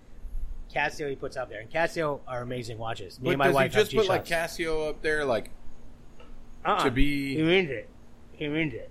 Casio 0.74 1.10
he 1.10 1.16
puts 1.16 1.36
up 1.38 1.50
there, 1.50 1.60
and 1.62 1.70
Casio 1.72 2.20
are 2.28 2.42
amazing 2.42 2.78
watches. 2.78 3.20
Me 3.20 3.26
But 3.26 3.30
and 3.32 3.38
my 3.40 3.46
does 3.48 3.56
wife 3.56 3.72
he 3.74 3.80
just 3.80 3.92
have 3.92 4.00
put 4.02 4.08
like 4.10 4.26
G-Shocks. 4.26 4.58
Casio 4.58 4.90
up 4.90 5.02
there? 5.02 5.26
Like 5.26 5.50
Uh-uh. 6.66 6.84
to 6.84 6.92
be- 6.92 7.36
He 7.36 7.42
means 7.44 7.70
it. 7.70 7.90
He 8.34 8.48
means 8.48 8.74
it. 8.74 8.90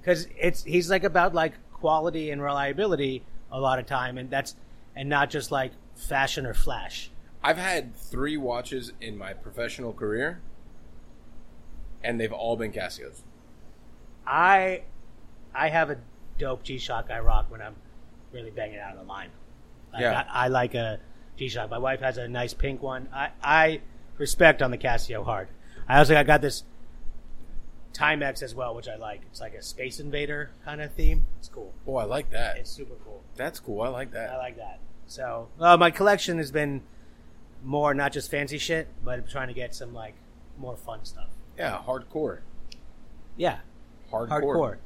Because 0.00 0.28
it's 0.38 0.64
he's 0.64 0.88
like 0.90 1.04
about 1.04 1.34
like 1.34 1.54
quality 1.72 2.30
and 2.30 2.40
reliability 2.42 3.22
a 3.52 3.60
lot 3.60 3.78
of 3.78 3.86
time, 3.86 4.16
and 4.18 4.30
that's 4.30 4.54
and 4.98 5.08
not 5.08 5.30
just 5.30 5.52
like 5.52 5.70
fashion 5.94 6.44
or 6.44 6.52
flash. 6.52 7.10
I've 7.42 7.56
had 7.56 7.94
three 7.96 8.36
watches 8.36 8.92
in 9.00 9.16
my 9.16 9.32
professional 9.32 9.92
career, 9.92 10.40
and 12.02 12.20
they've 12.20 12.32
all 12.32 12.56
been 12.56 12.72
Casios. 12.72 13.22
I 14.26 14.82
I 15.54 15.68
have 15.68 15.88
a 15.90 15.98
dope 16.36 16.64
G 16.64 16.78
Shock 16.78 17.10
I 17.10 17.20
rock 17.20 17.46
when 17.48 17.62
I'm 17.62 17.76
really 18.32 18.50
banging 18.50 18.80
out 18.80 18.92
of 18.94 18.98
the 18.98 19.04
line. 19.04 19.30
Like, 19.92 20.02
Yeah. 20.02 20.24
I, 20.28 20.46
I 20.46 20.48
like 20.48 20.74
a 20.74 20.98
G 21.36 21.48
Shock. 21.48 21.70
My 21.70 21.78
wife 21.78 22.00
has 22.00 22.18
a 22.18 22.26
nice 22.26 22.52
pink 22.52 22.82
one. 22.82 23.08
I, 23.14 23.30
I 23.40 23.80
respect 24.18 24.62
on 24.62 24.72
the 24.72 24.78
Casio 24.78 25.24
hard. 25.24 25.48
I 25.88 25.98
also 25.98 26.16
I 26.16 26.24
got 26.24 26.42
this 26.42 26.64
Timex 27.94 28.42
as 28.42 28.52
well, 28.52 28.74
which 28.74 28.88
I 28.88 28.96
like. 28.96 29.22
It's 29.30 29.40
like 29.40 29.54
a 29.54 29.62
Space 29.62 30.00
Invader 30.00 30.50
kind 30.64 30.80
of 30.80 30.92
theme. 30.92 31.26
It's 31.38 31.48
cool. 31.48 31.72
Oh, 31.86 31.96
I 31.96 32.04
like 32.04 32.30
that. 32.30 32.58
It's 32.58 32.70
super 32.70 32.94
cool. 33.04 33.22
That's 33.36 33.60
cool. 33.60 33.80
I 33.82 33.88
like 33.88 34.10
that. 34.10 34.30
I 34.30 34.36
like 34.36 34.56
that. 34.56 34.80
So 35.08 35.48
uh, 35.58 35.76
my 35.76 35.90
collection 35.90 36.38
has 36.38 36.52
been 36.52 36.82
more 37.64 37.92
not 37.94 38.12
just 38.12 38.30
fancy 38.30 38.58
shit, 38.58 38.86
but 39.04 39.18
I'm 39.18 39.26
trying 39.26 39.48
to 39.48 39.54
get 39.54 39.74
some 39.74 39.92
like 39.92 40.14
more 40.58 40.76
fun 40.76 41.04
stuff. 41.04 41.28
Yeah, 41.56 41.80
hardcore. 41.86 42.38
Yeah, 43.36 43.58
Hardcore. 44.12 44.28
hardcore. 44.42 44.76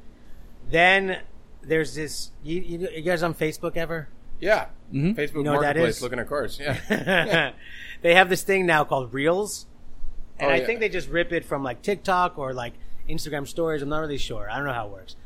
Then 0.70 1.18
there's 1.62 1.94
this. 1.94 2.30
You, 2.42 2.60
you, 2.60 2.88
you 2.96 3.02
guys 3.02 3.22
on 3.22 3.34
Facebook 3.34 3.76
ever? 3.76 4.08
Yeah. 4.40 4.66
Mhm. 4.92 5.14
Facebook 5.16 5.34
You 5.36 5.42
know 5.44 5.54
Marketplace 5.54 5.96
is? 5.96 6.02
looking 6.02 6.18
at 6.18 6.28
cars. 6.28 6.58
Yeah. 6.60 7.52
they 8.02 8.14
have 8.14 8.28
this 8.28 8.42
thing 8.42 8.66
now 8.66 8.84
called 8.84 9.12
Reels, 9.12 9.66
and 10.38 10.50
Oh, 10.50 10.54
I 10.54 10.58
yeah. 10.58 10.66
think 10.66 10.80
they 10.80 10.88
just 10.88 11.08
rip 11.08 11.32
it 11.32 11.44
from 11.44 11.62
like 11.62 11.82
TikTok 11.82 12.38
or 12.38 12.52
like 12.54 12.74
Instagram 13.08 13.46
Stories. 13.46 13.82
I'm 13.82 13.88
not 13.88 14.00
really 14.00 14.18
sure. 14.18 14.48
I 14.50 14.56
don't 14.56 14.66
know 14.66 14.72
how 14.72 14.86
it 14.86 14.92
works, 14.92 15.16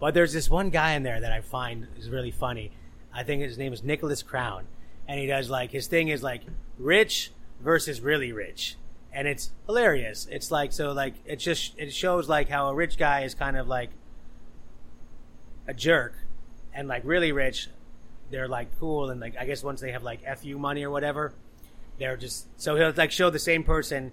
but 0.00 0.14
there's 0.14 0.32
this 0.32 0.48
one 0.48 0.70
guy 0.70 0.92
in 0.92 1.02
there 1.02 1.20
that 1.20 1.32
I 1.32 1.40
find 1.40 1.86
is 1.98 2.08
really 2.10 2.30
funny. 2.30 2.70
I 3.16 3.22
think 3.22 3.40
his 3.40 3.56
name 3.56 3.72
is 3.72 3.82
Nicholas 3.82 4.22
Crown, 4.22 4.66
and 5.08 5.18
he 5.18 5.26
does 5.26 5.48
like 5.48 5.70
his 5.70 5.86
thing 5.86 6.08
is 6.08 6.22
like 6.22 6.42
rich 6.76 7.32
versus 7.62 8.02
really 8.02 8.30
rich, 8.30 8.76
and 9.10 9.26
it's 9.26 9.52
hilarious. 9.64 10.28
It's 10.30 10.50
like 10.50 10.70
so 10.70 10.92
like 10.92 11.14
it 11.24 11.36
just 11.36 11.72
it 11.78 11.94
shows 11.94 12.28
like 12.28 12.50
how 12.50 12.68
a 12.68 12.74
rich 12.74 12.98
guy 12.98 13.22
is 13.22 13.34
kind 13.34 13.56
of 13.56 13.66
like 13.66 13.88
a 15.66 15.72
jerk, 15.72 16.12
and 16.74 16.88
like 16.88 17.02
really 17.06 17.32
rich, 17.32 17.70
they're 18.30 18.48
like 18.48 18.68
cool. 18.78 19.08
And 19.08 19.18
like 19.18 19.34
I 19.38 19.46
guess 19.46 19.64
once 19.64 19.80
they 19.80 19.92
have 19.92 20.02
like 20.02 20.20
fu 20.36 20.58
money 20.58 20.84
or 20.84 20.90
whatever, 20.90 21.32
they're 21.98 22.18
just 22.18 22.48
so 22.60 22.76
he'll 22.76 22.92
like 22.94 23.12
show 23.12 23.30
the 23.30 23.38
same 23.38 23.64
person 23.64 24.12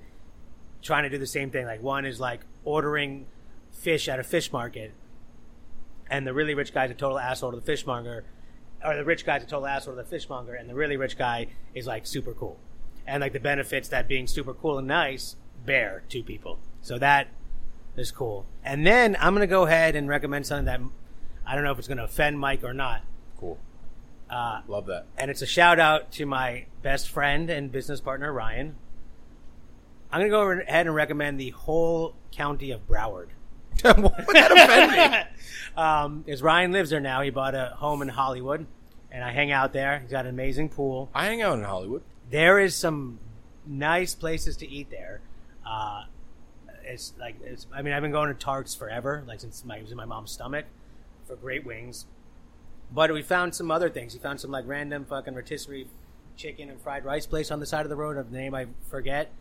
trying 0.81 1.03
to 1.03 1.09
do 1.09 1.17
the 1.17 1.27
same 1.27 1.49
thing. 1.51 1.65
Like 1.65 1.84
one 1.84 2.05
is 2.05 2.21
like 2.21 2.39
ordering 2.63 3.25
fish 3.73 4.07
at 4.07 4.17
a 4.17 4.23
fish 4.23 4.53
market, 4.53 4.93
and 6.09 6.25
the 6.25 6.34
really 6.34 6.53
rich 6.53 6.73
guy's 6.73 6.89
a 6.89 6.93
total 6.93 7.19
asshole 7.19 7.51
to 7.51 7.57
the 7.57 7.65
fishmonger, 7.65 8.23
or 8.84 8.95
the 8.95 9.03
rich 9.05 9.26
guy's 9.26 9.43
a 9.43 9.45
total 9.45 9.68
asshole 9.68 9.95
to 9.95 10.01
the 10.01 10.07
fishmonger, 10.07 10.53
and 10.55 10.69
the 10.69 10.76
really 10.76 10.97
rich 10.97 11.18
guy 11.18 11.47
is 11.73 11.88
like 11.88 12.05
super 12.05 12.34
cool, 12.34 12.60
and 13.07 13.22
like 13.22 13.34
the 13.34 13.39
benefits 13.39 13.89
that 13.89 14.07
being 14.07 14.27
super 14.27 14.53
cool 14.53 14.77
and 14.77 14.88
nice 14.88 15.35
bear 15.65 16.03
to 16.10 16.23
people. 16.23 16.60
So 16.81 16.97
that 16.99 17.27
is 17.95 18.11
cool. 18.11 18.45
And 18.64 18.85
then 18.85 19.15
I'm 19.19 19.34
gonna 19.34 19.47
go 19.47 19.65
ahead 19.65 19.95
and 19.95 20.07
recommend 20.10 20.45
something 20.45 20.65
that 20.65 20.81
I 21.45 21.55
don't 21.55 21.64
know 21.64 21.72
if 21.72 21.80
it's 21.80 21.88
gonna 21.88 22.03
offend 22.05 22.39
Mike 22.39 22.64
or 22.64 22.73
not. 22.73 23.01
cool. 23.39 23.60
Uh, 24.30 24.61
Love 24.68 24.88
that. 24.88 25.05
and 25.18 25.30
it's 25.30 25.41
a 25.41 25.45
shout 25.45 25.80
out 25.80 26.11
to 26.14 26.26
my 26.26 26.65
best 26.81 27.10
friend 27.10 27.49
and 27.49 27.72
business 27.72 28.01
partner 28.01 28.34
Ryan. 28.34 28.76
I'm 30.11 30.19
gonna 30.22 30.30
go 30.30 30.49
ahead 30.51 30.85
and 30.88 30.95
recommend 30.95 31.39
the 31.39 31.49
whole 31.51 32.15
county 32.31 32.72
of 32.72 32.88
Broward. 32.88 33.27
what 33.82 34.28
would 34.28 34.36
that 34.36 34.52
offend 34.52 34.91
me? 34.91 35.20
um, 35.82 36.26
as 36.28 36.41
Ryan 36.41 36.72
lives 36.72 36.90
there 36.90 37.00
now, 37.00 37.22
he 37.22 37.30
bought 37.30 37.56
a 37.56 37.74
home 37.78 38.02
in 38.02 38.08
Hollywood, 38.10 38.66
and 39.12 39.24
I 39.24 39.32
hang 39.32 39.52
out 39.52 39.74
there. 39.74 40.00
He's 40.00 40.12
got 40.12 40.26
an 40.26 40.32
amazing 40.32 40.70
pool. 40.70 41.10
I 41.14 41.26
hang 41.26 41.41
out 41.41 41.58
in 41.58 41.64
Hollywood. 41.64 42.04
There 42.30 42.60
is 42.60 42.76
some 42.76 43.20
nice 43.66 44.16
places 44.16 44.58
to 44.58 44.70
eat 44.70 44.90
there. 44.90 45.22
Uh, 45.66 46.06
it's 46.84 47.14
like 47.20 47.36
it's, 47.44 47.66
I 47.74 47.82
mean 47.82 47.94
I've 47.94 48.02
been 48.02 48.12
going 48.12 48.34
to 48.34 48.45
Tarks 48.45 48.78
forever, 48.78 49.24
like 49.28 49.40
since 49.40 49.64
my, 49.66 49.78
it 49.78 49.82
was 49.84 49.91
in 49.91 49.98
my 49.98 50.06
mom's 50.06 50.32
stomach. 50.32 50.66
for 51.28 51.36
great 51.36 51.66
wings. 51.66 52.06
But 52.91 53.12
we 53.12 53.22
found 53.22 53.56
some 53.56 53.72
other 53.72 53.90
things. 53.90 54.14
We 54.14 54.20
found 54.20 54.40
some 54.40 54.52
like 54.52 54.66
random 54.68 55.06
fucking 55.06 55.34
rotisserie 55.34 55.88
chicken 56.36 56.70
and 56.70 56.80
fried 56.82 57.06
rice 57.06 57.26
place 57.26 57.52
on 57.52 57.60
the 57.60 57.66
side 57.66 57.86
of 57.86 57.90
the 57.90 57.95
road 57.95 58.18
of 58.18 58.32
the 58.32 58.38
name 58.38 58.54
I 58.54 58.68
forget. 58.90 59.32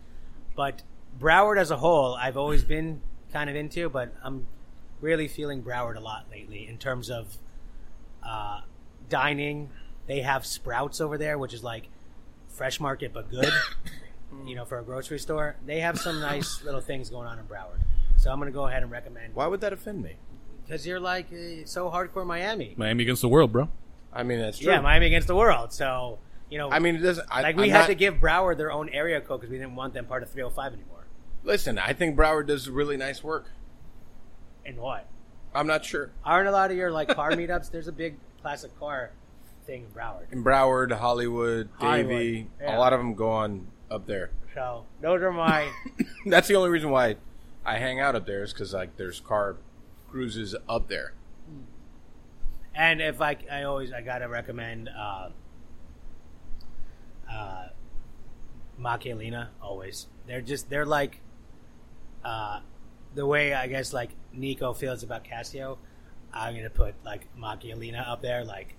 But 0.54 0.82
Broward 1.18 1.58
as 1.58 1.70
a 1.70 1.76
whole, 1.76 2.14
I've 2.14 2.36
always 2.36 2.64
been 2.64 3.02
kind 3.32 3.48
of 3.50 3.56
into, 3.56 3.88
but 3.88 4.12
I'm 4.22 4.46
really 5.00 5.28
feeling 5.28 5.62
Broward 5.62 5.96
a 5.96 6.00
lot 6.00 6.26
lately 6.30 6.66
in 6.68 6.78
terms 6.78 7.10
of 7.10 7.36
uh, 8.22 8.60
dining. 9.08 9.70
They 10.06 10.20
have 10.20 10.44
Sprouts 10.46 11.00
over 11.00 11.18
there, 11.18 11.38
which 11.38 11.54
is 11.54 11.62
like 11.64 11.88
fresh 12.48 12.80
market 12.80 13.12
but 13.12 13.30
good. 13.30 13.52
you 14.46 14.54
know, 14.54 14.64
for 14.64 14.78
a 14.78 14.82
grocery 14.82 15.18
store, 15.18 15.56
they 15.66 15.80
have 15.80 15.98
some 15.98 16.20
nice 16.20 16.62
little 16.64 16.80
things 16.80 17.10
going 17.10 17.26
on 17.26 17.38
in 17.38 17.44
Broward. 17.46 17.80
So 18.16 18.30
I'm 18.30 18.38
going 18.38 18.50
to 18.50 18.54
go 18.54 18.66
ahead 18.68 18.82
and 18.82 18.90
recommend 18.92 19.34
Why 19.34 19.46
would 19.46 19.60
that 19.62 19.72
offend 19.72 20.02
me? 20.02 20.14
because 20.64 20.86
you're 20.86 21.00
like 21.00 21.26
uh, 21.32 21.64
so 21.66 21.90
hardcore 21.90 22.24
Miami. 22.24 22.74
Miami 22.76 23.02
against 23.02 23.22
the 23.22 23.28
world, 23.28 23.50
bro. 23.52 23.68
I 24.12 24.22
mean, 24.22 24.38
that's 24.38 24.58
true. 24.58 24.70
Yeah, 24.70 24.80
Miami 24.80 25.06
against 25.06 25.26
the 25.26 25.34
world. 25.34 25.72
So 25.72 26.18
you 26.48 26.58
know, 26.58 26.70
I 26.70 26.78
mean, 26.78 26.96
it 26.96 26.98
doesn't. 26.98 27.26
I, 27.30 27.42
like 27.42 27.56
we 27.56 27.64
I'm 27.64 27.70
had 27.70 27.78
not- 27.80 27.86
to 27.88 27.94
give 27.94 28.14
Broward 28.16 28.58
their 28.58 28.70
own 28.70 28.88
area 28.90 29.20
code 29.20 29.40
because 29.40 29.50
we 29.50 29.58
didn't 29.58 29.74
want 29.74 29.94
them 29.94 30.04
part 30.04 30.22
of 30.22 30.30
305 30.30 30.74
anymore. 30.74 31.01
Listen. 31.44 31.78
I 31.78 31.92
think 31.92 32.16
Broward 32.16 32.46
does 32.46 32.68
really 32.68 32.96
nice 32.96 33.22
work. 33.22 33.50
And 34.64 34.78
what? 34.78 35.08
I'm 35.54 35.66
not 35.66 35.84
sure. 35.84 36.10
Aren't 36.24 36.48
a 36.48 36.52
lot 36.52 36.70
of 36.70 36.76
your 36.76 36.90
like 36.90 37.08
car 37.08 37.30
meetups? 37.32 37.70
There's 37.70 37.88
a 37.88 37.92
big 37.92 38.16
classic 38.40 38.78
car 38.78 39.10
thing 39.66 39.84
in 39.84 39.90
Broward. 39.90 40.32
In 40.32 40.42
Broward, 40.44 40.92
Hollywood, 40.92 41.68
Hollywood, 41.78 42.08
Davie, 42.08 42.48
yeah. 42.60 42.76
a 42.76 42.78
lot 42.78 42.92
of 42.92 43.00
them 43.00 43.14
go 43.14 43.30
on 43.30 43.66
up 43.90 44.06
there. 44.06 44.30
So 44.54 44.84
those 45.00 45.22
are 45.22 45.32
my 45.32 45.70
That's 46.26 46.48
the 46.48 46.56
only 46.56 46.70
reason 46.70 46.90
why 46.90 47.16
I 47.64 47.78
hang 47.78 48.00
out 48.00 48.14
up 48.14 48.26
there 48.26 48.42
is 48.42 48.52
because 48.52 48.72
like 48.72 48.96
there's 48.96 49.20
car 49.20 49.56
cruises 50.10 50.54
up 50.68 50.88
there. 50.88 51.14
and 52.74 53.00
if 53.00 53.20
I 53.20 53.36
I 53.50 53.62
always 53.62 53.92
I 53.92 54.00
gotta 54.02 54.28
recommend 54.28 54.88
uh, 54.88 55.28
uh, 57.30 57.68
Macchialina 58.80 59.48
always. 59.62 60.06
They're 60.26 60.40
just 60.40 60.70
they're 60.70 60.86
like 60.86 61.20
uh, 62.24 62.60
the 63.14 63.26
way 63.26 63.54
I 63.54 63.66
guess 63.66 63.92
like 63.92 64.10
Nico 64.32 64.72
feels 64.72 65.02
about 65.02 65.24
Casio. 65.24 65.78
I'm 66.32 66.54
gonna 66.54 66.70
put 66.70 66.94
like 67.04 67.26
Macchialina 67.38 68.08
up 68.08 68.22
there, 68.22 68.44
like 68.44 68.74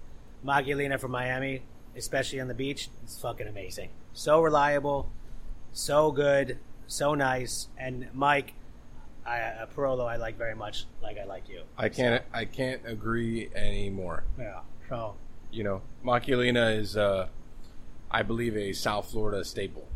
Macchialina 0.46 1.00
from 1.00 1.12
Miami, 1.12 1.64
especially 1.96 2.40
on 2.40 2.48
the 2.48 2.54
beach. 2.54 2.90
It's 3.04 3.20
fucking 3.20 3.48
amazing. 3.48 3.90
So 4.14 4.42
reliable, 4.42 5.10
so 5.72 6.12
good, 6.12 6.58
so 6.88 7.14
nice. 7.14 7.68
And 7.78 8.08
Mike, 8.14 8.54
I, 9.26 9.38
a 9.38 9.68
Pirolo 9.68 10.06
I 10.08 10.16
like 10.18 10.38
very 10.38 10.56
much, 10.56 10.86
like 11.02 11.18
I 11.18 11.26
like 11.26 11.48
you. 11.50 11.64
I 11.78 11.90
can't. 11.90 12.24
I 12.34 12.46
can't 12.46 12.82
agree 12.86 13.50
anymore. 13.56 14.24
Yeah. 14.40 14.62
So 14.90 15.16
You 15.52 15.64
know, 15.64 15.82
Macchialina 16.04 16.78
is, 16.78 16.98
uh, 16.98 17.28
I 18.10 18.24
believe, 18.24 18.58
a 18.58 18.74
South 18.74 19.12
Florida 19.12 19.44
staple. 19.46 19.88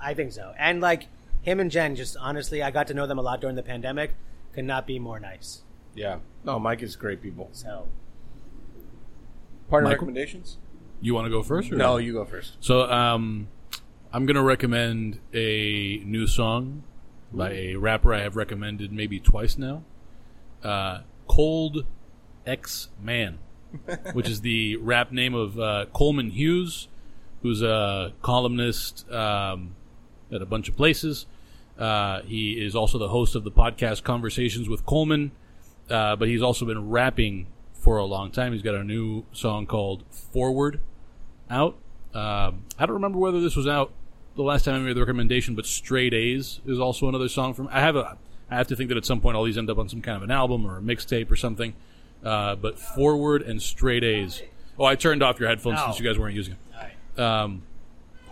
I 0.00 0.14
think 0.14 0.32
so. 0.32 0.54
And 0.58 0.80
like 0.80 1.08
him 1.44 1.60
and 1.60 1.70
Jen, 1.70 1.94
just 1.94 2.16
honestly, 2.18 2.62
I 2.62 2.70
got 2.70 2.86
to 2.88 2.94
know 2.94 3.06
them 3.06 3.18
a 3.18 3.22
lot 3.22 3.40
during 3.40 3.54
the 3.54 3.62
pandemic. 3.62 4.14
Could 4.54 4.64
not 4.64 4.86
be 4.86 4.98
more 4.98 5.20
nice. 5.20 5.62
Yeah. 5.94 6.18
No, 6.42 6.58
Mike 6.58 6.82
is 6.82 6.96
great 6.96 7.20
people. 7.20 7.50
So 7.52 7.86
Party 9.68 9.84
Michael? 9.84 10.06
recommendations? 10.06 10.56
You 11.02 11.14
want 11.14 11.26
to 11.26 11.30
go 11.30 11.42
first? 11.42 11.70
Or 11.70 11.76
No, 11.76 11.98
you 11.98 12.14
go 12.14 12.24
first. 12.24 12.56
So, 12.60 12.90
um, 12.90 13.48
I'm 14.10 14.24
gonna 14.26 14.42
recommend 14.42 15.18
a 15.34 15.98
new 16.04 16.26
song 16.26 16.84
by 17.32 17.50
a 17.50 17.74
rapper 17.76 18.14
I 18.14 18.20
have 18.20 18.36
recommended 18.36 18.90
maybe 18.92 19.20
twice 19.20 19.58
now. 19.58 19.82
Uh, 20.62 21.00
Cold 21.26 21.84
X 22.46 22.88
Man, 23.02 23.38
which 24.12 24.28
is 24.28 24.40
the 24.40 24.76
rap 24.76 25.12
name 25.12 25.34
of 25.34 25.58
uh, 25.58 25.86
Coleman 25.92 26.30
Hughes, 26.30 26.88
who's 27.42 27.60
a 27.60 28.14
columnist 28.22 29.10
um, 29.10 29.74
at 30.32 30.40
a 30.40 30.46
bunch 30.46 30.68
of 30.68 30.76
places. 30.76 31.26
Uh, 31.78 32.22
he 32.22 32.52
is 32.64 32.76
also 32.76 32.98
the 32.98 33.08
host 33.08 33.34
of 33.34 33.44
the 33.44 33.50
podcast 33.50 34.02
Conversations 34.04 34.68
with 34.68 34.86
Coleman, 34.86 35.32
uh, 35.90 36.14
but 36.16 36.28
he's 36.28 36.42
also 36.42 36.64
been 36.64 36.88
rapping 36.90 37.46
for 37.72 37.96
a 37.98 38.04
long 38.04 38.30
time. 38.30 38.52
He's 38.52 38.62
got 38.62 38.74
a 38.74 38.84
new 38.84 39.24
song 39.32 39.66
called 39.66 40.04
Forward 40.10 40.80
out. 41.50 41.74
Um, 42.14 42.62
I 42.78 42.86
don't 42.86 42.94
remember 42.94 43.18
whether 43.18 43.40
this 43.40 43.56
was 43.56 43.66
out 43.66 43.90
the 44.36 44.42
last 44.42 44.64
time 44.64 44.76
I 44.76 44.78
made 44.78 44.94
the 44.96 45.00
recommendation, 45.00 45.54
but 45.54 45.66
Straight 45.66 46.14
A's 46.14 46.60
is 46.64 46.78
also 46.78 47.08
another 47.08 47.28
song 47.28 47.54
from. 47.54 47.68
I 47.72 47.80
have 47.80 47.96
a. 47.96 48.16
I 48.50 48.56
have 48.56 48.66
to 48.68 48.76
think 48.76 48.88
that 48.90 48.96
at 48.96 49.04
some 49.06 49.20
point 49.20 49.36
all 49.36 49.44
these 49.44 49.58
end 49.58 49.70
up 49.70 49.78
on 49.78 49.88
some 49.88 50.00
kind 50.02 50.16
of 50.16 50.22
an 50.22 50.30
album 50.30 50.66
or 50.66 50.76
a 50.76 50.80
mixtape 50.80 51.30
or 51.30 51.36
something. 51.36 51.74
Uh, 52.22 52.54
but 52.54 52.78
Forward 52.78 53.42
and 53.42 53.60
Straight 53.60 54.04
A's. 54.04 54.42
Oh, 54.78 54.84
I 54.84 54.94
turned 54.96 55.22
off 55.22 55.40
your 55.40 55.48
headphones 55.48 55.78
No. 55.78 55.86
since 55.86 55.98
you 55.98 56.04
guys 56.06 56.18
weren't 56.18 56.34
using 56.34 56.54
them. 56.54 56.88
right. 57.18 57.42
Um, 57.42 57.62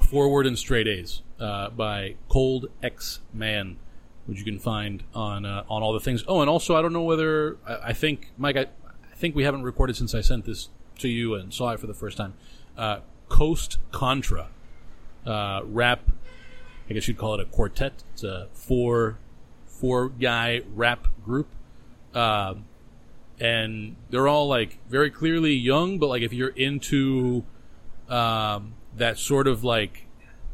Forward 0.01 0.47
and 0.47 0.59
Straight 0.59 0.87
A's 0.87 1.23
uh, 1.43 1.71
by 1.71 2.15
Cold 2.29 2.67
X 2.83 3.21
Man, 3.33 3.77
which 4.27 4.39
you 4.39 4.45
can 4.45 4.59
find 4.59 5.03
on 5.15 5.45
uh, 5.45 5.65
on 5.69 5.83
all 5.83 5.93
the 5.93 6.01
things. 6.01 6.25
Oh, 6.29 6.41
and 6.41 6.49
also 6.49 6.77
I 6.77 6.83
don't 6.83 6.93
know 6.93 7.03
whether 7.03 7.59
I, 7.67 7.89
I 7.89 7.93
think 7.93 8.31
Mike, 8.39 8.57
I, 8.57 8.63
I 8.63 9.15
think 9.17 9.35
we 9.35 9.45
haven't 9.45 9.63
recorded 9.63 9.97
since 9.97 10.15
I 10.15 10.21
sent 10.21 10.45
this 10.45 10.69
to 10.99 11.09
you 11.09 11.35
and 11.35 11.53
saw 11.53 11.71
it 11.71 11.81
for 11.81 11.87
the 11.87 11.95
first 11.95 12.17
time. 12.17 12.35
Uh, 12.77 13.01
Coast 13.29 13.79
Contra 13.91 14.49
uh, 15.27 15.63
rap. 15.65 16.11
I 16.89 16.95
guess 16.95 17.09
you'd 17.09 17.19
call 17.19 17.35
it 17.35 17.41
a 17.41 17.47
quartet. 17.47 18.05
It's 18.13 18.25
a 18.25 18.49
four 18.53 19.19
four 19.67 20.09
guy 20.09 20.63
rap 20.75 21.09
group. 21.25 21.49
Um 22.15 22.67
and 23.41 23.97
they're 24.11 24.29
all 24.29 24.47
like 24.47 24.79
very 24.89 25.11
clearly 25.11 25.53
young, 25.53 25.99
but 25.99 26.07
like 26.07 26.23
if 26.23 26.33
you're 26.33 26.51
into 26.51 27.43
um, 28.09 28.75
that 28.97 29.19
sort 29.19 29.49
of 29.49 29.65
like 29.65 30.07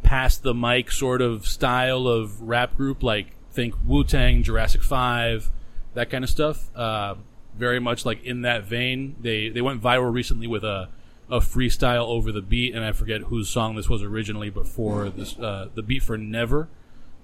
pass 0.02 0.36
the 0.36 0.54
mic 0.54 0.90
sort 0.90 1.20
of 1.20 1.46
style 1.46 2.06
of 2.06 2.40
rap 2.42 2.76
group, 2.76 3.02
like 3.02 3.34
think 3.52 3.74
Wu 3.84 4.04
Tang, 4.04 4.42
Jurassic 4.42 4.82
Five, 4.82 5.50
that 5.94 6.10
kind 6.10 6.24
of 6.24 6.30
stuff. 6.30 6.74
Uh, 6.76 7.16
very 7.58 7.80
much 7.80 8.06
like 8.06 8.22
in 8.24 8.42
that 8.42 8.64
vein. 8.64 9.16
They 9.20 9.48
they 9.48 9.60
went 9.60 9.82
viral 9.82 10.12
recently 10.12 10.46
with 10.46 10.64
a 10.64 10.88
a 11.30 11.40
freestyle 11.40 12.06
over 12.06 12.32
the 12.32 12.40
beat, 12.40 12.74
and 12.74 12.84
I 12.84 12.92
forget 12.92 13.22
whose 13.22 13.48
song 13.48 13.76
this 13.76 13.88
was 13.88 14.02
originally, 14.02 14.48
but 14.48 14.66
for 14.66 15.10
this 15.10 15.38
uh, 15.38 15.68
the 15.74 15.82
beat 15.82 16.02
for 16.02 16.16
Never, 16.16 16.68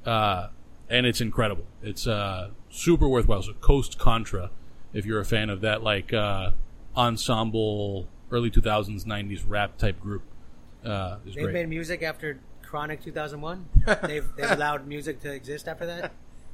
uh, 0.04 0.48
and 0.90 1.06
it's 1.06 1.20
incredible. 1.20 1.64
It's 1.82 2.06
uh, 2.06 2.50
super 2.68 3.08
worthwhile. 3.08 3.42
So 3.42 3.54
Coast 3.54 3.98
Contra, 3.98 4.50
if 4.92 5.06
you're 5.06 5.20
a 5.20 5.24
fan 5.24 5.48
of 5.48 5.62
that 5.62 5.82
like 5.82 6.12
uh, 6.12 6.50
ensemble 6.96 8.08
early 8.30 8.50
2000s 8.50 9.04
90s 9.04 9.44
rap 9.46 9.78
type 9.78 10.00
group, 10.00 10.22
uh, 10.84 11.18
is 11.24 11.34
great. 11.34 11.52
made 11.52 11.68
music 11.68 12.02
after 12.02 12.40
Chronic 12.74 13.04
2001. 13.04 13.68
they've 14.02 14.28
they've 14.34 14.50
allowed 14.50 14.84
music 14.88 15.20
to 15.20 15.32
exist 15.32 15.68
after 15.68 15.86
that. 15.86 16.10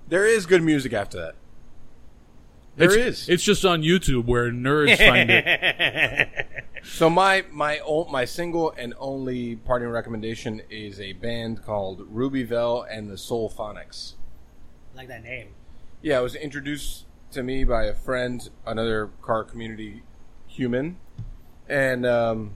There 0.06 0.26
is 0.26 0.44
good 0.44 0.62
music 0.62 0.92
after 0.92 1.18
that. 1.18 1.34
There 2.76 2.90
it's, 2.90 3.22
is. 3.22 3.28
It's 3.30 3.42
just 3.42 3.64
on 3.64 3.80
YouTube 3.80 4.26
where 4.26 4.50
nerds 4.50 4.98
find 4.98 5.30
it. 5.30 6.46
So 6.82 7.08
my 7.08 7.46
my 7.50 7.78
o- 7.78 8.04
my 8.04 8.26
single 8.26 8.74
and 8.76 8.92
only 8.98 9.56
party 9.56 9.86
recommendation 9.86 10.60
is 10.68 11.00
a 11.00 11.14
band 11.14 11.62
called 11.62 12.06
Ruby 12.10 12.42
Velle 12.42 12.82
and 12.82 13.08
the 13.08 13.14
Soulphonics. 13.14 14.16
like 14.94 15.08
that 15.08 15.22
name. 15.22 15.54
Yeah, 16.02 16.20
it 16.20 16.22
was 16.22 16.34
introduced 16.34 17.06
to 17.32 17.42
me 17.42 17.64
by 17.64 17.84
a 17.84 17.94
friend, 17.94 18.46
another 18.66 19.10
car 19.22 19.42
community 19.44 20.02
human, 20.46 20.98
and 21.66 22.04
um, 22.04 22.52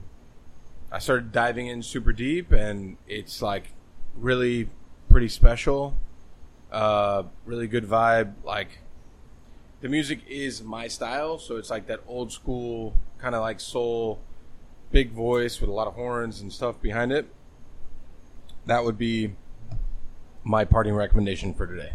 I 0.95 0.99
started 0.99 1.33
diving 1.33 1.67
in 1.67 1.83
super 1.83 2.13
deep, 2.13 2.53
and 2.53 2.95
it's 3.05 3.41
like 3.41 3.73
really 4.15 4.69
pretty 5.09 5.27
special. 5.27 5.93
Uh, 6.71 7.23
really 7.45 7.67
good 7.67 7.83
vibe. 7.83 8.35
Like 8.45 8.79
the 9.81 9.89
music 9.89 10.19
is 10.25 10.63
my 10.63 10.87
style, 10.87 11.37
so 11.37 11.57
it's 11.57 11.69
like 11.69 11.87
that 11.87 11.99
old 12.07 12.31
school 12.31 12.95
kind 13.17 13.35
of 13.35 13.41
like 13.41 13.59
soul, 13.59 14.21
big 14.93 15.11
voice 15.11 15.59
with 15.59 15.69
a 15.69 15.73
lot 15.73 15.87
of 15.87 15.95
horns 15.95 16.39
and 16.39 16.53
stuff 16.53 16.81
behind 16.81 17.11
it. 17.11 17.27
That 18.65 18.85
would 18.85 18.97
be 18.97 19.35
my 20.45 20.63
parting 20.63 20.93
recommendation 20.93 21.53
for 21.53 21.67
today. 21.67 21.91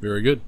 Very 0.00 0.22
good. 0.22 0.42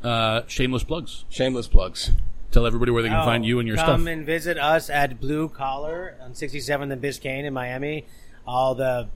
Uh, 0.00 0.42
shameless 0.46 0.84
plugs. 0.84 1.24
Shameless 1.28 1.66
plugs. 1.66 2.12
Tell 2.52 2.66
everybody 2.66 2.90
where 2.92 3.02
they 3.02 3.08
can 3.08 3.20
Oh, 3.20 3.24
find 3.24 3.46
you 3.46 3.58
and 3.60 3.66
your 3.66 3.78
come 3.78 3.84
stuff. 3.86 3.96
Come 3.96 4.08
and 4.08 4.26
visit 4.26 4.58
us 4.58 4.90
at 4.90 5.18
Blue 5.18 5.48
Collar 5.48 6.16
on 6.20 6.32
67th 6.34 6.92
and 6.92 7.00
Biscayne 7.02 7.44
in 7.44 7.54
Miami. 7.54 8.04
All 8.46 8.74
the 8.74 9.08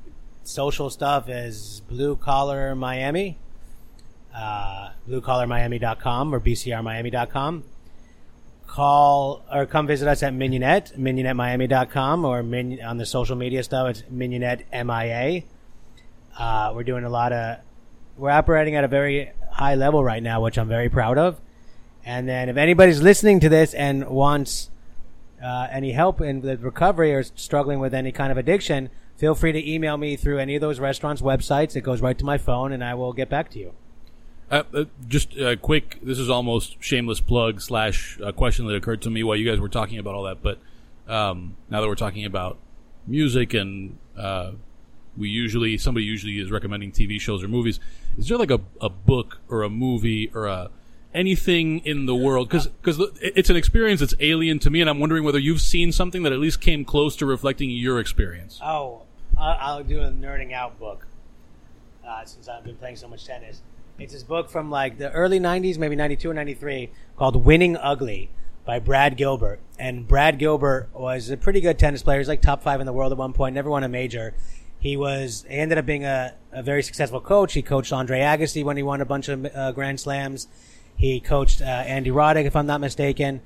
social 0.42 0.88
stuff 0.88 1.28
is 1.28 1.82
Blue 1.86 2.16
Collar 2.16 2.74
Miami, 2.74 3.36
uh, 4.34 4.90
bluecollarmiami.com 5.06 6.34
or 6.34 6.40
bcrmiami.com. 6.40 7.64
Call 8.66 9.44
or 9.52 9.66
come 9.66 9.86
visit 9.86 10.08
us 10.08 10.22
at 10.22 10.32
Mignonette, 10.32 10.96
mignonettemiami.com 10.96 12.24
or 12.24 12.42
min, 12.42 12.80
on 12.82 12.96
the 12.96 13.06
social 13.06 13.36
media 13.36 13.62
stuff, 13.62 13.90
it's 13.90 14.02
Mignonette 14.10 14.62
MIA. 14.72 15.42
Uh, 16.38 16.72
we're 16.74 16.84
doing 16.84 17.04
a 17.04 17.10
lot 17.10 17.32
of, 17.32 17.58
we're 18.16 18.30
operating 18.30 18.76
at 18.76 18.84
a 18.84 18.88
very 18.88 19.30
high 19.52 19.74
level 19.74 20.02
right 20.02 20.22
now, 20.22 20.40
which 20.40 20.58
I'm 20.58 20.68
very 20.68 20.88
proud 20.88 21.18
of 21.18 21.38
And 22.06 22.28
then 22.28 22.48
if 22.48 22.56
anybody's 22.56 23.02
listening 23.02 23.40
to 23.40 23.48
this 23.48 23.74
and 23.74 24.08
wants 24.08 24.70
uh, 25.42 25.66
any 25.72 25.90
help 25.90 26.20
in 26.20 26.40
the 26.40 26.56
recovery 26.56 27.12
or 27.12 27.24
struggling 27.24 27.80
with 27.80 27.92
any 27.92 28.12
kind 28.12 28.30
of 28.30 28.38
addiction, 28.38 28.90
feel 29.16 29.34
free 29.34 29.50
to 29.50 29.70
email 29.70 29.96
me 29.96 30.14
through 30.14 30.38
any 30.38 30.54
of 30.54 30.60
those 30.60 30.78
restaurants' 30.78 31.20
websites. 31.20 31.74
It 31.74 31.80
goes 31.80 32.00
right 32.00 32.16
to 32.16 32.24
my 32.24 32.38
phone, 32.38 32.70
and 32.72 32.84
I 32.84 32.94
will 32.94 33.12
get 33.12 33.28
back 33.28 33.50
to 33.50 33.58
you. 33.58 33.74
Uh, 34.48 34.62
uh, 34.72 34.84
just 35.08 35.36
a 35.36 35.56
quick. 35.56 35.98
This 36.00 36.20
is 36.20 36.30
almost 36.30 36.76
shameless 36.78 37.18
plug 37.18 37.60
slash 37.60 38.20
uh, 38.22 38.30
question 38.30 38.68
that 38.68 38.76
occurred 38.76 39.02
to 39.02 39.10
me 39.10 39.24
while 39.24 39.34
you 39.34 39.50
guys 39.50 39.58
were 39.58 39.68
talking 39.68 39.98
about 39.98 40.14
all 40.14 40.22
that. 40.22 40.40
But 40.40 40.60
um, 41.08 41.56
now 41.68 41.80
that 41.80 41.88
we're 41.88 41.96
talking 41.96 42.24
about 42.24 42.56
music 43.08 43.52
and 43.52 43.98
uh, 44.16 44.52
we 45.16 45.28
usually 45.28 45.76
somebody 45.76 46.06
usually 46.06 46.38
is 46.38 46.52
recommending 46.52 46.92
TV 46.92 47.20
shows 47.20 47.42
or 47.42 47.48
movies. 47.48 47.80
Is 48.16 48.28
there 48.28 48.38
like 48.38 48.52
a, 48.52 48.60
a 48.80 48.88
book 48.88 49.40
or 49.48 49.64
a 49.64 49.68
movie 49.68 50.30
or 50.32 50.46
a 50.46 50.70
anything 51.16 51.78
in 51.80 52.06
the 52.06 52.14
world 52.14 52.48
because 52.48 52.68
because 52.68 53.00
it's 53.20 53.50
an 53.50 53.56
experience 53.56 54.00
that's 54.00 54.14
alien 54.20 54.58
to 54.60 54.70
me, 54.70 54.80
and 54.80 54.88
I'm 54.88 55.00
wondering 55.00 55.24
whether 55.24 55.38
you've 55.38 55.62
seen 55.62 55.90
something 55.90 56.22
that 56.22 56.32
at 56.32 56.38
least 56.38 56.60
came 56.60 56.84
close 56.84 57.16
to 57.16 57.26
reflecting 57.26 57.70
your 57.70 57.98
experience. 57.98 58.60
Oh, 58.62 59.02
I'll, 59.36 59.82
do 59.82 60.00
a 60.00 60.10
nerding 60.10 60.52
out 60.52 60.78
book 60.78 61.06
uh, 62.06 62.24
since 62.24 62.48
I've 62.48 62.64
been 62.64 62.76
playing 62.76 62.96
so 62.96 63.08
much 63.08 63.24
tennis. 63.24 63.62
It's 63.98 64.12
this 64.12 64.22
book 64.22 64.50
from 64.50 64.70
like 64.70 64.98
the 64.98 65.10
early 65.10 65.40
'90s, 65.40 65.78
maybe 65.78 65.96
'92 65.96 66.30
or 66.30 66.34
'93, 66.34 66.90
called 67.16 67.44
"Winning 67.44 67.76
Ugly" 67.76 68.30
by 68.66 68.78
Brad 68.78 69.16
Gilbert. 69.16 69.58
And 69.78 70.06
Brad 70.06 70.38
Gilbert 70.38 70.88
was 70.92 71.30
a 71.30 71.36
pretty 71.36 71.62
good 71.62 71.78
tennis 71.78 72.02
player. 72.02 72.18
He's 72.18 72.28
like 72.28 72.42
top 72.42 72.62
five 72.62 72.80
in 72.80 72.86
the 72.86 72.92
world 72.92 73.12
at 73.12 73.18
one 73.18 73.32
point. 73.32 73.54
Never 73.54 73.70
won 73.70 73.84
a 73.84 73.88
major. 73.88 74.34
He 74.78 74.96
was 74.96 75.46
he 75.48 75.56
ended 75.56 75.78
up 75.78 75.86
being 75.86 76.04
a, 76.04 76.34
a 76.52 76.62
very 76.62 76.82
successful 76.82 77.20
coach. 77.20 77.54
He 77.54 77.62
coached 77.62 77.92
Andre 77.92 78.20
Agassi 78.20 78.62
when 78.62 78.76
he 78.76 78.82
won 78.82 79.00
a 79.00 79.06
bunch 79.06 79.28
of 79.28 79.46
uh, 79.54 79.72
Grand 79.72 79.98
Slams. 79.98 80.48
He 80.96 81.20
coached 81.20 81.60
uh, 81.60 81.64
Andy 81.64 82.10
Roddick, 82.10 82.44
if 82.46 82.56
I'm 82.56 82.66
not 82.66 82.80
mistaken. 82.80 83.40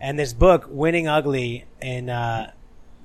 And 0.00 0.18
this 0.18 0.32
book, 0.32 0.66
Winning 0.68 1.06
Ugly, 1.06 1.64
in 1.80 2.08
uh, 2.10 2.52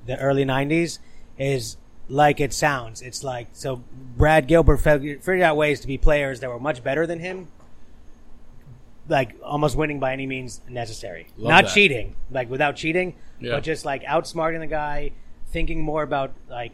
the 0.06 0.18
early 0.20 0.46
'90s, 0.46 1.00
is 1.38 1.78
like 2.08 2.40
it 2.40 2.54
sounds. 2.54 3.02
It's 3.02 3.24
like 3.24 3.48
so. 3.54 3.84
Brad 4.18 4.48
Gilbert 4.48 4.78
figured 4.78 5.42
out 5.42 5.56
ways 5.58 5.80
to 5.82 5.88
be 5.88 5.98
players 5.98 6.40
that 6.40 6.50
were 6.50 6.60
much 6.60 6.84
better 6.84 7.06
than 7.06 7.20
him, 7.20 7.48
like 9.08 9.36
almost 9.44 9.76
winning 9.76 10.00
by 10.00 10.14
any 10.14 10.26
means 10.28 10.62
necessary. 10.70 11.28
Love 11.38 11.50
Not 11.50 11.64
that. 11.66 11.74
cheating, 11.74 12.16
like 12.32 12.50
without 12.50 12.76
cheating, 12.76 13.16
Yeah. 13.40 13.54
but 13.56 13.64
just 13.64 13.86
like 13.86 14.04
outsmarting 14.04 14.60
the 14.60 14.68
guy, 14.68 15.12
thinking 15.48 15.82
more 15.82 16.04
about 16.04 16.32
like 16.50 16.74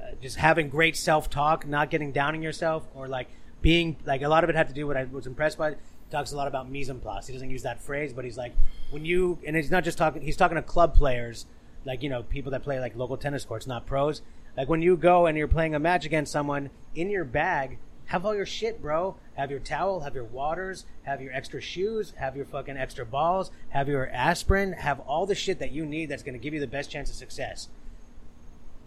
uh, 0.00 0.12
just 0.20 0.36
having 0.36 0.68
great 0.68 0.96
self 0.96 1.28
talk, 1.30 1.66
not 1.66 1.90
getting 1.90 2.12
down 2.12 2.34
on 2.34 2.42
yourself, 2.42 2.86
or 2.94 3.08
like 3.08 3.28
being 3.62 3.96
like 4.04 4.22
a 4.22 4.28
lot 4.28 4.44
of 4.44 4.50
it 4.50 4.56
had 4.56 4.68
to 4.68 4.74
do 4.74 4.86
what 4.86 4.96
I 4.96 5.04
was 5.04 5.26
impressed 5.26 5.58
by. 5.58 5.76
Talks 6.10 6.32
a 6.32 6.36
lot 6.36 6.48
about 6.48 6.68
mise 6.68 6.90
en 6.90 6.98
place. 7.00 7.26
He 7.26 7.32
doesn't 7.32 7.50
use 7.50 7.62
that 7.62 7.80
phrase, 7.80 8.12
but 8.12 8.24
he's 8.24 8.36
like 8.36 8.52
when 8.90 9.04
you 9.04 9.38
and 9.46 9.54
he's 9.54 9.70
not 9.70 9.84
just 9.84 9.96
talking. 9.98 10.22
He's 10.22 10.36
talking 10.36 10.56
to 10.56 10.62
club 10.62 10.94
players, 10.94 11.46
like 11.84 12.02
you 12.02 12.08
know 12.08 12.22
people 12.24 12.50
that 12.52 12.62
play 12.62 12.80
like 12.80 12.96
local 12.96 13.16
tennis 13.16 13.44
courts, 13.44 13.66
not 13.66 13.86
pros. 13.86 14.22
Like 14.56 14.68
when 14.68 14.82
you 14.82 14.96
go 14.96 15.26
and 15.26 15.38
you're 15.38 15.46
playing 15.48 15.74
a 15.74 15.78
match 15.78 16.04
against 16.04 16.32
someone 16.32 16.70
in 16.94 17.10
your 17.10 17.24
bag. 17.24 17.78
Have 18.06 18.26
all 18.26 18.34
your 18.34 18.44
shit, 18.44 18.82
bro. 18.82 19.14
Have 19.34 19.52
your 19.52 19.60
towel, 19.60 20.00
have 20.00 20.16
your 20.16 20.24
waters, 20.24 20.84
have 21.04 21.22
your 21.22 21.32
extra 21.32 21.60
shoes, 21.60 22.12
have 22.16 22.34
your 22.34 22.44
fucking 22.44 22.76
extra 22.76 23.06
balls, 23.06 23.52
have 23.68 23.86
your 23.86 24.08
aspirin, 24.08 24.72
have 24.72 24.98
all 25.00 25.26
the 25.26 25.36
shit 25.36 25.60
that 25.60 25.70
you 25.70 25.86
need 25.86 26.06
that's 26.08 26.24
going 26.24 26.32
to 26.32 26.40
give 26.40 26.52
you 26.52 26.58
the 26.58 26.66
best 26.66 26.90
chance 26.90 27.08
of 27.08 27.14
success 27.14 27.68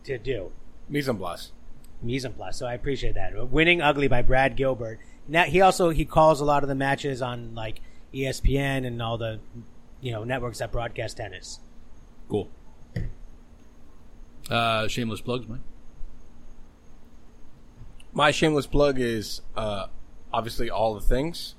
to 0.03 0.17
do 0.17 0.51
Mise 0.89 1.07
en 1.07 1.17
place. 1.17 1.53
mise 2.01 2.25
en 2.25 2.33
place. 2.33 2.57
So 2.57 2.65
I 2.65 2.73
appreciate 2.73 3.15
that. 3.15 3.49
Winning 3.49 3.81
Ugly 3.81 4.09
by 4.09 4.21
Brad 4.21 4.57
Gilbert. 4.57 4.99
Now 5.27 5.43
he 5.43 5.61
also 5.61 5.89
he 5.89 6.05
calls 6.05 6.41
a 6.41 6.45
lot 6.45 6.63
of 6.63 6.69
the 6.69 6.75
matches 6.75 7.21
on 7.21 7.55
like 7.55 7.81
ESPN 8.13 8.85
and 8.85 9.01
all 9.01 9.17
the 9.17 9.39
you 10.01 10.11
know 10.11 10.23
networks 10.23 10.59
that 10.59 10.71
broadcast 10.71 11.17
tennis. 11.17 11.59
Cool. 12.29 12.49
Uh, 14.49 14.87
shameless 14.87 15.21
plugs, 15.21 15.47
Mike. 15.47 15.61
My 18.11 18.31
shameless 18.31 18.67
plug 18.67 18.99
is 18.99 19.41
uh, 19.55 19.87
obviously 20.31 20.69
all 20.69 20.93
the 20.93 21.01
things. 21.01 21.55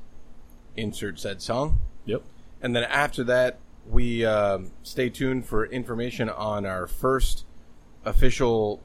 Insert 0.77 1.19
said 1.19 1.41
song. 1.41 1.81
Yep. 2.05 2.23
And 2.61 2.74
then 2.77 2.85
after 2.85 3.24
that, 3.24 3.59
we 3.89 4.24
um, 4.24 4.73
stay 4.82 5.11
tuned 5.11 5.47
for 5.47 5.66
information 5.66 6.28
on 6.28 6.65
our 6.65 6.86
first 6.86 7.45
official 8.05 8.82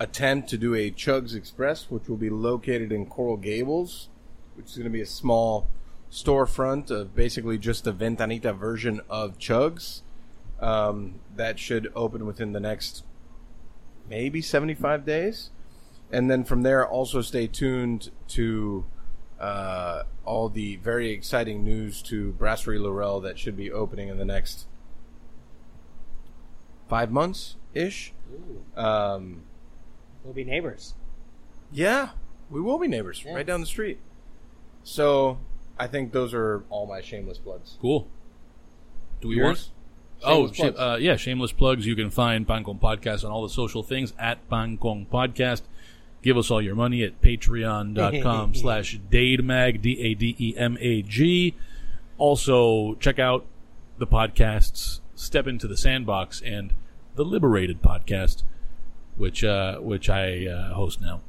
attempt 0.00 0.48
to 0.48 0.56
do 0.56 0.74
a 0.74 0.90
Chugs 0.90 1.34
Express, 1.34 1.90
which 1.90 2.08
will 2.08 2.16
be 2.16 2.30
located 2.30 2.90
in 2.90 3.04
Coral 3.04 3.36
Gables, 3.36 4.08
which 4.56 4.70
is 4.70 4.76
going 4.76 4.84
to 4.84 4.90
be 4.90 5.02
a 5.02 5.06
small 5.06 5.68
storefront 6.10 6.90
of 6.90 7.14
basically 7.14 7.58
just 7.58 7.86
a 7.86 7.92
Ventanita 7.92 8.56
version 8.56 9.02
of 9.08 9.38
Chugs. 9.38 10.00
Um, 10.58 11.20
that 11.36 11.58
should 11.58 11.90
open 11.94 12.26
within 12.26 12.52
the 12.52 12.60
next 12.60 13.04
maybe 14.08 14.42
75 14.42 15.06
days. 15.06 15.50
And 16.12 16.30
then 16.30 16.44
from 16.44 16.62
there, 16.62 16.86
also 16.86 17.22
stay 17.22 17.46
tuned 17.46 18.10
to 18.28 18.84
uh, 19.38 20.02
all 20.24 20.48
the 20.48 20.76
very 20.76 21.10
exciting 21.10 21.64
news 21.64 22.02
to 22.02 22.32
Brasserie 22.32 22.78
Laurel 22.78 23.20
that 23.20 23.38
should 23.38 23.56
be 23.56 23.70
opening 23.70 24.08
in 24.08 24.18
the 24.18 24.24
next 24.24 24.66
five 26.88 27.10
months 27.10 27.56
ish. 27.72 28.12
Um, 28.76 29.44
We'll 30.24 30.34
be 30.34 30.44
neighbors. 30.44 30.94
yeah, 31.72 32.10
we 32.50 32.60
will 32.60 32.78
be 32.78 32.88
neighbors 32.88 33.22
Yeah. 33.24 33.34
right 33.34 33.46
down 33.46 33.60
the 33.60 33.66
street. 33.66 33.98
So 34.82 35.38
I 35.78 35.86
think 35.86 36.12
those 36.12 36.34
are 36.34 36.64
all 36.70 36.86
my 36.86 37.00
shameless 37.00 37.38
plugs. 37.38 37.76
Cool. 37.80 38.06
Do 39.20 39.28
we 39.28 39.36
Yours? 39.36 39.70
want? 40.22 40.22
Oh, 40.22 40.34
Shameless 40.52 40.56
sh- 40.56 40.60
plugs. 40.60 40.78
uh, 40.78 40.98
yeah, 41.00 41.16
shameless 41.16 41.52
plugs. 41.52 41.86
You 41.86 41.96
can 41.96 42.10
find 42.10 42.46
Pan 42.46 42.64
Con 42.64 42.78
Podcast 42.78 43.24
on 43.24 43.30
all 43.30 43.42
the 43.42 43.48
social 43.48 43.82
things 43.82 44.12
at 44.18 44.46
Pan 44.50 44.76
Con 44.78 45.06
Podcast. 45.10 45.62
Give 46.22 46.36
us 46.36 46.50
all 46.50 46.60
your 46.60 46.74
money 46.74 47.02
at 47.02 47.22
patreon.com 47.22 48.54
slash 48.54 48.98
dademag, 49.10 49.80
D-A-D-E-M-A-G. 49.80 51.54
Also, 52.18 52.94
check 52.96 53.18
out 53.18 53.46
the 53.96 54.06
podcasts 54.06 55.00
Step 55.14 55.46
Into 55.46 55.66
the 55.66 55.76
Sandbox 55.76 56.42
and 56.42 56.74
the 57.14 57.24
Liberated 57.24 57.80
Podcast, 57.82 58.42
which, 59.20 59.44
uh, 59.44 59.78
which 59.78 60.08
I 60.08 60.46
uh, 60.46 60.74
host 60.74 61.00
now. 61.00 61.20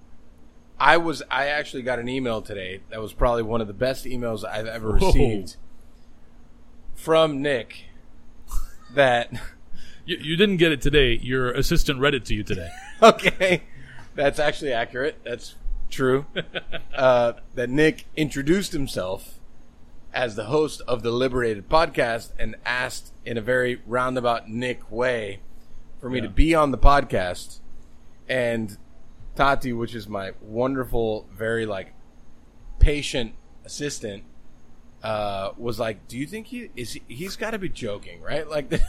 I 0.79 0.97
was 0.97 1.21
I 1.29 1.47
actually 1.47 1.83
got 1.83 1.99
an 1.99 2.09
email 2.09 2.41
today 2.41 2.81
that 2.89 2.99
was 2.99 3.13
probably 3.13 3.43
one 3.43 3.61
of 3.61 3.67
the 3.67 3.73
best 3.73 4.05
emails 4.05 4.43
I've 4.43 4.65
ever 4.65 4.97
Whoa. 4.97 5.07
received 5.07 5.57
from 6.95 7.41
Nick. 7.41 7.85
That 8.95 9.31
You, 10.05 10.17
you 10.19 10.35
didn't 10.35 10.57
get 10.57 10.71
it 10.71 10.81
today. 10.81 11.19
Your 11.21 11.51
assistant 11.51 11.99
read 11.99 12.15
it 12.15 12.25
to 12.25 12.33
you 12.33 12.43
today. 12.43 12.69
okay, 13.03 13.63
that's 14.15 14.39
actually 14.39 14.73
accurate. 14.73 15.19
That's 15.23 15.55
true. 15.89 16.25
uh, 16.95 17.33
that 17.53 17.69
Nick 17.69 18.05
introduced 18.15 18.73
himself 18.73 19.39
as 20.13 20.35
the 20.35 20.45
host 20.45 20.81
of 20.87 21.03
the 21.03 21.11
Liberated 21.11 21.69
podcast 21.69 22.31
and 22.39 22.55
asked 22.65 23.13
in 23.25 23.37
a 23.37 23.41
very 23.41 23.81
roundabout 23.85 24.49
Nick 24.49 24.91
way 24.91 25.41
for 25.99 26.09
me 26.09 26.17
Yeah. 26.17 26.23
to 26.23 26.29
be 26.29 26.55
on 26.55 26.71
the 26.71 26.77
podcast. 26.77 27.59
And 28.31 28.77
Tati, 29.35 29.73
which 29.73 29.93
is 29.93 30.07
my 30.07 30.31
wonderful, 30.39 31.27
very 31.33 31.65
like 31.65 31.93
patient 32.79 33.33
assistant, 33.65 34.23
uh, 35.03 35.51
was 35.57 35.79
like, 35.79 36.07
"Do 36.07 36.17
you 36.17 36.25
think 36.25 36.47
he 36.47 36.69
is? 36.77 36.93
He, 36.93 37.01
he's 37.09 37.35
got 37.35 37.51
to 37.51 37.59
be 37.59 37.67
joking, 37.67 38.21
right? 38.21 38.49
Like, 38.49 38.69
Do 38.69 38.79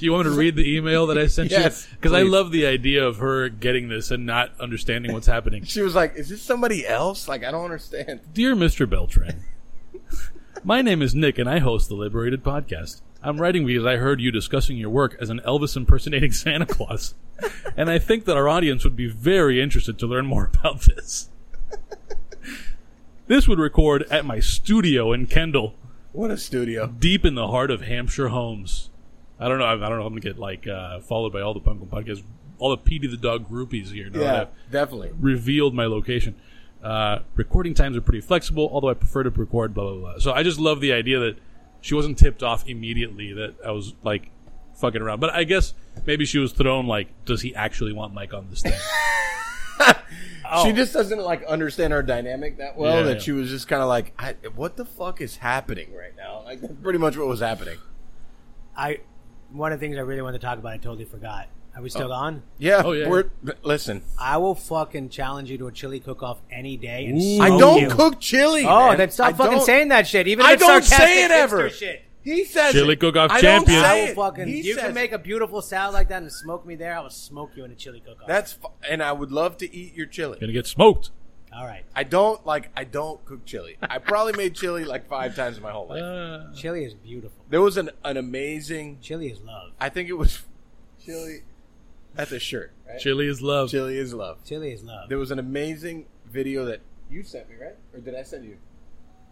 you 0.00 0.12
want 0.12 0.26
me 0.26 0.32
to 0.32 0.36
read 0.38 0.56
the 0.56 0.76
email 0.76 1.06
that 1.06 1.16
I 1.18 1.28
sent 1.28 1.52
Yes, 1.52 1.86
you? 1.88 1.96
Because 1.96 2.12
I 2.12 2.22
love 2.22 2.50
the 2.50 2.66
idea 2.66 3.06
of 3.06 3.18
her 3.18 3.48
getting 3.48 3.88
this 3.88 4.10
and 4.10 4.26
not 4.26 4.58
understanding 4.60 5.12
what's 5.12 5.28
happening. 5.28 5.62
she 5.64 5.80
was 5.80 5.94
like, 5.94 6.16
"Is 6.16 6.28
this 6.28 6.42
somebody 6.42 6.84
else? 6.84 7.28
Like, 7.28 7.44
I 7.44 7.52
don't 7.52 7.64
understand." 7.64 8.20
Dear 8.32 8.56
Mr. 8.56 8.88
Beltran, 8.90 9.44
my 10.64 10.82
name 10.82 11.02
is 11.02 11.14
Nick 11.14 11.38
and 11.38 11.48
I 11.48 11.60
host 11.60 11.88
the 11.88 11.94
Liberated 11.94 12.42
Podcast. 12.42 13.02
I'm 13.22 13.40
writing 13.40 13.66
because 13.66 13.84
I 13.84 13.96
heard 13.96 14.20
you 14.20 14.30
discussing 14.30 14.76
your 14.76 14.90
work 14.90 15.16
as 15.20 15.28
an 15.30 15.40
Elvis 15.46 15.76
impersonating 15.76 16.30
Santa 16.32 16.66
Claus. 16.66 17.14
And 17.76 17.90
I 17.90 17.98
think 17.98 18.24
that 18.26 18.36
our 18.36 18.48
audience 18.48 18.84
would 18.84 18.96
be 18.96 19.08
very 19.08 19.60
interested 19.60 19.98
to 19.98 20.06
learn 20.06 20.26
more 20.26 20.50
about 20.54 20.82
this. 20.82 21.28
This 23.26 23.46
would 23.46 23.58
record 23.58 24.04
at 24.10 24.24
my 24.24 24.40
studio 24.40 25.12
in 25.12 25.26
Kendall, 25.26 25.74
What 26.12 26.30
a 26.30 26.38
studio! 26.38 26.86
deep 26.86 27.24
in 27.26 27.34
the 27.34 27.48
heart 27.48 27.70
of 27.70 27.82
Hampshire 27.82 28.28
homes. 28.28 28.88
I 29.38 29.48
don't 29.48 29.58
know. 29.58 29.66
I 29.66 29.76
don't 29.76 29.98
know. 29.98 30.06
I'm 30.06 30.12
gonna 30.12 30.20
get 30.20 30.38
like 30.38 30.66
uh, 30.66 31.00
followed 31.00 31.32
by 31.32 31.40
all 31.42 31.52
the 31.54 31.60
Pumpkin 31.60 31.88
Podcasts, 31.88 32.22
all 32.58 32.70
the 32.70 32.78
Petey 32.78 33.06
the 33.06 33.16
dog 33.18 33.48
groupies 33.50 33.92
here. 33.92 34.08
Now 34.08 34.18
that 34.18 34.24
Yeah, 34.24 34.40
I've 34.42 34.72
definitely. 34.72 35.10
revealed 35.20 35.74
my 35.74 35.84
location. 35.86 36.36
Uh, 36.82 37.18
recording 37.36 37.74
times 37.74 37.96
are 37.96 38.00
pretty 38.00 38.20
flexible, 38.22 38.68
although 38.72 38.88
I 38.88 38.94
prefer 38.94 39.22
to 39.24 39.30
record 39.30 39.74
blah 39.74 39.84
blah 39.92 40.00
blah. 40.12 40.18
So 40.20 40.32
I 40.32 40.42
just 40.42 40.58
love 40.58 40.80
the 40.80 40.92
idea 40.92 41.18
that 41.20 41.36
she 41.88 41.94
wasn't 41.94 42.18
tipped 42.18 42.42
off 42.42 42.68
immediately 42.68 43.32
that 43.32 43.54
I 43.64 43.70
was 43.70 43.94
like 44.02 44.28
fucking 44.74 45.00
around. 45.00 45.20
But 45.20 45.30
I 45.30 45.44
guess 45.44 45.72
maybe 46.04 46.26
she 46.26 46.38
was 46.38 46.52
thrown 46.52 46.86
like, 46.86 47.08
does 47.24 47.40
he 47.40 47.54
actually 47.54 47.94
want 47.94 48.12
Mike 48.12 48.34
on 48.34 48.50
this 48.50 48.60
thing? 48.60 48.74
Oh. 50.50 50.64
She 50.64 50.72
just 50.72 50.94
doesn't 50.94 51.18
like 51.18 51.44
understand 51.44 51.92
our 51.92 52.02
dynamic 52.02 52.56
that 52.56 52.74
well. 52.74 52.96
Yeah, 52.96 53.02
that 53.02 53.14
yeah. 53.16 53.20
she 53.20 53.32
was 53.32 53.50
just 53.50 53.68
kind 53.68 53.82
of 53.82 53.88
like, 53.88 54.14
I, 54.18 54.34
"What 54.54 54.78
the 54.78 54.86
fuck 54.86 55.20
is 55.20 55.36
happening 55.36 55.92
right 55.92 56.16
now?" 56.16 56.42
Like 56.42 56.62
that's 56.62 56.72
pretty 56.82 56.98
much 56.98 57.18
what 57.18 57.26
was 57.26 57.40
happening. 57.40 57.76
I 58.74 59.00
one 59.50 59.72
of 59.72 59.78
the 59.78 59.86
things 59.86 59.98
I 59.98 60.00
really 60.00 60.22
wanted 60.22 60.40
to 60.40 60.46
talk 60.46 60.58
about, 60.58 60.72
I 60.72 60.78
totally 60.78 61.04
forgot. 61.04 61.48
Are 61.78 61.82
we 61.82 61.90
still 61.90 62.12
on? 62.12 62.42
Yeah. 62.58 62.82
Oh, 62.84 62.90
yeah. 62.90 63.08
We're 63.08 63.30
listen. 63.62 64.02
I 64.18 64.36
will 64.38 64.56
fucking 64.56 65.10
challenge 65.10 65.48
you 65.48 65.58
to 65.58 65.68
a 65.68 65.72
chili 65.72 66.00
cook-off 66.00 66.40
any 66.50 66.76
day. 66.76 67.06
And 67.06 67.18
Ooh. 67.22 67.40
I 67.40 67.46
smoke 67.46 67.60
don't 67.60 67.80
you. 67.82 67.88
cook 67.90 68.20
chili. 68.20 68.64
Oh, 68.66 68.88
man. 68.88 68.98
then 68.98 69.10
stop 69.12 69.28
I 69.28 69.32
fucking 69.32 69.52
don't- 69.58 69.64
saying 69.66 69.88
that 69.88 70.06
shit. 70.08 70.26
Even 70.26 70.44
if 70.44 70.48
I 70.50 70.52
it's 70.54 70.62
don't 70.62 70.82
sarcastic 70.84 70.98
say 71.08 71.24
it 71.24 71.30
hipster 71.30 71.34
ever. 71.34 71.70
Shit. 71.70 72.04
He 72.24 72.44
says 72.44 72.72
Chili 72.72 72.94
it. 72.94 73.00
cook-off 73.00 73.30
I 73.30 73.40
don't 73.40 73.64
champion. 73.64 73.84
I 73.84 73.94
will 74.02 74.08
it. 74.08 74.14
fucking. 74.16 74.48
He 74.48 74.60
You 74.62 74.74
says 74.74 74.82
can 74.82 74.90
it. 74.90 74.94
make 74.94 75.12
a 75.12 75.18
beautiful 75.18 75.62
salad 75.62 75.94
like 75.94 76.08
that 76.08 76.20
and 76.20 76.32
smoke 76.32 76.66
me 76.66 76.74
there. 76.74 76.94
I 76.98 77.00
will 77.00 77.10
smoke 77.10 77.52
you 77.54 77.64
in 77.64 77.70
a 77.70 77.76
chili 77.76 78.00
cook-off. 78.04 78.26
That's 78.26 78.54
fu- 78.54 78.68
and 78.90 79.00
I 79.02 79.12
would 79.12 79.30
love 79.30 79.56
to 79.58 79.72
eat 79.74 79.94
your 79.94 80.06
chili. 80.06 80.36
Gonna 80.40 80.52
get 80.52 80.66
smoked. 80.66 81.10
all 81.54 81.64
right. 81.64 81.84
I 81.94 82.02
don't 82.02 82.44
like. 82.44 82.70
I 82.76 82.82
don't 82.84 83.24
cook 83.24 83.44
chili. 83.46 83.78
I 83.80 83.98
probably 83.98 84.32
made 84.32 84.56
chili 84.56 84.84
like 84.84 85.08
five 85.08 85.36
times 85.36 85.56
in 85.56 85.62
my 85.62 85.70
whole 85.70 85.86
life. 85.88 86.02
Uh, 86.02 86.52
Chili 86.54 86.84
is 86.84 86.92
beautiful. 86.92 87.44
There 87.48 87.62
was 87.62 87.76
an 87.78 87.90
an 88.04 88.16
amazing. 88.16 88.98
Chili 89.00 89.28
is 89.28 89.40
love. 89.40 89.70
I 89.80 89.88
think 89.88 90.08
it 90.10 90.14
was 90.18 90.40
chili. 91.02 91.44
That's 92.18 92.32
a 92.32 92.38
shirt. 92.40 92.72
Right? 92.86 92.98
chili 92.98 93.26
is 93.28 93.40
love. 93.40 93.70
Chili 93.70 93.96
is 93.96 94.12
love. 94.12 94.44
Chili 94.44 94.72
is 94.72 94.82
love. 94.82 95.08
There 95.08 95.18
was 95.18 95.30
an 95.30 95.38
amazing 95.38 96.06
video 96.26 96.64
that 96.66 96.80
you 97.08 97.22
sent 97.22 97.48
me, 97.48 97.54
right? 97.60 97.76
Or 97.94 98.00
did 98.00 98.14
I 98.14 98.22
send 98.24 98.44
you? 98.44 98.58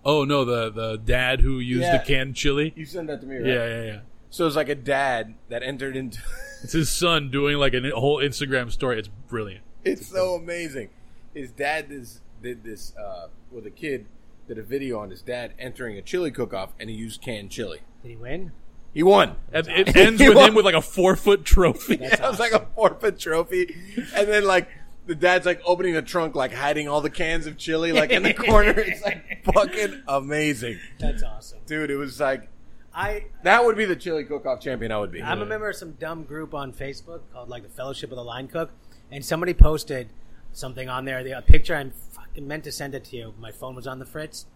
Oh 0.04 0.24
no, 0.24 0.44
the 0.44 0.70
the 0.70 0.96
dad 0.96 1.40
who 1.40 1.58
used 1.58 1.82
Yeah. 1.82 1.98
the 1.98 2.04
canned 2.04 2.36
chili. 2.36 2.72
You 2.76 2.86
sent 2.86 3.08
that 3.08 3.20
to 3.22 3.26
me, 3.26 3.36
right? 3.36 3.46
Yeah, 3.46 3.66
yeah, 3.66 3.82
yeah. 3.82 3.98
So 4.30 4.46
it's 4.46 4.56
like 4.56 4.68
a 4.68 4.74
dad 4.74 5.34
that 5.48 5.62
entered 5.62 5.96
into. 5.96 6.20
It's 6.62 6.72
his 6.72 6.88
son 6.88 7.30
doing 7.30 7.58
like 7.58 7.74
a 7.74 7.90
whole 7.90 8.16
Instagram 8.16 8.72
story. 8.72 8.98
It's 8.98 9.08
brilliant. 9.28 9.62
it's 9.84 10.06
so 10.06 10.34
amazing. 10.34 10.88
His 11.34 11.52
dad 11.52 11.92
is, 11.92 12.22
did 12.42 12.64
this 12.64 12.96
uh, 12.96 13.28
with 13.52 13.66
a 13.66 13.70
kid. 13.70 14.06
Did 14.48 14.58
a 14.58 14.62
video 14.62 14.98
on 14.98 15.10
his 15.10 15.20
dad 15.20 15.52
entering 15.58 15.98
a 15.98 16.02
chili 16.02 16.30
cook-off, 16.30 16.72
and 16.80 16.88
he 16.88 16.96
used 16.96 17.20
canned 17.20 17.50
chili. 17.50 17.80
Did 18.02 18.08
he 18.08 18.16
win? 18.16 18.52
He 18.97 19.02
won. 19.02 19.36
And 19.52 19.68
it 19.70 19.94
ends 19.94 20.23
with 20.23 20.39
him 20.39 20.55
with 20.55 20.64
like 20.64 20.74
a 20.74 20.81
four 20.81 21.16
foot 21.16 21.44
trophy. 21.44 21.97
Yeah, 22.01 22.14
it 22.14 22.20
was 22.23 22.39
like 22.40 22.52
a 22.52 22.66
forfeit 22.74 23.18
trophy, 23.18 23.77
and 24.14 24.27
then 24.27 24.47
like 24.47 24.68
the 25.05 25.14
dad's 25.14 25.44
like 25.44 25.60
opening 25.66 25.93
the 25.93 26.01
trunk, 26.01 26.35
like 26.35 26.55
hiding 26.55 26.89
all 26.89 27.02
the 27.02 27.10
cans 27.10 27.47
of 27.47 27.59
chili, 27.59 27.93
like 27.93 28.09
in 28.10 28.23
the 28.23 28.32
corner. 28.48 28.73
It's 28.74 29.02
like 29.02 29.44
fucking 29.44 30.02
amazing, 30.09 30.81
That's 30.98 31.23
awesome. 31.23 31.59
dude. 31.66 31.90
It 31.90 31.97
was 31.97 32.18
like 32.20 32.48
I 32.94 33.27
that 33.43 33.66
would 33.66 33.77
be 33.77 33.85
the 33.85 33.97
chili 33.97 34.24
cook-off 34.24 34.62
champion. 34.62 34.90
I 34.93 34.98
would 34.98 35.12
be. 35.12 35.23
I'm 35.23 35.43
a 35.43 35.47
member 35.47 35.68
of 35.68 35.77
some 35.77 35.93
dumb 35.93 36.24
group 36.24 36.55
on 36.55 36.73
Facebook 36.73 37.20
called 37.35 37.51
like 37.51 37.64
the 37.64 37.68
Fellowship 37.68 38.10
of 38.12 38.16
the 38.16 38.24
Line 38.24 38.48
Cook, 38.48 38.70
and 39.12 39.23
somebody 39.23 39.52
posted 39.52 40.09
something 40.55 40.89
on 40.89 41.05
there, 41.05 41.18
a 41.18 41.43
picture. 41.43 41.77
I 41.77 41.90
fucking 42.12 42.48
meant 42.48 42.64
to 42.64 42.73
send 42.73 42.94
it 42.94 43.05
to 43.05 43.16
you. 43.18 43.35
My 43.39 43.52
phone 43.52 43.74
was 43.74 43.86
on 43.86 43.98
the 43.98 44.06
fritz, 44.06 44.47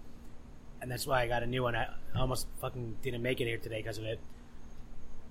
and 0.81 0.90
that's 0.90 1.07
why 1.07 1.23
I 1.23 1.28
got 1.28 1.43
a 1.43 1.47
new 1.47 1.62
one. 1.62 1.74
I 1.77 1.86
almost 2.16 2.47
fucking 2.61 2.97
didn't 3.02 3.23
make 3.23 3.40
it 3.40 3.44
here 3.47 3.59
today 3.59 3.78
because 3.78 3.98
of 3.98 4.05
it. 4.05 4.19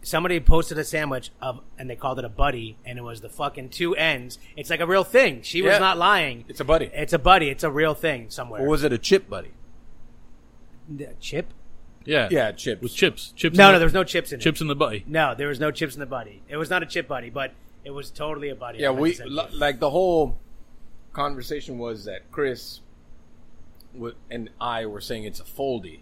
Somebody 0.01 0.39
posted 0.39 0.77
a 0.77 0.83
sandwich 0.85 1.29
of, 1.41 1.59
and 1.77 1.89
they 1.89 1.95
called 1.97 2.19
it 2.19 2.25
a 2.25 2.29
buddy, 2.29 2.77
and 2.85 2.97
it 2.97 3.01
was 3.01 3.19
the 3.19 3.27
fucking 3.29 3.69
two 3.69 3.95
ends. 3.97 4.39
It's 4.55 4.69
like 4.69 4.79
a 4.79 4.87
real 4.87 5.03
thing. 5.03 5.41
She 5.41 5.61
was 5.61 5.73
Yeah. 5.73 5.79
not 5.79 5.97
lying. 5.97 6.45
It's 6.47 6.61
a 6.61 6.63
buddy. 6.65 6.89
It's 6.93 7.11
a 7.11 7.19
buddy. 7.19 7.49
It's 7.49 7.63
a 7.65 7.69
real 7.71 7.93
thing 7.93 8.29
somewhere. 8.29 8.61
Or 8.61 8.67
was 8.69 8.83
it 8.83 8.93
a 8.93 8.97
chip 8.97 9.29
buddy? 9.29 9.51
The 10.87 11.09
chip? 11.19 11.53
Yeah, 12.05 12.29
Yeah, 12.31 12.51
chips. 12.53 12.81
with 12.81 12.95
chips. 12.95 13.33
Chips. 13.35 13.57
No, 13.57 13.65
in 13.65 13.71
no, 13.71 13.73
the, 13.73 13.79
there 13.79 13.85
was 13.87 13.93
no 13.93 14.03
chips 14.05 14.31
in 14.31 14.39
it. 14.39 14.43
chips 14.43 14.61
in 14.61 14.67
the 14.67 14.75
buddy. 14.75 15.03
No, 15.05 15.35
there 15.35 15.49
was 15.49 15.59
no 15.59 15.69
chips 15.69 15.95
in 15.95 15.99
the 15.99 16.05
buddy. 16.05 16.41
It 16.47 16.55
was 16.55 16.69
not 16.69 16.81
a 16.81 16.85
chip 16.85 17.07
buddy, 17.07 17.29
but 17.29 17.51
it 17.83 17.91
was 17.91 18.09
totally 18.09 18.49
a 18.49 18.55
buddy. 18.55 18.79
Yeah, 18.79 18.87
I 18.87 18.91
meant 18.91 19.01
we 19.01 19.13
to 19.15 19.25
li- 19.25 19.47
like 19.53 19.79
the 19.79 19.89
whole 19.89 20.37
conversation 21.11 21.77
was 21.77 22.05
that 22.05 22.31
Chris 22.31 22.79
w- 22.79 22.88
and 24.29 24.49
I 24.59 24.85
were 24.85 25.01
saying 25.01 25.23
it's 25.23 25.39
a 25.39 25.43
foldy, 25.43 26.01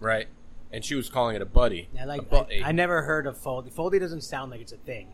right? 0.00 0.28
And 0.70 0.84
she 0.84 0.94
was 0.94 1.10
calling 1.10 1.36
it 1.36 1.42
a 1.42 1.46
buddy. 1.46 1.88
I 2.00 2.04
like. 2.04 2.30
buddy. 2.30 2.62
I, 2.62 2.68
I 2.68 2.72
never 2.72 3.02
heard 3.02 3.26
of 3.26 3.36
foldy. 3.36 3.72
Foldy 3.72 4.00
doesn't 4.00 4.22
sound 4.22 4.50
like 4.50 4.60
it's 4.60 4.72
a 4.72 4.78
thing. 4.78 5.08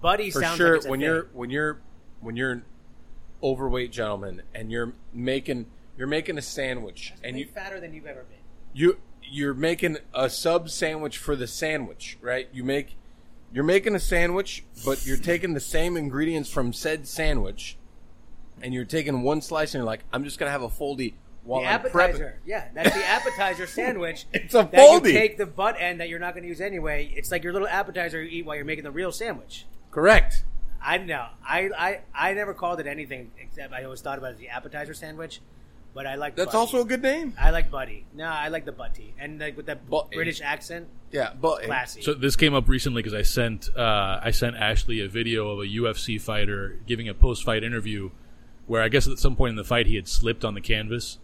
Buddy 0.00 0.30
for 0.30 0.40
sounds 0.40 0.56
sure 0.56 0.68
like 0.68 0.76
it's 0.76 0.86
a 0.86 0.90
when 0.90 1.00
thing. 1.00 1.06
you're 1.06 1.28
when 1.32 1.50
you're 1.50 1.80
when 2.20 2.36
you're 2.36 2.52
an 2.52 2.64
overweight 3.42 3.92
gentleman 3.92 4.42
and 4.54 4.70
you're 4.70 4.92
making 5.12 5.66
you're 5.96 6.06
making 6.08 6.38
a 6.38 6.42
sandwich 6.42 7.14
and 7.24 7.34
way 7.34 7.40
you 7.40 7.46
fatter 7.46 7.80
than 7.80 7.94
you've 7.94 8.06
ever 8.06 8.24
been. 8.24 8.38
you 8.74 8.98
you're 9.22 9.54
making 9.54 9.98
a 10.14 10.28
sub 10.30 10.70
sandwich 10.70 11.18
for 11.18 11.36
the 11.36 11.46
sandwich, 11.46 12.18
right? 12.20 12.48
You 12.52 12.64
make 12.64 12.96
you're 13.52 13.64
making 13.64 13.94
a 13.94 14.00
sandwich, 14.00 14.64
but 14.84 15.06
you're 15.06 15.16
taking 15.16 15.54
the 15.54 15.60
same 15.60 15.96
ingredients 15.96 16.50
from 16.50 16.72
said 16.72 17.08
sandwich, 17.08 17.76
and 18.60 18.74
you're 18.74 18.84
taking 18.84 19.22
one 19.22 19.40
slice 19.40 19.74
and 19.74 19.80
you're 19.80 19.86
like, 19.86 20.04
I'm 20.12 20.22
just 20.24 20.38
gonna 20.38 20.50
have 20.50 20.62
a 20.62 20.68
foldy 20.68 21.14
while 21.48 21.62
The 21.62 21.66
I'm 21.66 21.80
prepping. 21.80 21.84
appetizer, 22.10 22.40
yeah, 22.46 22.68
that's 22.74 22.94
the 22.94 23.04
appetizer 23.06 23.66
sandwich. 23.80 24.26
It's 24.32 24.54
a 24.54 24.58
that 24.58 24.72
foldy. 24.72 25.08
You 25.08 25.12
take 25.14 25.38
the 25.38 25.46
butt 25.46 25.76
end 25.78 26.00
that 26.00 26.08
you're 26.08 26.18
not 26.18 26.34
going 26.34 26.42
to 26.42 26.48
use 26.48 26.60
anyway. 26.60 27.12
It's 27.16 27.30
like 27.30 27.42
your 27.42 27.52
little 27.52 27.68
appetizer 27.68 28.22
you 28.22 28.28
eat 28.40 28.46
while 28.46 28.56
you're 28.56 28.64
making 28.64 28.84
the 28.84 28.90
real 28.90 29.10
sandwich. 29.12 29.64
Correct. 29.90 30.44
I 30.80 30.98
know. 30.98 31.26
I, 31.44 31.70
I 31.76 32.00
I 32.14 32.34
never 32.34 32.54
called 32.54 32.78
it 32.80 32.86
anything 32.86 33.32
except 33.40 33.72
I 33.72 33.82
always 33.84 34.00
thought 34.00 34.18
about 34.18 34.28
it 34.30 34.34
as 34.34 34.38
the 34.38 34.48
appetizer 34.48 34.94
sandwich. 34.94 35.40
But 35.94 36.06
I 36.06 36.14
like 36.16 36.36
That's 36.36 36.48
buddy. 36.48 36.58
also 36.58 36.80
a 36.82 36.84
good 36.84 37.02
name. 37.02 37.32
I 37.40 37.50
like 37.50 37.70
buddy. 37.70 38.04
No, 38.14 38.26
I 38.26 38.48
like 38.48 38.64
the 38.66 38.70
butty 38.72 39.14
and 39.18 39.40
like 39.40 39.56
with 39.56 39.66
that 39.66 39.88
Buddy. 39.90 40.14
British 40.14 40.40
accent, 40.42 40.86
Yeah, 41.10 41.32
but 41.40 41.62
classy. 41.64 42.02
So 42.02 42.12
this 42.14 42.36
came 42.36 42.54
up 42.54 42.68
recently 42.68 43.02
because 43.02 43.18
I 43.18 43.22
sent 43.22 43.70
uh, 43.74 44.20
I 44.22 44.30
sent 44.30 44.54
Ashley 44.54 45.00
a 45.00 45.08
video 45.08 45.48
of 45.48 45.60
a 45.60 45.66
UFC 45.66 46.20
fighter 46.20 46.78
giving 46.86 47.08
a 47.08 47.14
post 47.14 47.42
fight 47.42 47.64
interview, 47.64 48.10
where 48.66 48.82
I 48.82 48.88
guess 48.88 49.08
at 49.08 49.18
some 49.18 49.34
point 49.34 49.50
in 49.50 49.56
the 49.56 49.64
fight 49.64 49.86
he 49.86 49.96
had 49.96 50.06
slipped 50.06 50.44
on 50.44 50.54
the 50.54 50.60
canvas, 50.60 51.18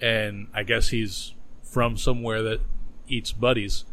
and 0.00 0.48
I 0.54 0.62
guess 0.62 0.88
he's 0.88 1.34
from 1.62 1.96
somewhere 1.96 2.42
that 2.42 2.60
eats 3.08 3.32
buddies. 3.32 3.84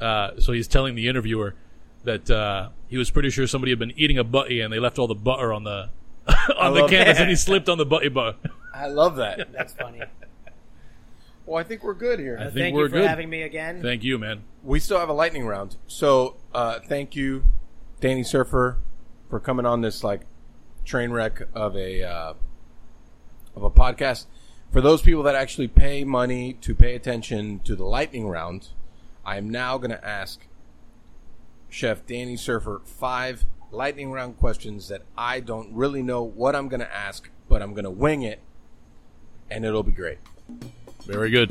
Uh, 0.00 0.38
so 0.38 0.52
he's 0.52 0.68
telling 0.68 0.94
the 0.94 1.08
interviewer 1.08 1.54
that 2.04 2.30
uh, 2.30 2.68
he 2.88 2.96
was 2.96 3.10
pretty 3.10 3.30
sure 3.30 3.46
somebody 3.46 3.72
had 3.72 3.78
been 3.78 3.92
eating 3.96 4.18
a 4.18 4.24
butty 4.24 4.60
and 4.60 4.72
they 4.72 4.78
left 4.78 4.98
all 4.98 5.06
the 5.08 5.14
butter 5.14 5.52
on 5.52 5.64
the 5.64 5.90
on 6.58 6.74
the 6.74 6.86
canvas 6.86 7.16
that. 7.16 7.22
and 7.22 7.30
he 7.30 7.36
slipped 7.36 7.68
on 7.68 7.78
the 7.78 7.86
butty 7.86 8.08
butter. 8.08 8.36
I 8.74 8.88
love 8.88 9.16
that. 9.16 9.52
That's 9.52 9.72
funny. 9.72 10.02
well, 11.46 11.58
I 11.58 11.62
think 11.62 11.82
we're 11.82 11.94
good 11.94 12.18
here. 12.18 12.36
I 12.38 12.44
think 12.44 12.54
Thank 12.54 12.76
we're 12.76 12.84
you 12.84 12.88
for 12.90 12.96
good. 12.96 13.08
having 13.08 13.30
me 13.30 13.42
again. 13.42 13.80
Thank 13.82 14.04
you, 14.04 14.18
man. 14.18 14.42
We 14.62 14.80
still 14.80 14.98
have 14.98 15.08
a 15.08 15.12
lightning 15.14 15.46
round. 15.46 15.76
So, 15.86 16.36
uh, 16.52 16.80
thank 16.80 17.14
you, 17.14 17.44
Danny 18.00 18.22
Serfer, 18.22 18.76
for 19.30 19.40
coming 19.40 19.64
on 19.66 19.80
this 19.80 20.02
like 20.04 20.22
train 20.84 21.10
wreck 21.10 21.42
of 21.54 21.76
a 21.76 22.02
uh, 22.02 22.34
of 23.54 23.62
a 23.62 23.70
podcast. 23.70 24.26
For 24.76 24.82
those 24.82 25.00
people 25.00 25.22
that 25.22 25.34
actually 25.34 25.68
pay 25.68 26.04
money 26.04 26.52
to 26.60 26.74
pay 26.74 26.94
attention 26.94 27.60
to 27.60 27.74
the 27.74 27.86
lightning 27.86 28.28
round, 28.28 28.68
I'm 29.24 29.48
now 29.48 29.78
going 29.78 29.90
to 29.90 30.06
ask 30.06 30.46
Chef 31.70 32.04
Danny 32.04 32.36
Serfer 32.36 32.86
five 32.86 33.46
lightning 33.70 34.12
round 34.12 34.36
questions 34.36 34.88
that 34.88 35.00
I 35.16 35.40
don't 35.40 35.72
really 35.72 36.02
know 36.02 36.22
what 36.22 36.54
I'm 36.54 36.68
going 36.68 36.80
to 36.80 36.94
ask, 36.94 37.30
but 37.48 37.62
I'm 37.62 37.72
going 37.72 37.84
to 37.84 37.90
wing 37.90 38.20
it, 38.20 38.40
and 39.50 39.64
it'll 39.64 39.82
be 39.82 39.92
great. 39.92 40.18
Very 41.06 41.30
good. 41.30 41.48